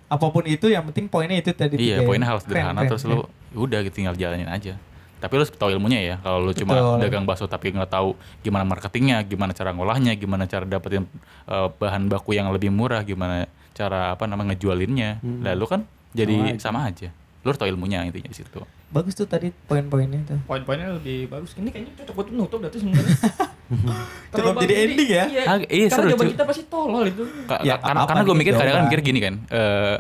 Apa 0.10 0.34
pun 0.34 0.42
itu 0.50 0.66
yang 0.70 0.82
penting 0.90 1.06
poinnya 1.06 1.38
itu 1.38 1.54
tadi 1.54 1.78
Iya, 1.78 2.02
tiga 2.02 2.02
ya. 2.02 2.08
poinnya 2.10 2.28
hal 2.30 2.40
sederhana 2.42 2.82
keren, 2.82 2.90
terus 2.90 3.04
keren. 3.06 3.22
lu 3.22 3.62
udah 3.70 3.80
gitu 3.86 3.96
tinggal 4.02 4.18
jalanin 4.18 4.50
aja. 4.50 4.82
Tapi 5.22 5.34
lu 5.38 5.46
tahu 5.46 5.70
ilmunya 5.78 6.00
ya 6.02 6.16
kalau 6.26 6.42
lu 6.42 6.52
cuma 6.58 6.74
Betul. 6.74 6.98
dagang 7.06 7.24
bakso 7.30 7.46
tapi 7.46 7.70
nggak 7.70 7.90
tahu 7.90 8.18
gimana 8.42 8.66
marketingnya 8.66 9.22
gimana 9.26 9.54
cara 9.54 9.70
ngolahnya 9.74 10.14
gimana 10.18 10.46
cara 10.46 10.66
dapetin 10.66 11.06
uh, 11.50 11.70
bahan 11.70 12.10
baku 12.10 12.34
yang 12.38 12.50
lebih 12.50 12.70
murah 12.74 13.02
gimana 13.06 13.46
cara 13.78 14.14
apa 14.14 14.26
namanya 14.26 14.54
ngejualinnya. 14.58 15.22
Lalu 15.22 15.66
kan 15.70 15.82
jadi 16.18 16.58
sama 16.58 16.90
aja 16.90 17.14
lu 17.46 17.54
harus 17.54 17.62
tahu 17.62 17.70
ilmunya 17.70 18.02
intinya 18.02 18.26
di 18.26 18.34
situ 18.34 18.58
Bagus 18.88 19.14
tuh 19.14 19.24
tadi 19.24 19.52
poin-poinnya 19.52 20.24
tuh. 20.24 20.40
Poin-poinnya 20.46 20.88
lebih 20.94 21.28
bagus. 21.28 21.52
Ini 21.54 21.68
kayaknya 21.68 21.92
cocok 22.00 22.14
buat 22.16 22.28
penutup 22.28 22.58
berarti 22.58 22.78
sebenarnya. 22.80 23.12
Terlalu 24.32 24.50
Cukup 24.50 24.64
jadi 24.64 24.74
ending 24.80 25.10
ya? 25.10 25.24
Iya, 25.26 25.42
Ah, 25.44 25.58
iya, 25.60 25.86
karena 25.86 25.90
seru, 25.92 26.10
jawaban 26.10 26.28
kita 26.32 26.44
pasti 26.44 26.64
tolol 26.66 27.04
itu. 27.06 27.24
Ka- 27.44 27.60
Ya, 27.62 27.76
ka- 27.76 27.86
karena 27.86 28.02
karena 28.06 28.22
gue 28.24 28.36
mikir 28.36 28.54
kadang 28.54 28.66
jawaban. 28.72 28.86
mikir 28.88 29.00
gini 29.02 29.20
kan 29.20 29.36
eh 29.50 29.98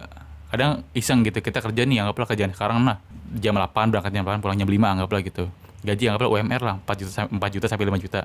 kadang 0.47 0.71
iseng 0.91 1.19
gitu 1.21 1.39
kita 1.39 1.59
kerja 1.59 1.81
nih 1.83 1.97
anggaplah 1.99 2.25
kerjaan 2.25 2.49
sekarang 2.49 2.77
nah 2.79 2.97
jam 3.35 3.53
8 3.53 3.67
berangkat 3.85 4.09
jam 4.09 4.23
8 4.23 4.39
pulang 4.39 4.55
jam 4.55 4.65
5 4.65 4.79
anggaplah 4.87 5.21
gitu 5.21 5.43
gaji 5.81 6.03
anggaplah 6.07 6.29
UMR 6.31 6.61
lah 6.63 6.75
4 6.79 6.95
juta 6.95 7.11
sam- 7.11 7.29
4 7.29 7.51
juta 7.51 7.65
sampai 7.67 7.85
5 7.85 7.99
juta 7.99 8.19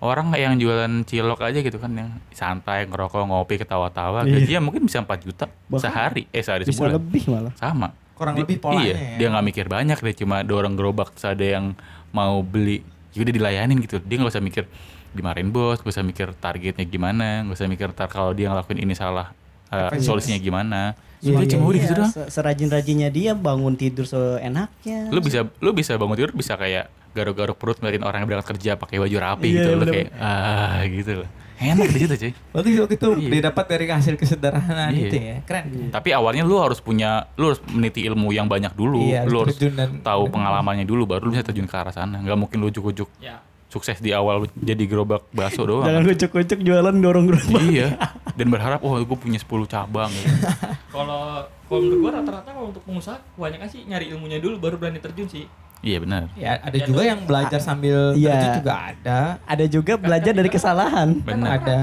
orang 0.00 0.32
yang 0.34 0.54
jualan 0.54 0.92
cilok 1.02 1.40
aja 1.42 1.58
gitu 1.58 1.76
kan 1.76 1.92
yang 1.92 2.08
santai 2.30 2.84
ngerokok 2.84 3.20
ngopi 3.22 3.56
ketawa-tawa 3.58 4.22
Iya. 4.22 4.40
gajinya 4.40 4.60
mungkin 4.62 4.84
bisa 4.84 4.98
4 4.98 5.20
juta 5.20 5.44
Bahkan 5.66 5.82
sehari 5.82 6.22
eh 6.30 6.40
sehari 6.40 6.62
Bisa 6.62 6.72
sebulan 6.74 6.96
lebih 6.96 7.22
malah. 7.26 7.52
sama 7.54 7.92
Kurang 8.14 8.34
Di- 8.34 8.42
lebih 8.42 8.56
polanya 8.58 8.84
iya 8.84 8.94
ya. 8.94 9.16
dia 9.16 9.26
nggak 9.28 9.44
mikir 9.44 9.66
banyak 9.66 9.98
dia 9.98 10.14
cuma 10.16 10.36
dorong 10.40 10.74
gerobak 10.74 11.10
terus 11.10 11.26
ada 11.26 11.42
yang 11.42 11.74
mau 12.10 12.40
beli 12.40 12.80
udah 13.12 13.30
dilayanin 13.30 13.78
gitu 13.78 13.98
dia 13.98 14.16
nggak 14.16 14.30
usah 14.30 14.40
mikir 14.40 14.64
dimarahin 15.10 15.48
bos 15.48 15.78
nggak 15.78 15.92
usah 15.92 16.02
mikir 16.02 16.28
targetnya 16.34 16.82
gimana 16.84 17.42
nggak 17.42 17.54
usah 17.54 17.66
mikir 17.66 17.90
tar 17.90 18.06
kalau 18.06 18.30
dia 18.30 18.48
ngelakuin 18.48 18.80
ini 18.80 18.94
salah 18.94 19.30
eh, 19.68 19.78
Efeknya. 19.88 20.02
solusinya 20.04 20.38
gimana 20.38 20.82
Iya, 21.16 21.32
Sebenarnya 21.32 21.52
cuma 21.56 21.64
udah 21.64 21.80
gitu 21.80 22.02
Serajin-rajinnya 22.28 23.08
dia 23.08 23.32
bangun 23.32 23.72
tidur 23.74 24.04
seenaknya. 24.04 25.08
lu 25.08 25.18
bisa 25.18 25.48
lu 25.58 25.72
bisa 25.72 25.96
bangun 25.96 26.14
tidur 26.14 26.32
bisa 26.32 26.52
kayak 26.52 26.86
garuk-garuk 27.10 27.56
perut 27.56 27.78
ngeliatin 27.78 28.04
orang 28.04 28.20
yang 28.20 28.28
berangkat 28.28 28.50
kerja 28.52 28.76
pakai 28.76 29.00
baju 29.00 29.16
rapi 29.16 29.48
Iya, 29.48 29.56
gitu 29.56 29.68
lu 29.72 29.80
bener. 29.80 29.94
kayak 29.94 30.08
ah 30.14 30.84
gitu 30.84 31.12
loh 31.24 31.28
enak 31.66 31.86
di 31.86 31.98
situ 31.98 32.14
cuy 32.18 32.32
Bagus 32.50 32.72
waktu 32.78 32.94
itu 32.94 33.08
Iya. 33.16 33.30
didapat 33.32 33.64
dari 33.66 33.84
hasil 33.86 34.14
kesederhanaan 34.14 34.90
Iya. 34.90 35.02
itu 35.02 35.16
ya. 35.16 35.36
Keren. 35.42 35.66
tapi 35.88 36.08
awalnya 36.10 36.42
lu 36.42 36.56
harus 36.56 36.78
punya 36.78 37.26
lu 37.34 37.48
harus 37.48 37.60
meniti 37.66 38.02
ilmu 38.02 38.30
yang 38.30 38.44
banyak 38.44 38.72
dulu 38.72 39.00
Iya, 39.04 39.24
lu 39.24 39.40
harus 39.40 39.56
dan- 39.56 40.00
tahu 40.00 40.28
pengalamannya 40.28 40.82
dulu 40.82 41.06
baru 41.06 41.24
lu 41.24 41.32
bisa 41.32 41.42
terjun 41.42 41.64
ke 41.64 41.74
arah 41.74 41.90
sana 41.90 42.18
nggak 42.18 42.36
mungkin 42.36 42.58
lu 42.58 42.68
ujuk-ujuk 42.68 43.08
Ya. 43.18 43.40
sukses 43.66 43.98
di 43.98 44.10
awal 44.10 44.46
jadi 44.54 44.84
gerobak 44.84 45.26
bakso 45.30 45.64
doang 45.68 45.82
Jangan 45.84 46.04
kucuk-kucuk 46.06 46.58
jualan 46.60 46.94
dorong 46.94 47.24
gerobak. 47.26 47.62
iya 47.64 47.96
dan 48.30 48.46
berharap 48.48 48.80
oh 48.80 48.94
gue 48.96 49.16
punya 49.16 49.36
10 49.36 49.46
cabang 49.64 50.10
gitu. 50.10 50.30
Kalau 50.94 51.42
kalau 51.64 51.80
menurut 51.80 52.00
gua 52.00 52.12
rata-rata 52.14 52.50
kalau 52.50 52.70
untuk 52.70 52.84
pengusaha 52.84 53.18
kebanyakan 53.34 53.66
sih 53.66 53.82
nyari 53.82 54.06
ilmunya 54.08 54.38
dulu 54.38 54.60
baru 54.60 54.76
berani 54.76 55.00
terjun 55.00 55.26
sih. 55.26 55.48
Iya 55.84 55.98
benar 56.00 56.32
Ya, 56.32 56.56
ada 56.58 56.72
Ya, 56.74 56.84
juga 56.84 57.02
yang 57.04 57.20
belajar 57.22 57.60
sambil 57.60 58.16
Iya. 58.16 58.32
terjun 58.32 58.52
juga 58.58 58.74
ada. 58.88 59.18
Ada 59.44 59.64
juga 59.68 59.92
belajar 59.94 60.32
dari 60.32 60.48
kesalahan. 60.48 61.08
benar 61.20 61.60
Ada. 61.60 61.78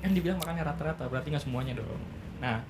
Kan 0.00 0.10
dibilang 0.10 0.40
makanya 0.40 0.72
rata-rata 0.72 1.04
berarti 1.06 1.28
nggak 1.28 1.44
semuanya 1.44 1.76
dong. 1.76 2.00
Nah, 2.40 2.64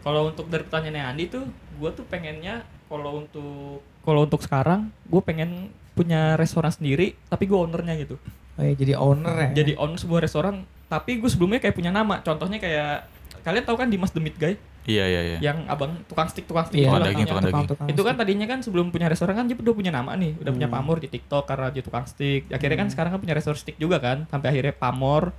kalau 0.00 0.30
untuk 0.30 0.46
dari 0.46 0.62
pertanyaannya 0.62 1.04
Andi 1.04 1.24
tuh, 1.28 1.44
gua 1.76 1.90
tuh 1.90 2.06
pengennya 2.06 2.62
kalau 2.86 3.20
untuk 3.20 3.82
kalau 4.00 4.24
untuk 4.24 4.40
sekarang 4.40 4.88
gue 5.04 5.20
pengen 5.20 5.68
punya 5.92 6.32
restoran 6.34 6.70
sendiri 6.70 7.12
tapi 7.26 7.44
gue 7.44 7.58
ownernya 7.58 7.98
gitu. 7.98 8.16
Oh 8.54 8.62
ya, 8.62 8.72
jadi 8.72 8.96
owner 8.96 9.34
ya. 9.36 9.48
Jadi 9.54 9.76
owner 9.76 9.98
sebuah 9.98 10.22
restoran 10.22 10.62
tapi 10.86 11.20
gue 11.20 11.28
sebelumnya 11.28 11.58
kayak 11.58 11.74
punya 11.74 11.90
nama. 11.90 12.22
Contohnya 12.22 12.56
kayak 12.56 13.04
kalian 13.42 13.64
tahu 13.64 13.76
kan 13.76 13.88
Dimas 13.88 14.08
The 14.08 14.22
Meat 14.22 14.36
Guy 14.36 14.54
iya 14.88 15.04
iya 15.04 15.20
iya. 15.22 15.38
Yang 15.44 15.58
abang 15.68 15.92
tukang 16.08 16.28
stick 16.32 16.48
tukang 16.48 16.64
stick 16.64 16.80
Iya, 16.80 16.88
itu 16.88 16.90
tukang 16.90 17.04
daging, 17.04 17.26
tukang 17.28 17.44
daging. 17.44 17.52
Tukang-tukang 17.52 17.86
itu 17.92 18.02
kan 18.02 18.14
tadinya 18.16 18.46
kan 18.48 18.58
sebelum 18.64 18.86
punya 18.88 19.06
restoran 19.06 19.36
kan 19.36 19.44
dia 19.44 19.54
udah 19.54 19.76
punya 19.76 19.92
nama 19.92 20.16
nih. 20.16 20.32
Udah 20.40 20.50
punya 20.50 20.66
Hmm. 20.66 20.76
pamor 20.80 20.96
di 20.98 21.06
TikTok 21.06 21.44
karena 21.44 21.68
dia 21.68 21.82
tukang 21.84 22.08
stick. 22.08 22.48
Akhirnya 22.48 22.80
kan 22.80 22.88
sekarang 22.88 23.10
kan 23.12 23.20
punya 23.20 23.36
restoran 23.36 23.60
stick 23.60 23.76
juga 23.76 24.00
kan 24.00 24.24
sampai 24.26 24.48
akhirnya 24.50 24.72
pamor 24.72 25.36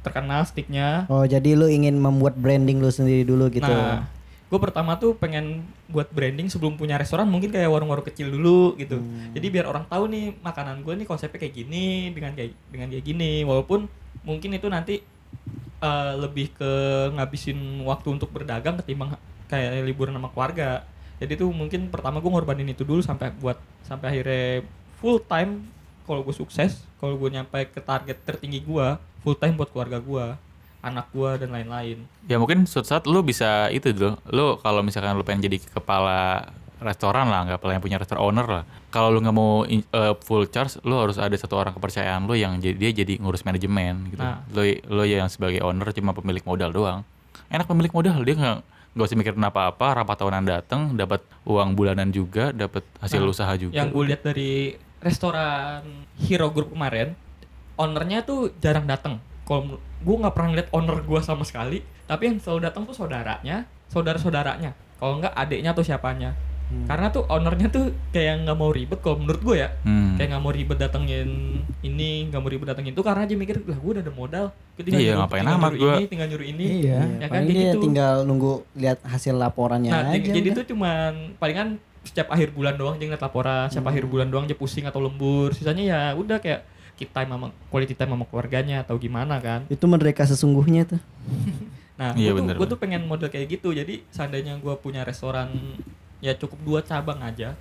terkenal 0.00 0.42
sticknya. 0.42 1.04
Oh, 1.06 1.22
jadi 1.22 1.52
lu 1.52 1.66
ingin 1.66 1.98
membuat 1.98 2.34
branding 2.34 2.78
lu 2.78 2.88
sendiri 2.88 3.22
dulu 3.22 3.52
gitu. 3.52 3.68
nah 3.68 4.08
gue 4.46 4.62
pertama 4.62 4.94
tuh 4.94 5.18
pengen 5.18 5.66
buat 5.90 6.06
branding 6.06 6.46
sebelum 6.46 6.78
punya 6.78 6.94
restoran 6.94 7.26
mungkin 7.26 7.50
kayak 7.50 7.66
warung-warung 7.66 8.06
kecil 8.06 8.30
dulu 8.30 8.78
gitu. 8.78 9.02
Hmm. 9.02 9.34
jadi 9.34 9.46
biar 9.50 9.66
orang 9.66 9.90
tahu 9.90 10.06
nih 10.06 10.38
makanan 10.38 10.86
gue 10.86 10.94
nih 10.94 11.02
konsepnya 11.02 11.42
kayak 11.42 11.66
gini 11.66 12.14
dengan 12.14 12.30
kayak 12.30 12.54
dengan 12.70 12.88
kayak 12.94 13.04
gini. 13.04 13.42
Walaupun 13.42 13.90
mungkin 14.22 14.54
itu 14.54 14.70
nanti 14.70 15.02
eh, 15.82 16.14
lebih 16.16 16.52
ke 16.56 16.72
ngabisin 17.16 17.82
waktu 17.84 18.08
untuk 18.16 18.30
berdagang 18.32 18.76
ketimbang 18.80 19.16
kayak 19.46 19.82
liburan 19.86 20.14
sama 20.16 20.30
keluarga. 20.30 20.84
Jadi 21.16 21.40
tuh 21.40 21.48
mungkin 21.48 21.88
pertama 21.88 22.20
gue 22.20 22.28
ngorbanin 22.28 22.68
itu 22.68 22.84
dulu 22.84 23.00
sampai 23.00 23.32
buat 23.40 23.56
sampai 23.88 24.12
akhirnya 24.12 24.66
full 25.00 25.16
time 25.24 25.64
kalau 26.04 26.20
gue 26.22 26.36
sukses 26.36 26.84
kalau 27.00 27.16
gue 27.16 27.28
nyampe 27.32 27.66
ke 27.72 27.80
target 27.80 28.20
tertinggi 28.22 28.62
gue 28.62 28.86
full 29.24 29.36
time 29.36 29.56
buat 29.56 29.72
keluarga 29.72 29.98
gue 29.98 30.26
anak 30.84 31.10
gue 31.10 31.30
dan 31.40 31.50
lain-lain. 31.50 32.04
Ya 32.28 32.36
mungkin 32.36 32.68
suatu 32.68 32.86
saat 32.86 33.04
lu 33.08 33.24
bisa 33.24 33.72
itu 33.74 33.90
dulu 33.90 34.20
lu 34.30 34.46
kalau 34.60 34.84
misalkan 34.84 35.16
lu 35.16 35.24
pengen 35.26 35.50
jadi 35.50 35.58
kepala 35.72 36.52
restoran 36.76 37.32
lah 37.32 37.48
nggak 37.48 37.64
yang 37.64 37.82
punya 37.84 37.96
restoran 37.96 38.20
owner 38.20 38.46
lah. 38.46 38.64
Kalau 38.92 39.08
lu 39.08 39.24
nggak 39.24 39.36
mau 39.36 39.64
eh, 39.64 40.14
full 40.24 40.44
charge 40.52 40.76
lu 40.84 40.96
harus 41.00 41.16
ada 41.16 41.32
satu 41.34 41.56
orang 41.56 41.72
kepercayaan 41.72 42.28
lu 42.28 42.36
yang 42.36 42.60
jadi 42.60 42.76
dia 42.76 42.90
jadi 42.92 43.16
ngurus 43.20 43.44
manajemen 43.44 44.12
gitu. 44.12 44.20
Nah. 44.20 44.44
lu 44.52 44.62
lu 44.92 45.02
yang 45.08 45.28
sebagai 45.32 45.64
owner 45.64 45.88
cuma 45.96 46.12
pemilik 46.12 46.44
modal 46.44 46.70
doang. 46.72 47.00
Enak 47.48 47.64
pemilik 47.64 47.92
modal 47.92 48.20
dia 48.24 48.34
nggak 48.36 48.58
nggak 48.96 49.06
usah 49.12 49.16
mikirin 49.20 49.44
apa-apa 49.44 50.00
rapat 50.00 50.16
tahunan 50.16 50.44
datang 50.48 50.80
dapat 50.96 51.20
uang 51.44 51.76
bulanan 51.76 52.08
juga 52.08 52.48
dapat 52.48 52.80
hasil 52.96 53.20
Nah, 53.20 53.28
usaha 53.28 53.52
juga. 53.60 53.76
yang 53.76 53.92
gue 53.92 54.04
lihat 54.08 54.24
dari 54.24 54.72
restoran 55.04 55.84
Hero 56.16 56.48
Group 56.48 56.72
kemarin 56.72 57.12
ownernya 57.76 58.24
tuh 58.24 58.56
jarang 58.56 58.88
datang 58.88 59.20
kalau 59.44 59.76
gue 59.76 60.16
nggak 60.16 60.32
pernah 60.32 60.50
lihat 60.56 60.68
owner 60.72 61.04
gue 61.04 61.20
sama 61.20 61.44
sekali 61.44 61.84
tapi 62.08 62.32
yang 62.32 62.36
selalu 62.40 62.72
datang 62.72 62.88
tuh 62.88 62.96
saudaranya 62.96 63.68
saudara 63.92 64.16
saudaranya 64.16 64.72
kalau 64.96 65.20
nggak 65.20 65.36
adiknya 65.36 65.76
atau 65.76 65.84
siapanya 65.84 66.32
karena 66.66 67.06
tuh 67.08 67.22
ownernya 67.24 67.68
tuh 67.68 67.84
kayak 68.10 68.42
nggak 68.42 68.54
mau 68.54 68.68
ribet 68.68 68.98
kalau 68.98 69.16
menurut 69.16 69.38
gue 69.38 69.56
ya 69.56 69.70
Hmm. 69.80 70.14
kayak 70.14 70.28
nggak 70.28 70.42
mau 70.42 70.50
ribet 70.50 70.78
datengin 70.78 71.28
ini 71.80 72.26
nggak 72.26 72.38
mau 72.38 72.48
ribet 72.48 72.66
datengin 72.66 72.90
itu 72.90 73.00
karena 73.00 73.22
aja 73.22 73.34
mikir 73.34 73.56
lah 73.62 73.76
gue 73.76 73.90
udah 73.92 74.02
ada 74.02 74.10
modal 74.10 74.46
gue 74.72 74.82
tinggal 74.82 74.98
Iya, 74.98 75.06
nyuruh, 75.08 75.20
ngapain 75.22 75.40
tinggal 75.40 75.56
amat 75.56 75.70
nyuruh 75.70 75.80
gua. 75.80 75.94
ini 75.94 76.06
tinggal 76.06 76.26
nyuruh 76.28 76.46
ini 76.48 76.64
Iya. 76.82 76.98
ya 77.16 77.26
kan 77.28 77.40
dia 77.44 77.54
gitu 77.64 77.78
tinggal 77.80 78.14
nunggu 78.22 78.52
lihat 78.74 78.98
hasil 79.00 79.34
laporannya 79.34 79.88
Nah, 79.88 80.02
aja. 80.04 80.14
jadi, 80.16 80.28
jadi 80.32 80.48
itu 80.52 80.62
cuman 80.68 81.12
palingan 81.36 81.68
setiap 82.02 82.28
akhir 82.28 82.50
bulan 82.50 82.74
doang 82.74 82.94
dia 82.96 83.06
ngeliat 83.06 83.18
laporan, 83.20 83.66
setiap 83.66 83.82
Hmm. 83.82 83.92
akhir 83.92 84.04
bulan 84.04 84.26
doang 84.26 84.44
dia 84.44 84.54
pusing 84.54 84.84
atau 84.84 84.98
lembur. 85.00 85.50
Sisanya 85.50 85.82
ya 85.82 85.98
udah 86.12 86.38
kayak 86.38 86.62
kita 86.94 87.12
time 87.16 87.30
sama 87.30 87.46
quality 87.66 87.92
time 87.92 88.08
sama 88.08 88.24
keluarganya 88.24 88.80
atau 88.80 88.94
gimana 88.96 89.36
kan. 89.36 89.66
itu 89.66 89.82
mereka 89.84 90.22
sesungguhnya 90.24 90.86
tuh. 90.88 91.00
Nah, 91.96 92.12
Iya, 92.12 92.30
gue 92.30 92.30
tuh, 92.30 92.36
bener, 92.44 92.54
gua 92.54 92.66
tuh 92.68 92.76
pengen 92.76 93.02
model 93.02 93.26
kayak 93.26 93.48
gitu. 93.50 93.72
Jadi 93.72 94.04
seandainya 94.06 94.54
gue 94.56 94.74
punya 94.76 95.00
restoran 95.00 95.48
ya 96.26 96.34
cukup 96.34 96.58
dua 96.60 96.80
cabang 96.80 97.22
aja 97.22 97.54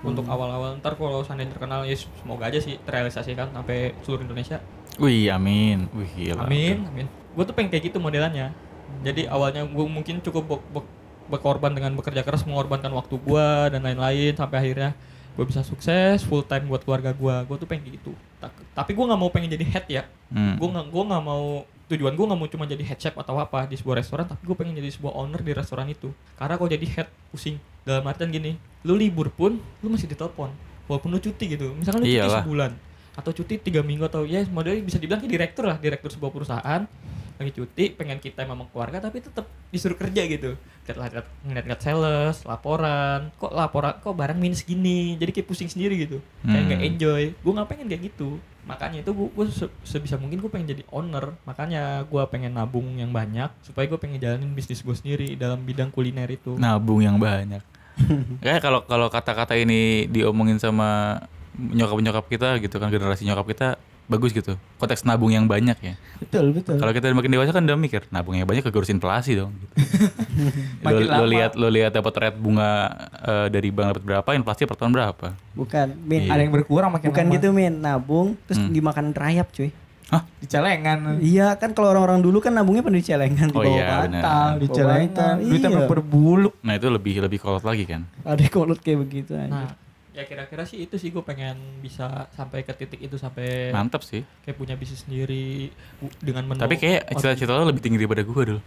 untuk 0.00 0.24
Hmm. 0.24 0.32
awal-awal 0.32 0.78
ntar 0.78 0.94
kalau 0.94 1.20
seandainya 1.20 1.52
terkenal 1.52 1.82
ya 1.82 1.92
semoga 1.92 2.46
aja 2.46 2.56
sih 2.56 2.80
terrealisasikan 2.80 3.50
sampai 3.50 3.92
seluruh 4.00 4.24
Indonesia 4.24 4.62
wih 4.96 5.28
amin 5.28 5.86
wih 5.92 6.08
gila 6.10 6.42
Amin, 6.42 6.82
amin. 6.84 7.06
Gue 7.30 7.44
tuh 7.44 7.52
pengen 7.52 7.68
kayak 7.68 7.84
gitu 7.86 7.98
modelannya. 7.98 8.50
Jadi 9.00 9.26
awalnya 9.26 9.62
gue 9.62 9.86
mungkin 9.86 10.18
cukup 10.18 10.42
be- 10.44 10.64
be- 10.72 10.90
berkorban 11.28 11.70
dengan 11.70 11.94
bekerja 11.94 12.22
keras, 12.22 12.42
mengorbankan 12.42 12.90
waktu 12.90 13.14
gue 13.16 13.48
dan 13.68 13.78
lain-lain 13.80 14.34
sampai 14.34 14.58
akhirnya 14.58 14.90
gue 15.36 15.44
bisa 15.44 15.62
sukses 15.62 16.18
full 16.20 16.42
time 16.42 16.66
buat 16.66 16.82
keluarga 16.82 17.12
gue. 17.12 17.34
Gue 17.44 17.56
tuh 17.56 17.68
pengen 17.68 17.86
gitu. 17.92 18.10
Ta- 18.38 18.50
Tapi 18.74 18.90
gue 18.90 19.04
nggak 19.04 19.14
mau 19.16 19.30
pengen 19.30 19.52
jadi 19.52 19.64
head 19.68 19.86
ya. 19.88 20.02
Hmm. 20.28 20.56
Gue 20.56 20.66
nggak 20.68 20.86
gue 20.88 21.02
nggak 21.04 21.22
mau 21.22 21.62
tujuan 21.88 22.12
gue 22.12 22.24
nggak 22.24 22.38
mau 22.38 22.46
cuma 22.46 22.64
jadi 22.64 22.84
head 22.84 23.00
chef 23.00 23.16
atau 23.16 23.36
apa 23.36 23.64
di 23.64 23.74
sebuah 23.74 23.98
restoran, 23.98 24.24
tapi 24.24 24.44
gue 24.44 24.52
pengen 24.52 24.76
jadi 24.76 24.92
sebuah 24.92 25.12
owner 25.14 25.40
di 25.40 25.52
restoran 25.52 25.88
itu. 25.88 26.12
Karena 26.36 26.54
kalau 26.54 26.68
jadi 26.68 26.84
head 26.84 27.08
pusing. 27.32 27.56
Dalam 27.82 28.04
artian 28.04 28.28
gini, 28.28 28.54
lu 28.84 28.92
libur 28.92 29.32
pun 29.32 29.56
lu 29.56 29.88
masih 29.88 30.04
ditelepon. 30.06 30.52
Walaupun 30.84 31.08
lu 31.08 31.18
cuti 31.18 31.48
gitu. 31.48 31.72
Misalkan 31.72 32.04
lu 32.04 32.06
cuti 32.06 32.20
Iyalah. 32.20 32.44
sebulan 32.44 32.72
atau 33.18 33.34
cuti 33.34 33.58
tiga 33.58 33.82
minggu 33.82 34.06
atau 34.06 34.22
ya 34.22 34.46
modelnya 34.46 34.78
bisa 34.78 34.94
dibilang 34.94 35.18
kayak 35.18 35.32
direktur 35.34 35.66
lah 35.66 35.74
direktur 35.74 36.06
sebuah 36.06 36.30
perusahaan 36.30 36.86
lagi 37.34 37.50
cuti 37.50 37.90
pengen 37.90 38.22
kita 38.22 38.46
sama 38.46 38.62
keluarga 38.70 39.02
tapi 39.02 39.18
tetap 39.18 39.46
disuruh 39.74 39.98
kerja 39.98 40.22
gitu 40.22 40.54
lihat 40.88 41.26
ngeliat-lihat 41.44 41.80
sales 41.82 42.46
laporan 42.46 43.28
kok 43.36 43.52
laporan 43.52 43.98
kok 43.98 44.14
barang 44.14 44.38
minus 44.38 44.62
gini 44.62 45.18
jadi 45.18 45.34
kayak 45.34 45.46
pusing 45.50 45.68
sendiri 45.68 45.98
gitu 45.98 46.22
kayak 46.40 46.56
Hmm. 46.56 46.66
nggak 46.70 46.80
enjoy 46.94 47.22
gue 47.34 47.52
nggak 47.58 47.68
pengen 47.68 47.86
kayak 47.90 48.02
gitu 48.08 48.38
makanya 48.68 49.00
itu 49.00 49.10
gue 49.16 49.46
sebisa 49.82 50.20
mungkin 50.20 50.44
gue 50.44 50.50
pengen 50.52 50.76
jadi 50.76 50.84
owner 50.92 51.32
makanya 51.48 52.04
gue 52.04 52.22
pengen 52.28 52.52
nabung 52.52 53.00
yang 53.00 53.08
banyak 53.08 53.48
supaya 53.64 53.88
gue 53.88 53.96
pengen 53.96 54.20
jalanin 54.20 54.52
bisnis 54.52 54.84
gue 54.84 54.92
sendiri 54.92 55.34
dalam 55.40 55.64
bidang 55.64 55.88
kuliner 55.88 56.28
itu 56.28 56.54
nabung 56.60 57.00
yang 57.00 57.16
banyak. 57.16 57.64
Kayak 58.44 58.62
kalau 58.62 58.84
kalau 58.86 59.08
kata-kata 59.10 59.58
ini 59.58 60.06
diomongin 60.06 60.60
sama 60.60 61.18
nyokap-nyokap 61.58 62.30
kita 62.30 62.48
gitu 62.62 62.78
kan 62.78 62.92
generasi 62.94 63.26
nyokap 63.26 63.46
kita 63.50 63.68
bagus 64.08 64.32
gitu. 64.32 64.56
Konteks 64.80 65.04
nabung 65.04 65.28
yang 65.28 65.44
banyak 65.44 65.76
ya. 65.78 65.94
Betul, 66.18 66.56
betul. 66.56 66.80
Kalau 66.80 66.92
kita 66.96 67.12
makin 67.12 67.28
dewasa 67.28 67.52
kan 67.52 67.62
udah 67.62 67.76
mikir 67.76 68.08
nabung 68.08 68.34
yang 68.34 68.48
banyak 68.48 68.64
kegurus 68.64 68.88
inflasi 68.88 69.36
dong. 69.36 69.52
Gitu. 69.52 69.74
lo, 70.88 70.98
lo 70.98 71.24
lihat 71.28 71.52
lo 71.54 71.68
lihat 71.68 71.92
dapat 71.92 72.12
rate 72.16 72.38
bunga 72.40 72.88
eh, 73.20 73.46
dari 73.52 73.68
bank 73.68 73.94
dapat 73.94 74.02
berapa, 74.02 74.28
inflasi 74.34 74.64
per 74.64 74.76
tahun 74.80 74.92
berapa? 74.96 75.36
Bukan, 75.52 75.86
Min. 76.08 76.26
Ada 76.32 76.40
yang 76.40 76.52
berkurang 76.56 76.90
makin 76.90 77.12
Bukan 77.12 77.24
lama. 77.28 77.34
gitu, 77.36 77.48
Min. 77.52 77.74
Nabung 77.78 78.34
terus 78.48 78.58
Hmm. 78.58 78.72
dimakan 78.72 79.12
rayap, 79.12 79.52
cuy. 79.52 79.70
Hah? 80.08 80.24
Di 80.40 80.48
celengan. 80.48 81.20
Iya, 81.20 81.60
kan 81.60 81.76
kalau 81.76 81.92
orang-orang 81.92 82.24
dulu 82.24 82.40
kan 82.40 82.56
nabungnya 82.56 82.80
pada 82.80 82.96
di 82.96 83.04
celengan. 83.04 83.52
Oh 83.52 83.60
Di 83.60 83.68
bawah 83.68 83.76
iya, 83.76 83.88
bantal, 84.08 84.48
di 84.56 84.66
celengan. 84.72 85.36
Duitnya 85.36 85.68
iya. 85.68 85.84
berbuluk. 85.84 86.54
Nah 86.64 86.80
itu 86.80 86.88
lebih 86.88 87.20
lebih 87.20 87.36
kolot 87.36 87.60
lagi 87.60 87.84
kan. 87.84 88.08
Ada 88.24 88.48
kolot 88.48 88.80
kayak 88.80 89.04
begitu 89.04 89.36
aja. 89.36 89.52
Nah, 89.52 89.68
ya 90.18 90.26
kira-kira 90.26 90.66
sih 90.66 90.82
itu 90.82 90.98
sih 90.98 91.14
gue 91.14 91.22
pengen 91.22 91.54
bisa 91.78 92.26
sampai 92.34 92.66
ke 92.66 92.74
titik 92.74 92.98
itu 92.98 93.14
sampai 93.14 93.70
Mantap 93.70 94.02
sih. 94.02 94.26
kayak 94.42 94.58
punya 94.58 94.74
bisnis 94.74 95.06
sendiri 95.06 95.70
dengan 96.18 96.42
menu. 96.42 96.58
Tapi 96.58 96.74
kayak 96.74 97.06
cita-cita 97.14 97.54
lo 97.54 97.62
lebih 97.64 97.78
tinggi 97.78 98.02
daripada 98.02 98.26
gue 98.26 98.42
dulu. 98.44 98.60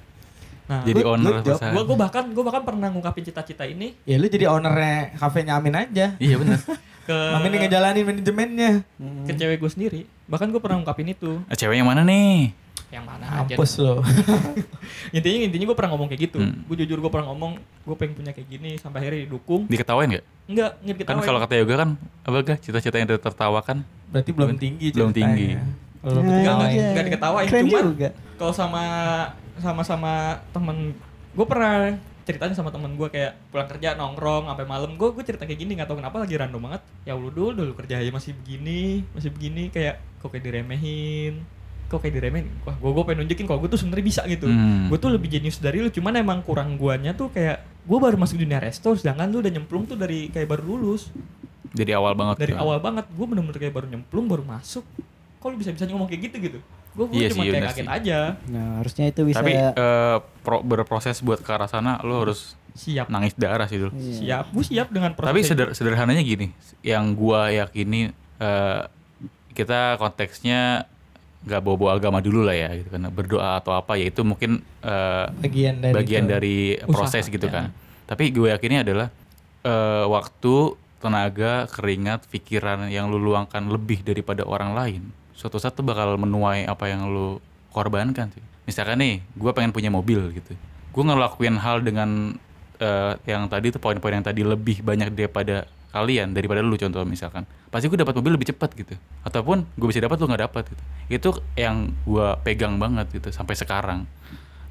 Nah, 0.64 0.88
Jadi 0.88 1.04
Gua- 1.04 1.12
owner 1.12 1.32
gua 1.34 1.44
perusahaan. 1.44 1.74
gue 1.76 1.84
gue 1.84 1.98
bahkan 2.00 2.24
gue 2.32 2.44
bahkan 2.48 2.64
pernah 2.64 2.88
ngungkapin 2.88 3.28
cita-cita 3.28 3.68
ini 3.68 3.92
Ya 4.08 4.16
lu 4.16 4.32
jadi 4.32 4.48
ownernya 4.48 5.20
kafenya 5.20 5.60
Amin 5.60 5.76
aja. 5.76 6.16
Iya 6.16 6.36
benar. 6.40 6.64
ke 7.08 7.18
Amin 7.36 7.52
yang 7.52 7.68
ngejalanin 7.68 8.04
manajemennya. 8.08 8.72
Hmm. 8.96 9.28
ke 9.28 9.36
cewek 9.36 9.60
gue 9.60 9.68
sendiri. 9.70 10.02
Bahkan 10.32 10.48
gue 10.48 10.62
pernah 10.64 10.80
ngungkapin 10.80 11.12
itu. 11.12 11.44
Eh, 11.52 11.58
cewek 11.60 11.76
yang 11.76 11.92
mana 11.92 12.08
nih? 12.08 12.56
Yang 12.92 13.06
mana 13.08 13.26
aja. 13.26 13.56
Mampus 13.56 13.72
lo. 13.80 14.04
Intinya 15.16 15.40
intinya 15.42 15.66
gue 15.66 15.78
pernah 15.80 15.92
ngomong 15.96 16.08
kayak 16.08 16.22
gitu. 16.28 16.40
Hmm. 16.40 16.68
Gue 16.68 16.76
jujur 16.84 17.00
gue 17.00 17.08
pernah 17.08 17.32
ngomong 17.32 17.52
gue 17.58 17.96
pengen 17.96 18.14
punya 18.14 18.32
kayak 18.32 18.48
gini 18.48 18.76
sampai 18.76 19.00
akhirnya 19.02 19.26
didukung. 19.26 19.64
Diketawain 19.66 20.12
nggak? 20.12 20.26
Enggak, 20.46 20.72
enggak 20.78 20.84
Kan 20.84 21.00
diketawain. 21.00 21.26
kalau 21.26 21.40
kata 21.40 21.54
yoga 21.56 21.76
kan 21.78 21.90
apa 22.22 22.36
gak 22.46 22.60
cita-cita 22.60 22.96
yang 22.96 23.08
tertawakan? 23.10 23.78
Berarti 24.12 24.32
belum 24.32 24.50
tinggi 24.56 24.88
Belum 24.92 25.10
ceritanya. 25.10 25.32
tinggi. 25.32 25.48
Kalau 26.02 26.12
belum 26.12 26.24
Nah, 26.24 26.32
tinggi. 26.34 26.44
Enggak, 26.44 26.68
aja. 26.68 26.84
enggak 26.92 27.06
diketawain, 27.08 27.48
Keren 27.48 27.64
cuman- 27.66 27.88
juga. 27.90 28.10
kalau 28.36 28.54
sama 28.54 28.84
sama 29.58 29.82
sama 29.82 30.14
temen 30.50 30.78
gue 31.32 31.46
pernah 31.46 31.96
ceritanya 32.22 32.54
sama 32.54 32.70
temen 32.70 32.92
gue 32.92 33.08
kayak 33.08 33.34
pulang 33.50 33.66
kerja 33.68 33.94
nongkrong 33.94 34.46
sampai 34.46 34.66
malam 34.66 34.94
gue 34.94 35.10
gue 35.12 35.24
cerita 35.24 35.44
kayak 35.44 35.58
gini 35.58 35.72
nggak 35.74 35.86
tahu 35.86 35.98
kenapa 35.98 36.18
lagi 36.18 36.34
random 36.34 36.62
banget 36.62 36.82
ya 37.02 37.14
lu 37.14 37.30
dulu 37.30 37.54
dulu 37.56 37.72
kerja 37.76 37.98
aja 37.98 38.10
masih 38.10 38.34
begini 38.36 39.06
masih 39.12 39.30
begini 39.30 39.70
kayak 39.70 40.02
kok 40.18 40.30
kayak 40.30 40.44
diremehin 40.44 41.42
kok 41.92 42.00
kayak 42.00 42.16
diremehin 42.16 42.48
wah 42.62 42.74
gue 42.74 42.88
gue 42.90 43.04
pengen 43.04 43.20
nunjukin 43.22 43.44
kalau 43.44 43.60
gue 43.60 43.68
tuh 43.68 43.76
sebenarnya 43.78 44.06
bisa 44.06 44.22
gitu 44.26 44.48
Hmm. 44.48 44.88
gue 44.88 44.96
tuh 44.96 45.10
lebih 45.10 45.28
jenius 45.30 45.58
dari 45.58 45.78
lu 45.78 45.90
cuman 45.90 46.16
emang 46.16 46.40
kurang 46.40 46.76
guanya 46.76 47.12
tuh 47.12 47.28
kayak 47.30 47.60
gue 47.82 47.98
baru 47.98 48.16
masuk 48.16 48.38
dunia 48.38 48.58
resto 48.58 48.94
sedangkan 48.94 49.28
lu 49.28 49.38
udah 49.38 49.52
nyemplung 49.52 49.84
tuh 49.84 49.96
dari 49.96 50.28
kayak 50.28 50.48
baru 50.48 50.64
lulus 50.66 51.12
Jadi 51.72 51.92
awal 51.92 52.12
banget. 52.14 52.36
dari 52.38 52.52
tuh. 52.52 52.60
awal 52.60 52.80
banget 52.80 53.06
gue 53.06 53.26
bener-bener 53.26 53.56
kayak 53.58 53.74
baru 53.74 53.88
nyemplung 53.90 54.26
baru 54.26 54.42
masuk 54.42 54.88
kok 55.38 55.46
lu 55.46 55.56
bisa 55.56 55.70
bisa 55.70 55.84
ngomong 55.86 56.06
kayak 56.06 56.22
gitu 56.26 56.38
gitu 56.42 56.60
gue 56.92 57.06
Iya 57.10 57.28
cuma 57.30 57.42
sih, 57.42 57.50
kayak 57.50 57.64
kaget 57.66 57.78
sih. 57.78 57.88
aja 57.90 58.20
Nah, 58.46 58.68
harusnya 58.78 59.06
itu 59.08 59.22
bisa 59.24 59.40
Tapi 59.40 59.52
eh, 59.56 60.18
pro- 60.42 60.60
berproses 60.62 61.20
buat 61.20 61.40
ke 61.40 61.50
arah 61.50 61.66
sana 61.66 62.00
lo 62.02 62.20
harus 62.22 62.56
siap 62.72 63.08
nangis 63.08 63.32
darah 63.34 63.64
sih 63.66 63.76
dulu. 63.78 63.92
Iya. 63.94 64.16
siap 64.18 64.46
gue 64.50 64.64
siap 64.66 64.88
dengan 64.90 65.12
proses 65.12 65.28
Tapi 65.30 65.40
seder- 65.42 65.72
sederhananya 65.72 66.20
gini, 66.22 66.52
yang 66.82 67.12
gua 67.14 67.48
yakini 67.50 68.12
eh, 68.38 68.82
kita 69.50 69.96
konteksnya 69.98 70.88
nggak 71.42 71.62
bawa-bawa 71.66 71.98
agama 71.98 72.20
dulu 72.22 72.46
lah 72.46 72.54
ya 72.54 72.70
gitu 72.78 72.90
kan 72.94 73.10
berdoa 73.10 73.58
atau 73.58 73.74
apa 73.74 73.98
ya 73.98 74.14
itu 74.14 74.22
mungkin 74.22 74.62
eh, 74.86 75.26
bagian 75.42 75.82
dari 75.82 75.94
bagian 75.98 76.24
itu. 76.26 76.32
dari 76.38 76.58
proses 76.86 77.26
Usaha, 77.26 77.34
gitu 77.34 77.48
ya. 77.50 77.54
kan. 77.54 77.66
Tapi 78.06 78.24
gue 78.30 78.48
yakinnya 78.54 78.86
adalah 78.86 79.08
eh, 79.66 80.06
waktu, 80.06 80.56
tenaga, 81.02 81.66
keringat, 81.72 82.30
pikiran 82.30 82.94
yang 82.94 83.10
lu 83.10 83.18
luangkan 83.18 83.66
lebih 83.66 84.06
daripada 84.06 84.46
orang 84.46 84.78
lain, 84.78 85.02
suatu 85.34 85.58
saat 85.58 85.74
tuh 85.74 85.82
bakal 85.82 86.14
menuai 86.22 86.70
apa 86.70 86.86
yang 86.86 87.10
lu 87.10 87.42
korbankan 87.74 88.30
sih. 88.30 88.44
Misalkan 88.70 89.02
nih, 89.02 89.26
gue 89.34 89.52
pengen 89.58 89.74
punya 89.74 89.90
mobil 89.90 90.22
gitu. 90.38 90.54
Gue 90.94 91.04
ngelakuin 91.08 91.58
hal 91.58 91.82
dengan 91.82 92.38
eh, 92.78 93.14
yang 93.26 93.50
tadi 93.50 93.74
tuh 93.74 93.82
poin-poin 93.82 94.22
yang 94.22 94.26
tadi 94.26 94.46
lebih 94.46 94.86
banyak 94.86 95.10
daripada 95.18 95.66
kalian 95.92 96.32
daripada 96.32 96.64
lu 96.64 96.76
contoh 96.80 97.04
misalkan. 97.04 97.44
Pasti 97.72 97.88
gue 97.88 98.00
dapat 98.00 98.16
mobil 98.16 98.36
lebih 98.36 98.52
cepat 98.52 98.72
gitu. 98.76 98.96
Ataupun 99.28 99.68
gue 99.76 99.88
bisa 99.88 100.00
dapat 100.00 100.18
lu 100.20 100.28
nggak 100.32 100.44
dapat 100.48 100.64
gitu. 100.72 100.84
Itu 101.12 101.30
yang 101.60 101.92
gue 102.08 102.28
pegang 102.44 102.80
banget 102.80 103.12
gitu 103.12 103.30
sampai 103.32 103.56
sekarang. 103.60 104.08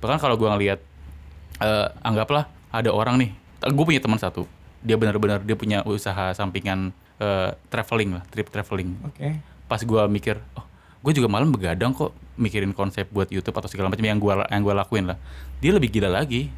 Bahkan 0.00 0.18
kalau 0.18 0.40
gue 0.40 0.48
ngelihat 0.48 0.80
eh, 1.60 1.86
anggaplah 2.00 2.48
ada 2.72 2.90
orang 2.90 3.20
nih 3.20 3.30
gue 3.68 3.84
punya 3.84 4.00
teman 4.00 4.16
satu. 4.16 4.48
Dia 4.80 4.96
benar-benar 4.96 5.44
dia 5.44 5.56
punya 5.56 5.84
usaha 5.84 6.32
sampingan 6.32 6.96
eh, 7.20 7.52
traveling 7.68 8.16
lah 8.16 8.24
trip 8.32 8.48
traveling. 8.48 8.96
Oke. 9.04 9.52
pas 9.70 9.78
gue 9.78 10.02
mikir 10.10 10.34
oh 10.58 10.66
gue 11.00 11.12
juga 11.14 11.30
malam 11.30 11.54
begadang 11.54 11.94
kok 11.94 12.10
mikirin 12.36 12.72
konsep 12.76 13.08
buat 13.08 13.28
YouTube 13.32 13.56
atau 13.56 13.68
segala 13.68 13.92
macam 13.92 14.04
yang 14.04 14.20
gue 14.20 14.32
yang 14.48 14.62
gua 14.64 14.74
lakuin 14.80 15.12
lah. 15.12 15.18
Dia 15.60 15.76
lebih 15.76 15.92
gila 15.92 16.08
lagi. 16.08 16.48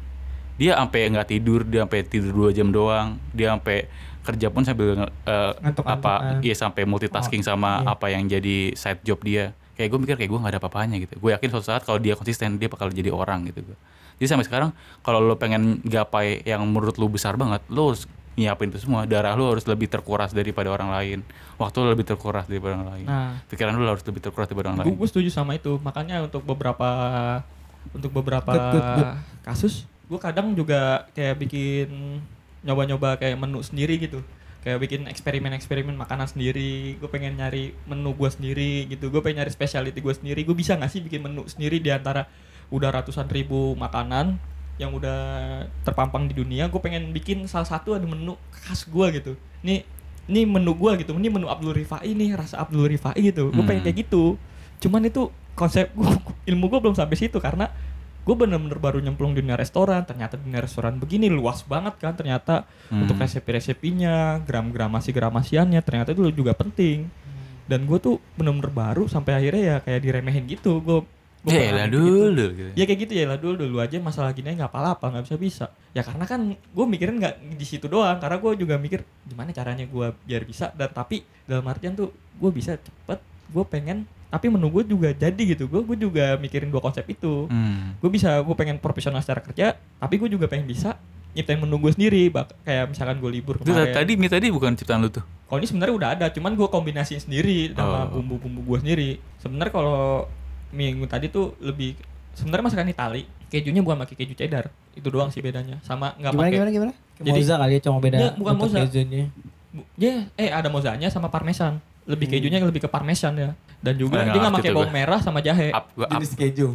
Dia 0.55 0.79
sampai 0.79 1.09
nggak 1.11 1.27
tidur 1.27 1.65
dia 1.67 1.83
sampai 1.83 2.01
tidur 2.07 2.31
dua 2.31 2.49
jam 2.55 2.71
doang. 2.71 3.19
Dia 3.35 3.51
sampai 3.55 3.91
kerja 4.23 4.47
pun 4.47 4.63
sambil 4.63 4.95
nge- 4.97 5.13
eh, 5.27 5.51
Ngantuk-ngantukan. 5.59 6.39
apa 6.39 6.39
iya 6.39 6.55
sampai 6.55 6.87
multitasking 6.87 7.43
sama 7.43 7.83
iya. 7.83 7.91
apa 7.91 8.05
yang 8.09 8.23
jadi 8.25 8.71
side 8.73 9.03
job 9.03 9.19
dia. 9.21 9.51
Kayak 9.73 9.89
gue 9.89 9.99
mikir 9.99 10.15
kayak 10.15 10.29
gue 10.31 10.39
nggak 10.39 10.53
ada 10.55 10.59
apa-apanya 10.63 10.95
gitu. 11.03 11.19
Gue 11.19 11.35
yakin 11.35 11.49
suatu 11.51 11.67
saat 11.67 11.83
kalau 11.83 11.99
dia 11.99 12.15
konsisten 12.15 12.55
dia 12.55 12.71
bakal 12.71 12.87
jadi 12.87 13.11
orang 13.11 13.45
gitu 13.51 13.61
gue 13.67 13.77
jadi 14.21 14.29
sampai 14.29 14.45
sekarang 14.45 14.69
kalau 15.01 15.19
lo 15.19 15.35
pengen 15.35 15.81
gapai 15.81 16.45
yang 16.45 16.61
menurut 16.69 16.95
lo 17.01 17.09
besar 17.09 17.33
banget 17.35 17.65
lo 17.67 17.91
harus 17.91 18.05
nyiapin 18.33 18.73
itu 18.73 18.81
semua. 18.81 19.05
Darah 19.05 19.37
lo 19.37 19.53
harus 19.53 19.65
lebih 19.67 19.85
terkuras 19.89 20.33
daripada 20.33 20.69
orang 20.73 20.89
lain. 20.89 21.19
Waktu 21.57 21.75
lo 21.81 21.93
lebih 21.93 22.05
terkuras 22.07 22.49
daripada 22.49 22.77
orang 22.81 22.89
lain. 22.97 23.05
Nah. 23.05 23.37
Pikiran 23.45 23.77
lu 23.77 23.85
harus 23.85 24.05
lebih 24.05 24.21
terkuras 24.23 24.49
daripada 24.49 24.73
orang 24.73 24.85
gue 24.85 24.95
lain. 24.97 25.09
setuju 25.09 25.29
sama 25.29 25.53
itu. 25.57 25.77
Makanya 25.81 26.25
untuk 26.25 26.41
beberapa 26.45 26.87
untuk 27.93 28.15
beberapa 28.15 28.53
kasus 29.43 29.85
gue 30.07 30.19
kadang 30.19 30.53
juga 30.53 31.09
kayak 31.17 31.35
bikin 31.41 31.89
nyoba-nyoba 32.63 33.19
kayak 33.19 33.35
menu 33.37 33.59
sendiri 33.61 33.99
gitu. 33.99 34.23
Kayak 34.63 34.79
bikin 34.79 35.01
eksperimen-eksperimen 35.11 35.91
makanan 35.99 36.31
sendiri 36.31 36.95
gue 36.95 37.09
pengen 37.11 37.35
nyari 37.35 37.75
menu 37.83 38.15
gue 38.15 38.29
sendiri 38.31 38.87
gitu. 38.87 39.11
Gue 39.11 39.19
pengen 39.19 39.43
nyari 39.43 39.51
specialty 39.51 39.99
gue 39.99 40.15
sendiri. 40.15 40.47
Gue 40.47 40.55
bisa 40.55 40.79
nggak 40.79 40.87
sih 40.87 41.03
bikin 41.03 41.19
menu 41.19 41.43
sendiri 41.51 41.83
di 41.83 41.91
antara 41.91 42.31
udah 42.71 42.89
ratusan 42.89 43.27
ribu 43.27 43.75
makanan 43.75 44.39
yang 44.79 44.95
udah 44.95 45.19
terpampang 45.83 46.31
di 46.31 46.33
dunia? 46.33 46.71
Gue 46.71 46.79
pengen 46.79 47.11
bikin 47.11 47.43
salah 47.45 47.67
satu 47.67 47.93
ada 47.93 48.07
menu 48.07 48.39
khas 48.55 48.87
gue 48.87 49.07
gitu. 49.19 49.31
Nih 49.61 49.83
ini 50.23 50.47
menu 50.47 50.71
gue 50.71 51.03
gitu. 51.03 51.11
Ini 51.11 51.27
menu 51.27 51.51
Abdul 51.51 51.75
Rifai 51.75 52.15
nih 52.15 52.31
rasa 52.39 52.63
Abdul 52.63 52.87
Rifai 52.87 53.19
gitu. 53.19 53.51
Gue 53.51 53.63
pengen 53.67 53.83
Hmm. 53.83 53.87
kayak 53.91 54.07
gitu. 54.07 54.39
Cuman 54.79 55.03
itu 55.03 55.27
konsep 55.53 55.91
gua, 55.91 56.15
ilmu 56.49 56.71
gue 56.71 56.79
belum 56.79 56.95
sampai 56.95 57.19
situ 57.19 57.35
karena 57.43 57.67
gue 58.23 58.33
bener-bener 58.33 58.77
baru 58.77 58.97
nyemplung 58.97 59.31
di 59.31 59.39
dunia 59.39 59.53
restoran 59.53 60.01
ternyata 60.01 60.35
dunia 60.35 60.59
restoran 60.59 60.95
begini 60.95 61.27
luas 61.27 61.61
banget 61.61 61.95
kan 61.97 62.13
ternyata 62.13 62.63
Hmm. 62.87 63.03
untuk 63.03 63.17
resep-resepinya 63.17 64.15
gram-gramasi 64.39 65.09
gramasiannya 65.09 65.81
ternyata 65.81 66.11
itu 66.11 66.31
juga 66.31 66.53
penting 66.53 67.07
dan 67.63 67.83
gue 67.83 67.97
tuh 67.97 68.17
bener-bener 68.33 68.69
baru 68.69 69.03
sampai 69.05 69.35
akhirnya 69.35 69.63
ya 69.65 69.77
kayak 69.79 70.01
diremehin 70.01 70.45
gitu 70.45 70.79
gue 70.79 70.99
Ya 71.43 71.75
lah 71.75 71.91
dulu 71.91 72.55
gitu. 72.55 72.71
ya 72.71 72.83
kayak 72.85 72.99
gitu 73.01 73.13
ya 73.13 73.25
lah 73.25 73.35
dulu 73.35 73.67
dulu 73.67 73.77
aja 73.77 73.99
masalah 73.99 74.31
gini 74.31 74.55
nggak 74.55 74.69
apa-apa 74.69 75.11
nggak 75.11 75.23
bisa 75.27 75.35
bisa 75.35 75.65
ya 75.91 75.99
karena 75.99 76.23
kan 76.23 76.39
gue 76.55 76.85
mikirin 76.87 77.19
nggak 77.19 77.59
di 77.59 77.65
situ 77.65 77.85
doang 77.85 78.15
karena 78.15 78.39
gue 78.39 78.51
juga 78.57 78.79
mikir 78.79 79.03
gimana 79.21 79.51
caranya 79.51 79.83
gue 79.83 80.07
biar 80.23 80.43
bisa 80.43 80.71
dan 80.71 80.87
tapi 80.89 81.19
dalam 81.43 81.67
artian 81.67 81.91
tuh 81.93 82.07
gue 82.33 82.47
bisa 82.49 82.79
cepet 82.79 83.19
gue 83.51 83.63
pengen 83.65 84.07
tapi 84.33 84.49
menu 84.49 84.65
gue 84.67 84.83
juga 84.87 85.13
jadi 85.13 85.37
gitu 85.45 85.69
gue 85.69 85.81
gue 85.83 85.97
juga 85.99 86.25
mikirin 86.35 86.67
dua 86.67 86.81
konsep 86.81 87.05
itu 87.05 87.45
Hmm. 87.45 87.93
gue 87.95 88.09
bisa 88.09 88.33
gue 88.35 88.55
pengen 88.55 88.75
profesional 88.75 89.21
secara 89.21 89.39
kerja 89.39 89.77
tapi 89.77 90.17
gue 90.17 90.25
juga 90.27 90.45
pengen 90.47 90.65
bisa 90.65 90.97
nyiptain 91.31 91.55
menu 91.55 91.77
gue 91.77 91.91
sendiri 91.91 92.29
bak 92.29 92.49
kayak 92.59 92.89
misalkan 92.89 93.17
gue 93.17 93.29
libur 93.31 93.57
Itu 93.57 93.69
kemarin 93.69 93.93
tadi 93.95 94.11
mie 94.15 94.27
tadi 94.27 94.47
bukan 94.49 94.73
ciptaan 94.73 94.99
lu 94.99 95.09
tuh. 95.11 95.21
kalau 95.43 95.57
ini 95.59 95.67
sebenarnya 95.67 95.93
udah 95.93 96.09
ada 96.11 96.25
cuman 96.27 96.51
gue 96.51 96.65
kombinasiin 96.67 97.21
sendiri 97.21 97.71
sama 97.71 98.05
Oh. 98.07 98.17
bumbu-bumbu 98.17 98.61
gue 98.63 98.77
sendiri 98.79 99.09
sebenarnya 99.37 99.69
kalau 99.71 100.25
minggu 100.71 101.05
tadi 101.05 101.29
tuh 101.29 101.53
lebih 101.59 101.93
sebenarnya 102.33 102.65
masakan 102.67 102.89
Itali 102.89 103.23
kejunya 103.47 103.79
bukan 103.79 103.97
pakai 103.99 104.15
keju 104.15 104.33
cheddar 104.35 104.65
itu 104.91 105.05
doang 105.07 105.29
sih 105.29 105.37
bedanya 105.39 105.77
sama 105.79 106.13
nggak 106.15 106.33
pakai 106.33 106.51
gimana 106.51 106.71
gimana? 106.71 106.93
Jadi- 107.15 107.29
moza 107.35 107.53
kali 107.55 107.71
ya 107.71 107.81
cuma 107.83 107.97
beda 107.99 108.17
Nggak, 108.19 108.33
bukan 108.35 108.53
moza. 108.55 108.77
kejunya. 108.83 109.23
Bu- 109.69 109.89
ya 109.95 110.13
eh 110.35 110.49
ada 110.49 110.65
mozanya 110.67 111.05
sama 111.07 111.27
parmesan 111.27 111.77
lebih 112.05 112.25
kejunya 112.27 112.57
lebih 112.59 112.81
ke 112.81 112.89
parmesan 112.91 113.33
ya 113.35 113.49
dan 113.83 113.93
juga 113.93 114.15
Ah, 114.17 114.25
dia 114.25 114.39
nggak 114.39 114.55
pakai 114.57 114.71
bawang 114.71 114.87
gua. 114.87 114.95
merah 114.95 115.19
sama 115.19 115.39
jahe 115.39 115.69
Up 115.69 115.91
gua 115.91 116.07
up. 116.07 116.15
Jenis 116.15 116.31
keju. 116.33 116.69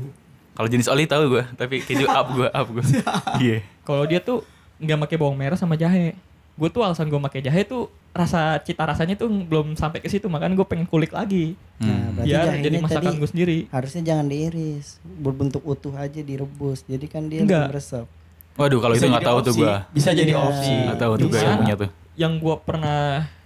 Kalau 0.53 0.69
jenis 0.69 0.87
oli 0.87 1.05
tahu 1.05 1.23
gua, 1.31 1.45
tapi 1.53 1.81
keju 1.81 2.05
up 2.07 2.29
gua 2.31 2.49
up 2.51 2.69
gua. 2.69 2.85
Iya. 3.41 3.65
kalau 3.81 4.05
dia 4.05 4.21
tuh 4.21 4.45
nggak 4.77 4.99
pakai 5.03 5.17
bawang 5.17 5.35
merah 5.35 5.57
sama 5.57 5.75
jahe 5.75 6.13
gue 6.55 6.69
tuh 6.69 6.83
alasan 6.83 7.07
gue 7.07 7.19
pakai 7.21 7.39
jahe 7.41 7.63
tuh 7.63 7.87
rasa 8.11 8.59
cita 8.59 8.83
rasanya 8.83 9.15
tuh 9.15 9.27
belum 9.31 9.73
sampai 9.73 9.99
ke 9.99 10.07
situ 10.07 10.27
makanya 10.27 10.55
gue 10.55 10.67
pengen 10.67 10.85
kulik 10.85 11.11
lagi 11.11 11.55
Nah, 11.79 11.87
Hmm. 12.11 12.19
biar 12.21 12.51
jahenya 12.51 12.65
jadi 12.65 12.77
masakan 12.81 13.15
gue 13.15 13.29
sendiri 13.29 13.59
harusnya 13.69 14.03
jangan 14.05 14.27
diiris, 14.27 14.99
berbentuk 15.01 15.63
utuh 15.63 15.95
aja 15.95 16.19
direbus. 16.19 16.83
Jadi 16.83 17.07
kan 17.07 17.23
dia 17.25 17.41
Enggak. 17.41 17.63
lebih 17.65 17.79
meresap. 17.79 18.07
Waduh, 18.53 18.79
kalau 18.81 18.91
itu 18.93 19.07
nggak 19.07 19.23
tahu 19.25 19.39
tuh 19.41 19.55
gua. 19.57 19.87
Bisa 19.89 20.11
jadi 20.11 20.33
Iya. 20.33 20.43
opsi. 20.43 20.75
Nggak 20.85 20.99
tahu 20.99 21.13
tuh 21.15 21.27
gua 21.27 21.35
Bisa. 21.37 21.47
ilmunya 21.49 21.75
tuh. 21.77 21.91
yang 22.17 22.33
gue 22.37 22.55
pernah 22.59 22.99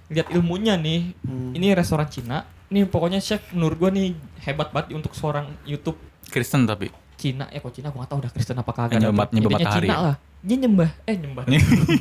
lihat 0.09 0.27
ilmunya 0.31 0.75
nih 0.75 1.01
Hmm. 1.21 1.53
ini 1.53 1.67
restoran 1.71 2.09
Cina 2.09 2.49
nih 2.73 2.85
pokoknya 2.85 3.18
chef 3.18 3.45
menurut 3.51 3.77
gua 3.77 3.91
nih 3.91 4.16
hebat 4.41 4.68
banget 4.68 4.97
untuk 4.97 5.12
seorang 5.12 5.47
YouTube 5.62 6.01
Kristen 6.25 6.64
tapi. 6.64 6.89
Cina 7.14 7.47
ya 7.47 7.59
kok 7.59 7.70
Cina 7.70 7.89
gua 7.89 8.03
gak 8.03 8.11
tahu 8.11 8.18
udah 8.18 8.33
Kristen 8.33 8.57
apa 8.57 8.73
kagak 8.73 8.97
Eh, 8.97 9.01
nyembah- 9.01 9.31
nyembah 9.31 9.51
matahari 9.53 9.85
Cina 9.85 9.95
ya? 9.95 10.01
lah 10.03 10.16
dia 10.41 10.57
nyembah 10.59 10.91
eh 11.05 11.16
nyembah 11.16 11.45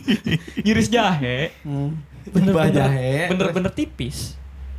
ngiris 0.66 0.88
jahe 0.88 1.54
Hmm. 1.62 1.94
bener-bener 2.26 2.74
jahe. 2.74 3.14
bener-bener 3.28 3.72
tipis 3.72 4.34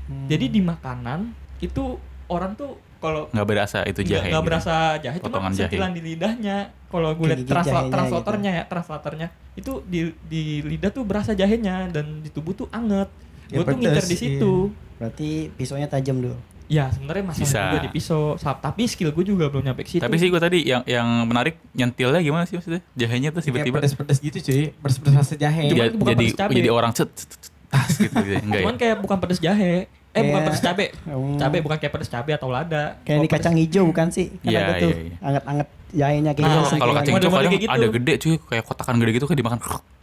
Hmm. 0.04 0.26
jadi 0.26 0.46
di 0.46 0.58
makanan 0.60 1.30
itu 1.58 1.94
orang 2.26 2.52
tuh 2.52 2.74
kalau 2.98 3.30
Nggak 3.30 3.46
berasa 3.48 3.78
itu 3.82 4.02
jahe. 4.04 4.30
nggak 4.30 4.34
gitu. 4.36 4.48
berasa 4.48 4.74
jahe 4.96 5.16
cuma 5.16 5.26
Potongan 5.28 5.52
jahe. 5.52 5.62
sentilan 5.68 5.90
di 5.92 6.00
lidahnya 6.02 6.56
kalau 6.88 7.10
gue 7.12 7.22
lihat 7.24 7.38
Kegigit 7.40 7.50
transla- 7.52 7.74
jahenya 7.80 7.92
translatornya 7.92 8.50
ya 8.52 8.64
translatornya 8.64 9.28
itu 9.54 9.72
di 9.84 10.00
di 10.22 10.42
lidah 10.60 10.90
tuh 10.90 11.02
berasa 11.02 11.32
jahenya 11.32 11.86
dan 11.88 12.18
di 12.18 12.28
tubuh 12.28 12.52
tuh 12.52 12.66
anget 12.68 13.06
Ya, 13.52 13.54
gue 13.54 13.64
tuh 13.64 13.76
ngincer 13.76 14.04
di 14.04 14.16
situ 14.16 14.52
Berarti 14.96 15.28
pisaunya 15.52 15.86
tajam 15.86 16.18
dulu. 16.18 16.36
ya 16.66 16.88
sebenarnya 16.88 17.24
masalah 17.26 17.44
Bisa. 17.44 17.60
juga 17.66 17.80
di 17.80 17.90
pisau 17.90 18.22
Sa- 18.34 18.56
tapi 18.56 18.82
skill 18.86 19.12
gue 19.12 19.24
juga 19.26 19.44
belum 19.46 19.60
nyampe 19.62 19.82
ke 19.82 19.90
situ 19.90 20.00
Tapi 20.00 20.16
sih 20.16 20.26
gue 20.26 20.40
tadi 20.40 20.64
yang 20.64 20.80
yang 20.84 21.04
menarik 21.22 21.60
nyentilnya 21.70 22.16
gimana 22.18 22.42
sih 22.42 22.56
maksudnya? 22.56 22.80
Jahenya 22.94 23.28
tuh 23.28 23.38
Kayak 23.38 23.68
tiba-tiba 23.68 23.76
pedes-pedes 23.78 24.18
gitu 24.18 24.38
cuy. 24.40 24.64
Pedes-pedes 24.72 25.12
rasa 25.14 25.34
jahe. 25.36 25.68
Cuman 25.68 25.76
ja- 25.76 25.86
itu 25.86 25.98
bukan 25.98 26.10
jadi 26.10 26.24
pedes 26.24 26.38
cabe. 26.38 26.52
jadi 26.54 26.70
orang 26.70 26.90
cet 26.90 27.10
cet, 27.10 27.28
cet, 27.28 27.40
cet, 27.42 27.52
tas 27.68 27.92
gitu, 27.94 28.16
gitu. 28.16 28.40
Enggak 28.40 28.56
ya? 28.56 28.62
cuman 28.62 28.76
kayak 28.78 28.96
bukan 28.98 29.16
pedes 29.20 29.38
jahe 29.38 29.74
eh 29.84 29.84
bukan 30.14 30.24
Kayak- 30.24 30.44
pedes 30.46 30.62
cabe 30.62 30.86
Hmm. 31.04 31.36
cabe 31.36 31.56
bukan 31.60 31.76
kayak 31.78 31.92
pedes 31.92 32.08
cabe 32.08 32.30
atau 32.30 32.48
lada 32.48 32.96
Kayak 32.98 33.04
Kalau 33.04 33.20
di 33.20 33.26
pedes- 33.26 33.36
kacang 33.38 33.54
hijau 33.54 33.82
bukan 33.84 34.06
sih? 34.08 34.26
Kan 34.34 34.48
Iya, 34.48 34.58
ada 34.58 34.72
tuh 34.78 34.90
iya, 34.90 35.02
iya. 35.02 35.16
anget-anget 35.20 35.68
jahenya 35.92 36.30
kayak 36.30 36.40
Nah, 36.42 36.56
gitu. 36.62 36.74
Kalau 36.74 36.94
kacang 36.94 37.14
hijau 37.14 37.30
kadang 37.30 37.50
kayak 37.50 37.62
gitu. 37.62 37.72
ada 37.74 37.86
gede 37.90 38.12
cuy, 38.18 38.34
kayak 38.46 38.64
kotakan 38.64 38.94
gede 38.98 39.10
gitu 39.12 39.26
kayak 39.26 39.38
dimakan 39.38 39.58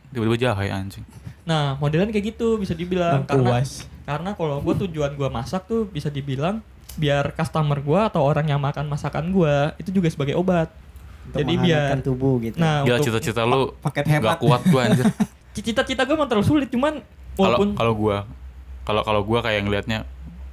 tiba-tiba 0.08 0.38
jahe 0.40 0.68
anjing. 0.68 1.06
Nah 1.50 1.74
modelan 1.76 2.14
kayak 2.14 2.38
gitu 2.38 2.62
bisa 2.62 2.78
dibilang 2.78 3.26
Bang 3.26 3.42
karena 3.42 3.50
puas. 3.58 3.90
karena 4.06 4.30
kalau 4.38 4.62
gue 4.62 4.86
tujuan 4.86 5.18
gue 5.18 5.26
masak 5.28 5.66
tuh 5.66 5.90
bisa 5.90 6.08
dibilang 6.08 6.62
biar 6.94 7.34
customer 7.34 7.82
gue 7.82 8.00
atau 8.06 8.22
orang 8.22 8.46
yang 8.46 8.62
makan 8.62 8.86
masakan 8.86 9.34
gue 9.34 9.56
itu 9.78 9.90
juga 9.90 10.14
sebagai 10.14 10.38
obat 10.38 10.70
Untuk 11.26 11.42
jadi 11.42 11.54
biar 11.58 11.96
tubuh 12.02 12.38
gitu. 12.40 12.58
nah 12.58 12.82
Gila 12.82 13.00
cita-cita 13.00 13.42
lu 13.44 13.74
Paket 13.80 14.06
hemat. 14.08 14.38
kuat 14.38 14.62
gua 14.66 14.82
anjir. 14.86 15.06
cita-cita 15.58 16.06
gue 16.06 16.14
emang 16.14 16.30
terlalu 16.30 16.46
sulit 16.46 16.70
cuman 16.70 17.02
walaupun 17.34 17.74
kalau 17.74 17.94
gua 17.94 18.18
kalau 18.82 19.02
kalau 19.02 19.22
gua 19.22 19.42
kayak 19.42 19.66
ngelihatnya 19.66 20.06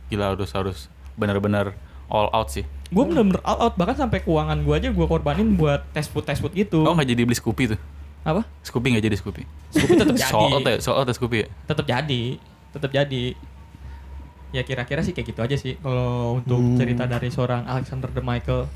gila 0.08 0.32
harus 0.32 0.48
harus 0.52 0.78
benar-benar 1.14 1.72
all 2.06 2.28
out 2.30 2.48
sih. 2.48 2.64
gue 2.86 3.02
bener-bener 3.02 3.42
all 3.42 3.58
out 3.58 3.74
bahkan 3.74 3.98
sampai 3.98 4.20
keuangan 4.20 4.62
gue 4.62 4.74
aja 4.76 4.88
gue 4.88 5.06
korbanin 5.06 5.56
buat 5.56 5.82
test 5.90 6.08
food 6.08 6.22
test 6.22 6.38
food 6.38 6.52
gitu 6.52 6.84
Oh 6.84 6.92
nggak 6.92 7.08
jadi 7.08 7.22
beli 7.24 7.34
Scoopy 7.34 7.64
tuh? 7.74 7.80
Apa 8.26 8.42
Scoopy 8.66 8.86
nggak 8.90 9.04
jadi 9.06 9.16
Scoopy? 9.22 9.42
Scoopy 9.70 9.94
tetap 9.94 10.16
jadi 10.26 10.34
ya, 10.34 10.50
out 10.90 11.06
ya 11.06 11.14
Scoopy 11.14 11.36
ya? 11.38 11.48
tetap 11.70 11.86
jadi 11.86 12.22
tetap 12.74 12.90
jadi 12.90 13.24
ya 14.50 14.62
kira-kira 14.66 15.00
sih 15.06 15.14
kayak 15.14 15.26
gitu 15.30 15.40
aja 15.42 15.54
sih 15.54 15.78
kalau 15.78 16.42
untuk 16.42 16.58
Hmm. 16.58 16.74
cerita 16.74 17.06
dari 17.06 17.30
seorang 17.30 17.62
Alexander 17.66 18.10
the 18.10 18.22
Michael 18.22 18.66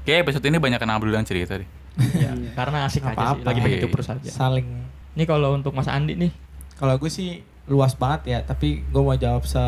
Kayak 0.00 0.24
episode 0.26 0.46
ini 0.48 0.56
banyak 0.56 0.80
kena 0.80 0.96
dan 0.96 1.28
cerita 1.28 1.60
deh. 1.60 1.68
ya, 2.16 2.32
karena 2.56 2.88
asik 2.88 3.04
aja 3.04 3.36
sih 3.36 3.44
lagi 3.44 3.60
cukur 3.84 4.00
iya. 4.00 4.06
saja 4.06 4.28
Saling. 4.30 4.64
ini 5.12 5.24
kalau 5.26 5.52
untuk 5.52 5.74
Mas 5.74 5.90
Andi 5.90 6.16
nih 6.16 6.32
Kalau 6.80 6.96
gue 6.96 7.12
sih 7.12 7.44
luas 7.68 7.92
banget 7.92 8.20
ya, 8.24 8.38
tapi 8.40 8.80
gue 8.88 9.02
mau 9.04 9.12
jawab 9.12 9.44
se 9.44 9.60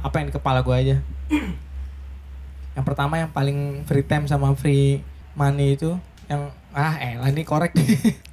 apa 0.00 0.22
yang 0.22 0.30
di 0.30 0.34
kepala 0.38 0.62
gue 0.62 0.70
aja. 0.70 0.96
yang 2.78 2.84
pertama 2.86 3.18
yang 3.18 3.28
paling 3.34 3.82
free 3.84 4.06
time 4.06 4.30
sama 4.30 4.54
free 4.54 5.02
money 5.34 5.74
itu 5.74 5.98
yang 6.30 6.54
ah 6.70 6.94
eh 7.02 7.18
ini 7.18 7.42
korek 7.42 7.74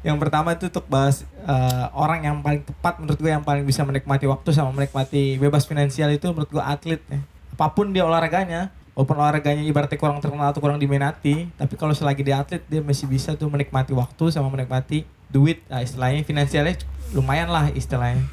yang 0.00 0.16
pertama 0.16 0.56
itu 0.56 0.66
untuk 0.66 0.88
bahas 0.88 1.22
eh, 1.44 1.86
orang 1.92 2.24
yang 2.24 2.36
paling 2.40 2.64
tepat 2.64 2.96
menurut 2.98 3.18
gue 3.18 3.30
yang 3.30 3.44
paling 3.44 3.64
bisa 3.64 3.84
menikmati 3.84 4.24
waktu 4.24 4.48
sama 4.50 4.72
menikmati 4.72 5.36
bebas 5.36 5.68
finansial 5.68 6.08
itu 6.08 6.24
menurut 6.32 6.48
gue 6.48 6.62
atlet 6.62 7.00
ya. 7.06 7.20
apa 7.52 7.66
pun 7.70 7.92
dia 7.92 8.08
olahraganya 8.08 8.72
walaupun 8.96 9.20
olahraganya 9.20 9.60
ibaratnya 9.60 10.00
kurang 10.00 10.24
terkenal 10.24 10.48
atau 10.48 10.64
kurang 10.64 10.80
diminati 10.80 11.52
tapi 11.54 11.76
kalau 11.76 11.92
selagi 11.92 12.24
dia 12.24 12.40
atlet 12.40 12.64
dia 12.64 12.80
masih 12.80 13.04
bisa 13.04 13.36
tuh 13.36 13.52
menikmati 13.52 13.92
waktu 13.92 14.32
sama 14.32 14.48
menikmati 14.48 15.04
duit. 15.30 15.62
Nah, 15.68 15.78
istilahnya 15.78 16.26
finansialnya 16.26 16.80
lumayan 17.14 17.46
lah 17.46 17.70
istilahnya. 17.70 18.24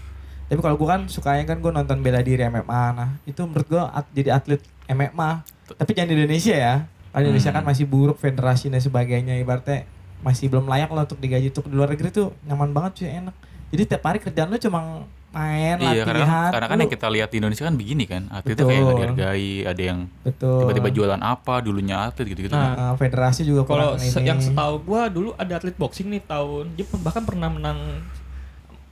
Tapi 0.48 0.60
kalau 0.64 0.80
gue 0.80 0.88
kan 0.88 1.06
sukanya 1.06 1.44
kan 1.46 1.60
gue 1.60 1.70
nonton 1.70 2.00
bela 2.00 2.24
diri 2.24 2.42
MMA 2.42 2.84
nah 2.96 3.10
itu 3.28 3.44
menurut 3.44 3.68
gue 3.68 3.84
at- 3.84 4.10
jadi 4.16 4.40
atlet 4.40 4.64
MMA 4.88 5.44
tapi 5.76 5.92
jangan 5.92 6.10
di 6.10 6.16
Indonesia 6.16 6.56
ya. 6.56 6.76
Kalau 7.12 7.28
Indonesia 7.28 7.52
kan 7.52 7.64
Hmm. 7.68 7.70
masih 7.70 7.86
buruk 7.86 8.18
federasi 8.18 8.72
dan 8.72 8.80
sebagainya 8.80 9.36
ibaratnya 9.36 9.84
masih 10.20 10.48
belum 10.48 10.66
layak 10.66 10.90
lah 10.90 11.04
untuk 11.04 11.18
digaji 11.18 11.50
untuk 11.50 11.66
di 11.66 11.74
luar 11.74 11.90
negeri 11.90 12.10
tuh 12.10 12.34
nyaman 12.44 12.70
banget 12.72 12.92
sih 12.96 13.08
enak. 13.08 13.36
Jadi 13.68 13.84
tiap 13.86 14.04
hari 14.04 14.18
kerjaan 14.18 14.48
lu 14.48 14.58
cuma 14.58 14.80
main 15.28 15.76
Iya 15.78 16.02
karena 16.02 16.24
latihan 16.24 16.50
karena 16.50 16.66
kan 16.66 16.74
lu- 16.74 16.82
yang 16.82 16.94
kita 16.94 17.08
lihat 17.10 17.30
di 17.30 17.38
Indonesia 17.38 17.64
kan 17.64 17.76
begini 17.76 18.04
kan 18.06 18.24
atlet 18.32 18.56
itu 18.56 18.64
kayak 18.64 18.80
nggak 18.80 18.88
Betul. 18.88 19.02
dihargai 19.04 19.50
ada 19.66 19.82
yang 19.84 20.00
betul. 20.24 20.58
tiba-tiba 20.58 20.90
jualan 20.90 21.22
apa 21.22 21.54
dulunya 21.60 21.98
atlet 22.02 22.26
gitu-gitu 22.28 22.50
Nah, 22.50 22.64
kan. 22.64 22.74
Nah, 22.74 22.94
federasi 22.96 23.42
juga 23.44 23.62
kalau 23.64 23.94
kurang 23.94 24.02
se- 24.02 24.24
yang 24.24 24.40
setahu 24.40 24.82
gua 24.82 25.06
dulu 25.08 25.36
ada 25.36 25.54
atlet 25.54 25.76
boxing 25.76 26.08
nih 26.10 26.24
tahun 26.24 26.74
dia 26.74 26.88
bahkan 26.98 27.22
pernah 27.22 27.52
menang 27.52 27.78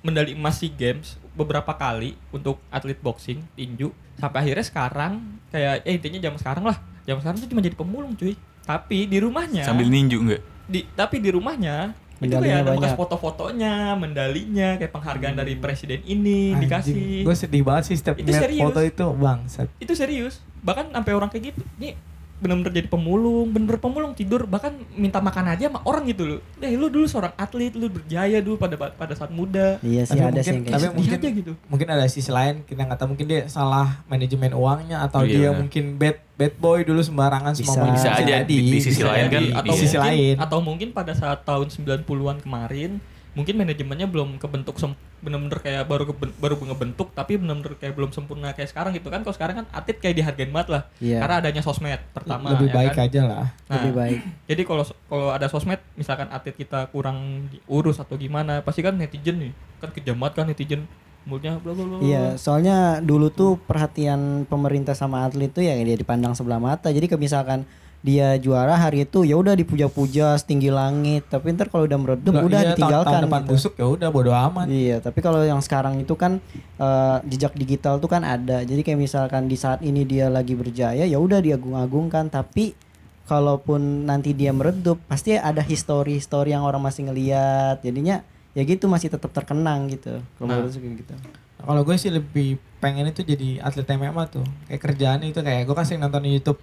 medali 0.02 0.34
emas 0.34 0.56
SEA 0.56 0.70
Games 0.70 1.08
beberapa 1.34 1.72
kali 1.74 2.14
untuk 2.30 2.62
atlet 2.70 2.98
boxing 2.98 3.42
tinju. 3.56 3.90
Sampai 4.16 4.44
akhirnya 4.44 4.64
sekarang 4.64 5.14
kayak 5.50 5.82
eh 5.84 5.94
intinya 5.94 6.20
zaman 6.22 6.38
sekarang 6.38 6.64
lah. 6.64 6.78
Zaman 7.04 7.20
sekarang 7.22 7.38
tuh 7.38 7.50
cuma 7.50 7.60
jadi 7.60 7.76
pemulung 7.76 8.14
cuy. 8.14 8.36
Tapi 8.62 9.06
di 9.06 9.18
rumahnya 9.18 9.62
sambil 9.64 9.86
ninju 9.88 10.20
enggak 10.20 10.42
di 10.66 10.86
tapi 10.98 11.22
di 11.22 11.30
rumahnya 11.30 11.94
itu 12.16 12.32
kayak 12.32 12.64
ada 12.64 12.72
bekas 12.80 12.96
foto-fotonya, 12.96 14.00
mendalinya, 14.00 14.80
kayak 14.80 14.92
penghargaan 14.96 15.36
dari 15.36 15.60
presiden 15.60 16.00
ini 16.08 16.56
dikasih. 16.56 17.28
gue 17.28 17.36
sedih 17.36 17.64
banget 17.68 17.92
sih 17.92 17.96
setiap 18.00 18.16
Itu 18.16 18.32
serius. 18.32 18.64
foto 18.64 18.80
itu 18.80 19.06
bangsat 19.20 19.68
Itu 19.84 19.94
serius. 20.00 20.40
Bahkan 20.64 20.96
sampai 20.96 21.12
orang 21.12 21.28
kayak 21.28 21.52
gitu. 21.52 21.62
Nih 21.76 22.00
bener-bener 22.36 22.72
jadi 22.74 22.88
pemulung, 22.88 23.48
bener-bener 23.48 23.80
pemulung 23.80 24.12
tidur 24.12 24.44
bahkan 24.44 24.76
minta 24.92 25.18
makan 25.18 25.50
aja 25.50 25.66
sama 25.66 25.80
orang 25.82 26.04
gitu 26.06 26.24
loh. 26.28 26.40
Eh 26.60 26.76
lu 26.76 26.88
dulu 26.88 27.06
seorang 27.06 27.32
atlet, 27.34 27.72
lu 27.72 27.88
berjaya 27.88 28.38
dulu 28.40 28.56
pada 28.56 28.76
pada 28.76 29.14
saat 29.14 29.32
muda. 29.32 29.80
Iya 29.80 30.04
sih 30.04 30.14
Tapi 30.14 30.28
ada 30.28 30.42
sih 30.42 30.52
mungkin- 30.52 30.62
kayak 30.62 30.74
tapi 30.74 30.84
gitu. 30.84 30.96
Mungkin- 30.96 31.16
aja 31.16 31.30
gitu. 31.32 31.52
mungkin 31.66 31.88
ada 31.90 32.06
sisi 32.06 32.30
lain 32.30 32.56
kita 32.62 32.82
nggak 32.82 32.98
tahu 32.98 33.08
mungkin 33.10 33.26
dia 33.26 33.42
salah 33.48 34.04
manajemen 34.06 34.52
uangnya 34.52 34.98
atau 35.02 35.24
Iya. 35.24 35.32
dia 35.32 35.50
mungkin 35.54 35.96
bad 35.96 36.18
bad 36.36 36.54
boy 36.58 36.84
dulu 36.84 37.00
sembarangan 37.00 37.56
semua 37.56 37.72
Bisa. 37.72 37.82
mau 37.82 37.96
Bisa 37.96 38.10
aja, 38.14 38.24
jadi 38.38 38.44
di- 38.46 38.68
di 38.70 38.80
sisi 38.80 39.00
Bisa 39.00 39.08
lain 39.08 39.26
kan, 39.26 39.40
di 39.40 39.48
atau 39.52 39.64
di 39.66 39.72
sisi 39.74 39.96
mungkin, 39.96 40.04
lain 40.12 40.36
atau 40.38 40.60
mungkin 40.60 40.88
pada 40.92 41.14
saat 41.14 41.40
tahun 41.42 41.68
90-an 41.70 42.38
kemarin 42.40 43.00
mungkin 43.32 43.56
manajemennya 43.56 44.08
belum 44.08 44.36
kebentuk 44.36 44.76
sem- 44.76 44.96
bener-bener 45.18 45.58
kayak 45.58 45.84
baru 45.84 46.06
keben- 46.06 46.36
baru 46.36 46.54
ngebentuk 46.56 47.10
tapi 47.12 47.36
bener-bener 47.36 47.74
kayak 47.76 47.94
belum 47.94 48.10
sempurna 48.10 48.52
kayak 48.52 48.68
sekarang 48.68 48.92
gitu 48.92 49.08
kan 49.08 49.20
kalau 49.20 49.32
sekarang 49.32 49.56
kan 49.58 49.66
atlet 49.70 49.98
kayak 49.98 50.16
dihargain 50.16 50.50
banget 50.50 50.70
lah 50.70 50.82
Iya. 50.98 51.18
karena 51.20 51.36
adanya 51.40 51.62
sosmed 51.62 52.02
pertama 52.12 52.52
lebih 52.52 52.68
ya 52.68 52.76
baik 52.76 52.94
kan? 52.94 53.06
aja 53.06 53.22
lah 53.24 53.46
Nah, 53.66 53.74
Lebih 53.76 53.94
baik. 53.96 54.20
jadi 54.50 54.62
kalau 54.64 54.84
kalau 55.06 55.28
ada 55.30 55.48
sosmed 55.48 55.80
misalkan 55.94 56.28
atlet 56.28 56.54
kita 56.54 56.88
kurang 56.88 57.18
diurus 57.50 57.98
atau 57.98 58.16
gimana 58.16 58.60
pasti 58.60 58.80
kan 58.80 58.94
netizen 58.94 59.40
nih 59.40 59.52
kan 59.78 59.90
kejam 59.92 60.16
banget 60.16 60.34
kan 60.36 60.46
netizen 60.46 60.82
mulutnya 61.24 61.58
bla 61.58 61.74
bla 61.74 61.84
bla 61.84 61.98
bla. 61.98 62.06
Iya, 62.06 62.26
soalnya 62.36 62.78
dulu 63.02 63.28
tuh 63.28 63.58
perhatian 63.60 64.46
pemerintah 64.46 64.94
sama 64.94 65.26
atlet 65.26 65.50
tuh 65.50 65.60
ya 65.60 65.74
dia 65.76 65.96
dipandang 65.96 66.32
sebelah 66.32 66.60
mata. 66.60 66.88
Jadi 66.88 67.08
kayak 67.08 67.18
misalkan 67.20 67.66
dia 68.06 68.38
juara 68.38 68.78
hari 68.78 69.02
itu 69.02 69.26
ya 69.26 69.34
udah 69.34 69.58
dipuja-puja 69.58 70.38
setinggi 70.38 70.70
langit, 70.70 71.26
tapi 71.26 71.50
ntar 71.50 71.68
kalau 71.68 71.84
udah 71.84 71.98
meredup 71.98 72.30
udah 72.30 72.46
iya, 72.46 72.54
tahun- 72.54 72.70
ditinggalkan 72.72 73.10
tahun 73.10 73.24
depan 73.26 73.42
gitu. 73.42 73.50
busuk 73.52 73.74
ya 73.74 73.86
udah 73.90 74.10
bodo 74.10 74.30
amat 74.32 74.66
Iya, 74.68 74.98
tapi 75.02 75.20
kalau 75.20 75.42
yang 75.42 75.58
sekarang 75.58 75.98
itu 75.98 76.14
kan 76.14 76.38
eh, 76.78 77.18
jejak 77.26 77.54
digital 77.54 77.98
tuh 77.98 78.06
kan 78.06 78.22
ada. 78.22 78.62
Jadi 78.62 78.78
kayak 78.80 79.00
misalkan 79.00 79.48
di 79.48 79.58
saat 79.58 79.82
ini 79.82 80.06
dia 80.06 80.30
lagi 80.30 80.54
berjaya, 80.54 81.02
ya 81.02 81.18
udah 81.18 81.42
diagung-agungkan. 81.42 82.30
Tapi 82.30 82.78
kalaupun 83.26 84.06
nanti 84.06 84.32
dia 84.32 84.52
meredup, 84.52 85.02
pasti 85.04 85.34
ada 85.34 85.60
histori-histori 85.62 86.52
yang 86.52 86.62
orang 86.62 86.80
masih 86.80 87.10
ngeliat. 87.10 87.82
Jadinya 87.82 88.22
ya 88.52 88.62
gitu 88.62 88.86
masih 88.86 89.10
tetap 89.10 89.32
terkenang 89.32 89.90
gitu. 89.90 90.22
Kalau 90.36 90.46
Nah. 90.46 90.62
menurut 90.62 90.78
gitu. 90.78 91.16
kalau 91.58 91.82
gue 91.82 91.98
sih 91.98 92.14
lebih 92.14 92.62
pengen 92.78 93.10
itu 93.10 93.26
jadi 93.26 93.58
atlet 93.60 93.90
MMA 93.90 94.30
tuh 94.30 94.46
kayak 94.70 94.78
kerjaan 94.78 95.26
itu 95.26 95.42
kayak 95.42 95.66
gue 95.66 95.74
kan 95.74 95.82
sering 95.82 95.98
nonton 96.00 96.22
di 96.22 96.38
YouTube 96.38 96.62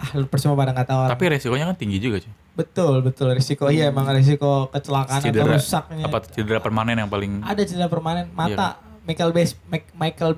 ah 0.00 0.10
lu 0.16 0.24
percuma 0.24 0.56
pada 0.56 0.72
nggak 0.72 0.88
tahu. 0.88 0.98
Orang. 1.04 1.10
tapi 1.12 1.24
resikonya 1.28 1.64
kan 1.68 1.76
tinggi 1.76 2.00
juga 2.00 2.16
cuy. 2.24 2.32
Betul 2.56 2.94
betul. 3.04 3.28
Risiko 3.36 3.68
iya 3.68 3.92
emang 3.92 4.08
risiko 4.08 4.72
kecelakaan 4.72 5.20
atau 5.20 5.28
cedera. 5.28 5.54
rusaknya 5.60 6.04
apa 6.08 6.18
cedera 6.24 6.58
permanen 6.64 6.96
yang 6.96 7.10
paling 7.12 7.44
ada 7.44 7.62
cedera 7.62 7.92
permanen. 7.92 8.32
Iya 8.32 8.36
mata 8.36 8.68
Michael 9.04 9.30
Base 9.36 9.52
Michael 9.92 10.32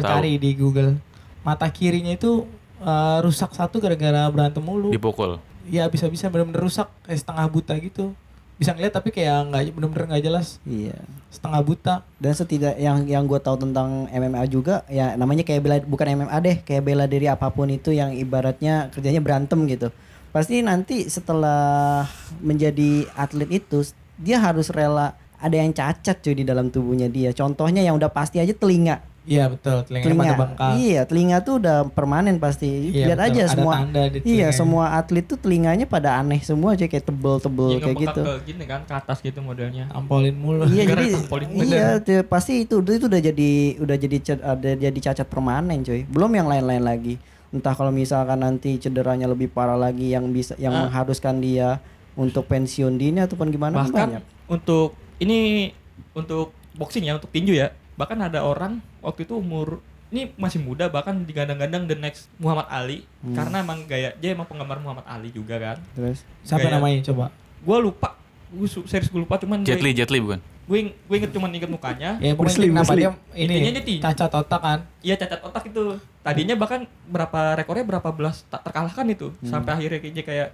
tahu. 0.00 0.12
cari 0.16 0.32
di 0.40 0.50
Google. 0.56 0.96
Mata 1.44 1.68
kirinya 1.68 2.16
itu 2.16 2.48
eh, 2.80 3.18
rusak 3.20 3.52
satu 3.52 3.76
gara-gara 3.84 4.24
berantem 4.32 4.64
mulu. 4.64 4.88
Dipukul. 4.88 5.36
Ya 5.68 5.86
bisa-bisa 5.92 6.32
benar-benar 6.32 6.64
rusak 6.64 6.88
kayak 7.04 7.20
setengah 7.20 7.46
buta 7.52 7.76
gitu 7.78 8.16
bisa 8.60 8.76
ngeliat 8.76 8.92
tapi 8.92 9.08
kayak 9.08 9.48
nggak 9.48 9.72
benar-benar 9.72 10.04
nggak 10.12 10.24
jelas 10.28 10.60
Iya. 10.68 10.92
setengah 11.32 11.60
buta 11.64 11.94
Dan 12.20 12.36
setidak 12.36 12.76
yang 12.76 13.08
yang 13.08 13.24
gue 13.24 13.40
tahu 13.40 13.56
tentang 13.56 14.04
MMA 14.12 14.44
juga 14.52 14.84
ya 14.92 15.16
namanya 15.16 15.48
kayak 15.48 15.60
bela 15.64 15.76
bukan 15.80 16.06
MMA 16.20 16.36
deh 16.44 16.56
kayak 16.60 16.84
bela 16.84 17.08
diri 17.08 17.24
apa 17.32 17.48
pun 17.48 17.72
itu 17.72 17.96
yang 17.96 18.12
ibaratnya 18.12 18.92
kerjanya 18.92 19.24
berantem 19.24 19.64
gitu. 19.64 19.88
Pasti 20.28 20.60
nanti 20.60 21.08
setelah 21.08 22.04
menjadi 22.44 23.08
atlet 23.16 23.64
itu 23.64 23.80
dia 24.20 24.36
harus 24.36 24.68
rela 24.68 25.16
ada 25.40 25.56
yang 25.56 25.72
cacat 25.72 26.20
cuy 26.20 26.36
di 26.36 26.44
dalam 26.44 26.68
tubuhnya 26.68 27.08
dia. 27.08 27.32
Contohnya 27.32 27.80
yang 27.80 27.96
udah 27.96 28.12
pasti 28.12 28.36
aja 28.44 28.52
telinga. 28.52 29.00
Iya 29.30 29.46
betul, 29.46 29.78
telinganya 29.84 30.06
telinga 30.10 30.26
pada 30.26 30.40
bengkak. 30.42 30.72
iya 30.76 31.00
telinga 31.02 31.38
tuh 31.38 31.54
udah 31.56 31.76
permanen 31.88 32.34
pasti 32.36 32.90
Iya, 32.90 33.06
lihat 33.06 33.18
betul. 33.20 33.30
aja 33.30 33.40
Ada 33.40 33.52
semua 33.52 33.74
tanda 33.76 34.02
di 34.04 34.18
iya 34.26 34.48
semua 34.50 34.84
atlet 34.92 35.22
tuh 35.22 35.38
telinganya 35.38 35.86
pada 35.86 36.18
aneh 36.18 36.40
semua 36.40 36.74
aja 36.74 36.84
kayak 36.84 37.04
tebel-tebel 37.04 37.68
Yang 37.70 37.82
kayak 37.84 37.96
gitu 38.02 38.20
ke 38.20 38.34
gini 38.44 38.64
kan 38.64 38.80
ke 38.82 38.90
atas 38.92 39.18
gitu 39.20 39.38
modelnya. 39.38 39.86
Ampolin 39.90 40.34
mulu. 40.34 40.66
iya 40.66 40.82
Gara-gara 40.90 41.06
jadi 41.06 41.62
iya 41.62 41.86
t- 41.96 42.26
pasti 42.26 42.66
itu 42.66 42.74
itu 42.80 43.06
udah 43.06 43.22
jadi 43.22 43.50
udah 43.78 43.96
jadi 43.96 44.16
ada 44.36 44.70
jadi 44.74 44.98
cacat 45.00 45.24
permanen 45.24 45.78
coy 45.80 46.02
belum 46.04 46.30
yang 46.32 46.46
lain-lain 46.46 46.82
lagi 46.82 47.14
entah 47.48 47.72
kalau 47.72 47.90
misalkan 47.90 48.34
nanti 48.36 48.76
cederanya 48.76 49.26
lebih 49.26 49.46
parah 49.48 49.74
lagi 49.74 50.10
yang 50.10 50.26
bisa 50.28 50.54
yang 50.56 50.70
Ah. 50.72 50.86
mengharuskan 50.86 51.38
dia 51.38 51.78
untuk 52.12 52.46
pensiun 52.46 52.94
dini 52.94 53.18
ataupun 53.20 53.46
gimana 53.48 53.78
kan 53.78 53.86
Bahkan 53.86 54.08
banyak 54.10 54.22
untuk 54.48 54.90
ini 55.18 55.70
untuk 56.10 56.50
boxing 56.72 57.04
ya 57.04 57.14
untuk 57.14 57.30
tinju 57.30 57.52
ya. 57.52 57.70
Bahkan 57.94 58.18
ada 58.24 58.42
orang 58.42 58.82
waktu 59.00 59.24
itu 59.24 59.34
umur 59.34 59.80
ini 60.08 60.34
masih 60.34 60.58
muda 60.58 60.86
bahkan 60.86 61.22
digadang-gadang 61.22 61.86
the 61.86 61.94
next 61.94 62.26
Muhammad 62.36 62.66
Ali 62.66 63.06
Hmm. 63.20 63.32
karena 63.32 63.60
emang 63.60 63.84
gaya 63.84 64.10
dia 64.14 64.32
emang 64.32 64.44
penggemar 64.44 64.76
Muhammad 64.76 65.04
Ali 65.04 65.30
juga 65.30 65.54
kan. 65.56 65.78
terus 65.92 66.26
Siapa 66.42 66.64
Gaya- 66.64 66.76
namanya 66.76 66.98
coba? 67.04 67.30
Gua 67.60 67.78
lupa 67.78 68.08
gue 68.50 68.66
serius 68.66 69.06
gue 69.06 69.20
lupa 69.20 69.38
cuman 69.38 69.62
Jet 69.62 69.78
gue 69.78 69.86
Li, 69.86 69.94
Jet 69.94 70.10
Li 70.10 70.18
bukan? 70.18 70.42
gue 70.66 70.78
gue 70.90 71.16
inget 71.16 71.30
cuman 71.30 71.50
inget 71.50 71.66
mukanya 71.66 72.18
Ya 72.20 72.34
Lee, 72.34 72.66
kenapa 72.68 72.92
dia 72.92 73.14
ini 73.32 73.54
Intinya 73.54 73.80
dia 73.80 73.98
cacat 74.04 74.32
otak 74.36 74.60
kan. 74.60 74.78
Iya 75.00 75.14
cacat 75.16 75.40
otak 75.40 75.62
itu. 75.64 75.94
Tadinya 76.20 76.54
bahkan 76.54 76.82
berapa 77.06 77.54
rekornya 77.54 77.86
berapa 77.86 78.10
belas 78.10 78.42
tak 78.46 78.62
terkalahkan 78.62 79.06
itu 79.08 79.30
Hmm. 79.32 79.46
sampai 79.48 79.70
akhirnya 79.72 79.98
kayaknya 79.98 80.22
kayak 80.22 80.48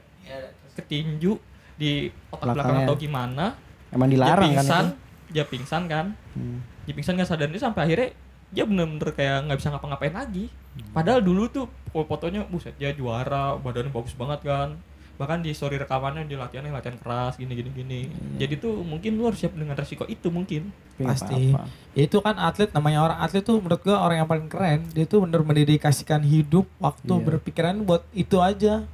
ketinju 0.74 1.40
di 1.74 2.08
otak 2.28 2.52
belakang 2.52 2.84
atau 2.84 2.94
gimana. 2.94 3.56
emang 3.88 4.08
Dia 4.08 4.14
dilarang 4.18 4.36
kan 4.36 4.52
pingsan, 4.58 4.84
itu 4.84 4.96
dia 5.32 5.44
pingsan 5.46 5.82
kan. 5.86 6.06
Hmm. 6.32 6.58
Dia 6.84 6.92
pingsan 6.92 7.12
nggak 7.14 7.28
sadar 7.28 7.48
dia 7.48 7.62
sampai 7.62 7.80
akhirnya 7.82 8.08
dia 8.54 8.64
bener-bener 8.64 9.10
kayak 9.12 9.50
nggak 9.50 9.58
bisa 9.58 9.68
ngapa-ngapain 9.74 10.14
lagi. 10.14 10.46
Padahal 10.92 11.24
dulu 11.24 11.48
tuh 11.48 11.66
fotonya 11.92 12.44
buset 12.46 12.76
dia 12.76 12.92
juara, 12.92 13.56
badannya 13.56 13.90
bagus 13.90 14.12
banget 14.12 14.44
kan. 14.44 14.76
Bahkan 15.16 15.40
di 15.40 15.56
story 15.56 15.80
rekamannya 15.80 16.28
dia 16.28 16.36
latihannya 16.36 16.76
latihan 16.76 17.00
keras 17.00 17.40
gini 17.40 17.56
gini 17.56 17.70
gini. 17.72 18.00
Jadi 18.36 18.60
tuh 18.60 18.84
mungkin 18.84 19.16
lu 19.16 19.24
harus 19.24 19.40
siap 19.40 19.56
dengan 19.56 19.72
resiko 19.72 20.04
itu 20.04 20.28
mungkin. 20.28 20.68
Pasti. 21.00 21.56
apa-apa. 21.56 21.68
Ya 21.96 22.02
itu 22.04 22.20
kan 22.20 22.36
atlet 22.36 22.68
namanya 22.76 23.00
orang 23.00 23.18
atlet 23.24 23.40
tuh 23.40 23.56
menurut 23.56 23.80
gua 23.80 24.04
orang 24.04 24.20
yang 24.20 24.28
paling 24.28 24.48
keren. 24.52 24.84
Dia 24.92 25.08
tuh 25.08 25.24
bener 25.24 25.40
mendedikasikan 25.40 26.20
hidup, 26.20 26.68
waktu, 26.76 27.08
Iya. 27.16 27.24
berpikiran 27.32 27.80
buat 27.88 28.04
itu 28.12 28.36
aja. 28.44 28.84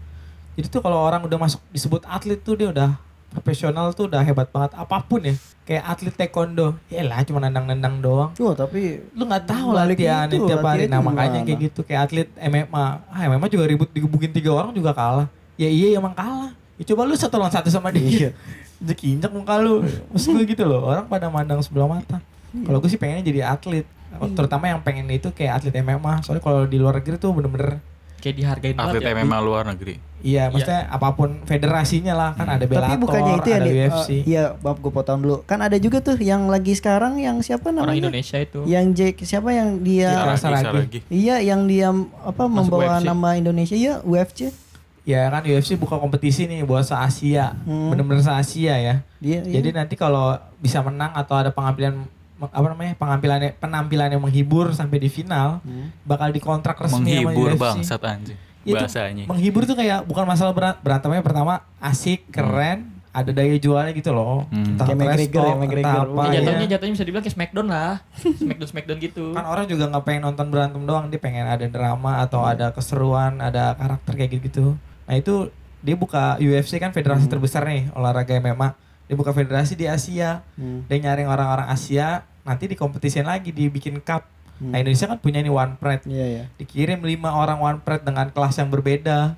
Jadi 0.55 0.67
tuh 0.71 0.79
kalau 0.79 1.03
orang 1.03 1.27
udah 1.27 1.39
masuk 1.43 1.59
disebut 1.75 2.07
atlet 2.07 2.39
tuh 2.39 2.55
dia 2.55 2.71
udah 2.71 2.95
profesional 3.35 3.91
tuh 3.91 4.07
udah 4.07 4.23
hebat 4.23 4.47
banget 4.55 4.79
apa 4.79 5.03
pun 5.03 5.27
ya. 5.27 5.35
Kayak 5.63 5.85
atlet 5.95 6.15
taekwondo, 6.19 6.75
ya 6.91 7.07
lah 7.07 7.23
cuma 7.23 7.39
nendang-nendang 7.39 8.03
doang. 8.03 8.31
Tuh, 8.35 8.51
tapi 8.51 8.99
Lu 9.15 9.31
nggak 9.31 9.47
tahu 9.47 9.71
Balik 9.71 9.95
latihan 9.95 10.27
itu, 10.27 10.43
tiap 10.51 10.67
hari. 10.67 10.91
Nah 10.91 10.99
makanya 10.99 11.47
kayak 11.47 11.59
gitu 11.71 11.81
kayak 11.87 12.11
atlet 12.11 12.29
MMA. 12.35 12.85
Ah 13.07 13.23
MMA 13.31 13.47
juga 13.47 13.65
ribut 13.71 13.89
digebukin 13.95 14.35
tiga 14.35 14.51
orang 14.51 14.75
juga 14.75 14.91
kalah. 14.91 15.31
Ya 15.55 15.71
iya 15.71 15.95
emang 15.95 16.19
kalah. 16.19 16.51
Ya 16.83 16.85
coba 16.91 17.07
lu 17.07 17.15
satu 17.15 17.39
lawan 17.39 17.55
satu 17.55 17.71
sama 17.71 17.95
dia. 17.95 18.03
Iya. 18.03 18.31
Jadi 18.91 19.15
injak 19.15 19.31
muka 19.31 19.55
lu. 19.63 19.87
Maksud 20.11 20.35
gue 20.35 20.47
gitu 20.51 20.67
loh. 20.67 20.91
Orang 20.91 21.07
pada 21.07 21.31
mandang 21.31 21.63
sebelah 21.63 21.87
mata. 21.87 22.19
Iya. 22.51 22.67
Kalau 22.67 22.79
gue 22.83 22.91
sih 22.91 22.99
pengennya 22.99 23.23
jadi 23.23 23.41
atlet. 23.55 23.87
Terutama 24.35 24.67
yang 24.67 24.83
pengen 24.83 25.07
itu 25.15 25.31
kayak 25.31 25.63
atlet 25.63 25.79
MMA. 25.79 26.27
Soalnya 26.27 26.43
kalau 26.43 26.67
di 26.67 26.83
luar 26.83 26.99
negeri 26.99 27.23
tuh 27.23 27.31
bener-bener 27.31 27.79
Kayak 28.23 28.37
dihargain 28.39 28.75
Atlet 28.75 29.03
banget 29.03 29.19
ya. 29.19 29.19
MMA 29.21 29.39
luar 29.43 29.67
negeri. 29.67 29.95
Iya, 30.23 30.49
maksudnya 30.49 30.87
apa 30.87 31.09
pun 31.13 31.43
federasinya 31.43 32.15
lah 32.15 32.31
kan 32.33 32.47
ada 32.47 32.63
Bellator, 32.63 32.87
tapi 32.87 32.95
bukannya 32.97 33.33
itu 33.35 33.49
ya 33.51 33.59
ada 33.59 33.67
nih, 33.67 33.73
UFC. 33.83 34.09
eh, 34.09 34.21
iya 34.23 34.43
maaf 34.55 34.79
gue 34.79 34.93
potong 34.95 35.19
dulu 35.19 35.43
kan 35.43 35.59
ada 35.59 35.75
juga 35.77 35.99
tuh 35.99 36.15
yang 36.15 36.47
lagi 36.47 36.73
sekarang 36.73 37.19
yang 37.19 37.43
siapa 37.43 37.69
Orang 37.69 37.91
namanya 37.91 38.07
Indonesia 38.07 38.39
itu. 38.39 38.63
yang 38.63 38.95
Jake 38.95 39.19
siapa 39.21 39.51
yang 39.51 39.83
dia. 39.83 40.15
Saragi. 40.33 41.03
iya 41.11 41.43
yang 41.43 41.67
dia 41.67 41.91
apa 42.23 42.47
Masuk 42.47 42.71
membawa 42.71 43.03
UFC. 43.03 43.05
nama 43.05 43.29
Indonesia 43.35 43.75
ya 43.75 43.99
UFC 44.01 44.55
Ya 45.03 45.27
kan 45.27 45.43
UFC 45.43 45.75
buka 45.75 45.99
kompetisi 45.99 46.47
nih 46.47 46.63
buat 46.63 46.87
se-Asia. 46.87 47.59
Hmm. 47.67 47.91
Bener-bener 47.91 48.23
se-Asia 48.23 48.79
ya. 48.79 48.95
dia 49.19 49.43
iya. 49.43 49.59
Jadi 49.59 49.75
nanti 49.75 49.99
kalau 49.99 50.31
bisa 50.57 50.79
menang 50.79 51.11
atau 51.11 51.35
ada 51.35 51.51
pengambilan 51.51 52.07
apa 52.45 52.67
namanya 52.67 52.93
pengambilannya 52.95 53.51
penampilan 53.55 54.09
yang 54.11 54.21
menghibur 54.21 54.71
sampai 54.71 54.97
di 54.97 55.07
final 55.07 55.61
Hmm. 55.61 55.95
bakal 56.03 56.29
dikontrak 56.29 56.75
resmi 56.77 56.97
sama 57.13 57.29
Menghibur 57.29 57.49
UFC. 57.49 57.61
bangsat 57.61 58.03
anjing. 58.03 58.39
Itu 58.63 58.75
Bahasanya. 58.77 59.25
menghibur 59.27 59.63
tuh 59.65 59.75
kayak 59.75 60.03
bukan 60.03 60.23
masalah 60.25 60.51
berat 60.51 60.79
berantemnya 60.79 61.19
pertama 61.21 61.53
asik 61.79 62.27
keren 62.29 62.91
ada 63.13 63.29
daya 63.29 63.53
jualnya 63.57 63.93
gitu 63.93 64.09
loh 64.09 64.49
Hmm. 64.49 64.73
entah 64.73 64.87
Kayak 64.89 64.99
McGregor 65.03 65.45
ya, 65.45 65.55
McGregor. 65.55 65.85
entah 65.85 66.03
apa 66.09 66.23
Ya, 66.25 66.33
jatuhnya 66.41 66.67
jatuhnya 66.71 66.93
bisa 66.93 67.05
dibilang 67.05 67.23
kayak 67.23 67.37
Smackdown 67.37 67.69
lah. 67.69 67.93
Smackdown 68.17 68.69
Smackdown 68.69 68.99
gitu. 68.99 69.25
kan 69.31 69.45
orang 69.45 69.67
juga 69.67 69.85
nggak 69.87 70.03
pengen 70.03 70.23
nonton 70.25 70.47
berantem 70.49 70.83
doang 70.83 71.05
dia 71.07 71.19
pengen 71.19 71.45
ada 71.45 71.67
drama 71.67 72.19
atau 72.19 72.41
Hmm. 72.41 72.51
ada 72.51 72.67
keseruan 72.71 73.37
ada 73.37 73.75
karakter 73.75 74.13
kayak 74.15 74.31
gitu 74.33 74.43
gitu 74.43 74.67
nah 75.03 75.15
itu 75.15 75.51
dia 75.79 75.93
buka 75.93 76.39
UFC 76.39 76.79
kan 76.79 76.89
federasi 76.89 77.27
Hmm. 77.27 77.33
terbesar 77.33 77.67
nih 77.67 77.91
olahraga 77.93 78.33
MMA 78.33 78.73
dia 79.05 79.13
buka 79.13 79.31
federasi 79.31 79.75
di 79.75 79.85
Asia 79.85 80.41
Hmm. 80.55 80.87
dia 80.87 80.97
nyaring 80.99 81.27
orang-orang 81.27 81.69
Asia 81.69 82.25
nanti 82.43 82.65
dikompetisiin 82.67 83.25
lagi 83.25 83.51
dibikin 83.51 83.99
cup. 83.99 84.27
Hmm. 84.55 84.69
nah 84.69 84.79
Indonesia 84.79 85.07
kan 85.07 85.19
punya 85.19 85.39
ini 85.39 85.49
One 85.49 85.75
Pride. 85.75 86.05
Iya 86.05 86.27
ya 86.29 86.45
dikirim 86.55 87.01
lima 87.01 87.33
orang 87.33 87.59
One 87.59 87.79
Pride 87.79 88.03
dengan 88.03 88.29
kelas 88.29 88.55
yang 88.57 88.69
berbeda. 88.69 89.35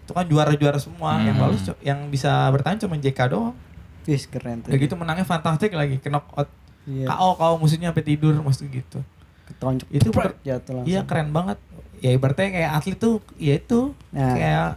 Itu 0.00 0.12
kan 0.12 0.24
juara-juara 0.24 0.76
semua. 0.76 1.18
Yang 1.18 1.32
Hmm. 1.32 1.42
lolos 1.44 1.60
cu- 1.62 1.80
yang 1.80 1.98
bisa 2.08 2.30
bertahan 2.48 2.78
cuma 2.78 2.94
JK 2.94 3.20
doang. 3.28 3.54
Wis 4.04 4.24
keren 4.24 4.60
tuh. 4.60 4.68
Udah 4.68 4.78
gitu 4.78 4.94
menangnya 4.94 5.22
fantastik 5.22 5.70
lagi 5.70 5.96
ke 5.96 6.08
knockout 6.08 6.50
iya. 6.84 7.06
KO 7.06 7.28
KO 7.34 7.54
musuhnya 7.56 7.88
sampai 7.88 8.04
tidur 8.04 8.34
maksud 8.36 8.66
gitu. 8.66 8.98
Ketonjok. 9.46 9.88
Itu 9.88 10.08
bener- 10.10 10.36
jatuh 10.42 10.72
langsung. 10.74 10.90
iya 10.90 11.00
keren 11.02 11.30
banget. 11.30 11.58
Ya 11.98 12.10
ibaratnya 12.10 12.50
kayak 12.50 12.70
atlet 12.74 12.96
tuh 12.96 13.14
ya 13.36 13.54
itu. 13.56 13.94
Nah. 14.10 14.32
kayak 14.32 14.68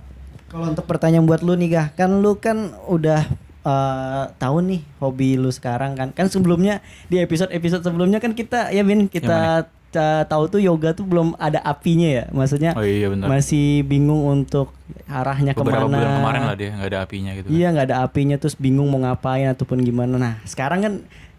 Kalau 0.48 0.64
untuk 0.66 0.86
pertanyaan 0.86 1.26
buat 1.26 1.42
lu 1.42 1.54
nih 1.54 1.70
Gah, 1.70 1.88
kan 1.92 2.22
lu 2.22 2.38
kan 2.38 2.56
udah 2.86 3.28
eh, 3.68 4.24
tahu 4.34 4.58
nih 4.64 4.82
hobi 4.98 5.36
lu 5.36 5.52
sekarang 5.52 5.94
kan. 5.94 6.10
Kan 6.12 6.28
sebelumnya 6.28 6.80
di 7.06 7.20
episode-episode 7.20 7.84
sebelumnya 7.84 8.18
kan 8.18 8.32
kita 8.32 8.72
ya 8.72 8.82
Bin 8.82 9.06
kita 9.06 9.68
ta- 9.88 10.24
tahu 10.24 10.48
tuh 10.48 10.60
yoga 10.60 10.92
tuh 10.92 11.04
belum 11.04 11.36
ada 11.36 11.60
apinya 11.60 12.08
ya. 12.08 12.24
Maksudnya 12.30 12.72
Oh 12.74 12.82
iya 12.82 13.08
benar. 13.08 13.28
masih 13.28 13.84
bingung 13.84 14.24
untuk 14.24 14.72
arahnya 15.06 15.52
Beberapa 15.52 15.84
ke 15.84 15.90
mana. 15.90 15.98
bulan 15.98 16.12
kemarin 16.18 16.42
lah 16.44 16.56
dia 16.56 16.70
nggak 16.72 16.90
ada 16.90 17.00
apinya 17.02 17.32
gitu. 17.34 17.48
kan. 17.48 17.54
Iya 17.54 17.68
nggak 17.70 17.88
ada 17.88 17.98
apinya 18.02 18.36
terus 18.36 18.56
bingung 18.56 18.88
mau 18.88 19.00
ngapain 19.00 19.48
ataupun 19.48 19.80
gimana. 19.82 20.16
Nah 20.16 20.34
sekarang 20.44 20.80
kan 20.80 20.94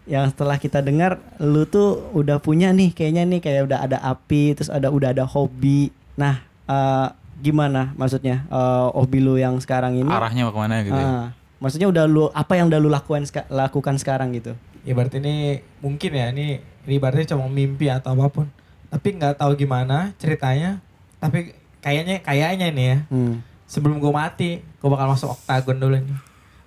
yang 0.05 0.25
setelah 0.25 0.57
kita 0.57 0.81
dengar 0.81 1.21
lu 1.37 1.65
tuh 1.65 2.09
udah 2.11 2.41
punya 2.41 2.73
nih 2.73 2.89
kayaknya 2.89 3.25
nih 3.27 3.39
kayak 3.39 3.69
udah 3.69 3.79
ada 3.83 3.97
api 4.01 4.53
terus 4.53 4.69
ada 4.69 4.89
udah 4.89 5.13
ada 5.13 5.21
hobi. 5.23 5.93
Nah 6.15 6.41
eh, 6.65 7.07
gimana 7.39 7.93
maksudnya 7.93 8.43
eh, 8.45 8.87
hobi 8.91 9.19
lu 9.19 9.37
yang 9.37 9.57
sekarang 9.57 9.93
ini? 9.95 10.09
Arahnya 10.09 10.49
mau 10.49 10.53
ke 10.53 10.59
mana 10.59 10.81
gitu. 10.81 10.97
ya. 10.97 11.37
Maksudnya 11.59 11.87
udah 11.87 12.03
lu 12.05 12.27
apa 12.29 12.55
yang 12.55 12.67
udah 12.67 12.79
lu 12.79 12.87
lakukan 12.87 13.21
lakukan 13.47 13.95
sekarang 13.95 14.31
gitu? 14.33 14.55
ya 14.79 14.95
berarti 14.95 15.19
ini 15.19 15.35
mungkin 15.77 16.07
ya 16.09 16.31
ini 16.31 16.55
ini 16.87 16.95
berarti 16.97 17.27
cuma 17.27 17.45
mimpi 17.45 17.87
atau 17.87 18.15
apa 18.15 18.31
pun 18.31 18.47
tapi 18.87 19.11
nggak 19.11 19.35
tahu 19.35 19.51
gimana 19.53 20.15
ceritanya 20.15 20.79
tapi 21.19 21.51
kayaknya 21.77 22.23
kayaknya 22.23 22.71
nih 22.71 22.85
ya 22.87 22.97
Hmm. 23.05 23.43
sebelum 23.65 23.99
gue 23.99 24.07
mati 24.07 24.63
gue 24.63 24.89
bakal 24.89 25.11
masuk 25.11 25.35
oktagon 25.35 25.77
dulu 25.77 25.99
nih 25.99 26.17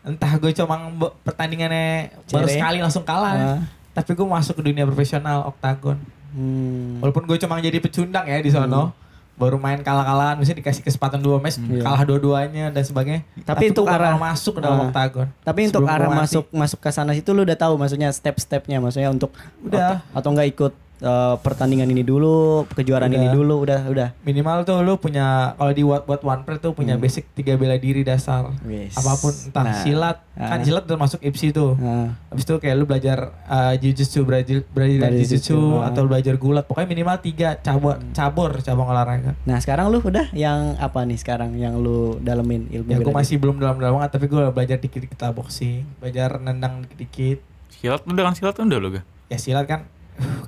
entah 0.05 0.29
gue 0.37 0.53
cuma 0.53 0.77
pertandingannya 1.25 2.13
baru 2.29 2.47
Cere. 2.47 2.55
sekali 2.55 2.79
langsung 2.79 3.03
kalah 3.03 3.33
Ah. 3.33 3.61
tapi 3.91 4.13
gue 4.13 4.27
masuk 4.29 4.55
ke 4.55 4.63
dunia 4.63 4.85
profesional 4.85 5.49
oktagon 5.49 5.97
Hmm. 6.31 7.01
walaupun 7.01 7.25
gue 7.25 7.37
cuma 7.39 7.57
jadi 7.59 7.77
pecundang 7.79 8.25
ya 8.25 8.39
di 8.39 8.49
sono 8.49 8.93
baru 9.35 9.57
main 9.57 9.81
kalah-kalahan 9.81 10.37
misalnya 10.37 10.61
dikasih 10.61 10.83
kesempatan 10.83 11.19
dua 11.19 11.37
match 11.37 11.57
Iya. 11.59 11.83
kalah 11.83 12.05
dua-duanya 12.05 12.69
dan 12.69 12.83
sebagainya 12.83 13.23
Tapi 13.41 13.71
untuk 13.71 13.85
gua 13.85 13.97
bakal 13.97 14.07
arah- 14.07 14.21
masuk 14.23 14.53
ke 14.53 14.61
dalam 14.61 14.77
Ah. 14.77 14.87
oktagon 14.87 15.27
Tapi 15.41 15.61
untuk 15.67 15.83
arah 15.85 16.07
mati. 16.07 16.21
masuk 16.21 16.45
masuk 16.51 16.79
ke 16.79 16.89
sana 16.89 17.11
situ 17.11 17.31
lu 17.31 17.43
udah 17.43 17.57
tahu 17.57 17.75
maksudnya 17.75 18.09
step-stepnya 18.09 18.79
maksudnya 18.79 19.09
untuk 19.09 19.33
Udah. 19.61 20.05
atau, 20.05 20.15
atau 20.15 20.29
enggak 20.31 20.49
ikut 20.49 20.73
eh, 21.03 21.35
pertandingan 21.37 21.85
ini 21.87 22.01
dulu, 22.01 22.63
kejuaraan 22.71 23.09
Udah. 23.09 23.19
ini 23.19 23.29
dulu, 23.29 23.55
udah 23.61 23.81
udah. 23.85 24.09
minimal 24.23 24.63
tuh 24.63 24.79
lu 24.81 24.95
punya 24.97 25.27
kalau 25.53 25.71
di 25.71 25.83
buat 25.83 26.03
buat 26.03 26.23
one 26.23 26.41
tuh 26.57 26.73
punya 26.73 26.95
Hmm. 26.95 27.03
basic 27.03 27.27
tiga 27.33 27.55
bela 27.55 27.75
diri 27.75 28.01
dasar 28.01 28.55
Wis. 28.63 28.95
apa 28.95 29.13
pun 29.17 29.33
entah 29.33 29.65
Nah. 29.65 29.75
silat 29.77 30.17
kan 30.33 30.59
Ah. 30.59 30.63
silat 30.63 30.85
udah 30.85 30.97
masuk 30.97 31.21
IPSI 31.21 31.51
tuh 31.51 31.75
Nah, 31.75 32.15
habis 32.27 32.43
itu 32.43 32.55
kayak 32.55 32.75
lu 32.75 32.85
belajar 32.85 33.19
uh, 33.45 33.75
jujutsu 33.75 34.23
Brazil 34.23 34.63
Brazilian 34.67 35.11
jujutsu 35.13 35.53
Jiu-Jitsu, 35.53 35.59
ah. 35.77 35.89
atau 35.89 36.03
belajar 36.05 36.35
gulat 36.37 36.65
pokoknya 36.65 36.89
minimal 36.89 37.17
tiga 37.19 37.59
cabur 37.59 37.99
cabur 38.13 38.51
cabang 38.59 38.87
olahraga 38.87 39.35
nah 39.43 39.59
sekarang 39.59 39.89
lu 39.89 39.99
udah 39.99 40.31
yang 40.33 40.79
apa 40.79 41.03
nih 41.03 41.17
sekarang 41.17 41.53
yang 41.55 41.77
lu 41.77 42.17
dalemin 42.19 42.71
ilmu 42.71 42.87
ya 42.87 42.99
gue 42.99 43.11
masih 43.13 43.37
belum 43.37 43.59
dalam-dalam 43.59 43.99
banget 43.99 44.11
tapi 44.13 44.27
gue 44.27 44.43
belajar 44.49 44.77
dikit-dikit 44.79 45.19
lah 45.19 45.33
boxing 45.33 45.83
belajar 45.99 46.39
nendang 46.39 46.85
dikit-dikit 46.85 47.43
Silat 47.73 48.01
udah 48.03 48.23
kan 48.23 48.33
silat 48.33 48.55
udah 48.55 48.79
lo 48.79 48.89
ga. 48.91 49.03
ya 49.27 49.37
silat 49.37 49.67
kan 49.67 49.85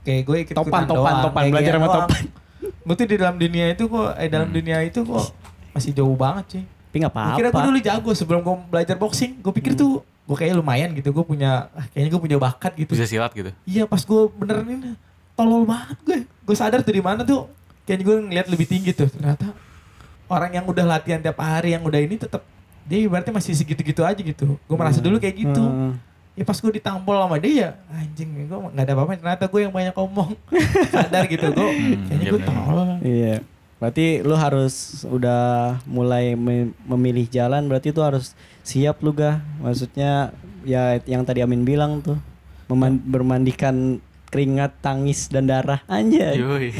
kayak 0.00 0.22
gue 0.22 0.36
ikut 0.44 0.54
Topan, 0.54 0.82
topan, 0.84 1.14
topan, 1.22 1.42
belajar 1.48 1.72
sama 1.76 1.88
topan. 1.88 2.22
tuh 2.84 3.06
di 3.08 3.16
dalam 3.16 3.36
dunia 3.36 3.64
itu 3.70 3.84
kok 3.84 4.08
eh 4.14 4.28
dalam 4.28 4.48
Hmm. 4.48 4.56
dunia 4.56 4.76
itu 4.80 5.00
kok 5.00 5.24
masih 5.72 5.90
jauh 5.92 6.14
banget 6.14 6.44
sih. 6.50 6.62
Tapi 6.64 6.96
nggak 7.00 7.10
Gue 7.10 7.22
kira 7.34 7.48
gue 7.48 7.50
apa-apa. 7.50 7.68
dulu 7.68 7.78
jago 7.80 8.10
sebelum 8.14 8.40
gue 8.40 8.54
belajar 8.70 8.94
boxing. 8.94 9.42
Gue 9.42 9.52
pikir 9.52 9.74
tuh 9.74 10.00
gue 10.00 10.36
kayaknya 10.36 10.56
lumayan 10.60 10.90
gitu. 10.94 11.10
Gue 11.10 11.24
punya, 11.24 11.66
ah, 11.72 11.84
kayaknya 11.90 12.10
gue 12.14 12.22
punya 12.22 12.38
bakat 12.38 12.72
gitu. 12.76 12.94
Bisa 12.94 13.04
silat 13.04 13.34
gitu. 13.34 13.50
Iya 13.64 13.84
pas 13.84 13.98
gue 14.00 14.20
benerin 14.30 14.68
ini, 14.70 14.90
tolol 15.34 15.66
banget 15.66 15.98
gue. 16.06 16.18
Gue 16.46 16.54
sadar 16.54 16.80
tuh 16.80 16.94
di 16.94 17.02
mana 17.02 17.26
tuh. 17.26 17.50
Kayaknya 17.84 18.04
gue 18.04 18.16
ngeliat 18.30 18.46
lebih 18.46 18.66
tinggi 18.70 18.90
tuh. 18.94 19.10
Ternyata 19.10 19.50
orang 20.26 20.54
yang 20.54 20.64
udah 20.64 20.84
latihan 20.86 21.18
tiap 21.18 21.36
hari, 21.36 21.74
yang 21.74 21.82
udah 21.82 21.98
ini 21.98 22.16
tetap 22.16 22.46
dia 22.84 23.00
ibaratnya 23.00 23.32
masih 23.32 23.52
segitu-gitu 23.52 24.04
aja 24.04 24.20
gitu. 24.20 24.54
Gue 24.56 24.76
merasa 24.76 25.00
dulu 25.02 25.18
kayak 25.18 25.36
gitu. 25.36 25.60
Hmm. 25.60 25.98
Ya 26.34 26.42
pas 26.42 26.56
gue 26.56 26.72
ditampol 26.72 27.14
sama 27.16 27.38
dia 27.38 27.54
ya 27.54 27.68
anjing 27.88 28.26
gue 28.42 28.50
gak 28.50 28.74
ada 28.76 28.92
apa-apa 28.92 29.14
ternyata 29.14 29.46
gue 29.46 29.60
yang 29.60 29.70
banyak 29.70 29.94
ngomong 29.94 30.34
sadar 30.92 31.24
gitu 31.26 31.46
gue 31.48 31.68
kayaknya 32.04 32.18
iya 32.18 32.26
gue 32.26 32.36
bener. 32.36 32.48
tolol 32.48 32.90
Iya. 33.00 33.34
Berarti 33.74 34.06
lu 34.18 34.34
harus 34.34 34.74
udah 35.04 35.42
mulai 35.84 36.34
me- 36.34 36.74
memilih 36.84 37.28
jalan 37.28 37.64
berarti 37.64 37.88
itu 37.88 38.00
harus 38.00 38.32
siap 38.60 38.98
lu 38.98 39.12
gak? 39.12 39.38
Maksudnya 39.58 40.34
ya 40.62 40.98
yang 41.02 41.22
tadi 41.22 41.38
Amin 41.38 41.62
bilang 41.62 42.00
tuh 42.00 42.18
meman- 42.66 42.98
bermandikan 42.98 44.00
keringat, 44.26 44.74
tangis 44.80 45.28
dan 45.28 45.46
darah 45.46 45.86
anjay. 45.86 46.34
Yoi. 46.34 46.74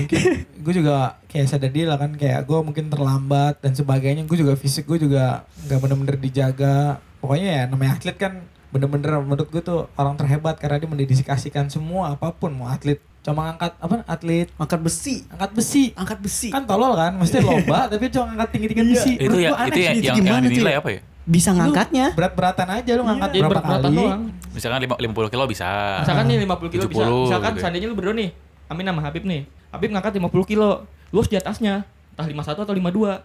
gue 0.56 0.74
juga 0.74 1.22
kayak 1.28 1.46
sadar 1.46 1.70
diri 1.70 1.84
lah 1.84 1.94
kan 1.96 2.10
kayak 2.12 2.42
gue 2.42 2.58
mungkin 2.58 2.88
terlambat 2.88 3.60
dan 3.60 3.70
sebagainya 3.70 4.24
gue 4.24 4.34
juga 4.36 4.54
fisik 4.54 4.84
gue 4.84 4.98
juga 4.98 5.46
nggak 5.62 5.78
bener-bener 5.78 6.16
dijaga 6.16 6.76
pokoknya 7.20 7.48
ya 7.52 7.62
namanya 7.66 7.94
atlet 7.94 8.16
kan 8.16 8.32
bener-bener 8.74 9.14
menurut 9.16 9.46
gue 9.46 9.62
tuh 9.62 9.86
orang 9.94 10.14
terhebat 10.14 10.58
karena 10.58 10.76
dia 10.76 10.90
mendedikasikan 10.90 11.70
semua 11.70 12.10
apa 12.10 12.28
pun 12.28 12.50
mau 12.50 12.66
atlet 12.66 12.98
cuma 13.22 13.48
angkat 13.48 13.72
apa 13.78 14.02
atlet 14.04 14.50
Angkat 14.54 14.80
besi. 14.82 15.22
angkat 15.30 15.50
besi 15.54 15.84
Angkat 15.94 16.18
besi. 16.18 16.48
kan 16.50 16.66
tolol 16.66 16.92
kan 16.92 17.14
mesti 17.14 17.38
lomba 17.40 17.86
tapi 17.86 18.10
cuma 18.10 18.28
angkat 18.28 18.48
tinggi-tinggi 18.50 18.84
besi 18.84 19.12
Itu 19.16 19.32
Menurut 19.32 19.40
ya 19.40 19.50
itu 19.64 19.78
ya 19.78 19.84
yang 19.86 19.96
yang 20.02 20.16
gimana, 20.18 20.44
dinilai 20.44 20.74
apa 20.74 20.88
ya? 20.90 21.00
Bisa 21.24 21.50
ngangkatnya. 21.50 22.06
berat-beratan 22.12 22.68
aja 22.68 22.90
lu 22.92 23.02
ngangkat 23.02 23.28
Jadi 23.30 23.40
berapa 23.40 23.52
berat-beratan 23.54 23.80
kali 23.86 23.96
doang. 23.96 24.22
Misalkan 24.52 24.78
lima- 24.82 24.98
50 25.00 25.32
kilo 25.32 25.44
bisa. 25.48 25.68
Misalkan 25.96 26.24
nih 26.26 26.36
50 26.42 26.68
kilo 26.68 26.84
bisa. 26.84 27.00
70 27.00 27.24
Misalkan 27.24 27.48
gitu 27.48 27.56
ya. 27.56 27.62
seandainya 27.64 27.86
lu 27.88 27.96
berdua 27.96 28.12
nih, 28.12 28.28
Amin 28.66 28.84
sama 28.84 29.00
Habib 29.00 29.24
nih. 29.24 29.40
Habib 29.70 29.88
ngangkat 29.88 30.12
50 30.12 30.44
kilo. 30.44 30.70
Lu 31.08 31.16
harus 31.16 31.30
di 31.30 31.38
atasnya. 31.38 31.88
Entah 32.12 32.26
51 32.26 32.60
atau 32.60 32.74
52. 32.76 33.24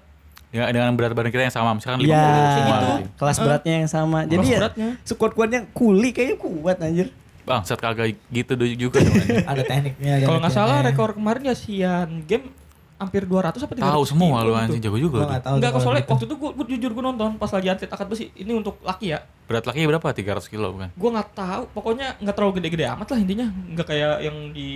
Ya, 0.49 0.65
dengan 0.67 0.89
berat 0.93 1.13
badan 1.13 1.29
kita 1.29 1.45
yang 1.45 1.53
sama, 1.53 1.69
misalkan 1.71 2.01
50 2.01 2.09
Ya, 2.09 2.25
semua 2.51 2.75
gitu. 2.75 2.89
gitu. 2.97 3.09
kelas 3.15 3.37
beratnya 3.37 3.73
yang 3.75 3.87
sama. 3.87 4.19
Jadi 4.23 4.33
Kelas 4.35 4.49
ya 4.49 4.57
beratnya. 4.59 4.89
sekuat-kuatnya 5.03 5.59
kuli 5.69 6.09
kayaknya 6.09 6.37
kuat 6.37 6.77
anjir. 6.79 7.07
Bang, 7.41 7.61
set 7.63 7.77
kagak 7.77 8.13
gitu 8.27 8.53
juga 8.71 9.01
ada 9.51 9.61
tekniknya 9.61 10.21
Kalau 10.21 10.37
nggak 10.37 10.53
salah 10.53 10.81
rekor 10.81 11.13
kemarin 11.13 11.41
ya 11.43 11.53
Sian 11.53 12.21
game 12.23 12.53
hampir 12.95 13.23
200 13.23 13.57
apa 13.57 13.73
300 13.73 13.89
Tahu 13.89 14.03
semua 14.05 14.27
kilo 14.37 14.43
lu 14.43 14.51
gitu. 14.51 14.59
anjing 14.59 14.81
jago 14.83 14.97
juga. 14.99 15.17
Gua 15.23 15.39
tahu 15.39 15.55
Enggak, 15.55 15.69
kalau 15.71 15.81
soalnya 15.81 16.01
gitu. 16.01 16.11
waktu 16.11 16.25
itu 16.25 16.35
gue 16.35 16.51
jujur 16.75 16.91
gue 16.91 17.03
nonton 17.05 17.29
pas 17.35 17.49
lagi 17.49 17.67
atlet 17.67 17.87
angkat 17.87 18.07
besi. 18.07 18.25
Ini 18.35 18.51
untuk 18.51 18.75
laki 18.83 19.05
ya. 19.07 19.19
Berat 19.45 19.65
laki 19.65 19.79
berapa? 19.83 20.07
300 20.07 20.45
kilo 20.45 20.67
bukan? 20.73 20.89
Gue 20.91 21.09
nggak 21.09 21.29
tahu. 21.31 21.63
Pokoknya 21.71 22.17
nggak 22.17 22.35
terlalu 22.35 22.53
gede-gede 22.57 22.85
amat 22.87 23.07
lah 23.07 23.19
intinya. 23.19 23.47
Nggak 23.49 23.87
kayak 23.87 24.13
yang 24.19 24.37
di 24.49 24.69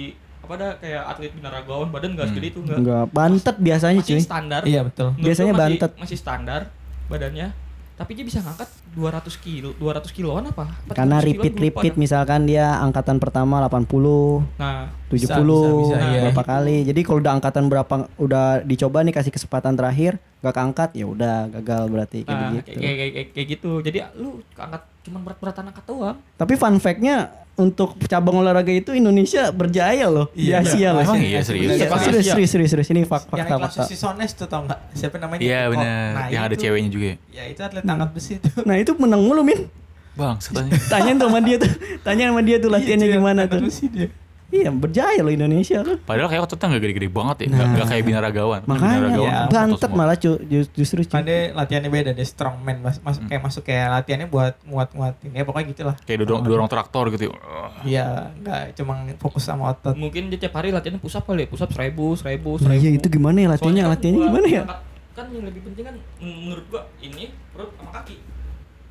apa 0.44 0.53
dah 0.53 0.72
kayak 0.76 1.03
atlet 1.07 1.32
binaragawan 1.32 1.88
badan 1.88 2.10
nggak 2.14 2.26
Hmm. 2.26 2.34
segede 2.34 2.48
itu 2.49 2.60
nggak. 2.61 2.78
Enggak 2.78 3.06
bantet 3.10 3.56
biasanya 3.57 4.02
Masih 4.02 4.11
cuy. 4.11 4.22
standar. 4.22 4.61
iya 4.64 4.82
betul 4.82 5.07
Menurut 5.10 5.24
Biasanya 5.24 5.48
masih, 5.49 5.61
bantet. 5.64 5.91
Masih 5.95 6.18
standar 6.18 6.61
badannya. 7.07 7.48
Tapi 7.94 8.11
dia 8.11 8.26
bisa 8.26 8.41
ngangkat 8.41 8.65
200 8.91 9.38
kilo, 9.38 9.70
200 9.78 10.10
kiloan 10.10 10.44
apa? 10.44 10.65
Apa 10.65 10.91
Karena 10.94 11.18
300 11.18 11.24
kiloan, 11.24 11.28
repeat 11.30 11.53
repeat 11.56 11.94
misalkan 11.94 12.44
dia 12.44 12.76
angkatan 12.78 13.18
pertama 13.18 13.61
80, 13.61 14.41
Nah, 14.56 14.90
70 15.07 15.14
Bisa, 15.14 15.38
bisa, 15.38 15.70
bisa, 15.78 15.98
iya. 16.10 16.22
berapa 16.26 16.44
kali. 16.44 16.78
Jadi 16.84 16.99
kalau 17.02 17.22
udah 17.22 17.34
angkatan 17.34 17.64
berapa 17.68 17.94
udah 18.18 18.45
dicoba 18.61 18.98
nih 18.99 19.14
kasih 19.14 19.30
kesempatan 19.32 19.74
terakhir 19.74 20.18
gak 20.41 20.52
keangkat 20.52 20.90
ya 20.91 21.06
udah 21.06 21.36
gagal 21.53 21.84
berarti 21.88 22.20
kayak 22.22 22.34
nah 22.34 22.49
begitu. 22.52 22.68
kayak, 22.68 22.82
kayak, 22.82 23.11
kayak, 23.14 23.28
kayak 23.32 23.48
gitu. 23.53 23.72
Jadi 23.80 23.98
lu 24.15 24.30
angkat 24.52 24.82
cuman 25.03 25.20
berat-beratan 25.22 25.64
angkat 25.70 25.86
doang. 25.86 26.18
Tapi 26.34 26.53
fun 26.56 26.76
fact-nya 26.76 27.15
untuk 27.56 27.94
cabang 28.04 28.42
olahraga 28.42 28.70
itu 28.70 28.92
Indonesia 28.92 29.50
berjaya 29.50 30.10
loh 30.10 30.26
Iya, 30.34 30.60
di 30.60 30.68
Asia 30.68 30.78
iya. 30.80 30.90
loh. 30.90 31.02
Emang 31.02 31.18
iya, 31.18 31.38
masih- 31.38 31.46
serius? 31.46 31.70
Iya, 31.70 31.78
Siapa 31.80 31.98
serius, 32.00 32.26
serius, 32.26 32.50
serius, 32.50 32.70
serius. 32.72 32.88
Ini 32.90 33.02
fak- 33.04 33.30
yang 33.30 33.46
fakta, 33.46 33.62
fakta. 33.64 33.82
susi 33.84 33.96
sones 33.96 34.32
tuh 34.34 34.48
tau 34.48 34.62
nggak 34.64 34.80
siapa 34.92 35.16
namanya 35.18 35.40
Iya 35.40 35.60
Oh, 35.64 35.70
benar. 35.72 36.10
nah, 36.12 36.26
yang 36.28 36.44
ada 36.44 36.56
ceweknya 36.56 36.90
juga. 36.90 37.06
ya. 37.30 37.44
itu 37.46 37.62
atlet 37.62 37.84
angkat 37.84 38.10
besi 38.12 38.34
tuh 38.38 38.50
Nah 38.66 38.76
itu 38.76 38.92
menang 38.96 39.22
mulu 39.22 39.42
Min. 39.42 39.70
Bang, 40.14 40.38
setanya. 40.38 40.78
Tanya 40.88 41.12
tuh 41.16 41.26
sama 41.28 41.40
dia 41.42 41.58
tuh. 41.58 41.72
Tanya 42.02 42.24
sama 42.30 42.42
dia 42.42 42.58
tuh 42.58 42.70
latihannya 42.70 43.08
Iya, 43.08 43.16
gimana 43.16 43.40
angkat 43.44 43.54
tuh. 43.56 43.66
besi 43.66 43.86
dia. 43.88 44.08
Iya 44.54 44.70
berjaya 44.70 45.18
loh 45.18 45.34
Indonesia 45.34 45.82
loh. 45.82 45.98
Padahal 46.00 46.30
kayak 46.30 46.46
ototnya 46.46 46.68
nggak 46.70 46.82
gede-gede 46.84 47.10
banget 47.10 47.38
ya. 47.40 47.48
Nggak 47.48 47.58
Nah. 47.60 47.74
nggak 47.74 47.88
kayak 47.90 48.04
binaragawan. 48.06 48.60
Kan 48.60 48.70
Makanya 48.70 48.94
binaragawan 48.94 49.26
ya, 49.26 49.34
kan 49.34 49.50
bantet 49.50 49.92
malah 49.92 50.16
cu, 50.16 50.32
ju- 50.44 50.72
justru 50.72 51.00
cu. 51.02 51.10
kan 51.12 51.24
dia 51.24 51.40
latihannya 51.52 51.90
beda 51.90 52.12
dia 52.12 52.22
strongman 52.24 52.78
mas, 52.80 52.98
mas 53.00 53.18
Hmm. 53.18 53.26
kayak 53.26 53.42
masuk 53.42 53.64
kayak 53.64 53.90
latihannya 53.92 54.28
buat 54.28 54.54
muat 54.64 54.94
muatin 54.94 55.30
ya 55.32 55.42
pokoknya 55.42 55.66
gitulah 55.68 55.96
Kayak 56.00 56.18
dorong, 56.24 56.42
dorong 56.44 56.68
traktor 56.68 57.10
gitu. 57.10 57.34
iya 57.82 58.30
nggak 58.36 58.78
cuma 58.78 58.94
fokus 59.18 59.42
sama 59.42 59.72
otot 59.72 59.96
Mungkin 59.96 60.30
dia 60.30 60.38
tiap 60.40 60.54
hari 60.54 60.70
latihannya 60.70 61.00
push 61.00 61.16
up 61.16 61.26
kali, 61.26 61.44
ya. 61.44 61.48
push 61.48 61.60
up 61.60 61.72
1000, 61.72 62.14
1000, 62.14 62.62
Nah, 62.62 62.72
1000. 62.72 62.78
iya 62.78 62.90
itu 62.94 63.08
gimana 63.10 63.38
ya 63.40 63.48
latihannya? 63.50 63.58
Soalnya 63.58 63.84
kan 63.84 63.92
Latihannya 63.92 64.20
gua 64.20 64.28
gimana 64.30 64.48
ya? 64.48 64.64
Kan 65.12 65.26
yang 65.30 65.44
lebih 65.44 65.62
penting 65.64 65.84
kan 65.84 65.96
menurut 66.20 66.66
gua 66.68 66.82
ini 67.00 67.24
perut 67.50 67.74
sama 67.74 67.92
kaki. 67.96 68.16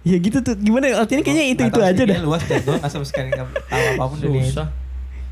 Ya 0.02 0.18
gitu 0.18 0.38
tuh. 0.38 0.54
Gimana 0.56 0.84
ya? 0.84 0.94
Latihannya 0.98 1.22
kayaknya 1.24 1.44
itu 1.48 1.60
Nggak 1.60 1.70
itu 1.70 1.78
tahu 1.78 1.86
aja 1.88 2.02
dah. 2.04 2.18
luas 2.20 2.42
dan 2.42 2.58
gue 2.60 2.74
nggak 2.76 2.90
sama 2.90 3.04
sekali 3.04 3.28
nggak 3.30 3.46
tahu 3.64 3.82
apa 3.92 4.04
pun 4.04 4.18
Susah. 4.18 4.66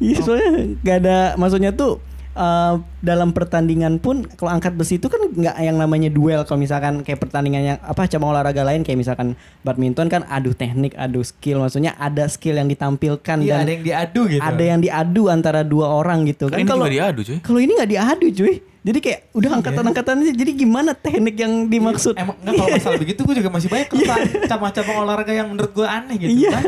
Iya 0.01 0.16
soalnya 0.24 0.51
nggak 0.81 0.97
ada 1.05 1.18
maksudnya 1.36 1.70
tuh 1.77 2.01
eh, 2.32 2.74
dalam 3.05 3.36
pertandingan 3.36 4.01
pun 4.01 4.24
kalau 4.24 4.56
angkat 4.56 4.72
besi 4.72 4.97
itu 4.97 5.12
kan 5.12 5.20
nggak 5.20 5.60
yang 5.60 5.77
namanya 5.77 6.09
duel. 6.09 6.43
Kalau 6.48 6.56
misalkan 6.56 7.05
kayak 7.05 7.20
pertandingan 7.20 7.62
yang 7.62 7.78
apa 7.85 8.09
cabang 8.09 8.32
olahraga 8.32 8.64
lain 8.64 8.81
kayak 8.81 8.97
misalkan 8.97 9.36
badminton 9.60 10.09
kan 10.09 10.24
adu 10.32 10.56
teknik 10.56 10.97
adu 10.97 11.20
skill. 11.20 11.60
Maksudnya 11.60 11.93
ada 12.01 12.24
skill 12.32 12.56
yang 12.56 12.68
ditampilkan 12.72 13.44
iya 13.44 13.60
dan 13.60 13.68
ada 13.68 13.72
yang 13.77 13.85
diadu 13.85 14.22
gitu. 14.32 14.40
ada 14.40 14.62
yang 14.64 14.81
diadu 14.81 15.22
antara 15.28 15.60
dua 15.60 15.93
orang 15.93 16.24
gitu 16.24 16.48
Kan. 16.48 16.64
Ini 16.64 16.64
kalau 16.64 16.89
diadu 16.89 17.20
cuy. 17.20 17.39
kalau 17.44 17.60
ini 17.60 17.72
nggak 17.77 17.90
diadu 17.93 18.28
cuy 18.32 18.55
jadi 18.81 18.98
kayak 18.98 19.20
udah 19.31 19.44
Iya. 19.47 19.57
angkatan-angkatannya 19.61 20.32
jadi 20.32 20.52
gimana 20.55 20.90
teknik 20.93 21.36
yang 21.36 21.52
dimaksud 21.66 22.15
emang 22.15 22.32
nggak 22.39 22.55
kalau 22.55 22.69
masalah 22.70 22.97
begitu 23.05 23.20
gue 23.20 23.35
juga 23.36 23.51
masih 23.51 23.69
banyak 23.69 23.89
kesalahan 23.89 24.28
cabang-cabang 24.47 24.97
olahraga 24.98 25.32
yang 25.35 25.48
menurut 25.48 25.70
gue 25.70 25.85
aneh 25.85 26.16
gitu 26.16 26.31
Iya. 26.32 26.59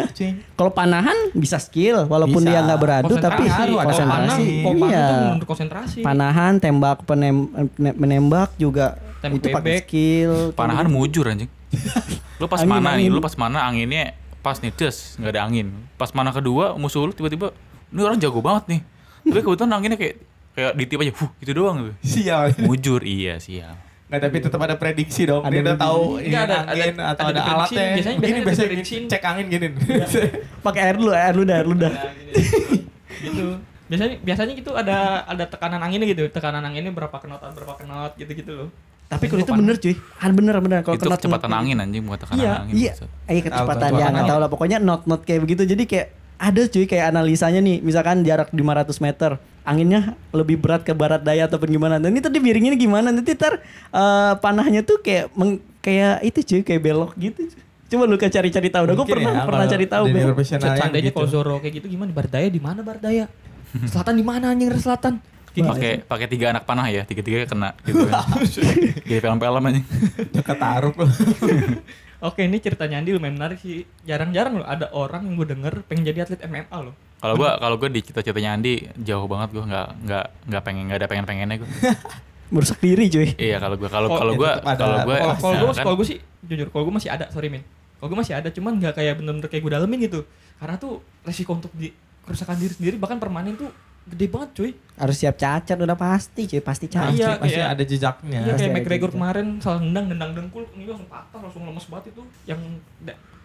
kalau 0.53 0.71
panahan 0.71 1.17
bisa 1.33 1.57
skill 1.57 2.05
walaupun 2.05 2.39
Bisa. 2.39 2.51
dia 2.51 2.59
nggak 2.63 2.79
beradu 2.79 3.15
tapi 3.15 3.43
Konsentrasi. 3.43 3.49
Ngaruh, 3.55 3.79
ada 3.79 3.87
konsentrasi. 3.89 4.21
panah 4.21 4.39
Iya. 4.85 5.07
menurut 5.27 5.49
konsentrasi. 5.49 5.99
panahan 6.01 6.53
tembak 6.59 6.99
penem, 7.03 7.37
menembak 7.77 8.53
juga 8.57 9.01
Tembak 9.19 9.39
itu 9.39 9.47
pakai 9.49 9.75
skill 9.81 10.33
Panahan 10.53 10.87
mujur 10.87 11.25
anjing. 11.25 11.49
Lu 12.37 12.45
pas 12.45 12.59
Angin, 12.59 12.75
mana 12.75 12.89
nih, 12.93 13.07
angin. 13.07 13.11
lu 13.11 13.21
pas 13.21 13.35
mana 13.37 13.59
anginnya 13.63 14.05
pas 14.41 14.59
nih 14.59 14.69
des, 14.71 14.97
nggak 15.17 15.31
ada 15.31 15.41
angin. 15.41 15.71
Pas 15.95 16.11
mana 16.11 16.29
kedua 16.29 16.75
musuh 16.75 17.07
lu 17.07 17.15
tiba-tiba 17.15 17.55
ini 17.89 18.03
orang 18.03 18.19
jago 18.19 18.43
banget 18.43 18.65
nih. 18.69 18.81
Tapi 19.25 19.41
kebetulan 19.41 19.71
anginnya 19.73 19.95
kayak 19.95 20.19
kayak 20.53 20.73
ditip 20.75 20.99
aja, 20.99 21.13
huh, 21.15 21.31
itu 21.37 21.53
doang 21.53 21.77
gitu. 21.79 21.93
sial 22.03 22.53
Mujur, 22.67 23.01
iya 23.01 23.37
siap. 23.37 23.77
Nggak 24.07 24.21
tapi 24.23 24.37
tetap 24.39 24.61
ada 24.61 24.75
prediksi 24.75 25.25
dong. 25.25 25.41
Ada 25.41 25.49
Dia 25.51 25.63
udah 25.63 25.77
tahu 25.79 26.03
ini 26.19 26.35
ada- 26.35 26.63
angin 26.67 26.93
ada- 26.95 27.07
atau 27.11 27.25
ada 27.25 27.33
ada, 27.33 27.43
alatnya. 27.51 27.85
Biasanya- 27.91 27.97
Gini 27.97 28.21
biasanya 28.21 28.41
biasanya 28.43 28.69
diprediksi. 28.69 28.97
cek 29.07 29.23
angin 29.23 29.47
gini. 29.49 29.67
pakai 30.67 30.81
air 30.83 30.97
dulu 30.97 31.11
air 31.11 31.33
lu 31.33 31.43
dah 31.43 31.57
air 31.57 31.67
lu 31.67 31.75
dah 31.75 31.89
Nah, 31.89 32.13
gitu. 33.19 33.47
Biasanya 33.85 34.15
biasanya 34.19 34.53
gitu 34.55 34.71
ada 34.73 34.97
ada 35.23 35.45
tekanan 35.47 35.81
anginnya 35.81 36.07
gitu. 36.07 36.25
Tekanan 36.27 36.61
anginnya 36.63 36.91
berapa 36.91 37.13
knot 37.15 37.41
berapa 37.41 37.73
knot 37.81 38.13
gitu-gitu 38.17 38.53
loh. 38.55 38.69
tapi 39.05 39.29
kalau 39.29 39.41
itu 39.41 39.53
bener 39.55 39.77
cuy 39.77 39.93
ah 39.93 40.29
bener 40.31 40.57
bener 40.59 40.81
kalau 40.81 40.97
itu 40.97 41.05
kecepatan 41.05 41.29
knot- 41.45 41.53
angin 41.55 41.77
anjing 41.79 42.01
bukan 42.03 42.17
tekanan 42.19 42.41
iya 42.41 42.53
angin. 42.59 42.73
iya 42.75 42.93
maksud. 42.95 43.09
eh 43.27 43.41
kecepatan 43.43 43.61
ya 43.69 43.85
kecepatan 43.93 44.09
nggak 44.11 44.25
tahu 44.27 44.39
lah 44.41 44.49
pokoknya 44.49 44.79
not 44.81 45.03
not 45.05 45.21
kayak 45.21 45.41
begitu 45.43 45.63
jadi 45.67 45.83
kayak 45.85 46.07
ada 46.41 46.61
cuy 46.67 46.85
kayak 46.87 47.07
analisanya 47.07 47.61
nih 47.61 47.77
misalkan 47.79 48.25
jarak 48.25 48.49
500 48.49 48.65
meter 48.99 49.37
anginnya 49.63 50.19
lebih 50.35 50.59
berat 50.59 50.83
ke 50.83 50.91
barat 50.91 51.23
daya 51.23 51.47
ataupun 51.47 51.71
gimana 51.71 52.03
dan 52.03 52.11
ini 52.11 52.19
tadi 52.19 52.39
miringinnya 52.43 52.79
gimana 52.79 53.15
nanti 53.15 53.35
ntar 53.35 53.63
eh, 53.95 54.33
panahnya 54.43 54.83
tuh 54.83 54.99
kayak 54.99 55.31
meng- 55.39 55.63
kayak 55.83 56.23
itu 56.27 56.39
cuy 56.43 56.61
kayak 56.67 56.83
belok 56.83 57.11
gitu 57.19 57.51
coba 57.93 58.09
lu 58.09 58.17
cari-cari 58.17 58.69
tahu 58.73 58.85
dah 58.89 58.95
gue 58.97 59.07
pernah 59.07 59.33
ya, 59.37 59.45
pernah 59.45 59.67
cari 59.69 59.87
tahu 59.87 60.05
Seandainya 60.81 61.13
gitu. 61.13 61.17
kalau 61.21 61.29
Zoro 61.29 61.55
kayak 61.61 61.75
gitu 61.85 61.87
gimana? 61.93 62.09
Bardaya 62.09 62.49
di 62.49 62.57
mana 62.57 62.81
Bardaya? 62.81 63.29
Selatan 63.85 64.17
di 64.17 64.25
mana 64.25 64.49
anjing 64.57 64.73
selatan? 64.81 65.21
Pakai 65.53 66.01
pakai 66.01 66.27
tiga 66.33 66.57
anak 66.57 66.65
panah 66.65 66.89
ya 66.89 67.05
tiga 67.05 67.21
tiga 67.21 67.45
kena 67.45 67.77
gitu 67.85 68.09
kan 68.09 68.25
kayak 69.05 69.21
film-film 69.21 69.63
anjing 69.69 69.85
Dekat 70.33 70.57
taruh. 70.57 70.97
Oke, 72.23 72.47
ini 72.47 72.63
ceritanya 72.63 73.03
Andi 73.03 73.19
lumayan 73.19 73.35
menarik 73.35 73.59
sih. 73.59 73.83
Jarang-jarang 74.07 74.63
loh 74.63 74.67
ada 74.67 74.95
orang 74.95 75.27
yang 75.27 75.35
gue 75.43 75.49
denger 75.59 75.83
pengen 75.91 76.07
jadi 76.07 76.23
atlet 76.23 76.39
MMA 76.47 76.79
loh. 76.79 76.95
Kalau 77.23 77.35
gua 77.37 77.51
kalau 77.57 77.77
gua 77.77 77.89
di 77.89 78.01
cita-citanya 78.01 78.51
Andi 78.53 78.75
jauh 78.99 79.25
banget 79.25 79.49
gua. 79.53 79.65
Nggak 79.65 79.87
nggak 80.03 80.25
nggak 80.45 80.63
pengen 80.63 80.83
nggak 80.85 80.99
ada 80.99 81.07
pengen 81.07 81.25
pengennya 81.25 81.57
gua. 81.57 81.71
Merusak 82.53 82.79
diri 82.79 83.07
cuy. 83.09 83.29
Iya 83.33 83.57
kalau 83.57 83.77
gua 83.77 83.89
kalau 83.89 84.09
Oh, 84.09 84.19
kalau 84.19 84.33
ya 84.33 84.39
gua 84.39 84.51
kalau 84.59 84.97
gua 85.01 85.17
Kalau 85.17 85.35
kalau 85.39 85.55
nah, 85.55 85.61
gue 85.63 85.73
kan- 85.73 85.85
kalau 85.85 85.97
gue 85.97 86.07
sih 86.07 86.19
jujur 86.43 86.69
kalau 86.69 86.85
gue 86.85 86.95
masih 86.95 87.09
ada, 87.09 87.25
sorry 87.29 87.49
men. 87.49 87.63
Kalau 87.97 88.09
gue 88.09 88.19
masih 88.19 88.35
ada, 88.35 88.49
cuman 88.51 88.73
nggak 88.77 88.95
kayak 88.95 89.15
bener-bener 89.17 89.47
kayak 89.47 89.63
gue 89.63 89.73
dalemin 89.73 89.99
gitu. 90.03 90.21
Karena 90.59 90.75
tuh 90.77 90.93
resiko 91.23 91.55
untuk 91.55 91.71
di 91.73 91.95
kerusakan 92.21 92.55
diri 92.57 92.73
sendiri 92.73 92.97
bahkan 92.97 93.17
permanen 93.17 93.55
tuh 93.57 93.71
gede 94.05 94.27
banget 94.27 94.51
cuy. 94.53 94.71
harus 94.93 95.15
siap 95.15 95.39
cacat 95.39 95.79
udah 95.79 95.95
pasti 95.95 96.45
cuy. 96.45 96.59
Pasti 96.61 96.87
Nah, 96.89 97.07
cacat 97.07 97.15
iya, 97.15 97.29
Pasti 97.37 97.55
kayak- 97.57 97.71
ada 97.71 97.83
jejaknya. 97.87 98.39
Iya 98.39 98.53
Pasti 98.53 98.61
kayak 98.61 98.75
McGregor 98.77 99.11
kemarin 99.13 99.47
salah 99.57 99.81
nendang 99.81 100.07
nendang 100.09 100.31
dengkul 100.35 100.67
ini 100.73 100.85
langsung 100.85 101.07
patah 101.07 101.39
langsung 101.39 101.63
lemes 101.63 101.87
banget 101.87 102.05
itu. 102.11 102.23
Yang 102.45 102.61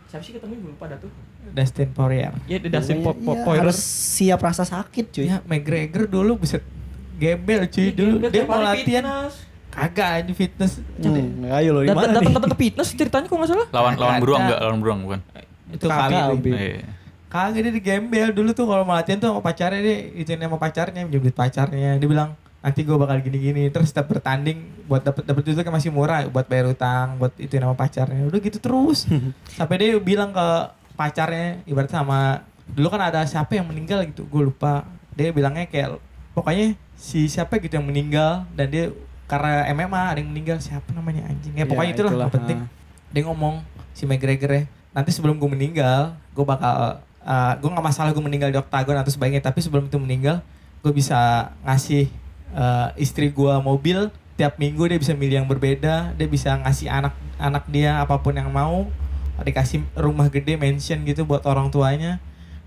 siapa 0.07 0.21
sih 0.21 0.31
ketemu 0.31 0.53
gue 0.57 0.71
lupa 0.71 0.85
dah 0.85 0.97
tuh. 0.97 1.11
Dustin 1.49 1.89
Poirier. 1.89 2.33
Ya 2.45 2.57
di 2.57 2.67
Dustin 2.67 2.99
Pokoknya, 2.99 3.15
Po- 3.17 3.25
Po- 3.25 3.33
iya, 3.33 3.43
Poirier. 3.43 3.61
harus 3.63 3.77
siap 4.13 4.39
rasa 4.39 4.63
sakit 4.63 5.05
cuy. 5.09 5.25
Ya 5.25 5.39
McGregor 5.43 6.03
dulu 6.05 6.31
bisa 6.37 6.57
gembel 7.13 7.65
cuy 7.65 7.83
Iya, 7.83 7.93
dulu 7.93 8.15
dia 8.25 8.43
mau 8.43 8.59
latihan 8.59 9.03
kagak 9.69 10.09
aja 10.17 10.33
fitness 10.33 10.81
Hmm, 10.97 11.45
ayo 11.51 11.69
lo 11.71 11.79
di 11.79 11.87
Dat- 11.87 11.93
mana 11.93 12.09
Datang 12.09 12.23
nih? 12.23 12.33
datang 12.33 12.49
ke 12.49 12.59
fitness 12.59 12.89
ceritanya 12.91 13.25
kok 13.25 13.35
nggak 13.35 13.49
salah. 13.49 13.67
Lawan 13.69 13.93
lawan 13.95 14.15
beruang 14.17 14.41
enggak? 14.43 14.59
Lawan 14.59 14.77
beruang 14.79 14.99
bukan? 15.03 15.19
itu. 15.67 15.85
Iya. 16.47 16.87
kagak 17.27 17.59
dia 17.59 17.73
digembel 17.73 18.31
dulu 18.31 18.49
tuh 18.51 18.63
kalau 18.63 18.81
mau 18.81 18.95
latihan 18.95 19.19
tuh 19.19 19.29
sama 19.29 19.43
pacarnya 19.43 19.83
dia 19.83 19.97
izin 20.15 20.39
sama 20.39 20.55
pacarnya 20.55 21.03
minjem 21.03 21.19
duit 21.21 21.35
pacarnya 21.35 21.99
dia 21.99 22.07
bilang 22.07 22.39
nanti 22.67 22.83
gue 22.83 22.97
bakal 22.99 23.23
gini-gini. 23.23 23.71
Terus 23.71 23.95
setiap 23.95 24.11
bertanding 24.11 24.67
buat 24.91 24.99
dapat 24.99 25.23
dapat 25.23 25.41
itu 25.47 25.55
kan 25.55 25.71
masih 25.71 25.87
murah 25.87 26.27
buat 26.27 26.43
bayar 26.43 26.67
utang 26.75 27.15
buat 27.15 27.31
itu 27.39 27.55
nama 27.55 27.71
pacarnya. 27.71 28.27
Udah 28.27 28.39
gitu 28.43 28.59
terus. 28.59 29.07
Sampai 29.57 29.79
dia 29.79 29.95
bilang 30.03 30.35
ke 30.35 30.47
pacarnya 30.99 31.63
ibarat 31.63 31.87
sama 31.87 32.43
dulu 32.67 32.91
kan 32.91 33.07
ada 33.07 33.23
siapa 33.23 33.55
yang 33.55 33.71
meninggal? 33.71 34.03
gitu. 34.03 34.27
Gue 34.27 34.51
lupa. 34.51 34.83
Dia 35.15 35.31
bilangnya 35.31 35.63
kayak 35.71 35.95
pokoknya 36.35 36.75
si 36.99 37.31
siapa 37.31 37.55
gitu 37.63 37.79
yang 37.79 37.87
meninggal 37.87 38.43
dan 38.51 38.67
dia 38.67 38.91
karena 39.31 39.63
MMA 39.71 40.01
ada 40.11 40.19
yang 40.19 40.29
meninggal. 40.35 40.59
Siapa 40.59 40.91
namanya 40.91 41.23
anjing? 41.31 41.55
Ya 41.55 41.63
Iya, 41.63 41.71
pokoknya 41.71 41.91
itulah 41.95 42.11
itulah, 42.11 42.27
yang 42.27 42.35
penting. 42.35 42.59
dia 43.15 43.23
ngomong 43.23 43.55
si 43.95 44.03
McGregor 44.03 44.51
ya 44.51 44.63
nanti 44.93 45.09
sebelum 45.09 45.37
gue 45.37 45.49
meninggal 45.49 46.13
gue 46.33 46.41
bakal 46.41 47.01
uh, 47.21 47.53
gue 47.57 47.69
nggak 47.69 47.85
masalah 47.85 48.09
gue 48.13 48.21
meninggal 48.21 48.49
di 48.49 48.57
oktagon 48.57 48.97
atau 48.97 49.13
sebaiknya 49.13 49.41
tapi 49.41 49.61
sebelum 49.61 49.85
itu 49.85 49.97
meninggal 49.97 50.41
gue 50.81 50.89
bisa 50.89 51.49
ngasih 51.61 52.09
uh, 52.53 52.93
istri 52.95 53.31
gue 53.33 53.53
mobil 53.59 54.11
tiap 54.37 54.61
minggu 54.61 54.85
dia 54.85 54.99
bisa 55.01 55.17
milih 55.17 55.41
yang 55.41 55.49
berbeda 55.49 56.13
dia 56.13 56.27
bisa 56.29 56.53
ngasih 56.61 56.93
anak 56.93 57.17
anak 57.41 57.65
dia 57.67 57.97
apa 57.99 58.21
pun 58.21 58.37
yang 58.37 58.51
mau. 58.53 58.85
Dikasih 59.37 59.85
rumah 59.93 60.29
gede 60.33 60.57
mansion 60.57 61.05
gitu 61.05 61.21
buat 61.25 61.45
orang 61.45 61.69
tuanya. 61.69 62.17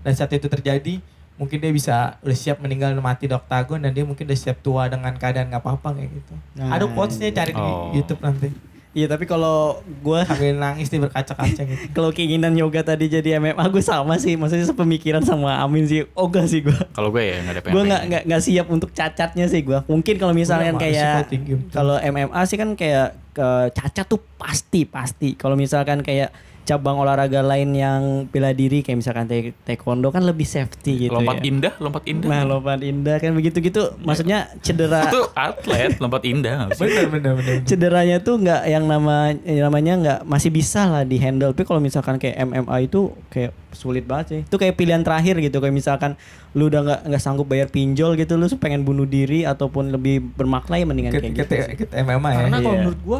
Dan 0.01 0.15
saat 0.15 0.31
itu 0.31 0.47
terjadi 0.47 1.03
mungkin 1.35 1.57
dia 1.57 1.73
bisa 1.73 2.21
udah 2.21 2.37
siap 2.37 2.61
meninggal 2.61 2.93
mati 3.01 3.25
di 3.25 3.33
oktagon 3.33 3.81
dan 3.81 3.91
dia 3.91 4.05
mungkin 4.05 4.29
udah 4.29 4.39
siap 4.39 4.61
tua 4.61 4.85
dengan 4.87 5.11
keadaan 5.17 5.49
nggak 5.49 5.63
apa-apa 5.63 5.97
kayak 5.97 6.09
gitu. 6.21 6.33
Nah, 6.55 6.69
ada 6.77 6.85
quotesnya 6.85 7.33
cari 7.33 7.51
Oh. 7.57 7.89
di 7.91 7.97
YouTube 7.99 8.21
nanti 8.21 8.53
Iya 8.91 9.07
tapi 9.07 9.23
kalau 9.23 9.79
gue 10.03 10.19
sambil 10.27 10.51
nangis 10.59 10.91
dia 10.91 10.99
berkaca-kaca 10.99 11.61
gitu. 11.63 11.83
Kalau 11.95 12.11
keinginan 12.11 12.51
yoga 12.59 12.83
tadi 12.83 13.07
jadi 13.07 13.39
MMA 13.39 13.63
gue 13.71 13.79
sama 13.79 14.19
sih. 14.19 14.35
Maksudnya 14.35 14.67
sepemikiran 14.67 15.23
sama 15.23 15.63
Amin 15.63 15.87
sih. 15.87 16.03
Ogah 16.11 16.43
sih 16.43 16.59
gue 16.59 16.75
Kalau 16.91 17.07
gue 17.07 17.23
ya 17.23 17.39
enggak 17.39 17.55
ada 17.55 17.61
pengen. 17.63 17.75
gue 17.75 17.83
nggak 17.87 18.01
nggak 18.11 18.23
nggak 18.27 18.41
siap 18.43 18.67
untuk 18.67 18.89
cacatnya 18.91 19.45
sih 19.47 19.63
gue 19.63 19.79
mungkin 19.87 20.15
kalau 20.19 20.35
misalnya 20.35 20.75
kayak 20.75 21.31
kalau 21.71 21.95
MMA 21.97 22.41
sih 22.43 22.57
kan 22.59 22.75
kayak 22.75 23.15
ke 23.31 23.47
cacat 23.71 24.05
tuh 24.11 24.19
pasti 24.35 24.83
pasti. 24.83 25.39
Kalau 25.39 25.55
misalkan 25.55 26.03
kayak 26.03 26.35
cabang 26.61 27.01
olahraga 27.01 27.41
lain 27.41 27.73
yang 27.73 28.01
bela 28.29 28.53
diri 28.53 28.85
kayak 28.85 29.01
misalkan 29.01 29.25
te- 29.25 29.53
taekwondo 29.65 30.13
kan 30.13 30.21
lebih 30.21 30.45
safety 30.45 31.07
gitu 31.07 31.13
lompat 31.17 31.41
ya. 31.41 31.49
indah, 31.49 31.73
lompat 31.81 32.03
indah. 32.05 32.29
Nah 32.29 32.41
lompat 32.45 32.79
indah 32.85 33.17
kan 33.17 33.31
begitu 33.33 33.57
gitu 33.61 33.97
maksudnya 34.05 34.49
cedera 34.61 35.05
itu 35.09 35.21
atlet 35.33 35.97
lompat 35.97 36.21
indah 36.25 36.69
bener 36.77 37.05
bener 37.09 37.33
bener 37.37 37.55
cederanya 37.65 38.17
tuh 38.21 38.37
nggak 38.41 38.61
yang 38.69 38.85
nama 38.85 39.33
namanya 39.41 39.93
nggak 39.97 40.19
masih 40.29 40.53
bisa 40.53 40.85
lah 40.85 41.03
di 41.03 41.17
handle 41.17 41.51
tapi 41.53 41.65
kalau 41.65 41.81
misalkan 41.81 42.21
kayak 42.21 42.37
MMA 42.41 42.77
itu 42.85 43.09
kayak 43.33 43.51
sulit 43.73 44.03
banget 44.03 44.25
sih 44.27 44.41
itu 44.43 44.55
kayak 44.55 44.75
pilihan 44.75 45.01
terakhir 45.01 45.35
gitu 45.37 45.57
kayak 45.57 45.71
misalkan 45.71 46.13
lu 46.51 46.67
udah 46.67 46.81
nggak 46.81 46.99
nggak 47.07 47.21
sanggup 47.21 47.45
bayar 47.45 47.67
pinjol 47.67 48.13
gitu 48.13 48.35
lu 48.35 48.47
pengen 48.55 48.81
bunuh 48.81 49.03
diri 49.03 49.43
ataupun 49.43 49.89
lebih 49.89 50.21
bermakna 50.33 50.75
ya 50.75 50.85
mendingan 50.85 51.11
kayak 51.11 51.33
gitu 51.33 51.53
MMA 51.91 52.29
ya 52.29 52.37
Karena 52.41 52.57
kalau 52.57 52.71
Iya. 52.71 52.79
menurut 52.81 53.01
gua 53.01 53.19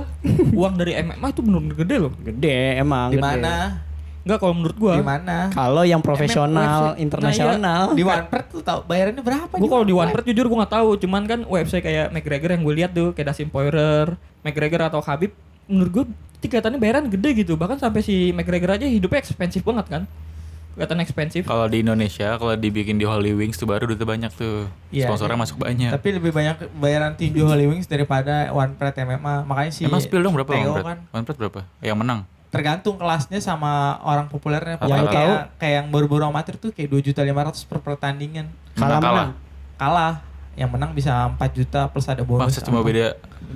uang 0.53 0.73
dari 0.76 0.91
MMA 0.98 1.28
itu 1.28 1.41
benar-benar 1.41 1.76
gede 1.78 1.95
loh. 1.98 2.11
gede 2.22 2.60
emang 2.78 3.07
di 3.10 3.18
mana 3.18 3.53
Enggak 4.22 4.38
kalau 4.38 4.53
menurut 4.53 4.78
gua. 4.78 4.94
di 4.94 5.02
mana 5.02 5.49
kalau 5.49 5.82
yang 5.82 5.98
profesional 5.98 6.94
internasional 6.94 7.91
di 7.91 8.03
OnePret 8.03 8.45
tuh 8.48 8.61
tau 8.61 8.86
bayarannya 8.86 9.18
berapa 9.19 9.49
Gue 9.52 9.65
kalau 9.65 9.82
di 9.82 9.91
OnePret 9.91 10.26
jujur 10.28 10.45
gue 10.45 10.57
nggak 10.57 10.69
tahu, 10.72 10.90
cuman 10.95 11.26
kan 11.26 11.40
website 11.44 11.82
kayak 11.82 12.11
McGregor 12.11 12.53
yang 12.53 12.61
gue 12.61 12.76
lihat 12.76 12.91
tuh 12.91 13.11
kayak 13.11 13.34
Dustin 13.34 13.49
Poirier, 13.49 14.14
McGregor 14.41 14.82
atau 14.86 15.02
Khabib, 15.02 15.34
menurut 15.65 15.91
gue 15.91 16.06
tikatannya 16.38 16.78
bayaran 16.78 17.06
gede 17.07 17.34
gitu. 17.36 17.57
Bahkan 17.57 17.78
sampai 17.78 18.02
si 18.02 18.30
McGregor 18.30 18.73
aja 18.73 18.86
hidupnya 18.86 19.19
ekspensif 19.19 19.61
banget 19.61 19.90
kan. 19.90 20.03
Kelihatan 20.72 20.99
ekspensif. 20.99 21.41
Kalau 21.43 21.65
di 21.65 21.80
Indonesia, 21.80 22.31
kalau 22.34 22.56
dibikin 22.56 22.95
di 22.95 23.03
Holy 23.03 23.34
Wings 23.34 23.56
tuh 23.56 23.65
baru 23.65 23.85
duitnya 23.85 24.06
banyak 24.06 24.31
tuh. 24.31 24.72
Iya, 24.88 25.06
Sponsornya 25.06 25.35
iya. 25.35 25.43
masuk 25.43 25.57
banyak. 25.57 25.89
tapi 25.91 26.07
lebih 26.11 26.31
banyak 26.31 26.56
bayaran 26.73 27.11
tinju 27.14 27.43
Holy 27.43 27.65
Wings 27.65 27.85
daripada 27.85 28.49
OnePret 28.49 28.95
MMA 28.98 29.43
makanya 29.43 29.69
si 29.69 29.84
Emang 29.84 29.99
spill 29.99 30.22
dong 30.22 30.31
berapa 30.34 30.48
Theo 30.49 30.72
OnePret? 30.72 30.85
kan 30.85 30.98
OnePret 31.11 31.38
berapa? 31.38 31.60
Yang 31.80 31.98
menang. 31.98 32.19
tergantung 32.48 32.95
kelasnya 32.95 33.39
sama 33.39 33.72
orang 34.02 34.27
populernya 34.27 34.76
Apa 34.76 34.84
pokoknya 34.85 35.03
tahu? 35.06 35.14
kayak 35.14 35.39
kayak 35.56 35.76
yang 35.77 35.88
baru-baru 35.88 36.23
amatir 36.26 36.56
tuh 36.57 36.69
kayak 36.69 36.88
2 36.89 36.99
juta 37.02 37.22
500 37.22 37.64
per 37.64 37.80
pertandingan 37.81 38.45
kalah 38.73 38.84
Menang 38.89 38.99
kalah. 39.02 39.11
menang 39.14 39.31
kalah 39.77 40.14
yang 40.53 40.69
menang 40.69 40.91
bisa 40.91 41.11
4 41.31 41.39
juta 41.53 41.88
plus 41.88 42.03
ada 42.06 42.19
bonus 42.22 42.48
Masa 42.49 42.60
cuma 42.61 42.80
beda 42.81 43.15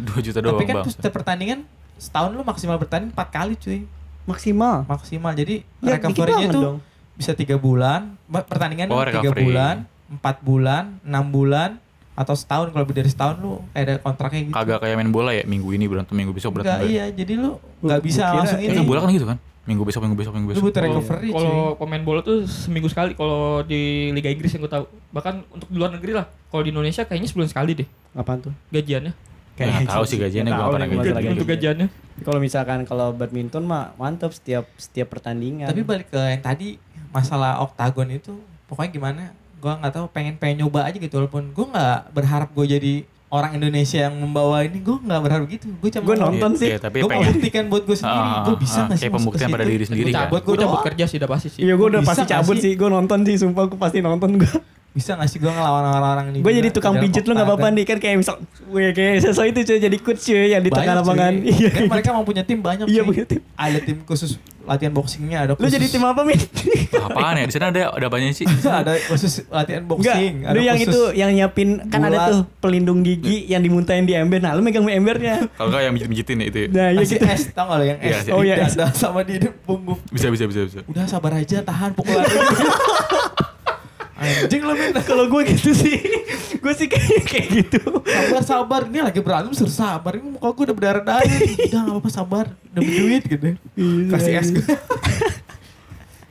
2 0.09 0.15
juta 0.21 0.39
doang 0.39 0.55
tapi 0.55 0.63
kan 0.65 0.75
bang. 0.75 0.85
tuh 0.85 0.91
setiap 0.91 1.11
pertandingan 1.13 1.59
setahun 1.97 2.27
lu 2.29 2.39
maksimal 2.41 2.75
bertanding 2.77 3.11
4 3.11 3.19
kali 3.29 3.53
cuy 3.57 3.83
maksimal 4.23 4.83
maksimal 4.85 5.31
jadi 5.33 5.55
Ya, 5.77 5.95
dikit 5.95 6.15
recovery-nya 6.15 6.47
dong. 6.49 6.79
Bisa 7.15 7.31
tiga 7.31 7.55
bulan 7.55 8.13
pertandingan 8.27 8.87
Oh, 8.87 8.99
tiga 9.01 9.23
recovery. 9.23 9.43
bulan 9.45 9.75
empat 10.07 10.35
bulan 10.39 10.83
enam 11.01 11.25
bulan 11.25 11.69
atau 12.13 12.31
setahun 12.31 12.69
kalau 12.69 12.83
lebih 12.83 12.95
dari 12.95 13.09
setahun 13.09 13.35
lu 13.37 13.59
kayak 13.69 13.83
ada 13.83 13.93
kontraknya 13.97 14.41
gitu 14.43 14.53
Kagak 14.53 14.79
kayak 14.79 14.95
main 14.95 15.09
bola 15.09 15.31
ya, 15.31 15.43
minggu 15.43 15.67
ini 15.69 15.83
berantem, 15.83 16.13
minggu 16.13 16.31
besok 16.31 16.51
Enggak 16.53 16.79
berantem. 16.79 16.87
iya 16.89 17.05
jadi 17.09 17.33
lu 17.35 17.59
nggak 17.81 17.99
bisa 18.01 18.23
kira- 18.23 18.37
langsung 18.37 18.59
ini 18.61 18.71
kan 18.73 18.85
bola 18.85 18.99
kan 18.99 19.09
gitu 19.11 19.27
kan? 19.27 19.37
Minggu 19.65 19.81
besok, 19.81 19.99
minggu 19.99 20.13
besok, 20.15 20.31
minggu 20.31 20.45
lu 20.45 20.53
besok. 20.53 20.63
butuh 20.63 20.77
Kalau- 20.77 20.95
recovery 20.95 21.27
cuy 21.27 21.35
Kalau 21.35 21.59
pemain 21.75 22.03
bola 22.03 22.19
tuh 22.21 22.37
seminggu 22.45 22.85
sekali 22.85 23.11
kalau 23.13 23.39
di 23.61 23.81
Liga 24.11 24.29
Inggris 24.29 24.53
yang 24.53 24.61
gue 24.61 24.69
tahu. 24.69 24.85
Bahkan 25.09 25.33
untuk 25.49 25.67
di 25.67 25.75
luar 25.75 25.89
negeri 25.89 26.13
lah. 26.13 26.29
Kalau 26.45 26.61
di 26.61 26.69
Indonesia 26.69 27.01
kayaknya 27.01 27.27
sebulan 27.27 27.49
sekali 27.49 27.71
deh 27.73 27.87
apaan 28.13 28.39
tuh 28.41 28.53
gajiannya. 28.69 29.11
Nggak 29.55 29.87
tahu 29.89 30.03
sih 30.05 30.17
gajiannya, 30.17 30.51
tahu 30.53 30.69
pernah 30.69 30.85
nih 30.85 30.91
gaji. 30.93 31.01
masalah 31.01 31.21
Untuk 31.25 31.39
gaji. 31.41 31.53
gajiannya. 31.57 31.87
kalau 32.17 32.39
misalkan 32.39 32.79
kalau 32.83 33.07
badminton 33.11 33.63
mah 33.65 33.91
mantap 33.95 34.31
setiap 34.31 34.69
setiap 34.75 35.09
pertandingan 35.09 35.65
tapi 35.65 35.81
balik 35.81 36.07
ke 36.07 36.21
yang 36.21 36.39
tadi 36.39 36.79
masalah 37.15 37.63
oktagon 37.63 38.11
itu 38.11 38.35
pokoknya 38.65 38.91
gimana 38.91 39.23
gua 39.57 39.79
nggak 39.79 39.93
tahu 39.93 40.05
pengen 40.09 40.35
pengen 40.35 40.55
nyoba 40.59 40.83
aja 40.83 40.97
gitu 40.97 41.15
walaupun 41.15 41.49
gua 41.49 41.65
nggak 41.69 41.99
berharap 42.11 42.49
gue 42.51 42.65
jadi 42.69 42.93
orang 43.27 43.51
Indonesia 43.53 43.99
yang 44.01 44.15
membawa 44.15 44.61
ini 44.61 44.79
gue 44.79 44.95
nggak 44.97 45.21
berharap 45.21 45.45
gitu 45.49 45.67
gue 45.73 45.89
cuma 45.89 46.03
Gua 46.05 46.15
nonton 46.21 46.51
Iya, 46.51 46.57
sih. 46.57 46.67
iya, 46.67 46.77
tapi 46.77 46.97
gue 46.97 47.03
mau 47.05 47.17
pengen. 47.17 47.33
buktikan 47.33 47.63
buat 47.65 47.83
gue 47.83 47.97
sendiri 47.97 48.21
Ah, 48.29 48.43
gue 48.43 48.55
bisa 48.55 48.77
ah, 48.77 48.85
nggak 48.85 48.95
sih 48.95 49.01
masuk 49.01 49.01
ke 49.01 49.15
pembuktian 49.17 49.49
pada 49.49 49.65
diri 49.65 49.83
sendiri 49.83 50.03
Gue 50.03 50.13
kan. 50.13 50.21
cabut, 50.21 50.41
gue 50.41 50.47
Gua 50.47 50.61
cabut 50.61 50.79
kerja 50.85 51.03
sih 51.05 51.17
udah 51.17 51.29
pasti 51.29 51.47
sih. 51.49 51.59
Iya 51.59 51.73
gue 51.73 51.87
udah 51.89 52.01
Bisa 52.01 52.09
pasti 52.13 52.23
cabut 52.29 52.55
sih? 52.55 52.63
sih, 52.63 52.71
gue 52.75 52.89
nonton 52.89 53.19
sih, 53.21 53.35
sumpah 53.37 53.63
gue 53.65 53.79
pasti 53.81 53.97
nonton 53.99 54.29
gue. 54.37 54.51
bisa 54.93 55.11
nggak 55.11 55.27
sih 55.27 55.37
gue 55.37 55.49
ngelawan 55.49 55.83
orang-orang 55.83 56.25
ini 56.31 56.39
Gue 56.39 56.53
jadi 56.53 56.69
tukang 56.71 56.95
pijet 56.95 57.23
lu 57.25 57.33
nggak 57.33 57.43
apa-apa 57.45 57.67
nih 57.69 57.83
kan 57.83 57.97
kayak 57.97 58.15
misal, 58.15 58.35
gue 58.39 58.83
kayak 58.93 59.13
sesuai 59.21 59.47
itu 59.51 59.59
cuy 59.65 59.79
jadi 59.81 59.97
coach 59.99 60.21
cuy 60.23 60.47
yang 60.47 60.61
di 60.61 60.71
tengah 60.71 60.95
lapangan. 60.95 61.33
Iya. 61.35 61.69
Dan 61.73 61.83
mereka 61.89 62.09
mau 62.11 62.23
punya 62.23 62.41
tim 62.41 62.59
banyak 62.59 62.87
Iya, 62.87 63.01
punya 63.03 63.25
tim. 63.25 63.41
ada 63.53 63.75
tim 63.77 63.97
khusus 64.01 64.39
latihan 64.65 64.91
boxingnya 64.91 65.37
ada 65.39 65.51
Lu 65.53 65.61
khusus 65.61 65.71
jadi 65.71 65.85
tim 65.87 66.01
apa 66.01 66.21
min? 66.21 66.35
Apaan 67.07 67.37
ya? 67.37 67.45
Di 67.45 67.53
sana 67.53 67.69
ada 67.69 67.93
ada 67.93 68.07
banyak 68.09 68.33
sih. 68.33 68.45
ada 68.65 68.97
khusus 69.05 69.45
latihan 69.47 69.81
Enggak, 69.81 69.89
boxing 70.13 70.33
ada 70.43 70.53
lu 70.53 70.61
yang 70.61 70.77
itu 70.77 71.01
yang 71.13 71.29
nyiapin 71.31 71.69
kan 71.87 72.01
ada 72.01 72.17
tuh 72.27 72.39
pelindung 72.57 72.99
gigi 73.01 73.45
yang 73.45 73.61
dimuntahin 73.61 74.03
di 74.03 74.13
ember. 74.13 74.41
Nah, 74.41 74.53
lu 74.53 74.61
megang 74.61 74.83
embernya. 74.83 75.45
Kalau 75.53 75.69
enggak 75.69 75.81
yang 75.81 75.93
mijit-mijitin 75.93 76.37
ya 76.37 76.45
itu. 76.45 76.57
ya. 76.57 76.67
Nah, 76.67 76.87
iya 76.89 76.99
Masih 76.99 77.17
gitu. 77.17 77.25
es 77.27 77.41
tau 77.49 77.65
gak 77.65 77.77
lo 77.77 77.85
yang 77.85 77.99
Iya, 77.99 78.17
es. 78.17 78.25
Oh, 78.27 78.41
iya, 78.41 78.55
Di 78.55 78.63
es. 78.63 78.73
dada 78.73 78.85
sama 78.91 79.21
di 79.21 79.35
punggung 79.61 79.99
Bisa 80.09 80.27
bisa 80.27 80.43
bisa 80.45 80.61
bisa. 80.65 80.79
udah 80.85 81.05
sabar 81.05 81.31
aja 81.35 81.61
tahan 81.61 81.93
pukulan 81.93 82.25
anjing 84.15 84.63
lo 84.63 84.73
min 84.73 84.95
Kalau 84.97 85.27
gue 85.27 85.41
gitu 85.45 85.71
sih, 85.71 85.99
gue 86.65 86.73
sih 86.73 86.87
kayak 86.89 87.21
kayak 87.29 87.47
gitu. 87.61 87.81
sabar 88.01 88.41
sabar 88.41 88.81
ini 88.89 89.05
lagi 89.05 89.21
berantem 89.21 89.53
suruh 89.53 89.69
sabar 89.69 90.17
ini 90.17 90.33
muka 90.33 90.49
gue 90.49 90.63
udah 90.65 90.75
berdarah 90.75 91.03
darah 91.05 91.21
udah 91.21 91.69
gak 91.69 91.93
apa-apa 91.93 92.09
sabar 92.09 92.45
demi 92.73 92.89
duit 92.89 93.21
gitu 93.21 93.53
kasih 94.09 94.41
es 94.41 94.49
gue 94.49 94.65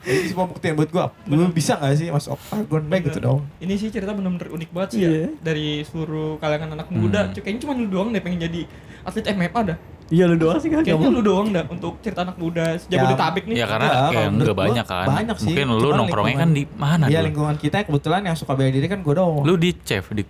Ini 0.05 0.29
semua 0.29 0.45
bukti 0.45 0.69
yang 0.69 0.77
buat 0.77 0.93
gue 0.93 1.05
Lu 1.33 1.49
bisa 1.49 1.81
gak 1.81 1.97
sih 1.97 2.13
masuk 2.13 2.37
oktagon 2.37 2.85
Baik 2.85 3.09
gitu 3.09 3.25
dong 3.25 3.41
Ini 3.57 3.73
sih 3.73 3.89
cerita 3.89 4.13
bener-bener 4.13 4.53
unik 4.53 4.69
banget 4.69 4.89
sih 4.93 4.99
Iya. 5.01 5.09
ya. 5.09 5.29
Dari 5.41 5.81
seluruh 5.81 6.37
kalangan 6.37 6.77
anak 6.77 6.93
muda. 6.93 7.25
Hmm. 7.25 7.33
Kayaknya 7.33 7.59
cuma 7.65 7.73
lu 7.73 7.89
doang 7.89 8.13
deh 8.13 8.21
pengen 8.21 8.45
jadi 8.45 8.69
atlet 9.01 9.33
MMA 9.33 9.61
dah. 9.73 9.77
Iya 10.05 10.29
lu 10.29 10.37
doang 10.37 10.61
sih 10.61 10.69
kan 10.69 10.85
Kayaknya 10.85 11.07
kamu. 11.07 11.17
lu 11.17 11.21
doang 11.21 11.47
dah 11.49 11.65
untuk 11.65 11.97
cerita 11.99 12.21
anak 12.21 12.37
muda 12.37 12.77
Jabodetabek 12.77 13.43
nih. 13.45 13.55
Ya 13.57 13.65
karena 13.65 13.87
Enggak, 13.87 14.09
kayak 14.11 14.29
enggak 14.29 14.55
banyak 14.55 14.85
kan. 14.85 15.05
banyak 15.09 15.37
sih. 15.37 15.47
Mungkin 15.49 15.67
lu 15.71 15.89
nongkrongnya 15.91 16.35
kan 16.37 16.49
di 16.51 16.63
mana 16.71 17.03
Iya 17.05 17.19
lingkungan 17.21 17.55
kita 17.55 17.75
kebetulan 17.83 18.21
yang 18.23 18.37
suka 18.37 18.53
bela 18.53 18.69
diri 18.69 18.85
kan 18.85 19.01
gue 19.01 19.13
doang 19.13 19.41
Lu 19.41 19.53
di 19.55 19.73
chef 19.79 20.13
di 20.13 20.21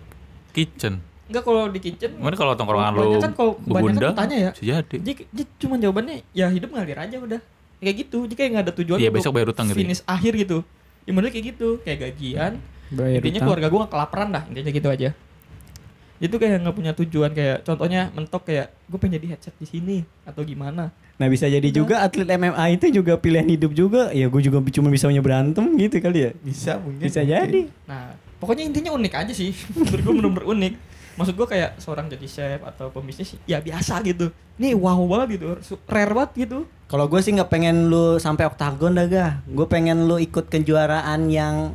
kitchen. 0.50 0.96
Enggak 1.26 1.42
kalau 1.42 1.68
di 1.68 1.78
kitchen. 1.78 2.10
Mungkin 2.16 2.38
kalau 2.38 2.52
tongkrongan 2.54 2.90
lu 2.90 3.00
kebanyakan 3.12 3.32
kalau 3.32 3.52
kebanyakan 3.54 3.82
bebunda 3.92 4.08
tanya 4.14 4.36
ya. 4.38 4.50
jadi. 4.54 4.96
Jadi, 4.96 5.12
jadi 5.28 5.42
cuma 5.58 5.74
jawabannya 5.76 6.16
ya 6.32 6.46
hidup 6.48 6.70
ngalir 6.70 6.96
aja 6.96 7.16
udah. 7.18 7.40
Kayak 7.76 7.96
gitu. 8.00 8.18
Jadi 8.24 8.34
kayak 8.34 8.48
nggak 8.50 8.64
ada 8.64 8.72
tujuan 8.72 8.96
Iya, 8.96 9.08
untuk 9.08 9.18
besok 9.20 9.32
bayar 9.36 9.48
utang 9.50 9.66
gitu 9.66 9.74
ya. 9.74 9.82
Finish 9.84 10.02
akhir 10.06 10.32
gitu. 10.38 10.58
Ya 11.02 11.10
menurut 11.12 11.30
kayak 11.30 11.46
gitu, 11.52 11.68
kayak 11.82 11.98
gajian. 12.00 12.52
Bayar 12.88 13.18
Intinya 13.18 13.36
utang. 13.36 13.46
keluarga 13.52 13.66
gue 13.68 13.78
gak 13.78 13.92
kelaparan 13.92 14.28
dah, 14.30 14.42
intinya 14.48 14.72
gitu 14.72 14.88
aja. 14.88 15.08
Itu 16.22 16.36
kayak 16.36 16.64
nggak 16.64 16.76
punya 16.76 16.92
tujuan 16.96 17.30
kayak 17.36 17.66
contohnya 17.66 18.08
mentok 18.16 18.48
kayak 18.48 18.72
gue 18.88 18.98
pengen 18.98 19.20
jadi 19.20 19.26
headset 19.36 19.54
di 19.60 19.66
sini 19.68 19.96
atau 20.24 20.42
gimana 20.42 20.92
Nah 21.16 21.32
bisa 21.32 21.48
jadi 21.48 21.64
juga 21.72 22.04
atlet 22.04 22.28
MMA 22.28 22.76
itu 22.76 23.00
juga 23.00 23.16
pilihan 23.16 23.48
hidup 23.48 23.72
juga. 23.72 24.12
Ya 24.12 24.28
gue 24.28 24.36
juga 24.44 24.60
cuma 24.68 24.92
bisa 24.92 25.08
berantem 25.08 25.64
gitu 25.80 25.96
kali 25.96 26.28
ya. 26.28 26.30
Bisa 26.44 26.76
mungkin. 26.76 27.08
Bisa 27.08 27.24
mungkin. 27.24 27.32
jadi. 27.32 27.62
nah 27.88 28.12
pokoknya 28.36 28.68
intinya 28.68 28.92
unik 28.92 29.12
aja 29.16 29.32
sih 29.32 29.50
menurut 29.76 30.00
gue 30.04 30.12
bener-bener 30.12 30.44
unik 30.44 30.74
maksud 31.16 31.32
gue 31.32 31.48
kayak 31.48 31.80
seorang 31.80 32.12
jadi 32.12 32.26
chef 32.28 32.60
atau 32.60 32.92
pembisnis 32.92 33.40
ya 33.48 33.56
biasa 33.64 34.04
gitu 34.04 34.28
nih 34.60 34.76
wow 34.76 35.00
banget 35.08 35.40
gitu 35.40 35.56
rare 35.88 36.12
banget 36.12 36.32
gitu 36.46 36.68
Kalau 36.86 37.10
gue 37.10 37.18
sih 37.18 37.34
nggak 37.34 37.50
pengen 37.50 37.90
lu 37.90 38.22
sampai 38.22 38.46
oktagon 38.46 38.94
dah 38.94 39.10
ga. 39.10 39.42
Gue 39.50 39.66
pengen 39.66 40.06
lu 40.06 40.22
ikut 40.22 40.46
kejuaraan 40.46 41.26
yang 41.26 41.74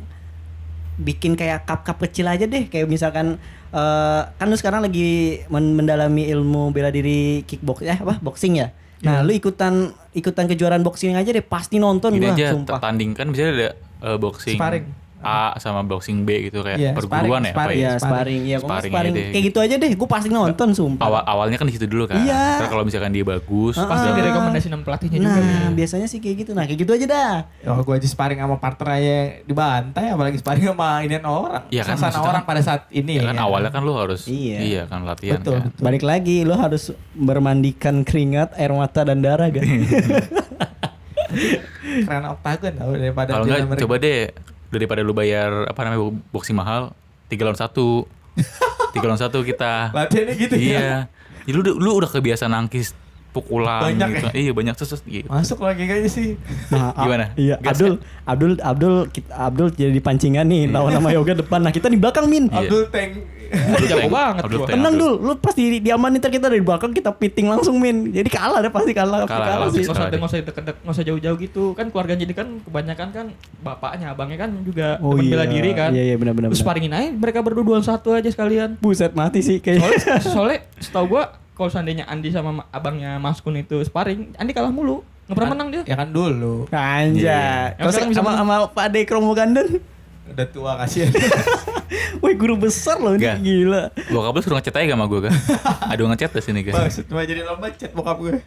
bikin 0.96 1.36
kayak 1.36 1.68
cup-cup 1.68 2.00
kecil 2.08 2.32
aja 2.32 2.48
deh. 2.48 2.64
Kayak 2.72 2.88
misalkan 2.88 3.36
eh 3.72 4.22
kan 4.30 4.46
lu 4.46 4.54
sekarang 4.54 4.84
lagi 4.84 5.40
men- 5.48 5.72
mendalami 5.72 6.28
ilmu 6.28 6.70
bela 6.70 6.88
diri 6.88 7.40
kickbox 7.42 7.82
eh 7.82 7.96
apa 7.96 8.20
boxing 8.20 8.60
ya. 8.60 8.68
Nah, 9.02 9.18
lu 9.20 9.34
ikutan 9.34 9.90
ikutan 10.12 10.46
kejuaraan 10.46 10.80
boxing 10.80 11.18
aja 11.18 11.26
deh 11.26 11.42
pasti 11.42 11.82
nonton 11.82 12.14
Gini 12.14 12.22
gua 12.22 12.38
aja 12.38 12.54
sumpah. 12.54 12.78
tanding 12.78 13.18
kan 13.18 13.26
misalnya 13.26 13.52
ada 13.52 13.68
eh, 14.06 14.16
boxing 14.16 14.54
Sparring. 14.54 14.86
A 15.22 15.54
sama 15.56 15.80
boxing 15.80 16.22
B 16.22 16.46
gitu 16.46 16.60
kayak 16.60 16.76
Iya, 16.76 16.90
perguruan 16.92 17.40
sparring, 17.40 17.46
ya 17.46 17.52
apa 17.52 17.54
sparring. 17.54 17.78
ya? 17.78 17.86
Iya, 17.86 17.96
sparring. 17.96 18.42
Iya, 18.42 18.56
Sparring 18.58 18.90
sparring. 18.90 19.12
aja 19.12 19.18
deh. 19.18 19.28
Kayak 19.30 19.44
gitu 19.44 19.58
aja 19.58 19.74
deh. 19.76 19.90
Gue 19.94 20.08
pasti 20.08 20.28
nonton 20.28 20.68
sumpah. 20.72 21.04
Awal 21.04 21.22
awalnya 21.24 21.56
kan 21.56 21.64
di 21.64 21.74
situ 21.74 21.86
dulu 21.86 22.04
kan. 22.04 22.18
Iya. 22.18 22.58
Ntar 22.58 22.68
kalau 22.68 22.82
misalkan 22.82 23.10
dia 23.10 23.22
bagus, 23.22 23.74
pasti 23.76 24.04
Ah. 24.04 24.14
direkomendasi 24.14 24.66
sama 24.66 24.82
pelatihnya 24.82 25.18
juga 25.18 25.32
Nah, 25.32 25.46
nih. 25.64 25.74
biasanya 25.74 26.06
sih 26.06 26.18
kayak 26.18 26.36
gitu. 26.38 26.50
Nah, 26.52 26.64
kayak 26.64 26.78
gitu 26.78 26.92
aja 26.92 27.06
dah. 27.06 27.34
Oh, 27.68 27.80
gue 27.80 27.94
aja 27.94 28.04
sparring 28.04 28.38
sama 28.38 28.56
partner 28.56 28.88
aja 28.92 29.16
dibantai, 29.42 30.06
apalagi 30.08 30.36
sparring 30.36 30.66
sama 30.66 30.88
inian 31.00 31.22
orang. 31.22 31.62
Iya 31.68 31.82
kan, 31.84 31.94
maksudnya 31.96 32.22
orang 32.24 32.34
kan- 32.36 32.48
pada 32.48 32.60
saat 32.60 32.82
ini. 32.90 33.14
ya 33.14 33.22
kan 33.24 33.38
awalnya 33.38 33.70
kan 33.70 33.80
lu 33.80 33.94
harus 33.94 34.24
Iya. 34.24 34.58
iya, 34.58 34.82
kan 34.84 35.02
latihan 35.02 35.38
Betul, 35.38 35.54
kan. 35.54 35.62
betul. 35.68 35.82
Balik 35.82 36.02
lagi, 36.02 36.36
lo 36.42 36.54
harus 36.54 36.84
bermandikan 37.12 38.02
keringat, 38.02 38.52
air 38.54 38.72
mata 38.72 39.02
dan 39.02 39.20
darah 39.20 39.46
kan. 39.48 39.62
Keren 41.82 42.24
oktagon 42.30 42.72
tau 42.74 42.92
daripada 42.92 43.30
Kalau 43.32 43.44
enggak 43.46 43.80
coba 43.80 43.94
deh 43.98 44.28
daripada 44.72 45.04
lu 45.04 45.12
bayar 45.12 45.68
apa 45.68 45.84
namanya 45.84 46.00
boxing 46.32 46.56
mahal, 46.56 46.96
tiga 47.28 47.44
lawan 47.44 47.60
satu, 47.60 48.08
tiga 48.96 49.04
lawan 49.04 49.20
satu 49.20 49.44
kita. 49.44 49.92
Latihannya 49.92 50.34
gitu 50.34 50.54
ya. 50.56 50.64
iya. 50.64 50.88
Ya, 51.44 51.52
lu, 51.52 51.60
udah- 51.60 51.76
lu 51.76 51.90
udah 51.92 52.08
kebiasaan 52.08 52.50
nangkis 52.50 52.96
pukulan 53.32 53.80
Banyak 53.82 54.08
gitu. 54.12 54.26
ya? 54.26 54.32
Iya 54.38 54.52
banyak 54.52 54.74
sesus 54.76 55.00
gitu. 55.02 55.24
Masuk 55.24 55.58
lagi 55.58 55.82
kayaknya 55.82 56.06
sih. 56.06 56.36
Nah, 56.68 56.92
Gimana? 57.02 57.32
Iya, 57.34 57.56
Gas 57.58 57.74
Abdul, 57.74 57.94
Abdul, 58.22 58.52
Abdul, 58.58 58.94
kita, 59.08 59.30
Abdul 59.32 59.68
jadi 59.70 59.98
pancingan 59.98 60.44
nih 60.44 60.68
lawan 60.68 60.92
sama 60.92 61.10
Yoga 61.10 61.32
depan. 61.34 61.58
Nah, 61.58 61.70
kita 61.70 61.86
di 61.86 61.96
belakang 61.96 62.24
Min. 62.24 62.46
Iya. 62.46 62.60
Abdul 62.62 62.84
Tank. 62.86 63.12
Abdul 63.52 63.84
Jago 63.86 64.00
Tank, 64.02 64.12
banget 64.14 64.42
Abdul. 64.42 64.60
Tank, 64.62 64.70
Tenang 64.70 64.94
Abdul. 64.94 65.12
dul, 65.14 65.26
lu 65.26 65.32
pasti 65.38 65.62
di- 65.66 65.82
diamanin 65.82 66.16
ntar 66.16 66.30
kita 66.30 66.46
dari 66.46 66.60
belakang 66.60 66.90
kita 66.90 67.10
piting 67.10 67.48
langsung 67.48 67.76
Min. 67.76 68.08
Jadi 68.10 68.28
kalah 68.28 68.60
deh 68.60 68.68
pasti 68.68 68.92
kalah, 68.92 69.24
Kalah, 69.24 69.28
kalah, 69.28 69.48
kalah. 69.50 69.68
sih. 69.70 69.80
nggak 69.82 69.92
usah 69.92 70.06
nggak 70.10 70.22
usah 70.22 70.38
deket 70.42 70.62
nggak 70.78 70.92
usah 70.92 71.04
jauh-jauh 71.04 71.36
gitu 71.38 71.64
kan 71.72 71.86
keluarga 71.86 72.14
jadi 72.14 72.32
kan 72.32 72.48
kebanyakan 72.60 73.08
kan 73.10 73.26
bapaknya 73.58 74.06
abangnya 74.10 74.38
kan 74.38 74.50
juga 74.62 74.96
Oh 74.98 75.12
teman 75.12 75.22
iya. 75.22 75.32
bela 75.32 75.44
diri 75.46 75.70
kan 75.72 75.90
Iya 75.90 76.02
iya 76.06 76.16
benar-benar. 76.16 76.48
terus 76.48 76.60
paringin 76.62 76.90
aja 76.90 77.08
mereka 77.10 77.40
berdua 77.40 77.60
dua 77.62 77.78
satu 77.80 78.12
aja 78.12 78.24
sekalian 78.26 78.76
Buset 78.78 79.12
mati 79.12 79.40
sih 79.40 79.58
kayaknya. 79.58 79.88
soalnya 79.88 80.16
soalnya 80.22 80.58
setahu 80.78 81.06
gua 81.10 81.24
kalau 81.52 81.68
seandainya 81.68 82.04
Andi 82.04 82.28
sama 82.28 82.50
ma- 82.54 82.68
abangnya 82.68 83.16
Mas 83.16 83.38
Kun 83.38 83.54
itu 83.54 83.76
sparring 83.82 84.32
Andi 84.34 84.50
kalah 84.50 84.68
mulu 84.68 85.00
nggak 85.22 85.36
pernah 85.36 85.50
menang 85.52 85.68
dia 85.70 85.82
Ya 85.84 85.94
kan 85.94 86.08
dulu. 86.08 86.66
Anjay. 86.68 87.22
Yang 87.72 87.78
Terus 87.78 87.92
sekarang 87.94 88.10
bisa 88.10 88.20
sama 88.20 88.30
sama 88.34 88.54
Pak 88.66 88.84
Ade 88.84 89.00
Kromo 89.02 89.32
Ganden. 89.32 89.78
Udah 90.24 90.46
tua 90.46 90.72
kasihan. 90.76 91.12
Wih 92.22 92.34
guru 92.34 92.56
besar 92.56 92.96
loh 92.96 93.12
ini 93.12 93.26
gila. 93.38 93.90
Bokap 94.08 94.32
lu 94.32 94.40
suruh 94.40 94.56
ngechat 94.56 94.74
aja 94.74 94.84
gak 94.84 94.94
sama 94.94 95.06
gue 95.06 95.20
kan? 95.22 95.34
Ada 95.86 96.00
ngechat 96.04 96.30
di 96.32 96.42
sini 96.42 96.60
kan? 96.62 96.74
Maksud 96.76 97.04
cuma 97.06 97.22
jadi 97.22 97.42
lomba 97.42 97.68
chat 97.70 97.92
bokap 97.92 98.16
gue. 98.18 98.34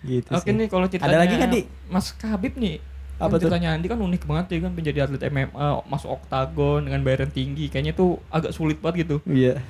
Gitu 0.00 0.24
oke 0.26 0.40
sih. 0.40 0.54
nih 0.54 0.66
kalau 0.66 0.86
ceritanya 0.86 1.10
Ada 1.10 1.18
lagi 1.18 1.34
kan, 1.36 1.48
Di? 1.50 1.60
Mas 1.86 2.08
Khabib 2.10 2.56
nih 2.56 2.80
Apa 3.18 3.36
tuh? 3.36 3.44
ceritanya 3.44 3.74
Andi 3.74 3.86
kan 3.86 3.98
unik 3.98 4.22
banget 4.24 4.44
ya 4.48 4.58
kan 4.62 4.72
menjadi 4.72 4.98
atlet 5.04 5.22
MMA 5.26 5.52
masuk 5.84 6.08
oktagon 6.14 6.80
dengan 6.82 7.00
bayaran 7.02 7.28
tinggi 7.28 7.68
kayaknya 7.68 7.92
tuh 7.92 8.16
agak 8.26 8.50
sulit 8.50 8.78
banget 8.78 9.04
gitu 9.04 9.16
Iya. 9.26 9.60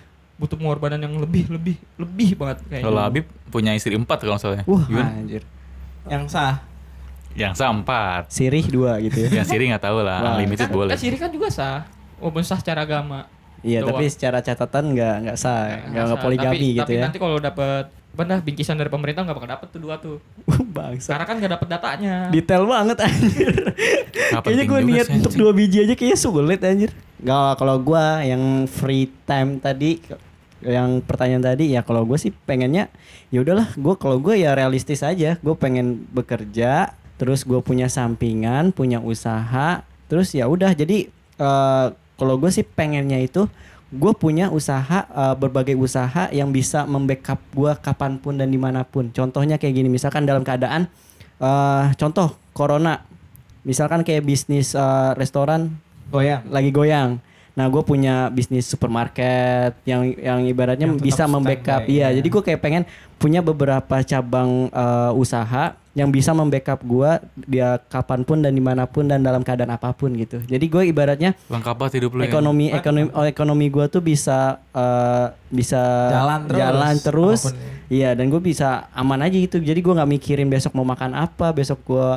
Butuh 0.41 0.57
pengorbanan 0.57 0.97
yang 0.97 1.13
lebih 1.15 1.53
lebih 1.53 1.77
lebih 1.95 2.33
banget 2.35 2.65
kayaknya 2.65 2.87
Kalau 2.89 3.01
Habib 3.05 3.25
punya 3.53 3.77
istri 3.77 3.93
empat 3.93 4.25
kalau 4.25 4.35
nggak 4.35 4.43
salah. 4.43 4.59
ya. 4.59 4.65
Wah, 4.65 4.85
Gimana? 4.89 5.11
anjir. 5.15 5.43
Yang 6.09 6.25
sah. 6.33 6.55
Yang 7.37 7.53
sah 7.55 7.69
empat. 7.69 8.23
Sirih 8.33 8.65
dua 8.65 8.97
gitu 8.99 9.21
ya. 9.21 9.29
Yang 9.37 9.47
siri 9.53 9.69
nggak 9.69 9.85
tahu 9.85 10.01
lah. 10.01 10.19
Wah. 10.19 10.31
Unlimited 10.35 10.67
kan, 10.67 10.75
boleh. 10.75 10.93
kan 10.97 10.99
Siri 10.99 11.15
kan 11.15 11.29
juga 11.29 11.53
sah 11.53 11.85
walaupun 12.17 12.41
sah 12.41 12.57
secara 12.57 12.83
agama 12.83 13.29
Iya, 13.61 13.85
Doang. 13.85 13.93
tapi 13.93 14.09
secara 14.09 14.41
catatan 14.41 14.97
nggak 14.97 15.15
nggak 15.21 15.37
sah, 15.37 15.69
nggak 15.85 16.05
nggak 16.09 16.21
poligami 16.25 16.57
tapi, 16.57 16.69
gitu 16.73 16.81
tapi 16.81 16.95
ya. 16.97 17.03
nanti 17.05 17.19
kalau 17.21 17.37
dapat 17.37 17.85
apa 18.11 18.23
dah 18.27 18.41
bingkisan 18.41 18.75
dari 18.75 18.89
pemerintah 18.89 19.23
nggak 19.23 19.37
bakal 19.37 19.51
dapet 19.53 19.69
tuh 19.71 19.81
dua 19.81 19.95
tuh 20.01 20.17
Bangsa. 20.73 21.13
karena 21.13 21.25
kan 21.25 21.35
nggak 21.39 21.53
dapet 21.55 21.69
datanya 21.69 22.15
Detail 22.33 22.65
banget 22.65 22.97
anjir. 22.99 23.53
Kayaknya 24.41 24.65
gue 24.65 24.81
niat 24.83 25.07
sih, 25.07 25.15
untuk 25.15 25.33
dua 25.37 25.53
biji 25.53 25.77
aja 25.79 25.93
kayaknya 25.93 26.19
sulit 26.19 26.61
anjir. 26.61 26.91
Gak 27.21 27.53
kalau 27.57 27.77
gue 27.79 28.05
yang 28.25 28.43
free 28.65 29.13
time 29.25 29.61
tadi 29.61 30.01
yang 30.61 31.01
pertanyaan 31.01 31.45
tadi 31.55 31.73
ya 31.73 31.81
kalau 31.81 32.05
gue 32.05 32.21
sih 32.21 32.33
pengennya 32.45 32.93
ya 33.33 33.41
udahlah 33.41 33.73
gue 33.75 33.95
kalau 33.97 34.21
gue 34.21 34.41
ya 34.41 34.53
realistis 34.53 35.01
aja. 35.01 35.41
Gue 35.41 35.55
pengen 35.57 36.05
bekerja 36.13 36.95
terus 37.21 37.45
gue 37.45 37.61
punya 37.61 37.89
sampingan 37.93 38.73
punya 38.73 39.01
usaha 39.01 39.85
terus 40.09 40.33
ya 40.37 40.47
udah. 40.47 40.73
Jadi 40.77 41.09
eh, 41.41 41.87
kalau 42.17 42.35
gue 42.37 42.51
sih 42.53 42.65
pengennya 42.65 43.21
itu 43.21 43.49
gue 43.91 44.13
punya 44.15 44.53
usaha 44.53 45.09
eh, 45.09 45.35
berbagai 45.35 45.75
usaha 45.75 46.29
yang 46.31 46.53
bisa 46.53 46.85
membackup 46.85 47.41
gue 47.57 47.73
kapan 47.81 48.21
pun 48.21 48.37
dan 48.37 48.53
di 48.53 48.61
mana 48.61 48.85
pun. 48.85 49.09
Contohnya 49.11 49.57
kayak 49.57 49.75
gini 49.81 49.89
misalkan 49.89 50.29
dalam 50.29 50.45
keadaan 50.45 50.87
eh 51.41 51.85
contoh 51.97 52.37
corona. 52.53 53.07
Misalkan 53.61 54.05
kayak 54.05 54.25
bisnis 54.25 54.73
eh, 54.73 55.13
restoran 55.17 55.77
Goyang. 56.11 56.43
lagi 56.51 56.75
goyang 56.75 57.23
nah 57.61 57.69
gue 57.69 57.83
punya 57.85 58.33
bisnis 58.33 58.65
supermarket 58.65 59.77
yang 59.85 60.17
yang 60.17 60.41
ibaratnya 60.49 60.89
Yang 60.89 61.05
bisa 61.05 61.29
membackup 61.29 61.85
iya 61.85 62.09
ya. 62.09 62.17
jadi 62.17 62.29
gue 62.33 62.43
kayak 62.49 62.61
pengen 62.65 62.83
punya 63.21 63.45
beberapa 63.45 64.01
cabang 64.01 64.73
eh, 64.73 65.13
usaha 65.13 65.77
yang 65.93 66.09
bisa 66.09 66.33
membackup 66.33 66.81
gue 66.81 67.11
dia 67.37 67.77
kapan 67.93 68.25
pun 68.25 68.41
dan 68.41 68.57
di 68.57 68.65
mana 68.65 68.89
pun 68.89 69.05
dan 69.05 69.21
dalam 69.21 69.45
keadaan 69.45 69.77
apa 69.77 69.93
pun 69.93 70.09
gitu 70.17 70.41
jadi 70.49 70.65
gue 70.65 70.83
ibaratnya 70.89 71.37
Lengkap 71.53 71.77
banget 71.77 71.93
hidup 72.01 72.17
lu 72.17 72.25
ya. 72.25 72.33
ekonomi 72.33 72.73
ekonomi 72.73 73.13
oh, 73.13 73.27
ekonomi 73.29 73.67
gue 73.69 73.87
tuh 73.93 74.01
bisa 74.01 74.57
eh, 74.73 75.27
bisa 75.53 75.83
Jalan 76.09 76.41
terus. 76.49 76.57
jalan 76.65 76.95
terus 76.97 77.41
ya. 77.45 77.53
iya 77.93 78.11
dan 78.17 78.33
gue 78.33 78.41
bisa 78.41 78.89
aman 78.97 79.21
aja 79.21 79.37
gitu 79.37 79.61
jadi 79.61 79.77
gue 79.77 79.93
nggak 80.01 80.11
mikirin 80.17 80.49
besok 80.49 80.73
mau 80.73 80.89
makan 80.89 81.13
apa 81.13 81.53
besok 81.53 81.85
gue 81.85 82.09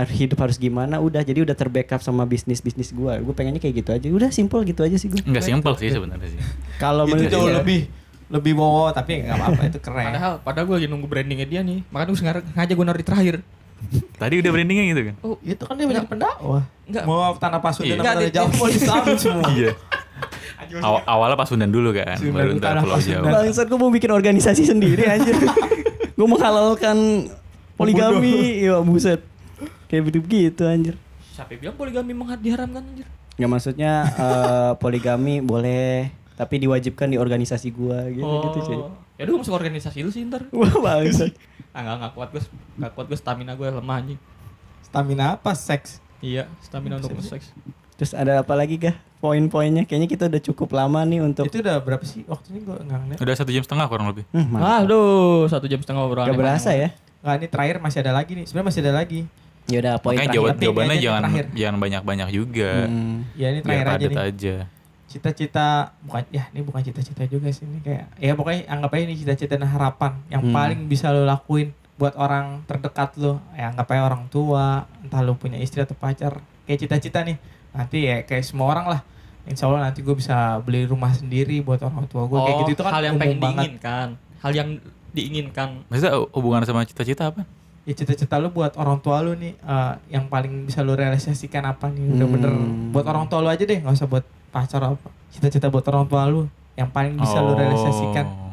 harus 0.00 0.12
hidup 0.12 0.38
harus 0.38 0.56
gimana 0.56 0.98
udah 0.98 1.20
jadi 1.20 1.42
udah 1.42 1.52
terbackup 1.52 1.98
sama 1.98 2.22
bisnis 2.22 2.58
bisnis 2.58 2.90
gue 2.90 3.12
gue 3.18 3.32
pengennya 3.32 3.58
kayak 3.58 3.74
gitu 3.76 3.90
aja 3.90 4.06
udah 4.08 4.30
simple 4.30 4.62
gitu 4.62 4.80
aja 4.80 4.94
sih 4.94 5.08
gue 5.08 5.20
Enggak 5.20 5.42
simpel 5.42 5.72
sih 5.74 5.88
sebenarnya 5.88 6.28
sih. 6.28 6.40
kalau 6.76 7.02
Itu 7.02 7.12
menurut 7.12 7.30
jauh 7.30 7.46
iya. 7.46 7.56
lebih 7.58 7.80
lebih 8.28 8.52
wow 8.54 8.90
tapi 8.90 9.22
nggak 9.22 9.34
apa-apa 9.34 9.62
itu 9.66 9.78
keren. 9.78 10.04
padahal 10.06 10.32
padahal 10.38 10.64
gue 10.66 10.76
lagi 10.76 10.88
nunggu 10.88 11.06
brandingnya 11.06 11.46
dia 11.46 11.60
nih 11.60 11.80
makanya 11.88 12.06
gue 12.06 12.16
sengaja 12.16 12.40
ngajak 12.52 12.74
gue 12.74 12.84
naruh 12.84 13.00
di 13.00 13.06
terakhir 13.06 13.36
Tadi 14.12 14.34
udah 14.36 14.50
brandingnya 14.50 14.84
gitu 14.88 15.02
kan? 15.04 15.14
oh 15.22 15.38
itu 15.40 15.62
kan 15.62 15.74
dia 15.74 15.86
banyak 15.86 16.04
pendakwah. 16.04 16.66
Enggak. 16.84 17.04
Mau 17.04 17.30
tanah 17.32 17.60
pasundan 17.60 17.86
Iya. 17.88 17.94
apa 17.94 18.02
tanah 18.02 18.18
Enggak, 18.18 18.34
jauh 18.34 18.50
mau 18.52 18.66
disambut 18.68 19.16
semua. 19.22 19.46
Iya. 19.48 19.72
Aw- 20.76 21.04
awalnya 21.06 21.38
Pasundan 21.38 21.70
dulu 21.70 21.94
kan, 21.94 22.18
Sundan 22.18 22.34
baru 22.34 22.50
ntar 22.58 22.82
Pulau. 22.82 22.98
Jawa. 22.98 23.24
bangsat 23.32 23.64
gue 23.64 23.78
mau 23.78 23.88
bikin 23.88 24.10
organisasi 24.10 24.66
sendiri 24.66 25.06
anjir 25.06 25.32
gue 26.18 26.26
menghalalkan 26.26 27.30
poligami 27.72 28.34
ya 28.60 28.82
buset 28.82 29.22
kayak 29.88 30.02
begitu 30.06 30.24
gitu 30.28 30.62
anjir 30.68 30.94
siapa 31.34 31.56
yang 31.56 31.60
bilang 31.68 31.76
poligami 31.76 32.12
diharamkan 32.38 32.84
anjir 32.84 33.08
Ya 33.38 33.46
maksudnya 33.46 34.02
eh, 34.26 34.72
poligami 34.82 35.38
boleh 35.38 36.10
tapi 36.34 36.58
diwajibkan 36.62 37.10
di 37.10 37.18
organisasi 37.18 37.70
gua 37.74 38.06
gitu 38.10 38.22
gitu 38.22 38.58
cuy. 38.62 38.78
ya 39.18 39.26
udah 39.26 39.32
gue 39.34 39.40
masuk 39.42 39.54
organisasi 39.58 40.06
lu 40.06 40.10
sih 40.14 40.22
ntar 40.26 40.46
Wah 40.54 40.70
bangsat. 40.70 41.34
ah 41.74 41.80
nggak 41.82 41.96
nggak 41.98 42.12
kuat 42.14 42.28
gue 42.34 42.42
nggak 42.78 42.92
kuat 42.94 43.06
gue 43.10 43.18
stamina 43.18 43.52
gue 43.58 43.66
lemah 43.66 43.96
anjing 43.98 44.20
Stamina 44.88 45.36
apa? 45.36 45.52
Seks. 45.52 46.00
iya 46.24 46.48
stamina 46.64 46.96
untuk 46.96 47.18
seks 47.20 47.52
Terus 47.98 48.14
ada 48.14 48.46
apa 48.46 48.54
lagi 48.54 48.78
kah? 48.78 48.94
Poin-poinnya 49.18 49.82
kayaknya 49.82 50.06
kita 50.06 50.24
udah 50.30 50.38
cukup 50.38 50.70
lama 50.70 51.02
nih 51.02 51.18
untuk 51.18 51.50
Itu 51.50 51.58
udah 51.58 51.82
berapa 51.82 52.06
sih 52.06 52.22
waktu 52.30 52.54
ini 52.54 52.62
gue 52.62 52.76
nggak 52.78 52.98
ngeliat. 53.02 53.18
Udah 53.18 53.34
satu 53.34 53.50
jam 53.50 53.66
setengah 53.66 53.90
kurang 53.90 54.06
lebih. 54.14 54.22
Hmm, 54.30 54.54
aduh 54.54 55.50
satu 55.50 55.66
jam 55.66 55.82
setengah 55.82 56.06
obrolan 56.06 56.30
Gak 56.30 56.38
berasa 56.38 56.70
ya. 56.78 56.94
Nggak 57.26 57.34
ini 57.42 57.46
terakhir 57.50 57.76
masih 57.82 57.98
ada 58.06 58.12
lagi 58.14 58.32
nih. 58.38 58.46
Sebenarnya 58.46 58.68
masih 58.70 58.80
ada 58.86 58.92
lagi. 58.94 59.20
Ya 59.68 59.78
udah 59.78 59.94
poin 59.98 60.16
Makanya 60.16 60.24
terakhir. 60.26 60.34
jawab, 60.34 60.56
jawabannya 60.58 60.88
kayaknya 60.88 61.04
jangan 61.04 61.22
terakhir. 61.22 61.46
jangan 61.54 61.76
banyak-banyak 61.78 62.28
juga. 62.30 62.70
Hmm. 62.84 63.16
Ya 63.34 63.46
ini 63.48 63.60
Biar 63.60 63.68
terakhir 63.78 63.88
aja 63.90 64.06
nih. 64.08 64.18
aja. 64.26 64.54
Cita-cita 65.06 65.66
bukan 66.02 66.22
ya 66.28 66.44
ini 66.48 66.60
bukan 66.60 66.80
cita-cita 66.82 67.24
juga 67.24 67.48
sih 67.48 67.64
ini 67.64 67.78
kayak 67.78 68.12
ya 68.14 68.32
pokoknya 68.32 68.64
anggap 68.66 68.90
aja 68.90 69.02
ini 69.02 69.14
cita-cita 69.14 69.54
dan 69.54 69.64
harapan 69.66 70.20
yang 70.28 70.42
Hmm. 70.42 70.52
paling 70.52 70.80
bisa 70.84 71.08
lo 71.08 71.22
lakuin 71.22 71.72
buat 71.96 72.12
orang 72.14 72.64
terdekat 72.64 73.16
lo. 73.16 73.40
Ya 73.52 73.68
anggap 73.68 73.88
aja 73.88 74.04
orang 74.04 74.28
tua, 74.28 74.66
entah 74.98 75.20
lo 75.20 75.32
punya 75.34 75.56
istri 75.56 75.80
atau 75.80 75.92
pacar. 75.92 76.40
Kayak 76.64 76.78
cita-cita 76.82 77.20
nih. 77.22 77.36
Nanti 77.70 77.98
ya 78.02 78.20
kayak 78.22 78.42
semua 78.42 78.68
orang 78.70 78.88
lah 78.88 79.00
insya 79.44 79.64
Allah 79.64 79.80
nanti 79.82 80.00
gue 80.00 80.12
bisa 80.12 80.36
beli 80.60 80.84
rumah 80.84 81.08
sendiri 81.10 81.60
buat 81.60 81.80
orang 81.80 82.04
tua 82.06 82.24
gue 82.24 82.36
kayak 82.38 82.52
Oh, 82.54 82.60
gitu 82.62 82.70
itu 82.70 82.82
kan 82.82 82.92
hal 82.94 83.02
yang 83.02 83.16
pengen 83.16 83.36
banget 83.38 83.64
diinginkan. 83.64 84.08
Hal 84.38 84.52
yang 84.54 84.68
diinginkan. 85.10 85.68
Maksudnya 85.88 86.12
hubungan 86.30 86.60
sama 86.62 86.84
cita-cita 86.84 87.28
apa? 87.28 87.48
Ya 87.88 87.94
cita-cita 87.94 88.36
lu 88.36 88.48
buat 88.48 88.76
orang 88.76 89.00
tua 89.00 89.18
lu 89.18 89.32
nih 89.32 89.56
eh, 89.56 89.92
yang 90.10 90.28
paling 90.28 90.64
bisa 90.64 90.80
lu 90.80 90.92
realisasikan 90.92 91.64
apa 91.64 91.88
nih? 91.88 92.12
Udah 92.12 92.26
bener 92.28 92.48
Hmm. 92.52 92.92
buat 92.92 93.02
orang 93.02 93.26
tua 93.26 93.40
lu 93.40 93.48
aja 93.48 93.60
deh 93.60 93.74
nggak 93.74 93.90
usah 93.90 94.04
buat 94.04 94.22
pacar 94.48 94.80
apa. 94.84 95.08
Cita-cita 95.28 95.66
buat 95.66 95.82
orang 95.84 96.04
tua 96.04 96.24
lu 96.24 96.46
yang 96.74 96.86
paling 96.86 97.16
bisa 97.16 97.38
lu 97.38 97.54
realisasikan. 97.54 98.26
Oh. 98.28 98.46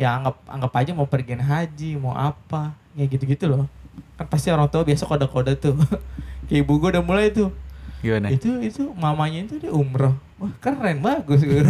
ya 0.00 0.16
anggap 0.16 0.40
anggap 0.48 0.72
aja 0.74 0.90
mau 0.90 1.04
pergian 1.04 1.38
haji 1.38 1.94
mau 1.94 2.10
apa 2.10 2.72
ya 2.96 3.04
gitu-gitu 3.04 3.46
loh. 3.46 3.68
Kan 4.16 4.26
pasti 4.26 4.48
orang 4.48 4.66
tua 4.66 4.80
biasa 4.80 5.04
kode-kode 5.04 5.54
tuh. 5.54 5.76
Kayak 6.48 6.64
ibu 6.64 6.72
gue 6.78 6.88
udah 6.88 7.04
mulai 7.04 7.28
tuh. 7.28 7.52
Gimana? 8.00 8.28
itu 8.28 8.48
itu 8.60 8.84
mamanya 8.96 9.44
itu 9.44 9.56
dia 9.56 9.68
umroh. 9.68 10.12
Wah 10.36 10.50
keren 10.58 11.00
bagus 11.00 11.40
gue 11.40 11.56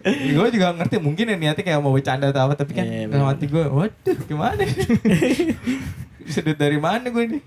gue 0.36 0.46
juga 0.50 0.66
ngerti 0.72 0.96
mungkin 0.96 1.24
ya 1.26 1.36
niatnya 1.36 1.60
kayak 1.62 1.78
mau 1.78 1.90
bercanda 1.90 2.28
atau 2.28 2.48
apa 2.48 2.54
tapi 2.54 2.72
kan 2.72 2.84
Iya, 2.84 3.06
dalam 3.06 3.26
hati 3.26 3.44
gue 3.44 3.64
waduh 3.64 4.18
gimana 4.24 4.60
bisa 6.20 6.40
duit 6.40 6.56
dari 6.56 6.76
mana 6.76 7.06
gue 7.06 7.24
ini 7.26 7.40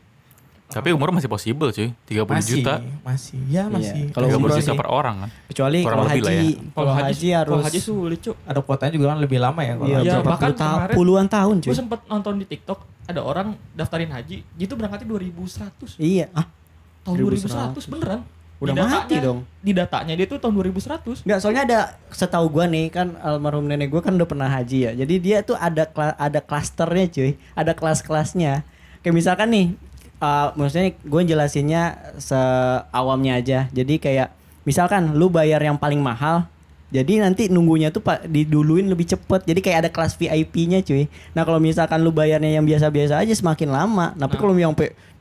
Tapi 0.66 0.90
umur 0.90 1.14
masih 1.14 1.30
possible 1.30 1.70
cuy. 1.70 1.94
30 2.10 2.26
masih 2.26 2.52
juta. 2.58 2.82
masih 3.06 3.38
ya 3.46 3.70
masih 3.70 4.10
Kalau 4.10 4.26
30 4.26 4.38
umroh 4.42 4.58
juta 4.58 4.66
sih. 4.66 4.74
per 4.74 4.90
orang 4.90 5.16
kan. 5.22 5.30
Kecuali 5.46 5.80
kalau 5.86 6.02
haji, 6.02 6.18
ya. 6.26 6.42
kalau 6.74 6.92
haji 6.92 7.28
harus 7.30 7.52
kalau 7.54 7.62
haji 7.62 7.80
sulit, 7.80 8.20
Cuk. 8.20 8.36
ada 8.42 8.60
kuotanya 8.60 8.92
juga 8.92 9.06
kan 9.08 9.20
lebih 9.22 9.38
lama 9.38 9.62
ya 9.62 9.74
kalau 9.78 9.86
Iya, 9.86 9.98
Iya, 10.00 10.14
berapa 10.18 10.30
bahkan 10.34 10.52
kemarin 10.58 10.96
puluhan 10.98 11.28
tahun 11.30 11.56
cuy. 11.62 11.70
Gue 11.70 11.78
sempet 11.78 12.00
nonton 12.10 12.34
di 12.42 12.46
TikTok 12.50 12.80
ada 13.06 13.22
orang 13.22 13.48
daftarin 13.72 14.10
haji, 14.10 14.38
gitu 14.58 14.74
berangkatnya 14.74 15.06
2100. 15.06 15.94
Iya, 16.02 16.26
ah, 16.34 16.50
Tahun 17.06 17.16
2100 17.22 17.86
beneran. 17.86 18.20
Udah 18.64 18.74
Di 18.74 18.82
mati 18.82 19.16
dong. 19.20 19.40
Di 19.60 19.72
datanya 19.72 20.14
dia 20.16 20.24
tuh 20.24 20.40
tahun 20.40 20.56
2100. 20.56 21.28
Enggak, 21.28 21.40
soalnya 21.44 21.64
ada 21.68 21.80
setahu 22.10 22.48
gua 22.48 22.66
nih 22.66 22.88
kan 22.88 23.20
almarhum 23.20 23.68
nenek 23.68 23.92
gua 23.92 24.00
kan 24.00 24.16
udah 24.16 24.26
pernah 24.26 24.48
haji 24.48 24.80
ya. 24.88 24.92
Jadi 24.96 25.16
dia 25.20 25.38
tuh 25.44 25.60
ada 25.60 25.84
kla- 25.84 26.16
ada 26.16 26.40
klasternya 26.40 27.06
cuy, 27.12 27.32
ada 27.54 27.76
kelas-kelasnya. 27.76 28.64
Kayak 29.04 29.16
misalkan 29.16 29.48
nih, 29.52 29.68
uh, 30.18 30.56
maksudnya 30.56 30.96
gue 30.96 31.22
jelasinnya 31.28 31.84
seawamnya 32.18 33.34
aja. 33.36 33.60
Jadi 33.70 34.00
kayak 34.00 34.32
misalkan 34.64 35.12
lu 35.14 35.28
bayar 35.28 35.60
yang 35.60 35.76
paling 35.76 36.00
mahal, 36.00 36.48
jadi 36.88 37.26
nanti 37.26 37.50
nunggunya 37.50 37.90
tuh 37.90 38.00
pak 38.00 38.30
diduluin 38.30 38.86
lebih 38.86 39.10
cepet. 39.10 39.44
Jadi 39.44 39.60
kayak 39.60 39.78
ada 39.82 39.90
kelas 39.90 40.14
VIP-nya 40.14 40.86
cuy. 40.86 41.10
Nah 41.34 41.42
kalau 41.42 41.58
misalkan 41.58 42.00
lu 42.00 42.14
bayarnya 42.14 42.54
yang 42.54 42.64
biasa-biasa 42.64 43.18
aja 43.18 43.34
semakin 43.34 43.74
lama. 43.74 44.14
Tapi 44.14 44.30
Nah. 44.30 44.40
kalau 44.40 44.54
yang 44.54 44.72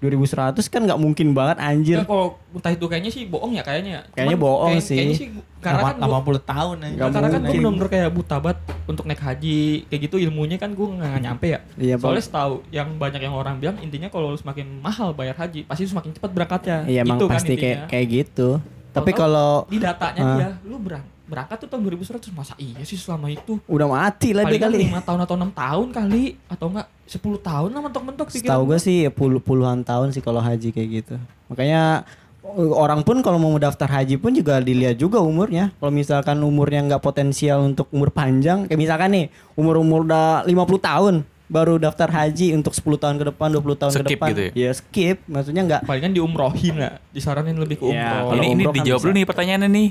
2100 0.02 0.58
kan 0.66 0.82
nggak 0.82 0.98
mungkin 0.98 1.30
banget 1.30 1.62
anjir. 1.62 2.02
Enggak 2.02 2.10
kalau 2.10 2.26
entah 2.50 2.72
itu 2.74 2.86
kayaknya 2.90 3.10
sih 3.14 3.22
bohong 3.24 3.54
ya 3.54 3.62
kayaknya. 3.62 4.02
Kayaknya 4.10 4.36
bohong 4.36 4.74
sih. 4.82 4.98
Kayaknya 4.98 5.16
sih 5.16 5.28
karena 5.62 5.82
kan 5.86 5.96
gua, 6.02 6.18
80 6.26 6.42
tahun 6.42 6.76
ya 6.82 6.88
Nggak 6.90 7.08
karena 7.14 7.28
kan 7.30 7.40
gue 7.40 7.54
bener-bener 7.54 7.88
kayak 7.88 8.10
buta 8.10 8.36
banget 8.42 8.58
untuk 8.82 9.04
naik 9.06 9.22
haji 9.22 9.60
kayak 9.86 10.00
gitu 10.10 10.16
ilmunya 10.18 10.58
kan 10.58 10.74
gue 10.74 10.86
nggak 10.90 11.22
nyampe 11.22 11.46
ya. 11.46 11.60
Iya, 11.78 11.94
Bang. 12.02 12.10
Soalnya 12.10 12.24
setahu 12.26 12.54
yang 12.74 12.88
banyak 12.98 13.20
yang 13.22 13.34
orang 13.38 13.54
bilang 13.62 13.78
intinya 13.78 14.10
kalau 14.10 14.34
semakin 14.34 14.82
mahal 14.82 15.14
bayar 15.14 15.38
haji 15.38 15.62
pasti 15.62 15.86
semakin 15.86 16.18
cepat 16.18 16.30
berangkatnya. 16.34 16.78
Iya 16.90 17.06
emang 17.06 17.22
Gitu 17.22 17.26
kan 17.30 17.34
pasti 17.38 17.54
intinya. 17.54 17.62
kayak 17.62 17.78
kayak 17.86 18.06
gitu. 18.10 18.48
Tapi 18.92 19.10
kalau 19.14 19.64
di 19.70 19.78
datanya 19.78 20.20
Ah. 20.20 20.34
dia 20.36 20.48
lu 20.66 20.76
berang 20.76 21.06
berangkat 21.32 21.56
tuh 21.64 21.68
tahun 21.72 21.88
2100 21.88 22.28
masa 22.36 22.52
iya 22.60 22.84
sih 22.84 23.00
selama 23.00 23.32
itu 23.32 23.56
udah 23.64 23.88
mati 23.88 24.36
lah 24.36 24.44
dia 24.44 24.60
kali. 24.60 24.84
lima 24.84 25.00
tahun 25.00 25.24
atau 25.24 25.34
enam 25.40 25.48
tahun 25.48 25.88
kali 25.96 26.36
atau 26.52 26.66
enggak 26.68 26.86
10 27.08 27.40
tahun 27.40 27.70
lah 27.72 27.80
mentok-mentok 27.88 28.28
Setahu 28.32 28.62
gue 28.68 28.78
sih 28.80 28.96
ya 29.04 29.10
puluh 29.12 29.40
puluhan 29.40 29.84
tahun 29.84 30.16
sih 30.16 30.24
kalau 30.24 30.40
haji 30.40 30.72
kayak 30.72 30.88
gitu. 31.02 31.14
Makanya 31.52 32.08
uh, 32.40 32.72
orang 32.72 33.04
pun 33.04 33.20
kalau 33.20 33.36
mau 33.36 33.52
daftar 33.60 33.84
haji 33.84 34.16
pun 34.16 34.32
juga 34.32 34.62
dilihat 34.64 34.96
juga 34.96 35.20
umurnya. 35.20 35.74
Kalau 35.76 35.92
misalkan 35.92 36.40
umurnya 36.40 36.80
nggak 36.88 37.02
potensial 37.04 37.68
untuk 37.68 37.90
umur 37.92 38.08
panjang, 38.14 38.64
kayak 38.64 38.80
misalkan 38.80 39.10
nih 39.12 39.26
umur-umur 39.58 40.08
udah 40.08 40.46
50 40.48 40.88
tahun 40.88 41.14
baru 41.52 41.76
daftar 41.76 42.08
haji 42.08 42.56
untuk 42.56 42.72
10 42.72 42.80
tahun 42.96 43.16
ke 43.18 43.24
depan, 43.28 43.48
20 43.52 43.76
tahun 43.76 43.90
ke 43.90 43.96
Skip 44.00 44.08
depan. 44.10 44.28
gitu 44.30 44.42
ya? 44.42 44.50
ya? 44.56 44.70
skip, 44.72 45.16
maksudnya 45.26 45.62
nggak 45.62 45.80
palingan 45.84 46.12
diumrohin 46.12 46.74
lah 46.74 46.92
disaranin 47.10 47.52
lebih 47.54 47.76
ke 47.76 47.84
Iya, 47.84 47.92
umroh 47.92 48.20
kalau 48.26 48.40
ini 48.40 48.48
ini 48.50 48.62
kan 48.62 48.74
dijawab 48.74 48.96
bisa. 48.96 49.04
dulu 49.04 49.12
nih 49.12 49.26
pertanyaannya 49.26 49.68
nih. 49.70 49.88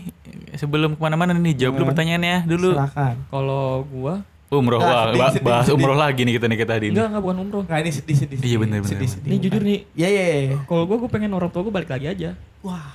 Sebelum 0.53 0.89
ke 0.91 0.99
mana-mana 0.99 1.31
nih, 1.31 1.53
jawab 1.55 1.73
dulu 1.75 1.83
Hmm. 1.83 1.91
pertanyaannya 1.93 2.35
dulu. 2.45 2.69
silakan 2.73 3.15
kalau 3.27 3.63
gua 3.85 4.15
Umroh, 4.51 4.77
Nah, 4.77 4.83
wah, 4.83 5.03
sedih, 5.05 5.15
ba- 5.17 5.31
sedih, 5.31 5.47
bahas 5.47 5.63
sedih. 5.63 5.79
umroh 5.79 5.95
lagi 5.95 6.21
nih 6.21 6.33
kita 6.35 6.45
nih 6.45 6.57
kita 6.59 6.71
tadi. 6.73 6.87
enggak 6.91 7.07
enggak 7.07 7.23
bukan 7.23 7.37
umroh 7.39 7.61
nggak 7.63 7.79
ini 7.79 7.91
sedih 7.93 8.17
sedih 8.17 8.37
Iya, 8.41 8.57
bener, 8.59 8.77
bener, 8.79 8.91
sedih, 8.91 9.09
sedih. 9.09 9.29
ini 9.29 9.37
jujur 9.39 9.61
nih 9.61 9.79
ya 9.95 10.09
ya 10.09 10.23
ya 10.27 10.39
kalau 10.65 10.83
gua 10.83 10.97
gua 10.97 11.07
pengen 11.07 11.31
orang 11.31 11.47
tua 11.47 11.61
gua 11.61 11.73
balik 11.73 11.87
lagi 11.87 12.07
aja 12.09 12.29
wah 12.59 12.91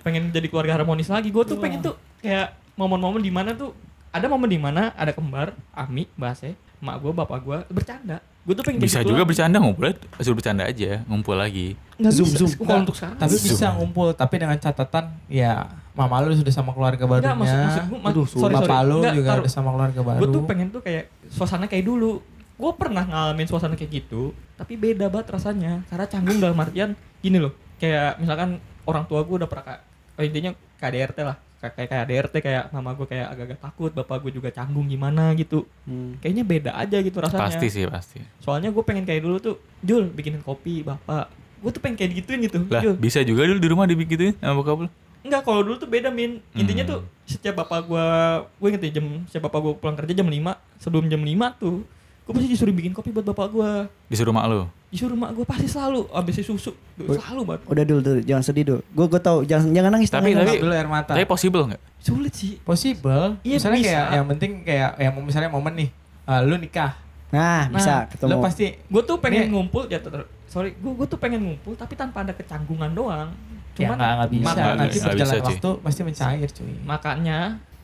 pengen 0.00 0.30
jadi 0.30 0.46
keluarga 0.46 0.72
harmonis 0.74 1.04
lagi 1.06 1.28
gua 1.28 1.44
tuh 1.44 1.58
pengen 1.58 1.82
tuh 1.82 1.94
kayak 2.18 2.56
momen-momen 2.74 3.18
di 3.18 3.28
mana 3.28 3.52
tuh 3.52 3.76
ada 4.08 4.24
momen 4.24 4.48
di 4.48 4.56
mana 4.56 4.94
ada 4.94 5.10
kembar 5.10 5.52
Ami 5.70 6.08
bahasa 6.14 6.56
emak 6.80 6.96
gua 6.98 7.12
bapak 7.14 7.38
gua 7.40 7.58
bercanda 7.68 8.18
gua 8.40 8.54
tuh 8.54 8.64
pengen 8.64 8.80
Bisa 8.80 9.00
juga 9.00 9.22
bercanda 9.22 9.56
ngumpul, 9.56 9.92
suruh 10.16 10.32
bercanda 10.32 10.64
aja, 10.64 11.04
ngumpul 11.04 11.36
lagi. 11.36 11.76
Nggak 11.94 12.08
Zoom, 12.10 12.24
bisa. 12.26 12.38
zoom. 12.40 12.50
kalau 12.58 12.80
untuk 12.82 12.96
sekarang 12.96 13.16
tapi 13.18 13.34
Zoom. 13.34 13.46
bisa 13.46 13.66
ngumpul 13.72 14.06
tapi 14.10 14.34
dengan 14.36 14.56
catatan 14.56 15.04
ya 15.26 15.52
mama 15.92 16.24
lu 16.24 16.32
sudah 16.32 16.48
sama 16.48 16.72
keluarga 16.72 17.04
Enggak, 17.04 17.20
barunya 17.20 17.36
maksud, 17.36 17.58
maksud 17.60 17.84
gua, 17.86 17.98
ma- 17.98 18.10
Aduh, 18.10 18.24
sorry, 18.26 18.54
bapak 18.56 18.64
sorry. 18.72 18.88
lu 18.88 18.96
Enggak, 18.96 19.14
juga 19.14 19.28
taruh. 19.28 19.42
udah 19.44 19.52
sama 19.52 19.70
keluarga 19.70 20.00
baru 20.00 20.18
gue 20.18 20.28
tuh 20.30 20.42
pengen 20.46 20.68
tuh 20.70 20.80
kayak 20.80 21.04
suasana 21.28 21.64
kayak 21.64 21.84
dulu 21.84 22.12
gue 22.56 22.72
pernah 22.74 23.04
ngalamin 23.04 23.46
suasana 23.46 23.74
kayak 23.74 23.90
gitu 23.94 24.22
tapi 24.54 24.72
beda 24.74 25.08
banget 25.08 25.28
rasanya 25.30 25.84
karena 25.86 26.06
canggung 26.06 26.38
dalam 26.38 26.56
artian 26.56 26.90
gini 27.20 27.36
loh 27.36 27.52
kayak 27.76 28.16
misalkan 28.16 28.56
orang 28.82 29.04
tua 29.04 29.20
gue 29.20 29.36
udah 29.36 29.48
pernah 29.48 29.64
kayak 29.66 29.80
oh, 30.16 30.24
intinya 30.24 30.50
KDRT 30.76 31.18
lah 31.20 31.36
kayak 31.60 31.74
kayak 31.76 31.88
KDRT 31.90 32.34
kayak 32.40 32.64
mama 32.70 32.90
gue 32.92 33.04
kayak 33.04 33.26
agak-agak 33.28 33.60
takut 33.60 33.90
bapak 33.90 34.16
gue 34.20 34.32
juga 34.34 34.48
canggung 34.48 34.84
gimana 34.84 35.32
gitu 35.32 35.68
Hmm. 35.84 36.16
kayaknya 36.18 36.42
beda 36.42 36.70
aja 36.72 36.96
gitu 36.98 37.16
rasanya 37.16 37.46
Pasti 37.46 37.66
sih, 37.68 37.84
pasti. 37.86 38.18
soalnya 38.38 38.68
gue 38.68 38.80
pengen 38.80 39.04
kayak 39.04 39.20
dulu 39.20 39.36
tuh 39.38 39.54
Jul 39.78 40.08
bikinin 40.08 40.40
kopi 40.40 40.80
bapak 40.80 41.28
gue 41.60 41.70
tuh 41.70 41.78
pengen 41.78 41.96
kayak 41.96 42.10
gituin 42.16 42.40
gitu 42.42 42.64
Lah, 42.66 42.80
Jul 42.80 42.96
bisa 42.96 43.20
juga 43.20 43.44
dulu 43.44 43.56
di 43.56 43.68
rumah 43.68 43.84
dibikinin 43.84 44.32
sama 44.34 44.56
bokap 44.56 44.78
lu. 44.80 44.90
Enggak, 45.20 45.44
kalau 45.44 45.60
dulu 45.60 45.76
tuh 45.76 45.84
beda 45.84 46.08
min. 46.08 46.40
Intinya 46.54 46.80
Hmm. 46.82 46.90
tuh 46.90 47.00
setiap 47.26 47.60
bapak 47.60 47.84
gua, 47.84 48.04
gue 48.50 48.68
inget 48.72 48.82
ya 48.82 48.96
jam 48.96 49.20
setiap 49.28 49.46
bapak 49.46 49.60
gua 49.60 49.72
pulang 49.76 49.92
kerja 49.94 50.16
jam 50.16 50.24
5, 50.24 50.56
sebelum 50.80 51.04
jam 51.06 51.20
5 51.20 51.52
tuh, 51.54 51.84
gue 52.24 52.32
pasti 52.32 52.48
disuruh 52.48 52.72
bikin 52.72 52.96
kopi 52.96 53.12
buat 53.12 53.28
bapak 53.28 53.52
gua. 53.52 53.84
Disuruh 54.08 54.32
mak 54.32 54.48
lu. 54.48 54.64
Disuruh 54.90 55.14
mak 55.14 55.30
gua 55.32 55.46
pasti 55.46 55.66
selalu 55.66 56.10
habis 56.10 56.34
susu, 56.36 56.74
selalu 56.98 57.40
banget. 57.46 57.62
Udah 57.64 57.84
dulu, 57.84 58.00
dulu 58.00 58.20
jangan 58.20 58.42
sedih 58.42 58.64
dulu. 58.64 58.80
Gue 58.90 59.06
gue 59.06 59.20
tahu 59.20 59.38
jangan 59.44 59.70
jangan 59.70 59.90
nangis. 59.92 60.10
Tapi- 60.10 60.34
tapi- 60.34 60.58
dulu 60.58 60.74
air 60.74 60.84
mata 60.84 61.14
Tapi 61.14 61.24
possible 61.24 61.62
nggak? 61.64 61.82
Sulit 61.96 62.32
sih. 62.32 62.58
possible 62.58 63.38
Iya, 63.40 63.56
misalnya 63.56 63.78
bisa. 63.78 63.86
kayak 63.86 64.06
yang 64.10 64.26
penting 64.28 64.50
kayak 64.60 64.90
yang 64.98 65.12
misalnya 65.16 65.46
momen 65.48 65.74
nih 65.76 65.88
eh, 66.26 66.40
lu 66.42 66.56
nikah 66.56 66.92
nah, 67.28 67.70
bisa 67.70 67.92
Nah, 67.92 68.02
ketemu. 68.08 68.28
lu 68.28 68.36
pasti 68.40 68.66
Gue 68.84 69.02
tuh 69.04 69.14
Nih. 69.14 69.22
pengen 69.22 69.44
ngumpul 69.48 69.82
ya 69.86 69.98
ter- 69.98 70.26
sorry, 70.44 70.74
gue 70.74 70.92
gue 70.92 71.06
tuh 71.06 71.14
pengen 71.16 71.40
ngumpul 71.40 71.72
tapi 71.74 71.94
tanpa 71.94 72.20
ada 72.20 72.32
kecanggungan 72.32 72.90
doang. 72.90 73.30
ya 73.70 73.86
Cuman 73.86 73.94
nggak 73.94 74.12
nggak 74.12 74.30
bisa 74.32 74.44
maka- 74.44 74.58
Nggak 74.58 74.74
nanti 74.76 74.90
bisa, 74.92 75.06
berjalan 75.06 75.34
waktu 75.40 75.70
pasti 75.80 76.00
mencair 76.02 76.48
cuy 76.50 76.74
makanya 76.84 77.38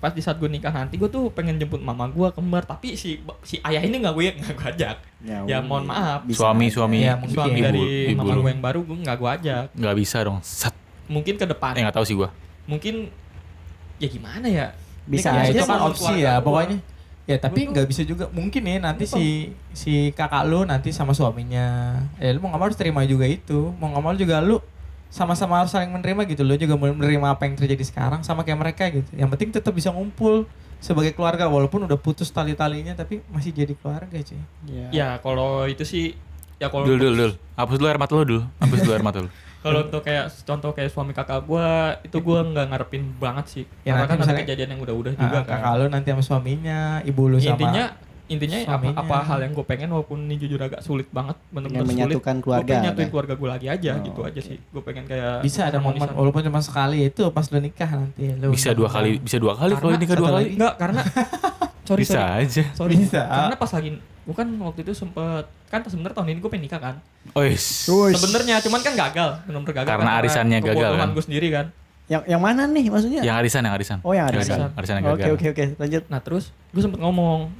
pas 0.06 0.12
di 0.12 0.20
saat 0.20 0.36
gue 0.36 0.46
nikah 0.46 0.70
nanti 0.70 0.94
gue 0.94 1.08
tuh 1.08 1.26
pengen 1.28 1.56
jemput 1.56 1.78
mama 1.78 2.06
gue 2.06 2.30
kembar 2.30 2.62
tapi 2.62 2.94
si 2.94 3.18
si 3.42 3.58
ayah 3.60 3.80
ini 3.80 3.98
nggak 3.98 4.12
gue 4.12 4.24
nggak 4.36 4.54
gue 4.54 4.66
ajak 4.72 4.96
ya 5.42 5.58
mohon 5.60 5.82
maaf 5.84 6.22
Bisa 6.22 6.38
Suami, 6.44 6.66
suami. 6.68 7.02
Ya, 7.02 7.14
mungkin. 7.14 7.34
suami 7.34 7.50
Ibu- 7.52 7.66
dari 7.66 7.82
ibu 8.08 8.18
mama 8.20 8.32
gue 8.36 8.48
yang 8.48 8.62
baru 8.62 8.80
gue 8.80 8.96
nggak 9.00 9.16
gue 9.16 9.30
ajak 9.32 9.64
Nggak 9.72 9.94
bisa 9.96 10.16
dong. 10.20 10.38
Sat. 10.40 10.74
mungkin 11.06 11.34
ke 11.34 11.42
depan 11.44 11.74
Eh 11.74 11.82
nggak 11.82 11.96
tahu 11.96 12.02
sih 12.04 12.14
gua. 12.14 12.30
mungkin 12.64 13.10
ya 13.96 14.06
gimana 14.06 14.46
ya 14.46 14.66
Bisa 15.04 15.30
ya 15.32 15.42
aja 15.44 15.50
itu 15.52 15.64
kan 15.64 15.78
opsi 15.82 16.14
ya 16.20 16.34
gua. 16.36 16.44
pokoknya 16.44 16.78
ya 17.24 17.36
tapi 17.36 17.60
nggak 17.64 17.86
bisa 17.86 18.02
juga 18.02 18.30
mungkin 18.30 18.62
nih 18.62 18.78
nanti 18.78 19.02
si 19.04 19.26
si 19.72 19.92
kakak 20.12 20.46
lu 20.46 20.62
nanti 20.62 20.90
sama 20.90 21.10
suaminya 21.10 21.98
ya 22.16 22.30
lu 22.30 22.38
mau 22.38 22.50
nggak 22.50 22.60
mau 22.60 22.66
harus 22.66 22.76
terima 22.76 23.02
juga 23.02 23.22
itu 23.24 23.74
mau 23.74 23.86
nggak 23.88 23.98
mau 24.00 24.14
juga 24.14 24.38
lu 24.40 24.62
sama-sama 25.08 25.58
harus 25.58 25.70
saling 25.70 25.88
menerima 25.88 26.26
gitu 26.26 26.42
lu 26.42 26.54
juga 26.54 26.74
menerima 26.74 27.26
apa 27.28 27.44
yang 27.44 27.54
terjadi 27.54 27.82
sekarang 27.82 28.20
sama 28.20 28.42
kayak 28.42 28.58
mereka 28.58 28.84
gitu 28.88 29.08
yang 29.12 29.28
penting 29.28 29.48
tetap 29.50 29.70
bisa 29.70 29.88
ngumpul 29.88 30.44
sebagai 30.76 31.10
keluarga 31.10 31.46
walaupun 31.46 31.84
udah 31.84 31.96
putus 31.96 32.28
tali-talinya 32.28 32.92
tapi 32.92 33.24
masih 33.28 33.50
jadi 33.50 33.72
keluarga 33.74 34.12
cuy 34.12 34.36
Ya. 34.66 34.86
ya 34.90 35.08
kalau 35.18 35.64
itu 35.64 35.82
sih 35.82 36.12
ya 36.56 36.68
kalau 36.68 36.84
Dul, 36.84 36.98
dul, 36.98 37.14
dul. 37.14 37.32
Hapus 37.54 37.76
dulu 37.76 37.86
air 37.86 37.96
mata 37.96 38.12
lu 38.12 38.24
dul. 38.24 38.42
Hapus 38.58 38.78
dulu 38.80 38.92
air 38.92 39.00
mata 39.00 39.18
lu. 39.24 39.30
kalau 39.64 39.82
untuk 39.82 39.98
kayak 40.00 40.30
contoh 40.42 40.70
kayak 40.70 40.90
suami 40.90 41.10
kakak 41.10 41.42
gua 41.42 41.98
itu 42.00 42.14
gua 42.20 42.44
nggak 42.44 42.66
ngarepin 42.70 43.02
banget 43.16 43.46
sih 43.50 43.64
Ya, 43.82 43.98
karena 43.98 44.04
nanti 44.06 44.20
kan 44.20 44.30
ada 44.30 44.42
kejadian 44.44 44.68
yang 44.72 44.80
udah-udah 44.80 45.12
juga 45.16 45.26
Ah, 45.32 45.42
kan 45.42 45.58
kakak 45.58 45.72
lu 45.74 45.86
nanti 45.90 46.08
sama 46.08 46.22
suaminya 46.22 46.78
ibu 47.02 47.22
lu 47.26 47.36
sama 47.36 47.50
intinya 47.52 47.84
intinya 48.26 48.58
apa, 48.58 48.66
suaminya. 48.68 48.98
apa 48.98 49.16
hal 49.22 49.38
yang 49.40 49.52
gue 49.52 49.62
pengen 49.64 49.88
walaupun 49.88 50.18
ini 50.20 50.34
jujur 50.36 50.58
agak 50.58 50.80
sulit 50.80 51.06
banget 51.08 51.38
benar-benar 51.48 51.78
Yang 51.78 51.86
sulit 51.86 51.96
menyatukan 51.96 52.34
gue 52.34 52.42
keluarga, 52.42 52.66
pengen 52.68 52.84
nyatuin 52.84 53.08
keluarga 53.08 53.34
gue 53.34 53.48
lagi 53.48 53.66
aja 53.68 53.90
Oh, 53.92 54.02
gitu 54.02 54.20
aja 54.22 54.34
oke. 54.34 54.42
sih 54.42 54.56
gue 54.58 54.82
pengen 54.82 55.04
kayak 55.04 55.34
bisa 55.40 55.60
ada 55.64 55.78
momen 55.78 56.08
walaupun 56.08 56.42
cuma 56.42 56.58
sekali 56.58 56.98
itu 57.04 57.22
pas 57.30 57.46
lu 57.46 57.58
nikah 57.58 57.86
nanti 57.88 58.24
lu 58.32 58.50
Bisa 58.50 58.70
dua 58.70 58.88
kali, 58.88 59.18
bisa 59.18 59.36
dua 59.36 59.52
kali 59.52 59.72
kalau 59.72 59.94
nikah 59.94 60.16
dua 60.16 60.30
kali. 60.32 60.44
enggak 60.52 60.74
karena 60.76 61.02
sorry 61.88 62.02
Bisa 62.02 62.12
sorry 62.14 62.42
aja. 62.42 62.64
sorry 62.72 62.94
Bisa. 62.96 63.22
karena 63.22 63.56
pas 63.56 63.70
lagi 63.70 63.90
gue 63.96 64.34
kan 64.34 64.48
waktu 64.58 64.80
itu 64.82 64.92
sempet 64.92 65.44
kan 65.66 65.78
sebenarnya 65.82 66.14
tahun 66.14 66.28
ini 66.28 66.38
gue 66.38 66.50
pengen 66.50 66.64
nikah 66.66 66.80
kan 66.80 66.94
Ois. 67.32 67.86
Wush. 67.86 68.14
sebenarnya 68.16 68.58
cuman 68.60 68.80
kan 68.80 68.94
gagal 68.96 69.28
benar-benar 69.44 69.74
gagal 69.76 69.90
Karena 69.92 70.10
arisannya 70.16 70.58
gagal, 70.60 70.92
kan? 70.94 71.08
gue 71.08 71.24
sendiri 71.24 71.48
kan 71.48 71.66
Yang 72.06 72.22
yang 72.28 72.38
mana 72.38 72.62
nih 72.66 72.86
maksudnya? 72.86 73.18
Yang 73.20 73.36
arisan, 73.36 73.62
yang 73.62 73.74
arisan. 73.74 73.98
Oh, 74.00 74.14
yang 74.14 74.30
arisan. 74.30 74.70
Arisan 74.72 74.94
yang 74.96 75.06
Oke 75.08 75.18
gagal. 75.20 75.34
oke 75.34 75.46
oke 75.48 75.64
lanjut. 75.76 76.02
Nah 76.06 76.20
terus 76.20 76.44
gue 76.70 76.78
sempet 76.78 77.02
ngomong, 77.02 77.50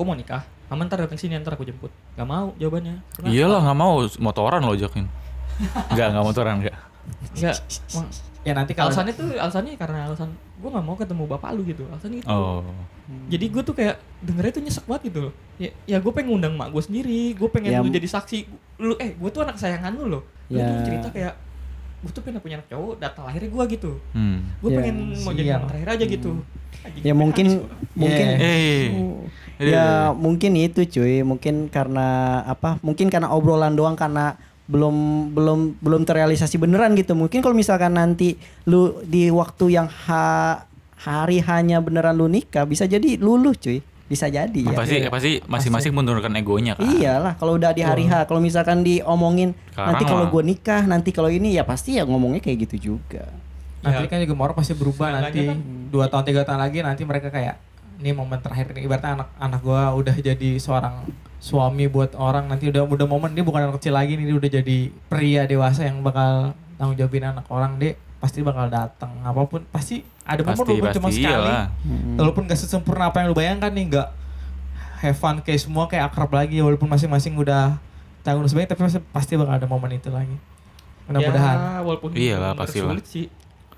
aku 0.00 0.08
mau 0.08 0.16
nikah. 0.16 0.40
Mama 0.72 0.88
ntar 0.88 1.04
datang 1.04 1.20
sini 1.20 1.36
ntar 1.36 1.60
aku 1.60 1.68
jemput. 1.68 1.92
Gak 2.16 2.24
mau 2.24 2.56
jawabannya. 2.56 3.04
Kenapa? 3.12 3.28
Iyalah 3.36 3.60
nggak 3.68 3.76
mau 3.76 3.92
motoran 4.16 4.64
lo 4.64 4.72
ajakin. 4.72 5.04
Enggak, 5.92 6.06
enggak 6.16 6.24
motoran 6.24 6.54
enggak. 6.64 6.76
Enggak. 7.36 7.56
Ma, 7.92 8.02
Ya 8.40 8.56
nanti 8.56 8.72
kalau 8.72 8.88
alasannya 8.88 9.12
tuh 9.12 9.36
alasannya 9.36 9.76
karena 9.76 10.08
alasan 10.08 10.32
gue 10.32 10.70
nggak 10.72 10.86
mau 10.88 10.96
ketemu 10.96 11.28
bapak 11.28 11.52
lu 11.52 11.60
gitu. 11.68 11.84
Alasannya 11.92 12.24
itu. 12.24 12.28
Oh. 12.32 12.64
Jadi 13.28 13.44
gue 13.52 13.60
tuh 13.60 13.76
kayak 13.76 14.00
dengernya 14.24 14.52
tuh 14.56 14.62
nyesek 14.64 14.84
banget 14.88 15.02
gitu 15.12 15.18
loh. 15.28 15.32
Ya, 15.60 15.68
ya 15.84 15.96
gue 16.00 16.08
pengen 16.16 16.32
ngundang 16.32 16.56
mak 16.56 16.72
gue 16.72 16.80
sendiri. 16.80 17.36
Gue 17.36 17.52
pengen 17.52 17.76
Ya, 17.76 17.84
lu 17.84 17.92
jadi 17.92 18.08
saksi. 18.08 18.48
Lu 18.80 18.96
eh 18.96 19.12
gue 19.12 19.28
tuh 19.28 19.44
anak 19.44 19.60
kesayangan 19.60 19.92
lu 19.92 20.08
loh. 20.08 20.22
Lu 20.48 20.56
Ya. 20.56 20.72
tuh 20.72 20.88
cerita 20.88 21.08
kayak 21.12 21.36
gue 22.00 22.10
tuh 22.16 22.22
pengen 22.24 22.40
punya 22.40 22.56
anak 22.56 22.68
cowok. 22.72 22.94
Data 22.96 23.20
lahirnya 23.28 23.50
gue 23.52 23.64
gitu. 23.76 23.92
Hmm. 24.16 24.38
Gue 24.64 24.70
Ya, 24.72 24.76
pengen 24.80 24.96
mau 25.20 25.32
jadi 25.36 25.50
anak 25.60 25.66
terakhir 25.76 25.88
aja 26.00 26.04
gitu. 26.08 26.30
Anjing, 26.80 27.02
Ya 27.04 27.12
mungkin 27.12 27.46
mekanis 27.52 27.92
mungkin 27.92 28.26
Yeah. 28.40 28.88
Ya 29.60 30.16
mungkin 30.16 30.56
itu 30.56 30.88
cuy, 30.88 31.20
mungkin 31.20 31.68
karena 31.68 32.40
apa? 32.48 32.80
Mungkin 32.80 33.12
karena 33.12 33.28
obrolan 33.28 33.76
doang 33.76 33.94
karena 33.94 34.40
belum 34.70 35.28
belum 35.34 35.60
belum 35.82 36.02
terrealisasi 36.06 36.56
beneran 36.56 36.96
gitu. 36.96 37.12
Mungkin 37.18 37.42
kalau 37.44 37.52
misalkan 37.52 37.98
nanti 37.98 38.38
lu 38.64 39.02
di 39.04 39.28
waktu 39.28 39.76
yang 39.76 39.90
ha, 39.90 40.64
hari 40.96 41.42
hanya 41.42 41.82
beneran 41.82 42.14
lu 42.14 42.30
nikah 42.30 42.64
bisa 42.64 42.86
jadi 42.86 43.18
luluh 43.18 43.52
cuy. 43.58 43.82
Bisa 44.10 44.26
jadi 44.26 44.66
ya. 44.66 44.74
pasti 44.74 45.06
pasti 45.06 45.32
masing-masing 45.46 45.94
menurunkan 45.94 46.34
egonya 46.34 46.74
kan. 46.74 46.82
Iyalah 46.82 47.38
kalau 47.38 47.54
udah 47.54 47.70
di 47.70 47.86
hari 47.86 48.10
H, 48.10 48.26
kalau 48.26 48.42
misalkan 48.42 48.82
diomongin 48.82 49.54
Sekarang 49.70 49.86
nanti 49.94 50.02
kalau 50.02 50.26
gue 50.26 50.42
nikah, 50.42 50.82
nanti 50.82 51.14
kalau 51.14 51.30
ini 51.30 51.54
ya 51.54 51.62
pasti 51.62 51.94
ya 51.94 52.02
ngomongnya 52.02 52.42
kayak 52.42 52.66
gitu 52.66 52.90
juga. 52.94 53.30
nanti 53.80 54.04
Ya. 54.04 54.10
kan 54.10 54.18
juga 54.20 54.34
orang 54.50 54.56
pasti 54.58 54.74
berubah 54.74 55.08
nanti 55.14 55.46
Semangatnya 55.46 55.88
dua 55.94 56.04
tahun 56.10 56.24
tiga 56.26 56.42
tahun 56.42 56.60
lagi 56.60 56.78
nanti 56.84 57.02
mereka 57.06 57.30
kayak 57.30 57.54
ini 58.00 58.10
momen 58.10 58.40
terakhir 58.40 58.72
nih 58.72 58.84
ibaratnya 58.84 59.12
anak 59.14 59.28
anak 59.36 59.60
gua 59.60 59.92
udah 59.92 60.12
jadi 60.14 60.56
seorang 60.56 61.04
suami 61.36 61.84
buat 61.86 62.12
orang 62.14 62.44
nanti 62.46 62.68
udah 62.68 62.84
udah 62.84 63.06
momen 63.06 63.32
dia 63.32 63.40
bukan 63.40 63.64
anak 63.64 63.76
kecil 63.76 63.92
lagi 63.92 64.16
nih 64.16 64.26
dia 64.26 64.36
udah 64.36 64.50
jadi 64.50 64.78
pria 65.06 65.42
dewasa 65.44 65.84
yang 65.84 66.00
bakal 66.00 66.52
tanggung 66.74 66.96
jawabin 66.96 67.24
anak 67.26 67.44
orang 67.48 67.76
deh 67.76 67.92
pasti 68.16 68.40
bakal 68.40 68.68
datang 68.68 69.12
apa 69.20 69.40
pun 69.44 69.64
pasti 69.68 70.04
ada 70.24 70.40
momen 70.42 70.52
Pasti 70.54 70.68
walaupun 70.70 70.92
cuma 70.92 71.08
pasti 71.08 71.22
sekali. 71.22 71.48
Hmm. 71.48 72.16
walaupun 72.16 72.42
gak 72.44 72.58
sesempurna 72.58 73.04
apa 73.08 73.16
yang 73.20 73.28
lu 73.28 73.36
bayangkan 73.36 73.72
nih 73.72 73.84
nggak 73.88 74.08
have 75.00 75.16
fun 75.16 75.40
kayak 75.40 75.56
semua 75.58 75.88
kayak 75.88 76.12
akrab 76.12 76.28
lagi 76.28 76.60
walaupun 76.60 76.84
masing-masing 76.86 77.32
udah 77.34 77.80
tanggung 78.20 78.44
sebagainya 78.44 78.76
tapi 78.76 78.80
pasti, 78.84 79.00
pasti 79.08 79.32
bakal 79.36 79.56
ada 79.56 79.64
momen 79.64 79.96
itu 79.96 80.12
lagi 80.12 80.36
mudah-mudahan 81.08 81.56
Ya, 81.56 81.80
walaupun 81.80 82.08
Iyalah, 82.12 82.52
pastilah. 82.54 82.92
sulit 82.94 83.06
sih. 83.08 83.26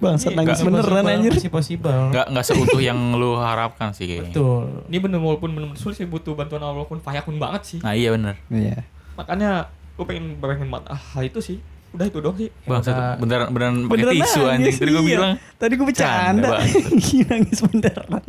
Bangsat 0.03 0.29
Ini 0.29 0.37
nangis 0.37 0.59
nggak- 0.59 0.67
beneran 0.69 1.05
anjir. 1.07 1.33
masih 1.33 1.49
possible 1.49 1.95
Enggak 2.11 2.27
enggak 2.27 2.45
seutuh 2.45 2.81
yang 2.81 2.99
lu 3.15 3.39
harapkan 3.39 3.91
sih 3.91 4.05
kayaknya. 4.05 4.35
betul 4.35 4.67
Ini 4.85 4.99
bener 4.99 5.19
walaupun 5.19 5.51
bener 5.53 5.69
sulit 5.75 5.95
sih 5.95 6.05
butuh 6.05 6.35
bantuan 6.35 6.59
Allah 6.61 6.83
pun 6.83 6.99
fayakun 6.99 7.39
banget 7.39 7.63
sih. 7.65 7.79
Nah, 7.79 7.93
iya 7.93 8.11
bener. 8.11 8.35
Iya. 8.49 8.83
Makanya 9.15 9.51
gue 9.93 10.05
pengen 10.05 10.35
pengen 10.37 10.67
banget 10.69 10.87
ah, 10.89 11.01
hal 11.13 11.23
itu 11.23 11.39
sih. 11.39 11.63
Udah 11.93 12.05
itu 12.05 12.19
doang 12.19 12.35
sih. 12.35 12.51
Bang, 12.65 12.81
udah- 12.81 13.15
beneran 13.17 13.47
beneran 13.49 13.75
pakai 13.85 13.91
Beneran 13.95 14.15
tisu 14.17 14.41
nangis, 14.41 14.51
anjing. 14.51 14.75
Tadi 14.75 14.91
gue 14.91 14.99
iya. 14.99 15.11
bilang. 15.15 15.33
Tadi 15.55 15.73
gue 15.73 15.87
bercanda. 15.87 16.49
Canda, 16.51 16.51
nangis 17.31 17.59
beneran. 17.63 18.23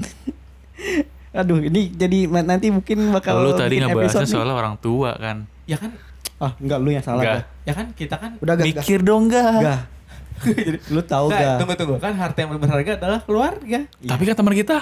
Aduh, 1.34 1.60
ini 1.60 1.82
jadi 1.90 2.18
nanti 2.30 2.70
mungkin 2.70 3.10
bakal 3.10 3.42
Lu 3.42 3.52
tadi 3.54 3.80
ngebahasnya 3.80 4.30
soal 4.30 4.46
orang 4.48 4.78
tua 4.78 5.18
kan. 5.18 5.50
ya 5.64 5.76
kan 5.76 5.90
Ah, 6.36 6.52
enggak 6.60 6.78
lu 6.78 6.92
yang 6.92 7.00
salah. 7.00 7.24
Enggak. 7.24 7.40
Gak. 7.40 7.46
ya 7.64 7.74
kan 7.74 7.86
kita 7.96 8.16
kan 8.20 8.32
Udah 8.38 8.54
gak, 8.54 8.66
Mikir 8.68 9.00
dong 9.00 9.32
enggak. 9.32 9.88
Gak. 10.46 10.90
Lu 10.90 11.02
tahu 11.02 11.26
Nggak, 11.28 11.40
gak? 11.40 11.58
tunggu 11.58 11.74
tunggu 11.76 11.96
kan 11.98 12.14
harta 12.14 12.38
yang 12.38 12.50
lebih 12.50 12.64
berharga 12.64 12.92
adalah 12.96 13.20
keluarga 13.20 13.80
Tapi 13.98 14.24
kan 14.24 14.36
teman 14.36 14.54
kita. 14.54 14.78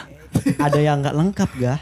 Ada 0.58 0.80
yang 0.80 0.98
nggak 1.00 1.16
lengkap 1.16 1.50
gak? 1.56 1.80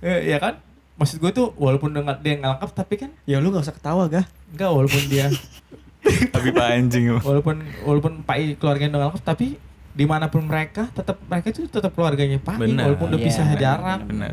eh, 0.00 0.20
ya 0.26 0.36
kan 0.36 0.58
maksud 0.94 1.18
gue 1.18 1.30
tuh 1.30 1.54
walaupun 1.54 1.90
dengan 1.90 2.14
dia 2.16 2.34
nggak 2.34 2.52
lengkap 2.56 2.70
tapi 2.72 2.94
kan 2.96 3.10
Ya 3.22 3.38
lu 3.38 3.48
gak 3.48 3.62
usah 3.62 3.72
ketawa 3.72 4.06
gak? 4.06 4.26
enggak 4.50 4.70
walaupun 4.70 5.02
dia 5.06 5.30
Tapi 6.34 6.48
pak 6.50 6.66
anjing. 6.72 7.14
walaupun 7.16 7.56
walaupun 7.80 8.12
Pak 8.20 8.34
I 8.34 8.44
keluarganya 8.54 8.90
udah 8.90 8.98
nggak 8.98 9.10
lengkap 9.12 9.24
tapi 9.24 9.46
di 9.92 10.04
mana 10.04 10.26
pun 10.26 10.42
mereka 10.42 10.90
tetap 10.90 11.20
mereka 11.22 11.46
itu 11.48 11.64
tetap 11.64 11.92
keluarganya 11.92 12.36
Pak 12.36 12.58
I 12.58 12.74
walaupun 12.74 13.06
udah 13.08 13.16
Iya, 13.16 13.24
pisah 13.24 13.46
benar, 13.46 13.60
jarak 13.60 14.00
Bener. 14.04 14.32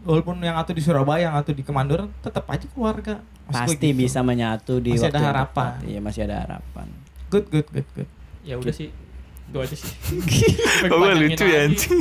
walaupun 0.00 0.36
yang 0.38 0.56
atau 0.56 0.72
di 0.72 0.80
Surabaya 0.80 1.28
yang 1.28 1.36
atau 1.36 1.50
di 1.50 1.60
Kemandoran 1.60 2.08
tetap 2.18 2.44
aja 2.46 2.64
keluarga 2.66 3.20
Maksud 3.44 3.74
Pasti 3.74 3.88
gitu. 3.88 4.00
bisa 4.00 4.22
menyatu 4.22 4.78
di 4.78 4.94
Masih 4.94 5.04
waktu 5.04 5.18
ada 5.18 5.26
harapan. 5.26 5.70
Iya, 5.82 5.98
masih 6.00 6.20
ada 6.22 6.36
harapan. 6.40 6.86
good 7.28 7.46
good 7.46 7.66
good 7.68 7.88
good 7.92 8.08
Ya 8.42 8.56
udah 8.56 8.72
sih. 8.72 8.88
Itu 9.50 9.58
aja 9.58 9.74
sih. 9.74 9.90
Kok 10.90 10.94
gue 10.94 11.12
lucu 11.18 11.44
ya 11.44 11.66
anjing. 11.66 12.00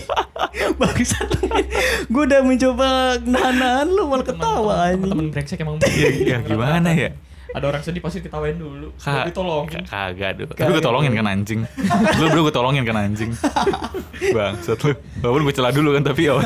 Bangsat. 0.80 1.28
gue 2.06 2.22
udah 2.22 2.40
mencoba 2.44 2.88
nahan-nahan 3.20 3.88
lu 3.88 4.04
malah 4.06 4.24
ketawa 4.24 4.74
Temen 4.92 5.08
anjing. 5.08 5.28
brengsek 5.32 5.58
emang. 5.60 5.76
Ya, 6.02 6.08
ya 6.08 6.38
gimana 6.40 6.90
ya? 6.92 7.10
Ada 7.52 7.64
orang 7.66 7.82
sedih 7.82 8.00
pasti 8.00 8.18
ketawain 8.18 8.54
dulu. 8.54 8.90
Ka- 8.94 9.24
ditolongin. 9.24 9.84
ka- 9.84 10.10
Kagak 10.10 10.32
dulu. 10.36 10.50
Tapi 10.50 10.70
gue 10.70 10.80
tolongin 10.82 11.12
kan 11.12 11.26
anjing. 11.28 11.60
Lu 12.16 12.24
bro 12.26 12.40
gue 12.42 12.54
tolongin 12.54 12.82
kan 12.82 12.96
anjing. 12.98 13.30
Bangsat 14.30 14.78
lu. 14.80 14.92
Walaupun 15.18 15.40
gue 15.44 15.54
celah 15.54 15.70
dulu 15.70 15.88
kan 15.92 16.02
tapi 16.02 16.22
ya. 16.24 16.40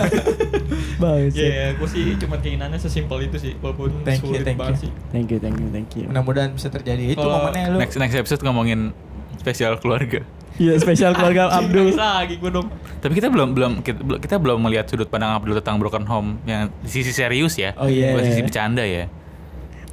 Bangsat. 0.96 1.38
Ya, 1.38 1.64
gue 1.72 1.88
sih 1.88 2.16
cuma 2.16 2.36
keinginannya 2.36 2.76
sesimpel 2.76 3.22
itu 3.22 3.36
sih, 3.38 3.52
walaupun 3.56 4.02
Thank 4.02 4.22
you, 4.22 4.32
sulit 4.32 4.42
thank 4.42 4.56
banget 4.56 4.74
you. 4.74 4.82
sih. 4.82 4.90
Thank 5.10 5.28
you, 5.28 5.38
thank 5.38 5.56
you, 5.56 5.68
thank 5.70 5.90
you. 5.92 6.04
mudah-mudahan 6.06 6.50
bisa 6.52 6.68
terjadi 6.68 7.12
itu 7.12 7.20
momennya 7.20 7.68
lu 7.68 7.78
Next 7.78 7.96
next 7.96 8.16
episode 8.16 8.40
ngomongin 8.42 8.90
spesial 9.36 9.76
keluarga. 9.76 10.24
Iya, 10.56 10.72
spesial 10.76 11.12
keluarga 11.12 11.52
Abdul. 11.52 11.92
Lagi 11.92 12.34
gue 12.34 12.48
dong. 12.50 12.72
Tapi 12.96 13.12
kita 13.12 13.28
belum 13.28 13.52
belum 13.52 13.72
kita, 13.80 14.00
belum- 14.00 14.18
kita 14.18 14.36
belum 14.36 14.58
melihat 14.58 14.88
sudut 14.88 15.04
pandang 15.04 15.36
Abdul 15.36 15.52
tentang 15.54 15.76
broken 15.76 16.02
home 16.02 16.40
yang 16.42 16.72
sisi 16.82 17.12
serius 17.12 17.54
ya. 17.54 17.76
Oh, 17.76 17.84
iya. 17.84 18.10
Bukan 18.10 18.24
sisi 18.24 18.40
bercanda 18.40 18.80
ya. 18.80 19.04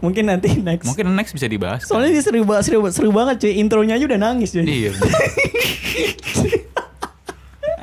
Mungkin 0.04 0.24
nanti 0.28 0.60
next. 0.60 0.84
Mungkin 0.84 1.16
next 1.16 1.32
bisa 1.32 1.48
dibahas. 1.48 1.82
kan? 1.82 1.96
Soalnya 1.96 2.12
dia 2.12 2.22
seru, 2.22 2.44
ba- 2.44 2.60
seru, 2.60 2.84
seru 2.92 3.10
banget 3.10 3.40
cuy. 3.40 3.56
Intronya 3.56 3.96
aja 3.96 4.06
udah 4.06 4.20
nangis 4.22 4.52
cuy. 4.52 4.68
Iya. 4.68 4.92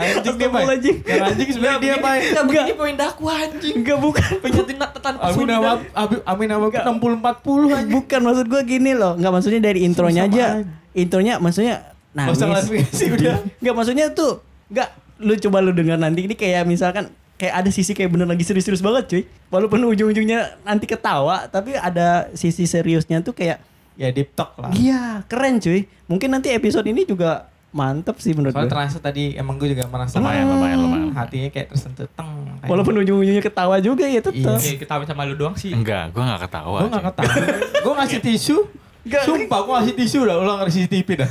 anjing 0.01 0.37
dia 0.37 0.49
Pak 0.49 0.61
Astagfirullahaladzim. 0.61 0.97
yang 1.03 1.23
anjing 1.23 1.49
sebenarnya 1.51 1.79
dia 1.79 1.95
Pak 1.95 2.13
Enggak, 2.13 2.25
Enggak. 2.25 2.45
begini 2.47 2.73
poin 2.75 2.95
dakwah 2.95 3.37
anjing. 3.39 3.75
Enggak 3.77 3.99
bukan. 3.99 4.31
Penyatin 4.41 4.77
tanpa 4.79 5.23
Amin 5.23 5.45
dan- 5.45 5.85
Amin 6.25 6.49
apa 6.49 6.67
60 6.89 7.21
40 7.21 7.69
anjing 7.71 7.93
Bukan 7.93 8.21
maksud 8.23 8.47
gua 8.47 8.63
gini 8.63 8.93
loh. 8.93 9.13
Enggak 9.15 9.33
maksudnya 9.35 9.61
dari 9.63 9.81
intronya 9.83 10.25
Sama 10.25 10.33
aja. 10.33 10.47
Intronya 10.93 11.35
maksudnya 11.37 11.75
Nggak 12.11 12.27
nangis. 12.27 12.41
klarifikasi, 12.43 13.05
udah. 13.13 13.37
Enggak 13.61 13.75
maksudnya 13.77 14.07
tuh 14.11 14.33
enggak 14.69 14.89
lu 15.21 15.33
coba 15.39 15.57
lu 15.61 15.71
dengar 15.71 15.97
nanti 15.97 16.21
ini 16.23 16.33
kayak 16.33 16.65
misalkan 16.65 17.13
kayak 17.41 17.55
ada 17.57 17.71
sisi 17.71 17.91
kayak 17.91 18.11
bener 18.11 18.29
lagi 18.29 18.45
serius-serius 18.45 18.79
banget 18.79 19.05
cuy. 19.09 19.23
Walaupun 19.49 19.81
ujung-ujungnya 19.83 20.61
nanti 20.61 20.85
ketawa 20.85 21.49
tapi 21.49 21.73
ada 21.73 22.29
sisi 22.33 22.65
seriusnya 22.65 23.21
tuh 23.21 23.33
kayak 23.33 23.65
ya 23.97 24.09
deep 24.09 24.33
talk 24.33 24.53
lah 24.55 24.69
iya 24.71 25.25
keren 25.25 25.57
cuy. 25.57 25.89
Mungkin 26.05 26.29
nanti 26.29 26.51
episode 26.51 26.85
ini 26.85 27.03
juga 27.03 27.49
mantep 27.71 28.19
sih 28.19 28.35
menurut 28.35 28.51
Soalnya 28.51 28.67
gue. 28.67 28.77
terasa 28.77 28.99
tadi 28.99 29.33
emang 29.33 29.55
gue 29.55 29.71
juga 29.71 29.87
merasa 29.87 30.19
Lumayan, 30.19 30.43
lumayan, 30.45 30.79
lumayan. 30.81 31.09
hatinya 31.15 31.49
kayak 31.49 31.71
tersentuh 31.71 32.11
teng. 32.11 32.27
kayak- 32.59 32.67
Walaupun 32.67 32.95
ujung-ujungnya 32.99 33.41
ketawa 33.41 33.79
juga 33.79 34.05
ya 34.05 34.19
tetap. 34.19 34.35
Iya. 34.35 34.53
Oke, 34.53 34.71
ketawain 34.77 35.07
sama 35.07 35.23
lu 35.25 35.35
doang 35.35 35.55
sih. 35.55 35.71
Enggak, 35.71 36.11
gue 36.11 36.19
gak 36.21 36.45
ketawa. 36.45 36.77
gue 36.77 36.91
gak 36.91 37.05
ketawa. 37.09 37.33
gue 37.81 37.93
ngasih 37.97 38.21
tisu. 38.21 38.57
Nggak. 39.01 39.23
Sumpah 39.23 39.59
gue 39.63 39.73
ngasih 39.73 39.95
tisu 39.97 40.19
dah 40.23 40.37
ulang 40.37 40.59
dari 40.61 40.73
CCTV 40.73 41.09
dah. 41.17 41.31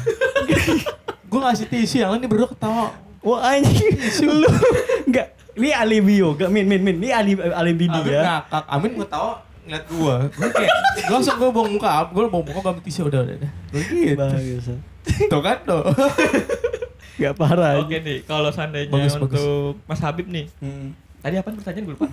gue 1.29 1.39
ngasih 1.39 1.65
tisu 1.67 1.95
yang 1.97 2.09
lain 2.09 2.19
ini 2.19 2.27
berdua 2.27 2.49
ketawa. 2.49 2.87
Wah 3.19 3.39
anjing 3.45 3.99
lu 4.31 4.47
enggak 5.05 5.35
ini 5.57 5.69
alibi 5.73 6.13
yo, 6.21 6.37
enggak 6.37 6.49
min 6.53 6.65
min 6.69 6.81
min. 6.83 6.95
Ini 7.01 7.09
alibi 7.15 7.41
alibi 7.41 7.85
Amin 7.89 8.03
dia. 8.05 8.21
ngakak, 8.21 8.63
Amin 8.69 8.91
ketawa 8.99 9.33
ngeliat 9.65 9.85
gue. 9.85 10.15
Gue 10.33 10.49
kayak 10.49 10.71
gue 11.05 11.13
langsung 11.13 11.35
gue 11.37 11.49
bawa 11.49 11.67
muka, 11.69 11.89
gue 12.09 12.23
bawa 12.29 12.43
muka 12.43 12.69
ambil 12.73 12.83
tisu 12.85 13.01
udah 13.09 13.21
udah 13.21 13.35
udah. 13.37 13.51
Gue 13.73 13.81
gitu. 13.85 14.17
Bagus. 14.17 14.65
Tuh 15.29 15.41
kan 15.41 15.57
tuh. 15.65 15.83
Enggak 17.19 17.33
parah. 17.35 17.73
Oke 17.83 17.97
nih, 17.99 18.17
kalau 18.23 18.49
seandainya 18.49 18.93
Bagus, 18.93 19.13
untuk 19.19 19.31
bagus. 19.35 19.43
Mas 19.85 19.99
Habib 19.99 20.27
nih. 20.31 20.45
Hmm. 20.63 20.95
Tadi 21.19 21.35
apa 21.35 21.47
pertanyaan 21.51 21.83
gue 21.85 21.95
lupa? 21.99 22.07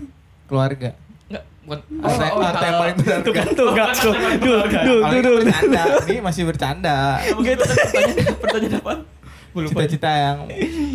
Keluarga. 0.51 0.91
Enggak, 1.31 1.45
bukan. 1.63 1.79
Harta 2.03 2.25
harta 2.27 2.65
yang 2.67 2.79
paling 2.83 2.97
berharga. 2.99 3.23
Tuh 3.23 3.33
kan 3.35 3.47
tuh 3.55 3.67
enggak 3.71 3.89
tuh. 3.95 4.15
Duh, 4.43 4.61
ini 5.07 5.19
duh. 5.23 5.35
bercanda, 5.39 5.83
ini 6.11 6.19
masih 6.19 6.43
bercanda. 6.43 6.97
Gitu. 7.23 7.63
Pertanyaan, 7.63 8.35
pertanyaan 8.43 8.75
apa? 8.83 8.93
Cita-cita 9.57 10.11
yang 10.13 10.39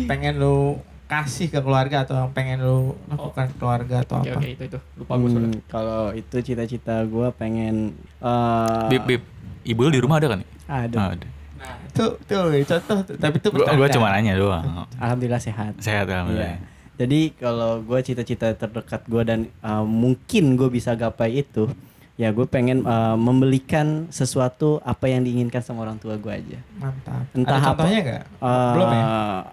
pengen 0.06 0.38
lu 0.38 0.78
kasih 1.12 1.46
ke 1.46 1.60
keluarga 1.60 1.96
atau 2.02 2.16
yang 2.16 2.32
pengen 2.32 2.58
lu 2.58 2.96
lakukan 3.06 3.52
ke 3.52 3.56
keluarga 3.56 4.00
atau 4.00 4.16
Oke, 4.18 4.30
apa? 4.30 4.40
oke, 4.40 4.48
itu 4.48 4.62
itu. 4.64 4.78
Lupa 4.96 5.12
gue. 5.14 5.28
Hmm, 5.28 5.52
kalau 5.68 6.02
itu 6.12 6.36
cita-cita 6.40 7.04
gue 7.04 7.28
pengen 7.36 7.92
eh 8.18 8.88
Bib, 8.88 9.02
bib. 9.04 9.22
Ibu 9.62 9.80
lu 9.82 9.90
di 9.90 10.00
rumah 10.00 10.16
ada 10.16 10.28
kan? 10.30 10.40
ada. 10.64 10.96
Ada. 11.12 11.28
Nah, 11.60 11.74
itu 11.84 12.04
tuh 12.18 12.42
contoh 12.66 12.98
tuh. 13.04 13.14
tapi 13.16 13.36
itu 13.36 13.48
Gue 13.48 13.60
bercanda. 13.60 13.78
gua 13.78 13.88
cuma 13.92 14.06
nanya 14.10 14.32
doang. 14.34 14.64
Alhamdulillah 14.96 15.38
sehat. 15.38 15.72
Sehat 15.78 16.08
Iya. 16.08 16.14
alhamdulillah. 16.16 16.58
Jadi 16.92 17.20
kalau 17.34 17.78
gue 17.78 17.98
cita-cita 18.00 18.50
terdekat 18.52 19.02
gue 19.04 19.22
dan 19.22 19.40
uh, 19.60 19.82
mungkin 19.82 20.56
gue 20.56 20.68
bisa 20.68 20.92
gapai 20.92 21.40
itu 21.40 21.68
ya 22.14 22.28
gue 22.28 22.44
pengen 22.44 22.84
eh, 22.84 23.16
membelikan 23.16 24.04
sesuatu 24.08 24.78
apa 24.82 25.08
yang 25.08 25.24
diinginkan 25.24 25.58
sama 25.58 25.82
orang 25.82 25.96
tua 25.96 26.14
gue 26.14 26.28
aja. 26.30 26.58
Mantap. 26.76 27.24
Entah 27.32 27.52
Ada 27.52 27.64
apa. 27.64 27.70
contohnya 27.74 28.00
nggak? 28.00 28.22
Eh, 28.38 28.72
Belum 28.72 28.88
ya? 28.88 29.04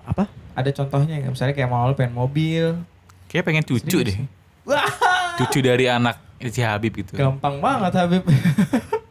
Apa? 0.06 0.24
Ada 0.60 0.76
contohnya 0.76 1.16
nggak? 1.18 1.32
Misalnya 1.32 1.54
kayak 1.54 1.70
mau 1.70 1.84
lo 1.84 1.96
pengen 1.96 2.14
mobil. 2.14 2.76
Kayak 3.26 3.44
pengen 3.46 3.64
cucu 3.64 3.88
Serius 3.98 4.08
deh. 4.12 4.18
Wah, 4.66 4.84
Cucu 5.40 5.60
dari 5.62 5.88
anak 5.88 6.20
si 6.42 6.60
Habib 6.60 6.92
gitu. 6.94 7.16
gampang 7.16 7.58
banget 7.58 7.94
Habib. 7.96 8.24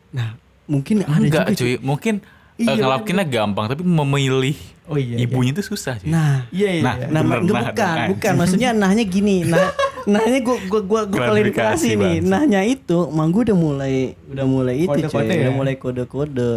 Nah, 0.08 0.36
mungkin 0.64 1.04
ada 1.04 1.20
Enggak 1.20 1.46
juga. 1.52 1.58
cuy, 1.58 1.74
mungkin 1.78 2.14
Iya, 2.56 2.74
eh, 2.74 2.76
ngelakuinnya 2.76 3.22
gampang 3.24 3.64
tapi 3.68 3.84
memilih 3.84 4.56
Oh 4.84 4.96
iya. 4.96 5.14
ibunya 5.16 5.52
itu 5.52 5.62
susah 5.62 5.94
cuy. 5.94 6.08
Nah, 6.08 6.48
Iya 6.48 6.68
iya. 6.70 6.82
Nah, 6.82 6.94
iya. 6.96 7.06
Nah, 7.06 7.20
Bener, 7.22 7.38
enggak 7.38 7.54
nah, 7.54 7.64
bukan, 7.70 7.86
nah, 7.94 8.06
bukan. 8.08 8.32
Maksudnya 8.34 8.68
nahnya 8.72 9.04
gini. 9.04 9.36
Nah, 9.44 9.68
nahnya 10.10 10.38
gua 10.40 10.56
gua 10.64 10.80
gua 10.82 11.00
gua 11.06 11.18
Klarifikasi, 11.28 11.88
nih. 11.94 12.16
Nahnya 12.20 12.60
itu, 12.64 12.98
emang 13.06 13.28
gua 13.28 13.42
udah 13.46 13.58
mulai 13.58 13.94
udah 14.26 14.46
mulai 14.48 14.74
itu 14.76 14.88
Kode-kode 14.90 15.28
cuy. 15.28 15.36
ya? 15.36 15.40
Udah 15.44 15.54
mulai 15.54 15.74
kode-kode. 15.76 16.52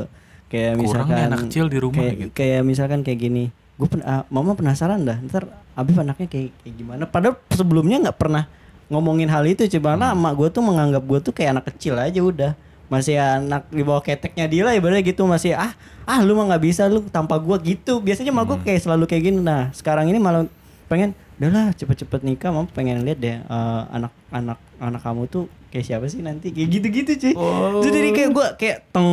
Kayak 0.48 0.72
Kurang 0.74 0.84
misalkan 0.84 1.18
anak 1.22 1.40
kecil 1.46 1.66
di 1.68 1.78
rumah 1.78 2.02
kayak, 2.02 2.16
gitu. 2.18 2.32
kayak 2.34 2.62
misalkan 2.64 3.00
kayak 3.04 3.20
gini. 3.22 3.46
Gue 3.82 3.90
pen, 3.90 4.06
ah, 4.06 4.22
mama 4.30 4.53
penasaran 4.53 5.02
dah. 5.02 5.18
Ntar 5.18 5.49
Abif 5.74 5.98
anaknya 5.98 6.30
kayak, 6.30 6.53
kayak 6.62 6.76
gimana? 6.78 7.03
Padahal 7.03 7.41
sebelumnya 7.49 7.98
nggak 7.98 8.18
pernah 8.20 8.45
ngomongin 8.88 9.26
hal 9.26 9.41
itu 9.44 9.66
coba 9.72 9.98
Hmm. 9.98 10.14
emak 10.14 10.34
gue 10.36 10.48
tuh 10.52 10.62
menganggap 10.62 11.02
gue 11.02 11.20
tuh 11.22 11.32
kayak 11.32 11.58
anak 11.58 11.66
kecil 11.74 11.95
aja 11.95 12.20
udah 12.20 12.52
masih 12.91 13.16
anak 13.16 13.72
di 13.72 13.82
bawah 13.82 14.03
keteknya 14.03 14.45
dia 14.45 14.68
lah 14.68 14.76
ibaratnya 14.76 14.99
gitu 14.99 15.24
masih 15.24 15.56
ah 15.56 15.72
ah 16.03 16.20
lu 16.20 16.36
mah 16.36 16.44
nggak 16.45 16.60
bisa 16.60 16.91
lu 16.91 16.99
tanpa 17.08 17.40
gua 17.40 17.56
gitu 17.58 18.03
biasanya 18.03 18.36
mah 18.36 18.44
gua 18.44 18.60
Hmm. 18.60 18.68
kayak 18.68 18.84
selalu 18.84 19.08
kayak 19.08 19.32
gini 19.32 19.40
nah 19.40 19.72
sekarang 19.72 20.12
ini 20.12 20.20
malah 20.20 20.44
pengen 20.86 21.16
udahlah 21.40 21.72
cepet-cepet 21.72 22.20
nikah 22.22 22.52
mama 22.52 22.68
pengen 22.68 22.99
lihat 23.02 23.18
deh 23.18 23.40
eh, 23.40 23.82
anak 23.90 24.12
anak 24.28 24.60
anak 24.76 24.99
kamu 24.99 25.24
tuh 25.26 25.44
kayak 25.72 25.88
siapa 25.88 26.06
sih 26.06 26.20
nanti 26.20 26.52
kayak 26.52 26.68
gitu-gitu 26.70 27.12
cuy 27.18 27.34
Oh. 27.34 27.80
Terus 27.80 27.95
jadi 27.95 28.10
kayak 28.12 28.30
gua 28.30 28.48
kayak 28.60 28.91
teng 28.91 29.08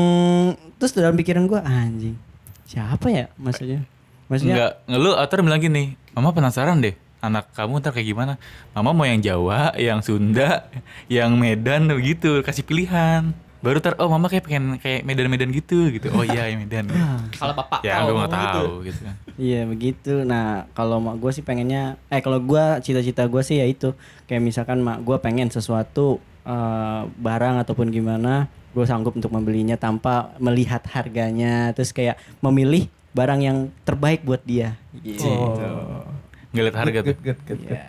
terus 0.75 0.91
dalam 0.91 1.15
pikiran 1.15 1.47
gua 1.47 1.63
anjing 1.63 2.19
siapa 2.67 3.07
ya 3.09 3.31
maksudnya 3.39 3.87
maksudnya 4.29 4.55
Enggak, 4.55 4.73
ngeluh 4.87 5.15
atau 5.17 5.43
bilang 5.43 5.61
gini, 5.61 5.97
Mama 6.19 6.35
penasaran 6.35 6.83
deh, 6.83 6.99
anak 7.23 7.51
kamu 7.55 7.79
ntar 7.79 7.95
kayak 7.95 8.11
gimana? 8.11 8.33
Mama 8.75 8.91
mau 8.91 9.07
yang 9.07 9.23
Jawa, 9.23 9.75
yang 9.79 10.03
Sunda, 10.03 10.67
yang 11.07 11.39
Medan 11.39 11.87
begitu, 11.91 12.43
kasih 12.43 12.67
pilihan. 12.67 13.31
Baru 13.59 13.83
ntar, 13.83 13.99
oh 13.99 14.07
mama 14.07 14.31
kayak 14.31 14.47
pengen 14.47 14.79
kayak 14.79 15.03
Medan-Medan 15.03 15.51
gitu, 15.51 15.91
gitu. 15.91 16.15
Oh 16.15 16.23
iya, 16.23 16.47
yang 16.47 16.63
Medan. 16.63 16.91
Kalau 17.39 17.55
bapak 17.59 17.83
ya, 17.83 18.07
gue 18.07 18.15
nggak 18.15 18.31
gitu. 18.31 18.47
tahu 18.47 18.73
gitu 18.87 19.01
kan. 19.03 19.15
Iya 19.39 19.61
begitu. 19.67 20.15
Nah 20.27 20.67
kalau 20.75 20.99
mak 20.99 21.23
gue 21.23 21.31
sih 21.31 21.43
pengennya, 21.47 21.95
eh 22.11 22.19
kalau 22.19 22.43
gua 22.43 22.83
cita-cita 22.83 23.27
gue 23.31 23.43
sih 23.43 23.63
ya 23.63 23.67
itu 23.71 23.95
kayak 24.27 24.43
misalkan 24.43 24.83
mak 24.83 25.03
gue 25.07 25.15
pengen 25.23 25.51
sesuatu 25.51 26.19
eh, 26.43 27.03
barang 27.07 27.63
ataupun 27.63 27.95
gimana, 27.95 28.51
gue 28.75 28.83
sanggup 28.87 29.15
untuk 29.15 29.31
membelinya 29.31 29.79
tanpa 29.79 30.35
melihat 30.43 30.83
harganya, 30.91 31.71
terus 31.75 31.95
kayak 31.95 32.19
memilih 32.43 32.91
barang 33.13 33.41
yang 33.41 33.59
terbaik 33.85 34.23
buat 34.23 34.43
dia. 34.45 34.77
Gitu. 35.01 35.25
Oh. 35.27 36.05
Nggak 36.53 36.65
lihat 36.65 36.77
harga 36.77 36.99
tuh. 37.05 37.15
Good, 37.17 37.21
good, 37.23 37.41
good, 37.45 37.61
good. 37.69 37.81
Iya. 37.81 37.87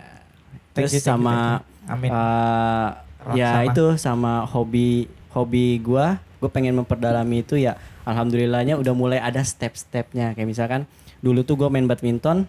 Thank 0.70 0.86
Terus 0.86 0.92
you, 0.94 1.00
thank 1.02 1.06
you, 1.06 1.10
sama 1.10 1.34
thank 1.36 1.66
you. 1.66 1.90
Amin. 1.90 2.10
eh, 2.14 2.88
ya 3.34 3.50
Sama. 3.52 3.66
itu 3.68 3.86
sama 3.98 4.32
hobi 4.46 4.88
hobi 5.34 5.66
gua 5.82 6.22
gue 6.40 6.48
pengen 6.48 6.72
memperdalami 6.72 7.44
itu 7.44 7.60
ya 7.60 7.76
alhamdulillahnya 8.08 8.80
udah 8.80 8.94
mulai 8.96 9.20
ada 9.20 9.44
step-stepnya 9.44 10.32
kayak 10.32 10.48
misalkan 10.48 10.88
dulu 11.20 11.44
tuh 11.44 11.60
gue 11.60 11.68
main 11.68 11.84
badminton 11.84 12.48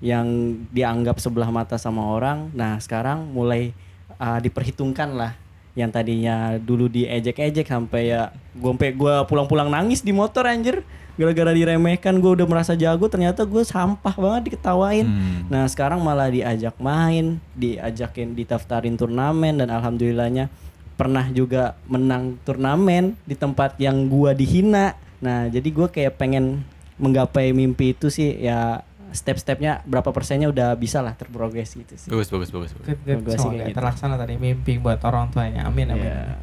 yang 0.00 0.56
dianggap 0.72 1.20
sebelah 1.20 1.52
mata 1.52 1.76
sama 1.76 2.00
orang 2.00 2.48
nah 2.56 2.80
sekarang 2.80 3.28
mulai 3.28 3.76
uh, 4.16 4.40
diperhitungkan 4.40 5.12
lah 5.12 5.32
yang 5.76 5.92
tadinya 5.92 6.56
dulu 6.56 6.88
diejek-ejek 6.88 7.68
sampai 7.68 8.16
ya 8.16 8.32
gue 8.56 8.70
sampai 8.72 8.96
gue 8.96 9.14
pulang-pulang 9.28 9.68
nangis 9.68 10.00
di 10.00 10.16
motor 10.16 10.48
anjir 10.48 10.80
gara-gara 11.16 11.52
diremehkan 11.52 12.20
gue 12.20 12.30
udah 12.36 12.46
merasa 12.46 12.76
jago 12.76 13.08
ternyata 13.08 13.42
gue 13.42 13.64
sampah 13.64 14.14
banget 14.14 14.52
diketawain 14.52 15.08
Hmm. 15.08 15.48
Nah 15.48 15.64
sekarang 15.70 16.02
malah 16.02 16.28
diajak 16.28 16.76
main, 16.82 17.38
diajakin 17.54 18.34
didaftarin 18.34 18.98
turnamen 18.98 19.62
dan 19.62 19.70
alhamdulillahnya 19.70 20.50
pernah 20.96 21.28
juga 21.30 21.76
menang 21.86 22.40
turnamen 22.42 23.14
di 23.22 23.36
tempat 23.36 23.76
yang 23.78 24.08
gua 24.08 24.32
dihina. 24.32 24.96
Nah 25.20 25.46
jadi 25.46 25.68
gua 25.70 25.86
kayak 25.92 26.16
pengen 26.18 26.64
menggapai 26.96 27.52
mimpi 27.52 27.92
itu 27.92 28.08
sih 28.08 28.34
ya 28.40 28.82
step-stepnya 29.12 29.84
berapa 29.86 30.10
persennya 30.10 30.48
udah 30.50 30.74
bisa 30.76 31.00
lah 31.00 31.14
terprogres 31.14 31.72
gitu 31.72 31.94
sih. 31.96 32.08
Bagus, 32.10 32.28
bagus, 32.32 32.50
bagus. 32.50 32.70
bagus. 32.76 32.86
Good, 32.88 33.00
good. 33.04 33.18
Gua 33.22 33.32
sih 33.32 33.40
Semoga 33.40 33.56
kayak 33.56 33.68
gitu. 33.70 33.78
terlaksana 33.78 34.14
tadi 34.18 34.34
mimpi 34.36 34.72
buat 34.80 35.00
orang 35.04 35.30
tuanya. 35.32 35.68
Amin, 35.68 35.86
amin. 35.92 36.04
Iya. 36.04 36.36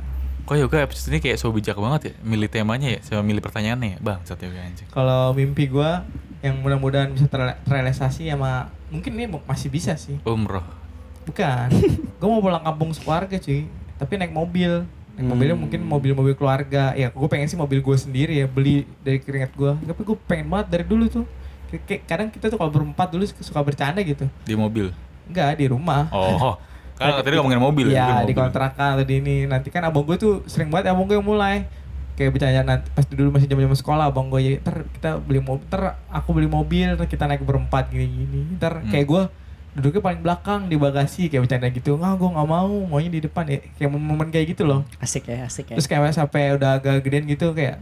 Kok 0.43 0.59
yoga 0.59 0.83
episode 0.83 1.07
ini 1.07 1.23
kayak 1.23 1.39
so 1.39 1.47
bijak 1.49 1.79
banget 1.79 2.01
ya, 2.03 2.13
milih 2.19 2.51
temanya 2.51 2.91
ya, 2.91 2.99
sama 2.99 3.23
milih 3.23 3.39
pertanyaannya 3.39 3.95
ya, 3.95 3.97
bang, 4.03 4.19
satu 4.27 4.43
yoga 4.43 4.59
anjing. 4.59 4.87
Kalau 4.91 5.31
mimpi 5.31 5.71
gua 5.71 6.03
yang 6.43 6.59
mudah-mudahan 6.59 7.15
bisa 7.15 7.31
terre- 7.31 7.55
terrealisasi 7.63 8.27
sama 8.27 8.67
mungkin 8.91 9.15
ini 9.15 9.31
masih 9.47 9.71
bisa 9.71 9.95
sih. 9.95 10.19
Umroh. 10.21 10.67
Bukan. 11.23 11.71
gua 12.19 12.27
mau 12.27 12.43
pulang 12.43 12.59
kampung 12.59 12.91
sekeluarga 12.91 13.39
cuy. 13.39 13.71
Tapi 13.95 14.13
naik 14.19 14.35
mobil. 14.35 14.83
Naik 15.15 15.23
Hmm. 15.23 15.31
mobilnya 15.31 15.55
mungkin 15.55 15.79
mobil-mobil 15.79 16.35
keluarga. 16.35 16.91
Ya 16.91 17.07
gue 17.07 17.27
pengen 17.29 17.47
sih 17.47 17.55
mobil 17.55 17.79
gue 17.79 17.95
sendiri 17.95 18.43
ya. 18.43 18.47
Beli 18.49 18.83
dari 18.99 19.23
keringat 19.23 19.55
gua. 19.55 19.79
Tapi 19.79 20.01
gue 20.03 20.17
pengen 20.27 20.51
banget 20.51 20.67
dari 20.75 20.83
dulu 20.83 21.07
tuh. 21.07 21.25
Kayak 21.87 22.03
kadang 22.03 22.27
kita 22.27 22.51
tuh 22.51 22.59
kalau 22.59 22.67
berempat 22.67 23.07
dulu 23.07 23.23
suka 23.23 23.63
bercanda 23.63 24.03
gitu. 24.03 24.27
Di 24.43 24.59
mobil. 24.59 24.91
Enggak, 25.23 25.55
di 25.55 25.71
rumah. 25.71 26.11
Oh, 26.11 26.59
kan 27.03 27.23
tadi 27.23 27.35
ngomongin 27.35 27.59
mobil 27.59 27.85
Iya, 27.91 28.05
Gua 28.07 28.23
di 28.23 28.33
kontrakan 28.33 28.87
atau 28.95 29.05
di 29.05 29.15
ini. 29.19 29.35
Nanti 29.43 29.67
kan 29.67 29.83
abang 29.83 30.03
gue 30.03 30.15
tuh 30.15 30.33
sering 30.47 30.71
banget 30.71 30.95
abang 30.95 31.03
gue 31.03 31.19
yang 31.19 31.27
mulai. 31.27 31.67
Kayak 32.13 32.29
bercanda 32.37 32.61
nanti 32.61 32.87
pas 32.93 33.05
dulu 33.09 33.33
masih 33.33 33.49
zaman-zaman 33.49 33.77
sekolah 33.77 34.03
abang 34.07 34.29
gue 34.29 34.39
ya, 34.39 34.51
ntar 34.61 34.85
kita 34.85 35.17
beli 35.17 35.41
mobil, 35.41 35.65
ntar 35.65 35.97
aku 36.07 36.29
beli 36.29 36.45
mobil, 36.45 36.87
ntar 36.93 37.09
kita 37.09 37.25
naik 37.25 37.41
berempat 37.41 37.89
gini-gini. 37.89 38.53
Ntar 38.55 38.85
Hmm. 38.85 38.91
kayak 38.93 39.05
gue 39.09 39.23
duduknya 39.73 40.01
paling 40.05 40.21
belakang 40.21 40.61
di 40.69 40.77
bagasi 40.77 41.33
kayak 41.33 41.49
bercanda 41.49 41.67
gitu. 41.73 41.97
Nggak, 41.97 42.13
gue 42.21 42.29
nggak 42.37 42.47
mau, 42.47 42.73
maunya 42.85 43.09
di 43.09 43.21
depan 43.25 43.49
ya. 43.49 43.59
Kayak 43.73 43.89
momen 43.97 44.29
kayak 44.29 44.53
gitu 44.53 44.63
loh. 44.63 44.85
Asik 45.01 45.25
ya, 45.25 45.49
asik 45.49 45.73
ya. 45.73 45.75
Terus 45.81 45.89
kayak 45.89 46.13
sampai 46.13 46.53
udah 46.53 46.77
agak 46.77 47.01
gedean 47.01 47.25
gitu 47.25 47.49
kayak 47.57 47.81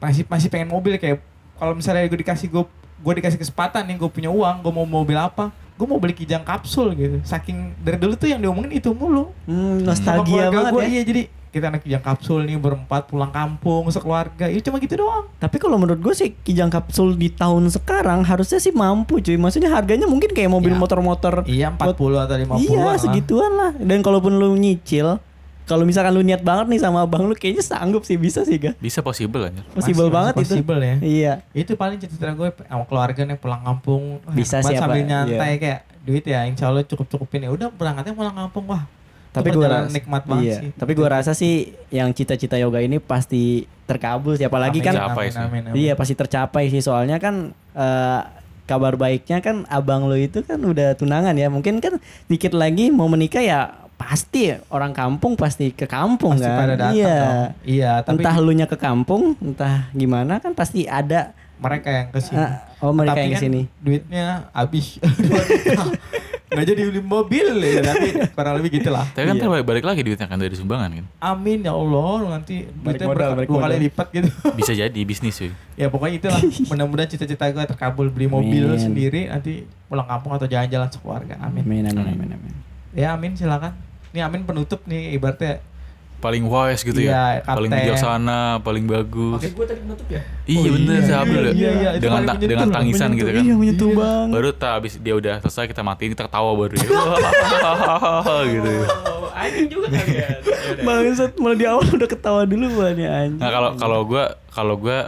masih 0.00 0.24
masih 0.24 0.48
pengen 0.48 0.72
mobil 0.72 0.96
kayak 0.96 1.20
kalau 1.56 1.76
misalnya 1.76 2.08
gue 2.08 2.20
dikasih 2.20 2.48
gue 2.48 2.64
gue 2.96 3.12
dikasih 3.14 3.36
kesempatan 3.36 3.84
nih 3.84 3.96
gue 3.96 4.08
punya 4.08 4.28
uang 4.28 4.56
gue 4.58 4.72
mau 4.72 4.84
mobil 4.84 5.14
apa 5.14 5.48
gue 5.72 5.84
mau 5.84 5.96
beli 5.96 6.12
kijang 6.12 6.40
kapsul 6.40 6.92
gitu 6.92 7.20
saking 7.22 7.76
dari 7.78 7.96
dulu 7.96 8.14
tuh 8.14 8.26
yang 8.26 8.38
diomongin 8.38 8.72
itu 8.72 8.90
mulu 8.90 9.32
Hmm, 9.44 9.82
nostalgia 9.82 10.48
banget 10.48 10.72
gua, 10.72 10.80
ya. 10.80 10.88
iya 10.88 11.02
jadi 11.02 11.22
kita 11.46 11.68
naik 11.68 11.82
kijang 11.82 12.00
kapsul 12.02 12.40
nih 12.42 12.54
berempat 12.54 13.06
pulang 13.06 13.28
kampung 13.28 13.88
sekeluarga 13.88 14.44
itu 14.46 14.60
cuma 14.62 14.76
gitu 14.76 14.96
doang 14.98 15.24
Tapi 15.34 15.56
kalau 15.56 15.76
menurut 15.76 15.96
gue 15.98 16.12
sih 16.12 16.32
kijang 16.36 16.68
kapsul 16.68 17.12
di 17.12 17.28
tahun 17.30 17.68
sekarang 17.70 18.20
harusnya 18.22 18.56
sih 18.58 18.70
mampu 18.70 19.16
cuy. 19.18 19.36
Maksudnya 19.36 19.68
harganya 19.70 20.04
mungkin 20.04 20.28
kayak 20.30 20.48
mobil 20.50 20.70
Ya. 20.70 20.76
motor-motor. 20.76 21.34
iya 21.46 21.68
40 21.70 21.96
atau 22.18 22.36
50 22.36 22.60
Iya 22.62 22.80
lah. 22.82 22.96
segituan 22.98 23.52
lah. 23.54 23.72
Dan 23.74 24.00
kalaupun 24.00 24.32
lu 24.34 24.52
nyicil, 24.54 25.16
kalau 25.66 25.82
misalkan 25.82 26.10
lu 26.10 26.22
niat 26.22 26.40
banget 26.40 26.66
nih 26.68 26.78
sama 26.78 27.02
abang 27.02 27.26
lu 27.26 27.34
kayaknya 27.34 27.58
sanggup 27.60 28.02
sih 28.02 28.14
bisa 28.14 28.40
sih 28.40 28.54
ga. 28.56 28.72
Bisa 28.76 29.02
possible 29.02 29.42
aja. 29.44 29.60
Possible 29.68 30.06
Masih- 30.06 30.14
banget 30.14 30.32
masih 30.32 30.40
itu. 30.40 30.52
possible 30.54 30.78
ya 30.80 30.94
Iya. 30.96 31.32
itu 31.52 31.72
paling 31.74 31.98
cita-cita 31.98 32.32
gue 32.32 32.48
sama 32.62 32.84
keluarga 32.84 33.20
nih 33.20 33.34
pulang 33.34 33.60
kampung 33.60 34.22
Bisa 34.30 34.62
sih 34.62 34.72
sambil 34.72 35.02
nyantai 35.02 35.34
iya. 35.52 35.58
kayak 35.58 35.80
duit 36.02 36.22
ya 36.22 36.46
insya 36.46 36.70
Allah 36.70 36.80
cukup 36.80 37.06
cukupin 37.08 37.42
ya 37.42 37.50
udah 37.50 37.66
berangkatnya 37.68 38.14
pulang 38.14 38.32
kampung 38.32 38.64
wah 38.66 38.86
Tapi 39.28 39.52
gue 39.52 39.66
rasa, 39.66 39.90
nikmat 39.90 40.22
banget 40.24 40.44
iya. 40.44 40.56
sih 40.56 40.70
Tapi 40.72 40.92
gue 40.94 41.08
rasa 41.10 41.32
sih 41.32 41.54
yang 41.90 42.08
cita-cita 42.10 42.56
yoga 42.56 42.78
ini 42.78 42.96
pasti 42.96 43.66
terkabul 43.84 44.32
sih. 44.32 44.46
Apalagi 44.46 44.80
Amin, 44.80 44.86
kan 44.86 44.94
Tercapai 44.96 45.26
amin, 45.28 45.36
amin, 45.36 45.62
amin. 45.66 45.76
Iya 45.76 45.92
pasti 45.92 46.14
tercapai 46.14 46.64
sih 46.70 46.80
soalnya 46.80 47.18
kan 47.18 47.50
eh, 47.74 48.20
kabar 48.64 48.94
baiknya 48.94 49.38
kan 49.38 49.62
abang 49.66 50.06
lo 50.06 50.14
itu 50.14 50.40
kan 50.40 50.58
udah 50.58 50.94
tunangan 50.94 51.34
ya 51.34 51.46
mungkin 51.46 51.78
kan 51.78 51.98
dikit 52.26 52.50
lagi 52.50 52.88
mau 52.88 53.06
menikah 53.06 53.38
ya 53.38 53.85
pasti 53.96 54.52
orang 54.68 54.92
kampung 54.92 55.34
pasti 55.34 55.72
ke 55.72 55.88
kampung 55.88 56.36
pasti 56.36 56.44
kan? 56.46 56.56
pada 56.60 56.74
datang 56.76 56.94
iya. 56.94 57.16
dong. 57.16 57.48
iya 57.64 57.92
tapi 58.04 58.20
entah 58.20 58.36
lu 58.38 58.52
nya 58.52 58.68
ke 58.68 58.76
kampung 58.76 59.32
entah 59.40 59.88
gimana 59.96 60.38
kan 60.38 60.52
pasti 60.52 60.84
ada. 60.84 61.32
Mereka 61.56 61.88
yang 61.88 62.08
ke 62.12 62.20
sini 62.20 62.36
Ah, 62.36 62.68
oh 62.84 62.92
mereka 62.92 63.16
Tapi 63.16 63.20
yang 63.24 63.32
kan 63.32 63.40
ke 63.40 63.44
sini 63.48 63.60
duitnya 63.80 64.24
habis. 64.52 65.00
Nggak 66.46 66.66
jadi 66.72 66.82
beli 66.88 67.02
mobil 67.02 67.46
ya 67.58 67.80
tapi 67.82 68.08
kurang 68.36 68.54
lebih 68.60 68.70
gitulah. 68.80 69.04
Tapi 69.12 69.24
kan 69.28 69.36
Iya. 69.36 69.64
balik, 69.64 69.84
lagi 69.84 70.00
duitnya 70.04 70.28
kan 70.28 70.36
dari 70.36 70.52
sumbangan 70.52 70.88
kan. 70.92 71.04
amin 71.18 71.64
ya 71.64 71.72
Allah 71.72 72.38
nanti 72.38 72.68
Balik 72.68 73.00
duitnya 73.00 73.06
modal, 73.08 73.30
balik 73.34 73.48
dua 73.48 73.60
kali 73.64 73.76
lipat 73.88 74.06
gitu. 74.12 74.28
Bisa 74.60 74.72
jadi 74.76 75.00
bisnis 75.02 75.36
cuy. 75.40 75.50
ya 75.80 75.88
pokoknya 75.88 76.14
itulah. 76.20 76.40
Mudah-mudahan 76.70 77.08
cita-cita 77.08 77.48
gue 77.48 77.64
terkabul 77.64 78.12
beli 78.12 78.28
mobil 78.28 78.68
Amin. 78.68 78.80
sendiri 78.80 79.32
nanti 79.32 79.64
pulang 79.88 80.04
kampung 80.04 80.36
atau 80.36 80.44
jalan-jalan 80.44 80.88
sekeluarga. 80.92 81.40
Amin. 81.40 81.64
Amin 81.64 81.88
amin 81.88 82.04
amin 82.04 82.28
amin. 82.36 82.52
Ya 82.92 83.12
amin 83.16 83.32
silakan 83.36 83.85
ini 84.16 84.22
amin 84.22 84.42
penutup 84.42 84.80
nih 84.84 85.12
ibaratnya 85.12 85.60
paling 86.16 86.48
wise 86.48 86.80
gitu 86.80 86.96
ya. 86.96 87.12
Iya, 87.38 87.44
Paling 87.44 87.68
kapten. 87.68 87.84
bijaksana, 87.86 88.40
paling 88.64 88.88
bagus. 88.88 89.36
Oke, 89.36 89.52
gue 89.52 89.64
tadi 89.68 89.80
nutup 89.84 90.08
ya. 90.08 90.24
Iya 90.42 90.68
bener 90.72 90.98
si 90.98 91.12
Abdul 91.12 91.42
ya. 91.42 91.52
iya, 91.52 91.52
iya, 91.52 91.88
itu 91.92 92.02
dengan 92.02 92.16
paling 92.16 92.26
ta- 92.26 92.32
menyentuh 92.32 92.48
dengan 92.48 92.68
tangisan 92.72 93.08
gitu 93.12 93.28
kan. 93.28 93.42
Iya 93.44 93.54
menyentuh 93.54 93.90
bang. 93.92 94.26
Baru 94.32 94.48
tak 94.50 94.72
habis 94.72 94.92
dia 94.96 95.14
udah 95.14 95.34
selesai 95.44 95.68
kita 95.68 95.82
matiin 95.84 96.16
kita 96.16 96.24
ketawa 96.24 96.56
baru 96.56 96.72
ya. 96.72 96.88
gitu. 98.48 98.72
Oh, 99.06 99.28
anjing 99.30 99.66
juga 99.68 99.86
kalian. 99.92 100.16
Ya. 100.16 100.28
Bangsat 100.82 101.32
malah 101.36 101.56
di 101.60 101.66
awal 101.68 101.84
udah 101.84 102.08
ketawa 102.08 102.42
dulu 102.48 102.66
ya 102.88 103.10
anjing. 103.22 103.36
Nah 103.36 103.50
kalau 103.52 103.70
kalau 103.76 104.00
gue 104.02 104.24
kalau 104.48 104.74
gue 104.80 104.98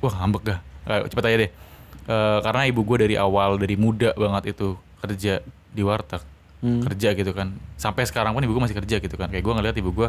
wah 0.00 0.14
ngambek 0.14 0.42
gak? 0.42 0.60
Kayak 0.84 1.02
cepet 1.12 1.24
aja 1.24 1.36
deh. 1.38 1.50
Eh, 2.04 2.38
karena 2.40 2.60
ibu 2.64 2.80
gue 2.82 2.96
dari 2.98 3.16
awal 3.16 3.56
dari 3.56 3.76
muda 3.76 4.12
banget 4.12 4.52
itu 4.52 4.72
kerja 5.00 5.40
di 5.68 5.82
warteg 5.84 6.20
kerja 6.64 7.12
gitu 7.12 7.32
kan. 7.36 7.52
Sampai 7.76 8.08
sekarang 8.08 8.32
pun 8.32 8.40
ibu 8.40 8.56
gue 8.56 8.64
masih 8.64 8.78
kerja 8.80 8.96
gitu 8.98 9.14
kan. 9.20 9.28
Kayak 9.28 9.44
gue 9.44 9.54
ngeliat 9.60 9.76
ibu 9.76 9.90
gue 9.92 10.08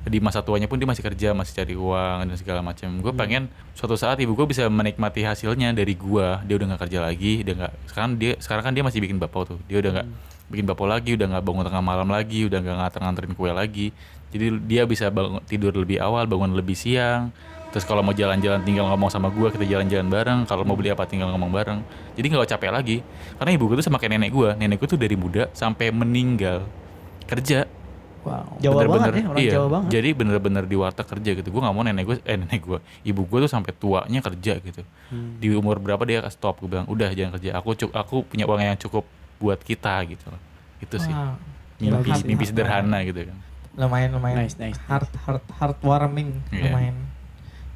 di 0.00 0.16
masa 0.16 0.40
tuanya 0.40 0.64
pun 0.64 0.80
dia 0.80 0.88
masih 0.88 1.04
kerja 1.04 1.36
masih 1.36 1.52
cari 1.52 1.74
uang 1.76 2.18
dan 2.24 2.36
segala 2.40 2.60
macam. 2.64 2.88
Gue 3.04 3.12
pengen 3.12 3.52
suatu 3.76 4.00
saat 4.00 4.16
ibu 4.22 4.32
gue 4.32 4.46
bisa 4.48 4.64
menikmati 4.70 5.20
hasilnya 5.20 5.76
dari 5.76 5.92
gue 5.92 6.26
dia 6.48 6.54
udah 6.56 6.66
nggak 6.72 6.80
kerja 6.88 6.98
lagi 7.04 7.44
dia 7.44 7.52
nggak 7.52 7.72
sekarang 7.92 8.10
dia 8.16 8.32
sekarang 8.40 8.64
kan 8.64 8.72
dia 8.72 8.84
masih 8.86 8.98
bikin 9.04 9.20
bapak 9.20 9.56
tuh. 9.56 9.58
Dia 9.68 9.84
udah 9.84 9.90
nggak 10.00 10.08
bikin 10.50 10.64
bapak 10.64 10.86
lagi 10.88 11.10
udah 11.20 11.26
nggak 11.36 11.44
bangun 11.44 11.64
tengah 11.68 11.84
malam 11.84 12.08
lagi 12.08 12.48
udah 12.48 12.58
nggak 12.64 12.76
nganter 12.80 13.00
nganterin 13.04 13.32
kue 13.36 13.50
lagi. 13.52 13.86
Jadi 14.30 14.46
dia 14.64 14.82
bisa 14.88 15.10
bangun 15.12 15.42
tidur 15.44 15.74
lebih 15.74 16.00
awal 16.00 16.24
bangun 16.24 16.54
lebih 16.56 16.78
siang 16.78 17.34
terus 17.70 17.82
kalau 17.82 18.00
mau 18.00 18.10
jalan-jalan 18.10 18.60
tinggal 18.60 18.86
ngomong 18.86 19.08
sama 19.08 19.28
gue 19.28 19.48
kita 19.48 19.62
jalan-jalan 19.64 20.06
bareng 20.06 20.38
kalau 20.44 20.62
mau 20.62 20.74
beli 20.74 20.90
apa 20.90 21.02
tinggal 21.04 21.30
ngomong 21.30 21.50
bareng 21.50 21.78
jadi 22.12 22.26
nggak 22.26 22.50
capek 22.50 22.70
lagi 22.70 22.96
karena 23.38 23.50
ibu 23.52 23.64
gue 23.64 23.76
tuh 23.78 23.86
sama 23.86 23.96
kayak 23.96 24.12
nenek 24.12 24.30
gue 24.30 24.48
nenek 24.56 24.76
gue 24.76 24.88
tuh 24.88 24.98
dari 24.98 25.14
muda 25.14 25.46
sampai 25.52 25.90
meninggal 25.90 26.66
kerja 27.24 27.66
Wow. 28.20 28.60
Jawa 28.60 28.84
Bener-bener, 28.84 29.00
banget 29.00 29.16
ya 29.16 29.24
orang 29.24 29.40
iya. 29.40 29.52
Jawa 29.56 29.68
banget. 29.72 29.88
Jadi 29.90 30.08
bener-bener 30.12 30.64
di 30.68 30.76
warteg 30.76 31.06
kerja 31.08 31.30
gitu. 31.40 31.48
Gue 31.48 31.60
nggak 31.64 31.72
mau 31.72 31.80
nenek 31.80 32.04
gue, 32.04 32.16
eh 32.20 32.36
nenek 32.36 32.60
gue, 32.60 32.76
ibu 33.00 33.24
gue 33.24 33.38
tuh 33.40 33.48
sampai 33.48 33.72
tuanya 33.72 34.20
kerja 34.20 34.60
gitu. 34.60 34.84
Hmm. 35.08 35.40
Di 35.40 35.56
umur 35.56 35.80
berapa 35.80 36.04
dia 36.04 36.20
stop? 36.28 36.60
Gue 36.60 36.68
bilang, 36.68 36.84
udah 36.84 37.08
jangan 37.10 37.40
kerja. 37.40 37.56
Aku 37.56 37.72
cuk, 37.72 37.88
aku 37.88 38.28
punya 38.28 38.44
uang 38.44 38.60
yang 38.60 38.76
cukup 38.76 39.08
buat 39.40 39.56
kita 39.58 40.04
gitu. 40.04 40.28
Itu 40.84 41.00
sih. 41.00 41.08
Wow. 41.08 41.32
Mimpi, 41.80 42.12
Gila, 42.12 42.20
mimpi 42.28 42.44
hati- 42.44 42.52
sederhana 42.52 42.98
gitu 43.02 43.24
kan. 43.24 43.36
lumayan 43.80 44.12
lumayan 44.12 44.36
Nice, 44.44 44.60
nice, 44.60 44.76
nice. 44.76 44.80
heart 44.84 45.08
heart 45.24 45.44
heartwarming 45.56 46.44
Iya. 46.52 46.68
lumayan 46.68 46.96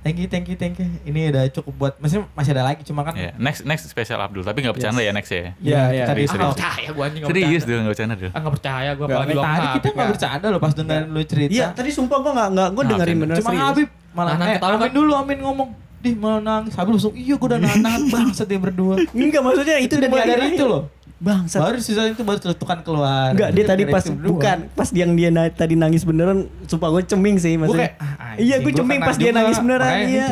thank 0.04 0.16
you 0.16 0.26
thank 0.26 0.44
you 0.44 0.54
thank 0.54 0.76
you 0.76 0.84
ini 1.02 1.26
udah 1.26 1.48
cukup 1.50 1.72
buat 1.74 1.92
masih 1.96 2.28
masih 2.30 2.52
ada 2.52 2.62
lagi 2.62 2.84
cuma 2.84 3.00
kan 3.00 3.16
Iya. 3.16 3.32
Next 3.34 3.64
next 3.64 3.84
spesial 3.86 4.20
Abdul, 4.20 4.44
tapi 4.44 4.60
nggak 4.60 4.76
bercanda 4.76 5.00
ya 5.00 5.10
next 5.10 5.32
ya. 5.32 5.56
Iya, 5.56 5.82
iya. 5.90 6.04
tadi 6.04 6.22
Serius, 6.22 6.30
Ah, 6.30 6.36
nggak 6.36 6.44
serius. 6.44 6.54
percaya 6.54 6.88
gue 6.90 7.02
anjing 7.02 7.20
nggak 7.20 7.32
Serius 7.32 7.62
dulu 7.64 7.78
nggak 7.78 7.90
bercanda 7.90 8.14
dulu. 8.14 8.28
Ah 8.28 8.38
nggak 8.38 8.54
percaya 8.54 8.90
gue 8.90 9.00
Gak, 9.00 9.10
apalagi 9.10 9.32
tadi 9.32 9.40
bang 9.58 9.74
kita 9.74 9.88
nggak 9.90 10.10
bercanda 10.12 10.46
loh 10.46 10.60
pas 10.60 10.72
dengerin 10.72 11.08
lu 11.08 11.20
cerita 11.24 11.50
Iya 11.50 11.66
tadi 11.72 11.90
sumpah 11.90 12.18
gua 12.20 12.32
nggak 12.32 12.48
nggak 12.52 12.68
gua 12.70 12.82
Nah, 12.82 12.90
dengerin 12.92 13.16
bener 13.18 13.36
cuma. 13.40 13.50
Habib 13.56 13.88
malah 14.12 14.32
Nahan 14.34 14.46
eh, 14.46 14.54
ketawa 14.54 14.70
Amin 14.70 14.84
kan? 14.84 14.92
dulu 14.92 15.12
Amin 15.16 15.38
ngomong 15.40 15.68
Dih 15.98 16.14
mau 16.14 16.36
nangis 16.38 16.74
Habib 16.74 16.92
langsung 16.92 17.14
iya 17.14 17.34
gue 17.34 17.48
udah 17.48 17.58
nahan-nahan 17.64 18.02
bangsat 18.06 18.44
dia 18.44 18.60
berdua 18.60 18.94
Enggak 19.10 19.40
maksudnya 19.40 19.76
itu 19.80 19.94
dari 19.96 20.52
itu 20.52 20.64
loh 20.64 20.92
Bangsat. 21.24 21.56
Baru 21.58 21.78
sisa 21.80 22.04
itu 22.04 22.20
baru 22.20 22.36
celetukan 22.36 22.84
keluar 22.84 23.32
Enggak, 23.32 23.48
dia 23.50 23.64
Itu 23.64 23.70
tadi 23.70 23.82
pas 23.88 24.04
bukan 24.04 24.58
pas 24.70 24.88
yang 24.92 25.16
dia 25.16 25.32
na- 25.32 25.48
tadi 25.48 25.72
nangis 25.72 26.04
beneran, 26.04 26.44
sumpah 26.64 26.92
gue 26.92 27.02
ceming 27.06 27.40
sih 27.40 27.56
Gue 27.56 27.64
maksudnya. 27.64 27.96
kayak 27.96 28.12
ah, 28.20 28.36
Iya, 28.36 28.56
gue 28.60 28.72
ceming 28.74 29.00
pas 29.00 29.16
dia 29.16 29.32
nangis 29.32 29.56
beneran, 29.56 29.92
iya. 30.04 30.26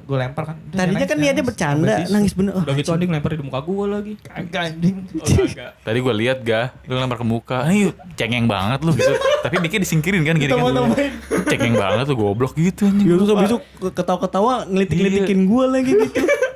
Gue 0.00 0.16
lempar 0.16 0.42
kan 0.46 0.56
Tadinya 0.70 1.04
kan 1.04 1.08
nangis, 1.10 1.20
niatnya 1.20 1.44
bercanda, 1.44 1.94
tisu. 2.00 2.10
nangis 2.10 2.32
bener. 2.32 2.52
Udah 2.56 2.74
gitu 2.74 2.88
anjing 2.88 3.10
lempar 3.10 3.30
di 3.30 3.44
muka 3.44 3.60
gue 3.60 3.84
lagi. 3.84 4.12
Kagak 4.18 4.62
anjing 4.72 4.96
Oh 5.20 5.26
kagak. 5.28 5.70
Tadi 5.84 5.98
gue 6.00 6.14
lihat 6.16 6.38
ga, 6.40 6.60
lu 6.82 6.96
lempar 6.96 7.18
ke 7.18 7.26
muka, 7.26 7.58
ayo 7.68 7.92
cengeng 8.16 8.48
banget 8.48 8.80
lu 8.80 8.96
gitu. 8.96 9.12
Tapi 9.44 9.54
mikir 9.60 9.78
disingkirin 9.78 10.24
kan 10.24 10.34
gini 10.34 10.48
kan. 10.48 10.96
Cengeng 11.44 11.76
banget 11.76 12.08
lu 12.08 12.16
goblok 12.16 12.56
gitu 12.56 12.88
anjing. 12.88 13.04
Ya 13.04 13.14
terus 13.14 13.28
habis 13.28 13.50
itu 13.50 13.58
ketawa-ketawa 13.84 14.64
ngelitik-ngelitikin 14.64 15.44
gue 15.44 15.64
lagi 15.68 15.92
gitu. 15.92 16.24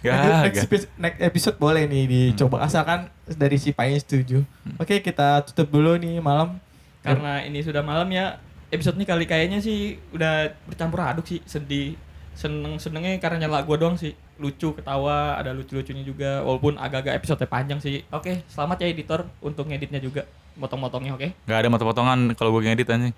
Gak, 0.00 0.48
next, 0.48 0.64
episode, 0.64 0.92
next 0.96 1.20
episode 1.20 1.56
boleh 1.60 1.84
nih 1.84 2.04
dicoba 2.08 2.64
asalkan 2.64 3.12
dari 3.28 3.60
si 3.60 3.76
Pai 3.76 3.92
setuju. 4.00 4.40
Oke 4.80 5.04
kita 5.04 5.44
tutup 5.44 5.68
dulu 5.68 6.00
nih 6.00 6.24
malam. 6.24 6.56
Karena 7.04 7.44
ini 7.44 7.60
sudah 7.60 7.84
malam 7.84 8.08
ya. 8.08 8.40
Episode 8.72 8.96
ini 8.96 9.04
kali 9.04 9.28
kayaknya 9.28 9.60
sih 9.60 10.00
udah 10.16 10.56
bercampur 10.64 11.04
aduk 11.04 11.28
sih, 11.28 11.44
sedih. 11.44 12.00
Seneng 12.32 12.80
senengnya 12.80 13.20
karena 13.20 13.44
nyala 13.44 13.60
gue 13.68 13.76
doang 13.76 14.00
sih. 14.00 14.16
Lucu, 14.40 14.72
ketawa, 14.72 15.36
ada 15.36 15.52
lucu-lucunya 15.52 16.00
juga. 16.00 16.40
Walaupun 16.40 16.80
agak-agak 16.80 17.20
episode 17.20 17.44
panjang 17.44 17.76
sih. 17.76 18.00
Oke, 18.08 18.40
selamat 18.48 18.80
ya 18.80 18.86
editor 18.88 19.28
untuk 19.44 19.68
ngeditnya 19.68 20.00
juga. 20.00 20.24
Motong-motongnya 20.56 21.14
oke. 21.14 21.28
Gak 21.44 21.58
ada 21.60 21.68
motong-motongan 21.68 22.32
kalau 22.34 22.56
gue 22.56 22.66
ngedit 22.66 22.88
anjing. 22.90 23.14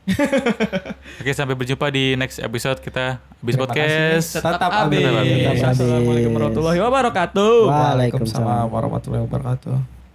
Oke, 1.22 1.32
sampai 1.32 1.58
berjumpa 1.58 1.90
di 1.90 2.14
next 2.14 2.38
episode 2.38 2.78
kita 2.78 3.18
habis 3.18 3.54
Terima 3.56 3.66
podcast. 3.66 4.26
kasih. 4.30 4.38
Tetap. 4.38 4.52
Tetap 4.60 4.70
habis. 4.70 5.02
Assalamualaikum 5.58 6.30
warahmatullahi 6.38 6.78
wabarakatuh. 6.78 7.54
Waalaikumsalam 7.66 8.66
warahmatullahi 8.68 9.22
wabarakatuh. 9.26 10.01